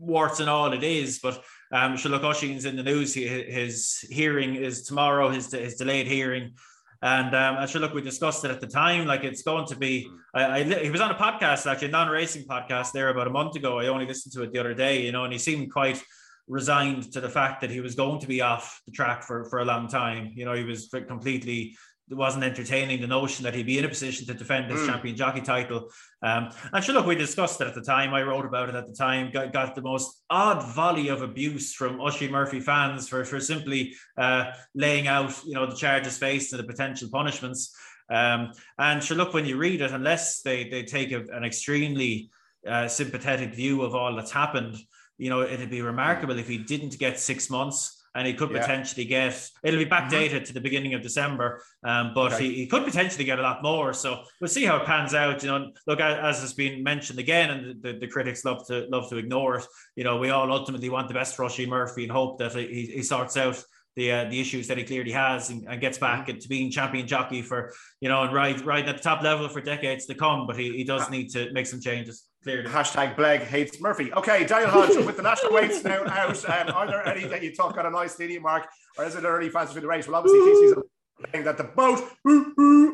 warts 0.00 0.40
and 0.40 0.50
all 0.50 0.72
it 0.72 0.82
is. 0.82 1.20
But 1.20 1.40
um, 1.70 1.96
sure, 1.96 2.10
look, 2.10 2.24
Oisin's 2.24 2.64
in 2.64 2.74
the 2.74 2.82
news. 2.82 3.14
His 3.14 4.04
hearing 4.10 4.56
is 4.56 4.82
tomorrow. 4.82 5.30
His 5.30 5.52
his 5.52 5.76
delayed 5.76 6.08
hearing. 6.08 6.54
And 7.02 7.34
um, 7.34 7.56
I 7.56 7.66
should 7.66 7.82
look, 7.82 7.94
we 7.94 8.00
discussed 8.00 8.44
it 8.44 8.50
at 8.50 8.60
the 8.60 8.66
time. 8.66 9.06
Like 9.06 9.24
it's 9.24 9.42
going 9.42 9.66
to 9.66 9.76
be, 9.76 10.10
I, 10.34 10.60
I, 10.60 10.62
he 10.62 10.90
was 10.90 11.00
on 11.00 11.10
a 11.10 11.14
podcast, 11.14 11.70
actually, 11.70 11.88
a 11.88 11.90
non 11.90 12.08
racing 12.08 12.44
podcast 12.44 12.92
there 12.92 13.10
about 13.10 13.26
a 13.26 13.30
month 13.30 13.56
ago. 13.56 13.78
I 13.78 13.88
only 13.88 14.06
listened 14.06 14.32
to 14.34 14.42
it 14.42 14.52
the 14.52 14.58
other 14.58 14.74
day, 14.74 15.02
you 15.02 15.12
know, 15.12 15.24
and 15.24 15.32
he 15.32 15.38
seemed 15.38 15.72
quite 15.72 16.02
resigned 16.48 17.12
to 17.12 17.20
the 17.20 17.28
fact 17.28 17.60
that 17.60 17.70
he 17.70 17.80
was 17.80 17.94
going 17.94 18.20
to 18.20 18.26
be 18.26 18.40
off 18.40 18.80
the 18.86 18.92
track 18.92 19.22
for, 19.22 19.44
for 19.46 19.58
a 19.58 19.64
long 19.64 19.88
time. 19.88 20.32
You 20.34 20.44
know, 20.44 20.54
he 20.54 20.64
was 20.64 20.88
completely 20.88 21.76
wasn't 22.08 22.44
entertaining 22.44 23.00
the 23.00 23.06
notion 23.06 23.42
that 23.44 23.54
he'd 23.54 23.66
be 23.66 23.78
in 23.78 23.84
a 23.84 23.88
position 23.88 24.26
to 24.26 24.34
defend 24.34 24.70
his 24.70 24.80
mm. 24.80 24.86
champion 24.86 25.16
jockey 25.16 25.40
title. 25.40 25.88
Um, 26.22 26.50
and 26.72 26.84
sure, 26.84 26.94
look, 26.94 27.06
we 27.06 27.16
discussed 27.16 27.60
it 27.60 27.66
at 27.66 27.74
the 27.74 27.82
time. 27.82 28.14
I 28.14 28.22
wrote 28.22 28.46
about 28.46 28.68
it 28.68 28.74
at 28.74 28.86
the 28.86 28.92
time. 28.92 29.30
Got, 29.32 29.52
got 29.52 29.74
the 29.74 29.82
most 29.82 30.22
odd 30.30 30.62
volley 30.74 31.08
of 31.08 31.22
abuse 31.22 31.74
from 31.74 32.00
Oisin 32.00 32.30
Murphy 32.30 32.60
fans 32.60 33.08
for 33.08 33.24
for 33.24 33.40
simply 33.40 33.94
uh, 34.16 34.52
laying 34.74 35.08
out, 35.08 35.34
you 35.44 35.54
know, 35.54 35.66
the 35.66 35.74
charges 35.74 36.16
faced 36.16 36.52
and 36.52 36.62
the 36.62 36.66
potential 36.66 37.08
punishments. 37.12 37.74
Um, 38.08 38.52
and 38.78 39.02
sure, 39.02 39.16
look, 39.16 39.34
when 39.34 39.46
you 39.46 39.56
read 39.56 39.80
it, 39.80 39.90
unless 39.90 40.42
they 40.42 40.68
they 40.68 40.84
take 40.84 41.10
a, 41.10 41.24
an 41.32 41.44
extremely 41.44 42.30
uh, 42.66 42.86
sympathetic 42.86 43.54
view 43.54 43.82
of 43.82 43.94
all 43.94 44.14
that's 44.14 44.30
happened, 44.30 44.76
you 45.18 45.30
know, 45.30 45.42
it'd 45.42 45.70
be 45.70 45.82
remarkable 45.82 46.38
if 46.38 46.48
he 46.48 46.58
didn't 46.58 46.98
get 46.98 47.18
six 47.18 47.50
months 47.50 48.05
and 48.16 48.26
he 48.26 48.32
could 48.32 48.50
yeah. 48.50 48.60
potentially 48.60 49.04
get 49.04 49.48
it'll 49.62 49.78
be 49.78 49.88
backdated 49.88 50.30
mm-hmm. 50.30 50.44
to 50.44 50.52
the 50.54 50.60
beginning 50.60 50.94
of 50.94 51.02
December, 51.02 51.62
um, 51.84 52.12
but 52.14 52.32
okay. 52.32 52.48
he, 52.48 52.54
he 52.54 52.66
could 52.66 52.84
potentially 52.84 53.24
get 53.24 53.38
a 53.38 53.42
lot 53.42 53.62
more. 53.62 53.92
So 53.92 54.22
we'll 54.40 54.48
see 54.48 54.64
how 54.64 54.78
it 54.78 54.86
pans 54.86 55.14
out. 55.14 55.42
You 55.42 55.50
know, 55.50 55.72
look 55.86 56.00
as 56.00 56.40
has 56.40 56.54
been 56.54 56.82
mentioned 56.82 57.18
again, 57.18 57.50
and 57.50 57.82
the, 57.82 57.98
the 57.98 58.08
critics 58.08 58.44
love 58.44 58.66
to 58.68 58.86
love 58.88 59.08
to 59.10 59.18
ignore 59.18 59.58
it. 59.58 59.66
You 59.94 60.04
know, 60.04 60.16
we 60.16 60.30
all 60.30 60.50
ultimately 60.50 60.88
want 60.88 61.08
the 61.08 61.14
best 61.14 61.36
for 61.36 61.44
Oisin 61.44 61.68
Murphy 61.68 62.04
and 62.04 62.12
hope 62.12 62.38
that 62.38 62.52
he, 62.54 62.90
he 62.94 63.02
sorts 63.02 63.36
out 63.36 63.62
the 63.96 64.12
uh, 64.12 64.24
the 64.24 64.40
issues 64.40 64.68
that 64.68 64.78
he 64.78 64.84
clearly 64.84 65.12
has 65.12 65.50
and, 65.50 65.66
and 65.68 65.80
gets 65.80 65.98
back 65.98 66.22
mm-hmm. 66.22 66.32
into 66.32 66.48
being 66.48 66.70
champion 66.70 67.06
jockey 67.06 67.42
for 67.42 67.72
you 68.00 68.08
know 68.08 68.22
and 68.22 68.32
ride 68.32 68.60
riding 68.62 68.88
at 68.88 68.96
the 68.96 69.02
top 69.02 69.22
level 69.22 69.48
for 69.48 69.60
decades 69.60 70.06
to 70.06 70.14
come. 70.14 70.46
But 70.46 70.56
he, 70.56 70.72
he 70.76 70.84
does 70.84 71.10
need 71.10 71.28
to 71.32 71.52
make 71.52 71.66
some 71.66 71.80
changes. 71.80 72.25
Clearly. 72.46 72.70
Hashtag 72.70 73.16
Bleg 73.16 73.40
hates 73.40 73.80
Murphy. 73.80 74.12
Okay, 74.12 74.46
Daniel 74.46 74.70
Hodge 74.70 74.94
with 75.04 75.16
the 75.16 75.22
national 75.24 75.52
weights 75.52 75.82
now 75.82 76.06
out. 76.06 76.48
Um, 76.48 76.76
are 76.76 76.86
there 76.86 77.04
any 77.04 77.26
that 77.26 77.42
you 77.42 77.52
talk 77.52 77.74
got 77.74 77.86
a 77.86 77.90
nice 77.90 78.12
stadium 78.12 78.44
mark, 78.44 78.68
or 78.96 79.04
is 79.04 79.16
it 79.16 79.24
early 79.24 79.48
fans 79.48 79.72
for 79.72 79.80
the 79.80 79.88
race? 79.88 80.06
Well, 80.06 80.14
obviously, 80.14 80.80
that 81.32 81.56
the 81.56 81.64
boat 81.64 82.02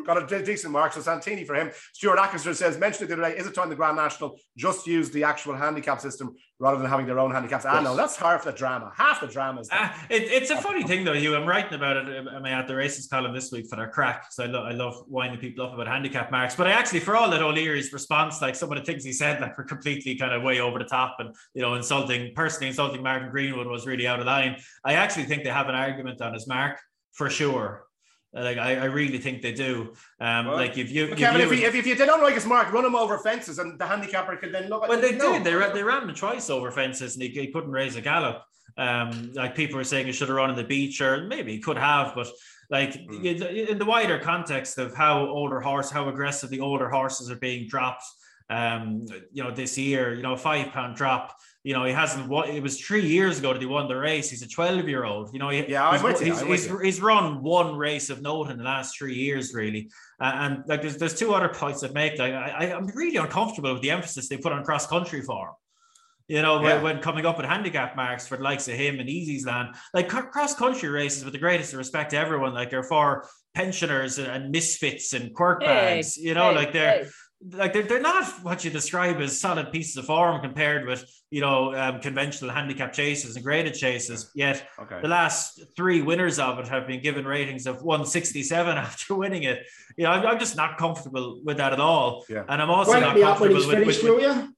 got 0.04 0.32
a 0.32 0.42
decent 0.44 0.72
mark. 0.72 0.92
So 0.92 1.00
Santini 1.00 1.44
for 1.44 1.54
him. 1.54 1.70
Stuart 1.92 2.18
Atkinson 2.18 2.54
says, 2.54 2.78
mentioned 2.78 3.10
it 3.10 3.14
the 3.14 3.20
other 3.20 3.34
day, 3.34 3.38
is 3.38 3.46
it 3.46 3.54
time 3.54 3.68
the 3.68 3.74
Grand 3.74 3.96
National 3.96 4.38
just 4.56 4.86
use 4.86 5.10
the 5.10 5.24
actual 5.24 5.54
handicap 5.54 6.00
system 6.00 6.34
rather 6.58 6.78
than 6.78 6.88
having 6.88 7.06
their 7.06 7.18
own 7.18 7.32
handicaps? 7.32 7.64
I 7.64 7.82
know 7.82 7.96
that's 7.96 8.16
half 8.16 8.44
the 8.44 8.52
drama. 8.52 8.92
Half 8.96 9.22
the 9.22 9.26
drama 9.26 9.62
is 9.62 9.68
uh, 9.70 9.92
it, 10.08 10.22
It's 10.22 10.50
a 10.50 10.56
funny 10.56 10.84
thing 10.84 11.04
though, 11.04 11.14
Hugh. 11.14 11.34
I'm 11.34 11.46
writing 11.46 11.74
about 11.74 11.96
it 11.96 12.26
am 12.28 12.44
I 12.44 12.52
at 12.52 12.68
the 12.68 12.76
races 12.76 13.08
column 13.08 13.34
this 13.34 13.50
week 13.50 13.66
for 13.68 13.76
their 13.76 13.88
crack. 13.88 14.26
So 14.30 14.44
I, 14.44 14.46
lo- 14.46 14.64
I 14.64 14.72
love 14.72 15.02
winding 15.08 15.40
people 15.40 15.66
up 15.66 15.74
about 15.74 15.88
handicap 15.88 16.30
marks. 16.30 16.54
But 16.54 16.68
I 16.68 16.72
actually, 16.72 17.00
for 17.00 17.16
all 17.16 17.30
that 17.30 17.42
O'Leary's 17.42 17.92
response, 17.92 18.40
like 18.40 18.54
some 18.54 18.70
of 18.70 18.78
the 18.78 18.84
things 18.84 19.04
he 19.04 19.12
said, 19.12 19.40
like 19.40 19.58
were 19.58 19.64
completely 19.64 20.14
kind 20.16 20.32
of 20.32 20.42
way 20.42 20.60
over 20.60 20.78
the 20.78 20.84
top 20.84 21.16
and, 21.18 21.34
you 21.54 21.62
know, 21.62 21.74
insulting, 21.74 22.32
personally 22.34 22.68
insulting 22.68 23.02
Martin 23.02 23.30
Greenwood 23.30 23.66
was 23.66 23.86
really 23.86 24.06
out 24.06 24.20
of 24.20 24.26
line. 24.26 24.56
I 24.84 24.94
actually 24.94 25.24
think 25.24 25.42
they 25.42 25.50
have 25.50 25.68
an 25.68 25.74
argument 25.74 26.20
on 26.20 26.34
his 26.34 26.46
mark 26.46 26.78
for 27.12 27.28
sure. 27.28 27.86
Like 28.34 28.56
I, 28.56 28.76
I 28.76 28.84
really 28.84 29.18
think 29.18 29.42
they 29.42 29.52
do. 29.52 29.92
Um, 30.18 30.46
well, 30.46 30.56
like 30.56 30.78
if 30.78 30.90
you, 30.90 31.04
if, 31.04 31.20
you 31.20 31.26
if, 31.26 31.74
if, 31.74 31.86
you 31.86 31.94
don't 31.94 32.22
like 32.22 32.34
his 32.34 32.46
mark, 32.46 32.72
run 32.72 32.84
him 32.84 32.94
over 32.94 33.18
fences, 33.18 33.58
and 33.58 33.78
the 33.78 33.86
handicapper 33.86 34.36
can 34.36 34.52
then 34.52 34.68
look. 34.70 34.88
Well, 34.88 35.00
they 35.00 35.16
no. 35.16 35.34
did. 35.34 35.44
They 35.44 35.54
ran, 35.54 35.74
they 35.74 35.82
ran 35.82 36.08
him 36.08 36.14
twice 36.14 36.48
over 36.48 36.70
fences, 36.70 37.14
and 37.14 37.22
he, 37.22 37.28
he 37.28 37.48
couldn't 37.48 37.72
raise 37.72 37.94
a 37.96 38.00
gallop. 38.00 38.42
Um, 38.78 39.32
like 39.34 39.54
people 39.54 39.76
were 39.76 39.84
saying, 39.84 40.06
he 40.06 40.12
should 40.12 40.28
have 40.28 40.36
run 40.36 40.48
on 40.48 40.56
the 40.56 40.64
beach, 40.64 41.00
or 41.02 41.24
maybe 41.24 41.52
he 41.52 41.58
could 41.58 41.76
have, 41.76 42.14
but 42.14 42.28
like 42.70 42.94
mm. 42.94 43.68
in 43.68 43.78
the 43.78 43.84
wider 43.84 44.18
context 44.18 44.78
of 44.78 44.94
how 44.94 45.26
older 45.26 45.60
horse, 45.60 45.90
how 45.90 46.08
aggressive 46.08 46.48
the 46.48 46.60
older 46.60 46.88
horses 46.88 47.30
are 47.30 47.36
being 47.36 47.68
dropped. 47.68 48.04
Um, 48.48 49.04
you 49.32 49.42
know, 49.42 49.50
this 49.50 49.76
year, 49.76 50.14
you 50.14 50.22
know, 50.22 50.32
a 50.32 50.38
five 50.38 50.72
pound 50.72 50.96
drop 50.96 51.36
you 51.64 51.74
know, 51.74 51.84
he 51.84 51.92
hasn't 51.92 52.28
won. 52.28 52.48
It 52.48 52.62
was 52.62 52.80
three 52.80 53.06
years 53.06 53.38
ago 53.38 53.52
that 53.52 53.60
he 53.60 53.66
won 53.66 53.86
the 53.86 53.96
race. 53.96 54.28
He's 54.28 54.42
a 54.42 54.48
12 54.48 54.88
year 54.88 55.04
old. 55.04 55.32
You 55.32 55.38
know, 55.38 55.48
he, 55.48 55.64
yeah, 55.68 55.96
he's, 55.96 56.20
he's, 56.20 56.40
he's, 56.40 56.80
he's, 56.80 57.00
run 57.00 57.40
one 57.42 57.76
race 57.76 58.10
of 58.10 58.20
note 58.20 58.50
in 58.50 58.58
the 58.58 58.64
last 58.64 58.98
three 58.98 59.14
years, 59.14 59.54
really. 59.54 59.88
Uh, 60.20 60.32
and 60.34 60.64
like, 60.66 60.82
there's, 60.82 60.96
there's 60.96 61.14
two 61.14 61.32
other 61.34 61.48
points 61.48 61.84
I'd 61.84 61.94
make. 61.94 62.18
Like, 62.18 62.34
I, 62.34 62.72
I'm 62.72 62.86
really 62.88 63.16
uncomfortable 63.16 63.72
with 63.72 63.82
the 63.82 63.92
emphasis 63.92 64.28
they 64.28 64.38
put 64.38 64.52
on 64.52 64.64
cross 64.64 64.88
country 64.88 65.22
for 65.22 65.48
him. 65.48 65.54
You 66.26 66.42
know, 66.42 66.60
yeah. 66.62 66.74
when, 66.74 66.82
when, 66.82 66.98
coming 67.00 67.26
up 67.26 67.36
with 67.36 67.46
handicap 67.46 67.94
marks 67.94 68.26
for 68.26 68.36
the 68.36 68.42
likes 68.42 68.66
of 68.66 68.74
him 68.74 68.98
and 68.98 69.08
Easysland, 69.08 69.76
like 69.94 70.08
cross 70.08 70.54
country 70.54 70.88
races, 70.88 71.24
with 71.24 71.32
the 71.32 71.38
greatest 71.38 71.74
respect 71.74 72.10
to 72.10 72.16
everyone, 72.16 72.54
like 72.54 72.70
they're 72.70 72.82
for 72.82 73.28
pensioners 73.54 74.18
and 74.18 74.50
misfits 74.50 75.12
and 75.12 75.32
quirk 75.34 75.60
bags. 75.60 76.16
Hey, 76.16 76.22
you 76.22 76.34
know, 76.34 76.50
hey, 76.50 76.56
like 76.56 76.72
they're. 76.72 77.04
Hey 77.04 77.10
like 77.50 77.72
they're, 77.72 77.82
they're 77.82 78.00
not 78.00 78.24
what 78.42 78.64
you 78.64 78.70
describe 78.70 79.20
as 79.20 79.40
solid 79.40 79.72
pieces 79.72 79.96
of 79.96 80.06
form 80.06 80.40
compared 80.40 80.86
with 80.86 81.04
you 81.30 81.40
know 81.40 81.74
um, 81.74 82.00
conventional 82.00 82.50
handicap 82.50 82.92
chases 82.92 83.36
and 83.36 83.44
graded 83.44 83.74
chases 83.74 84.30
yet 84.34 84.68
okay. 84.78 85.00
the 85.02 85.08
last 85.08 85.60
three 85.76 86.02
winners 86.02 86.38
of 86.38 86.58
it 86.58 86.68
have 86.68 86.86
been 86.86 87.02
given 87.02 87.24
ratings 87.24 87.66
of 87.66 87.82
167 87.82 88.76
after 88.76 89.14
winning 89.14 89.42
it 89.42 89.66
you 89.96 90.04
know 90.04 90.10
I'm, 90.10 90.26
I'm 90.26 90.38
just 90.38 90.56
not 90.56 90.78
comfortable 90.78 91.40
with 91.44 91.56
that 91.56 91.72
at 91.72 91.80
all 91.80 92.24
yeah. 92.28 92.44
and 92.48 92.62
I'm 92.62 92.70
also 92.70 92.92
Wait 92.92 93.00
not 93.00 93.16
comfortable 93.16 93.54
with, 93.54 93.70
finished, 93.70 94.02
with, 94.02 94.16
with 94.16 94.48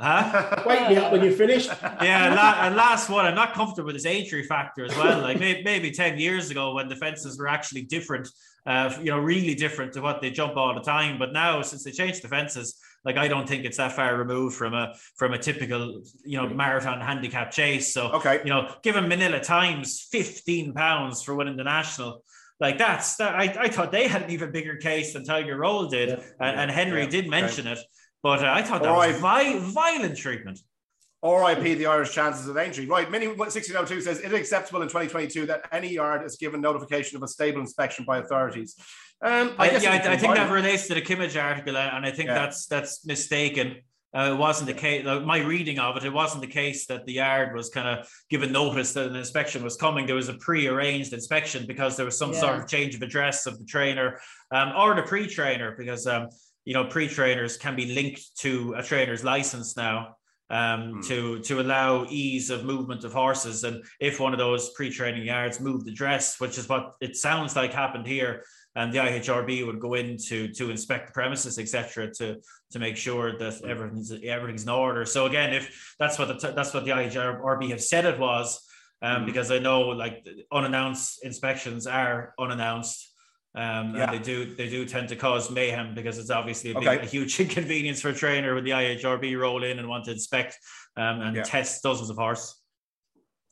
Huh? 0.00 0.62
Wait 0.66 0.90
me 0.90 0.96
up 0.96 1.10
when 1.10 1.24
you 1.24 1.34
finish. 1.34 1.66
yeah, 1.82 2.66
and 2.66 2.76
last 2.76 3.10
one, 3.10 3.26
I'm 3.26 3.34
not 3.34 3.52
comfortable 3.52 3.86
with 3.86 3.96
this 3.96 4.06
age 4.06 4.32
factor 4.46 4.84
as 4.84 4.96
well. 4.96 5.20
Like 5.20 5.40
maybe, 5.40 5.62
maybe 5.64 5.90
10 5.90 6.18
years 6.18 6.50
ago 6.50 6.74
when 6.74 6.88
the 6.88 6.94
fences 6.96 7.38
were 7.38 7.48
actually 7.48 7.82
different, 7.82 8.28
uh, 8.68 8.88
you 9.00 9.10
know, 9.10 9.18
really 9.18 9.54
different 9.64 9.90
to 9.94 10.00
what 10.00 10.20
they 10.20 10.30
jump 10.30 10.54
all 10.56 10.74
the 10.74 10.86
time. 10.96 11.18
But 11.18 11.32
now, 11.32 11.62
since 11.62 11.82
they 11.84 11.92
changed 12.00 12.22
the 12.22 12.28
fences, 12.28 12.68
Like 13.04 13.16
I 13.16 13.28
don't 13.28 13.48
think 13.48 13.64
it's 13.64 13.76
that 13.76 13.92
far 13.92 14.16
removed 14.16 14.56
from 14.56 14.74
a 14.74 14.94
from 15.16 15.32
a 15.32 15.38
typical 15.38 16.02
you 16.24 16.36
know 16.36 16.48
marathon 16.48 17.00
handicap 17.00 17.50
chase. 17.50 17.92
So 17.94 18.10
okay, 18.12 18.40
you 18.44 18.50
know, 18.50 18.74
given 18.82 19.04
Minella 19.06 19.40
Times 19.42 20.06
fifteen 20.10 20.74
pounds 20.74 21.22
for 21.22 21.34
winning 21.34 21.56
the 21.56 21.64
national. 21.64 22.24
Like 22.60 22.76
that's 22.76 23.16
that. 23.16 23.34
I, 23.36 23.44
I 23.66 23.68
thought 23.68 23.92
they 23.92 24.08
had 24.08 24.22
an 24.24 24.30
even 24.30 24.50
bigger 24.50 24.76
case 24.76 25.12
than 25.12 25.24
Tiger 25.24 25.56
Roll 25.56 25.86
did, 25.86 26.08
yeah. 26.08 26.16
and, 26.40 26.60
and, 26.60 26.70
Henry 26.70 27.02
yeah. 27.02 27.08
did 27.08 27.28
mention 27.28 27.68
it, 27.68 27.78
but 28.20 28.42
uh, 28.44 28.52
I 28.52 28.62
thought 28.62 28.82
that 28.82 28.92
was 28.92 29.16
vi- 29.20 29.58
violent 29.60 30.16
treatment. 30.16 30.58
RIP 31.22 31.78
the 31.78 31.86
Irish 31.86 32.12
chances 32.12 32.48
of 32.48 32.56
entry. 32.56 32.86
Right, 32.86 33.10
Mini 33.10 33.26
1602 33.26 34.00
says 34.02 34.20
it 34.20 34.32
is 34.32 34.38
acceptable 34.38 34.82
in 34.82 34.88
2022 34.88 35.46
that 35.46 35.68
any 35.72 35.92
yard 35.92 36.24
is 36.24 36.36
given 36.36 36.60
notification 36.60 37.16
of 37.16 37.22
a 37.22 37.28
stable 37.28 37.60
inspection 37.60 38.04
by 38.04 38.18
authorities. 38.18 38.76
Um, 39.20 39.52
I, 39.58 39.70
I 39.70 39.78
yeah, 39.78 39.92
I, 39.92 40.12
I, 40.12 40.16
think 40.16 40.36
that 40.36 40.50
relates 40.50 40.86
to 40.86 40.94
the 40.94 41.02
Kimmage 41.02 41.40
article, 41.42 41.76
uh, 41.76 41.90
and 41.92 42.06
I 42.06 42.12
think 42.12 42.28
yeah. 42.28 42.34
that's 42.34 42.66
that's 42.66 43.04
mistaken. 43.04 43.78
Uh, 44.16 44.30
it 44.32 44.38
wasn't 44.38 44.68
the 44.68 44.74
case. 44.74 45.04
Uh, 45.04 45.20
my 45.20 45.38
reading 45.40 45.80
of 45.80 45.96
it, 45.96 46.04
it 46.04 46.12
wasn't 46.12 46.40
the 46.40 46.48
case 46.48 46.86
that 46.86 47.04
the 47.04 47.14
yard 47.14 47.54
was 47.54 47.68
kind 47.68 47.88
of 47.88 48.08
given 48.30 48.52
notice 48.52 48.92
that 48.92 49.08
an 49.08 49.16
inspection 49.16 49.64
was 49.64 49.76
coming. 49.76 50.06
There 50.06 50.14
was 50.14 50.28
a 50.28 50.34
pre-arranged 50.34 51.12
inspection 51.12 51.66
because 51.66 51.96
there 51.96 52.06
was 52.06 52.16
some 52.16 52.32
yeah. 52.32 52.40
sort 52.40 52.58
of 52.60 52.68
change 52.68 52.94
of 52.94 53.02
address 53.02 53.46
of 53.46 53.58
the 53.58 53.64
trainer 53.64 54.20
um, 54.52 54.72
or 54.76 54.94
the 54.94 55.02
pre-trainer, 55.02 55.74
because 55.76 56.06
um, 56.06 56.28
you 56.64 56.74
know 56.74 56.84
pre-trainers 56.84 57.56
can 57.56 57.74
be 57.74 57.92
linked 57.92 58.36
to 58.38 58.74
a 58.78 58.84
trainer's 58.84 59.24
license 59.24 59.76
now 59.76 60.14
um, 60.50 60.92
hmm. 60.92 61.00
to 61.02 61.38
to 61.40 61.60
allow 61.60 62.06
ease 62.08 62.50
of 62.50 62.64
movement 62.64 63.04
of 63.04 63.12
horses. 63.12 63.64
And 63.64 63.84
if 64.00 64.20
one 64.20 64.32
of 64.32 64.38
those 64.38 64.70
pre-training 64.70 65.26
yards 65.26 65.60
moved 65.60 65.86
the 65.86 65.92
dress, 65.92 66.40
which 66.40 66.58
is 66.58 66.68
what 66.68 66.94
it 67.00 67.16
sounds 67.16 67.56
like 67.56 67.72
happened 67.72 68.06
here, 68.06 68.44
and 68.74 68.92
the 68.92 68.98
IHRB 68.98 69.66
would 69.66 69.80
go 69.80 69.94
in 69.94 70.16
to 70.28 70.48
to 70.48 70.70
inspect 70.70 71.08
the 71.08 71.12
premises, 71.12 71.58
etc., 71.58 72.12
to 72.14 72.40
to 72.70 72.78
make 72.78 72.96
sure 72.96 73.36
that 73.38 73.62
everything's 73.64 74.12
everything's 74.24 74.62
in 74.62 74.68
order. 74.68 75.04
So 75.04 75.26
again, 75.26 75.52
if 75.52 75.94
that's 75.98 76.18
what 76.18 76.28
the 76.28 76.52
that's 76.52 76.72
what 76.72 76.84
the 76.84 76.92
IHRB 76.92 77.70
have 77.70 77.82
said 77.82 78.04
it 78.04 78.18
was, 78.18 78.64
um, 79.02 79.22
mm. 79.22 79.26
because 79.26 79.50
I 79.50 79.58
know 79.58 79.80
like 79.80 80.26
unannounced 80.52 81.24
inspections 81.24 81.86
are 81.86 82.34
unannounced. 82.38 83.07
Um, 83.58 83.96
yeah. 83.96 84.04
and 84.04 84.12
they 84.12 84.20
do 84.20 84.54
they 84.54 84.68
do 84.68 84.86
tend 84.86 85.08
to 85.08 85.16
cause 85.16 85.50
mayhem 85.50 85.92
because 85.92 86.16
it's 86.16 86.30
obviously 86.30 86.70
a, 86.70 86.74
big, 86.74 86.86
okay. 86.86 87.02
a 87.02 87.06
huge 87.06 87.40
inconvenience 87.40 88.00
for 88.00 88.10
a 88.10 88.14
trainer 88.14 88.54
when 88.54 88.62
the 88.62 88.70
IHRB 88.70 89.36
roll 89.36 89.64
in 89.64 89.80
and 89.80 89.88
want 89.88 90.04
to 90.04 90.12
inspect 90.12 90.56
um, 90.96 91.20
and 91.22 91.36
yeah. 91.36 91.42
test 91.42 91.82
dozens 91.82 92.08
of 92.08 92.16
horses. 92.16 92.54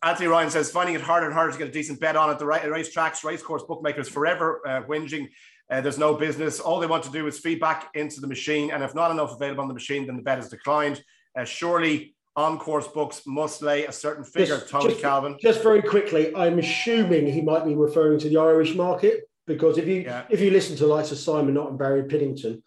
Anthony 0.04 0.28
Ryan 0.28 0.50
says 0.50 0.70
finding 0.70 0.94
it 0.94 1.00
harder 1.00 1.26
and 1.26 1.34
harder 1.34 1.50
to 1.50 1.58
get 1.58 1.66
a 1.66 1.72
decent 1.72 1.98
bet 1.98 2.14
on 2.14 2.30
at 2.30 2.38
the 2.38 2.46
race 2.46 2.92
tracks, 2.92 3.24
racecourse 3.24 3.64
bookmakers 3.64 4.08
forever 4.08 4.60
uh, 4.64 4.82
whinging. 4.82 5.26
Uh, 5.68 5.80
there's 5.80 5.98
no 5.98 6.14
business. 6.14 6.60
All 6.60 6.78
they 6.78 6.86
want 6.86 7.02
to 7.02 7.10
do 7.10 7.26
is 7.26 7.40
feedback 7.40 7.90
into 7.94 8.20
the 8.20 8.28
machine, 8.28 8.70
and 8.70 8.84
if 8.84 8.94
not 8.94 9.10
enough 9.10 9.32
available 9.32 9.62
on 9.62 9.68
the 9.68 9.74
machine, 9.74 10.06
then 10.06 10.14
the 10.14 10.22
bet 10.22 10.38
is 10.38 10.48
declined. 10.48 11.02
Uh, 11.36 11.44
surely 11.44 12.14
on 12.36 12.58
course 12.58 12.86
books 12.86 13.22
must 13.26 13.60
lay 13.60 13.86
a 13.86 13.92
certain 13.92 14.22
figure. 14.22 14.58
Just, 14.58 14.68
Tony 14.68 14.90
just, 14.90 15.00
Calvin. 15.00 15.36
Just 15.40 15.64
very 15.64 15.82
quickly, 15.82 16.32
I'm 16.36 16.60
assuming 16.60 17.26
he 17.26 17.40
might 17.40 17.64
be 17.64 17.74
referring 17.74 18.20
to 18.20 18.28
the 18.28 18.36
Irish 18.36 18.76
market 18.76 19.25
because 19.46 19.78
if 19.78 19.86
you 19.86 20.02
yeah. 20.02 20.24
if 20.30 20.40
you 20.40 20.50
listen 20.50 20.76
to 20.76 20.86
like 20.86 21.06
Simon 21.06 21.54
Nott 21.54 21.70
and 21.70 21.78
Barry 21.78 22.02
Piddington, 22.04 22.62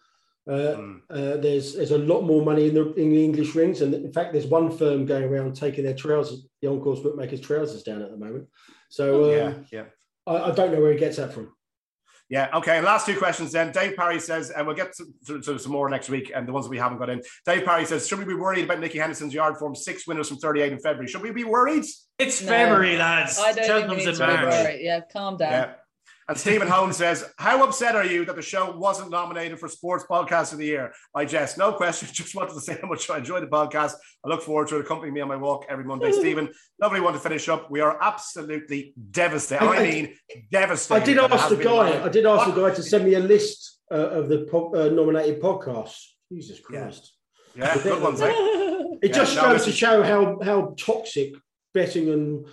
uh, 0.48 0.52
mm. 0.52 1.00
uh, 1.10 1.36
there's 1.36 1.74
there's 1.74 1.90
a 1.90 1.98
lot 1.98 2.22
more 2.22 2.44
money 2.44 2.68
in 2.68 2.74
the 2.74 2.92
in 2.94 3.10
the 3.10 3.24
English 3.24 3.54
rings, 3.54 3.82
and 3.82 3.94
in 3.94 4.12
fact, 4.12 4.32
there's 4.32 4.46
one 4.46 4.70
firm 4.70 5.06
going 5.06 5.24
around 5.24 5.54
taking 5.54 5.84
their 5.84 5.94
trousers, 5.94 6.46
the 6.62 6.68
on 6.68 6.80
course 6.80 7.00
bookmakers' 7.00 7.40
trousers 7.40 7.82
down 7.82 8.02
at 8.02 8.10
the 8.10 8.16
moment. 8.16 8.48
So 8.88 9.24
um, 9.24 9.30
yeah, 9.70 9.80
yeah, 9.80 9.84
I, 10.26 10.50
I, 10.50 10.54
don't 10.54 10.72
know 10.72 10.80
where 10.80 10.92
he 10.92 10.98
gets 10.98 11.18
that 11.18 11.32
from. 11.32 11.52
Yeah. 12.30 12.48
Okay. 12.54 12.76
And 12.76 12.86
last 12.86 13.06
two 13.06 13.18
questions 13.18 13.50
then. 13.50 13.72
Dave 13.72 13.96
Parry 13.96 14.20
says, 14.20 14.50
and 14.50 14.64
we'll 14.64 14.76
get 14.76 14.94
to, 14.94 15.04
to, 15.26 15.40
to, 15.40 15.58
some 15.58 15.72
more 15.72 15.90
next 15.90 16.08
week, 16.08 16.30
and 16.32 16.46
the 16.46 16.52
ones 16.52 16.68
we 16.68 16.78
haven't 16.78 16.98
got 16.98 17.10
in. 17.10 17.20
Dave 17.44 17.64
Parry 17.64 17.84
says, 17.84 18.06
should 18.06 18.20
we 18.20 18.24
be 18.24 18.34
worried 18.34 18.64
about 18.64 18.78
Nicky 18.78 18.98
Henderson's 18.98 19.34
yard 19.34 19.56
form 19.56 19.74
six 19.74 20.06
winners 20.06 20.28
from 20.28 20.38
38 20.38 20.72
in 20.72 20.78
February? 20.78 21.08
Should 21.08 21.22
we 21.22 21.32
be 21.32 21.42
worried? 21.42 21.84
It's 22.20 22.40
no, 22.40 22.48
February, 22.48 22.96
lads. 22.96 23.36
I 23.38 23.52
don't 23.52 23.66
Cheltenham's 23.66 24.04
think 24.04 24.18
we 24.18 24.26
need 24.26 24.36
to 24.36 24.38
be 24.38 24.46
worried. 24.46 24.80
Yeah, 24.80 25.00
calm 25.12 25.36
down. 25.38 25.52
Yeah. 25.52 25.72
And 26.30 26.38
Stephen 26.38 26.68
Holmes 26.68 26.96
says, 26.96 27.28
How 27.38 27.64
upset 27.64 27.96
are 27.96 28.06
you 28.06 28.24
that 28.24 28.36
the 28.36 28.42
show 28.42 28.70
wasn't 28.76 29.10
nominated 29.10 29.58
for 29.58 29.66
Sports 29.66 30.04
Podcast 30.08 30.52
of 30.52 30.58
the 30.58 30.64
Year? 30.64 30.92
I 31.12 31.24
jest, 31.24 31.58
no 31.58 31.72
question. 31.72 32.08
Just 32.12 32.36
wanted 32.36 32.54
to 32.54 32.60
say 32.60 32.78
how 32.80 32.86
much 32.86 33.10
I 33.10 33.18
enjoy 33.18 33.40
the 33.40 33.48
podcast. 33.48 33.94
I 34.24 34.28
look 34.28 34.40
forward 34.40 34.68
to 34.68 34.76
it 34.76 34.82
accompanying 34.82 35.14
me 35.14 35.22
on 35.22 35.26
my 35.26 35.34
walk 35.34 35.66
every 35.68 35.82
Monday. 35.82 36.12
Stephen, 36.20 36.48
lovely 36.80 37.00
one 37.00 37.14
to 37.14 37.18
finish 37.18 37.48
up. 37.48 37.68
We 37.68 37.80
are 37.80 37.98
absolutely 38.00 38.94
devastated. 39.10 39.64
I, 39.64 39.78
I 39.78 39.90
mean, 39.90 40.14
devastated. 40.52 41.02
I 41.02 41.04
did 41.04 41.18
ask 41.18 41.48
the 41.48 41.56
guy, 41.56 42.00
I 42.00 42.08
did 42.08 42.24
ask 42.24 42.54
the 42.54 42.62
guy 42.62 42.74
to 42.76 42.82
send 42.84 43.06
me 43.06 43.14
a 43.14 43.18
list 43.18 43.80
uh, 43.90 43.96
of 43.96 44.28
the 44.28 44.46
po- 44.48 44.72
uh, 44.72 44.88
nominated 44.88 45.42
podcasts. 45.42 46.10
Jesus 46.32 46.60
Christ. 46.60 47.12
Yeah, 47.56 47.74
yeah 47.74 47.82
good 47.82 48.00
ones, 48.00 48.20
eh? 48.20 48.30
It 48.30 48.98
yeah, 49.02 49.12
just 49.16 49.34
goes 49.34 49.64
to 49.64 49.72
show 49.72 50.04
how, 50.04 50.38
how 50.44 50.76
toxic 50.78 51.34
betting 51.74 52.08
and 52.10 52.46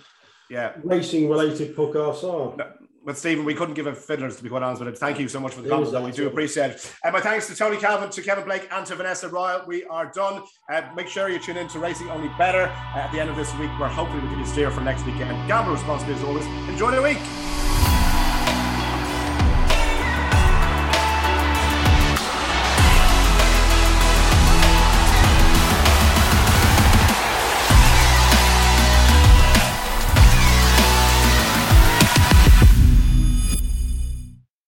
yeah. 0.50 0.72
racing 0.82 1.30
related 1.30 1.76
podcasts 1.76 2.24
are. 2.24 2.56
No 2.56 2.77
but 3.08 3.16
Stephen, 3.16 3.46
we 3.46 3.54
couldn't 3.54 3.72
give 3.72 3.86
a 3.86 3.94
fiddlers 3.94 4.36
to 4.36 4.42
be 4.42 4.50
quite 4.50 4.62
honest 4.62 4.80
with 4.80 4.88
him. 4.90 4.94
Thank 4.94 5.18
you 5.18 5.28
so 5.28 5.40
much 5.40 5.54
for 5.54 5.62
the 5.62 5.70
comments. 5.70 5.92
Though. 5.92 6.04
We 6.04 6.12
do 6.12 6.26
appreciate 6.26 6.72
it. 6.72 6.94
And 7.02 7.14
my 7.14 7.22
thanks 7.22 7.46
to 7.46 7.56
Tony 7.56 7.78
Calvin, 7.78 8.10
to 8.10 8.20
Kevin 8.20 8.44
Blake, 8.44 8.68
and 8.70 8.84
to 8.84 8.94
Vanessa 8.96 9.30
Royal. 9.30 9.64
We 9.66 9.84
are 9.84 10.12
done. 10.12 10.42
Uh, 10.70 10.82
make 10.94 11.08
sure 11.08 11.30
you 11.30 11.38
tune 11.38 11.56
in 11.56 11.68
to 11.68 11.78
Racing 11.78 12.10
Only 12.10 12.28
Better 12.36 12.64
uh, 12.64 12.98
at 12.98 13.10
the 13.10 13.18
end 13.18 13.30
of 13.30 13.36
this 13.36 13.50
week, 13.54 13.70
where 13.80 13.88
hopefully 13.88 14.20
we 14.20 14.28
can 14.28 14.44
steer 14.44 14.70
for 14.70 14.82
next 14.82 15.06
weekend. 15.06 15.30
Gamble 15.48 15.72
responsibly 15.72 16.16
as 16.16 16.22
always. 16.22 16.44
Enjoy 16.68 16.90
the 16.90 17.00
week. 17.00 17.47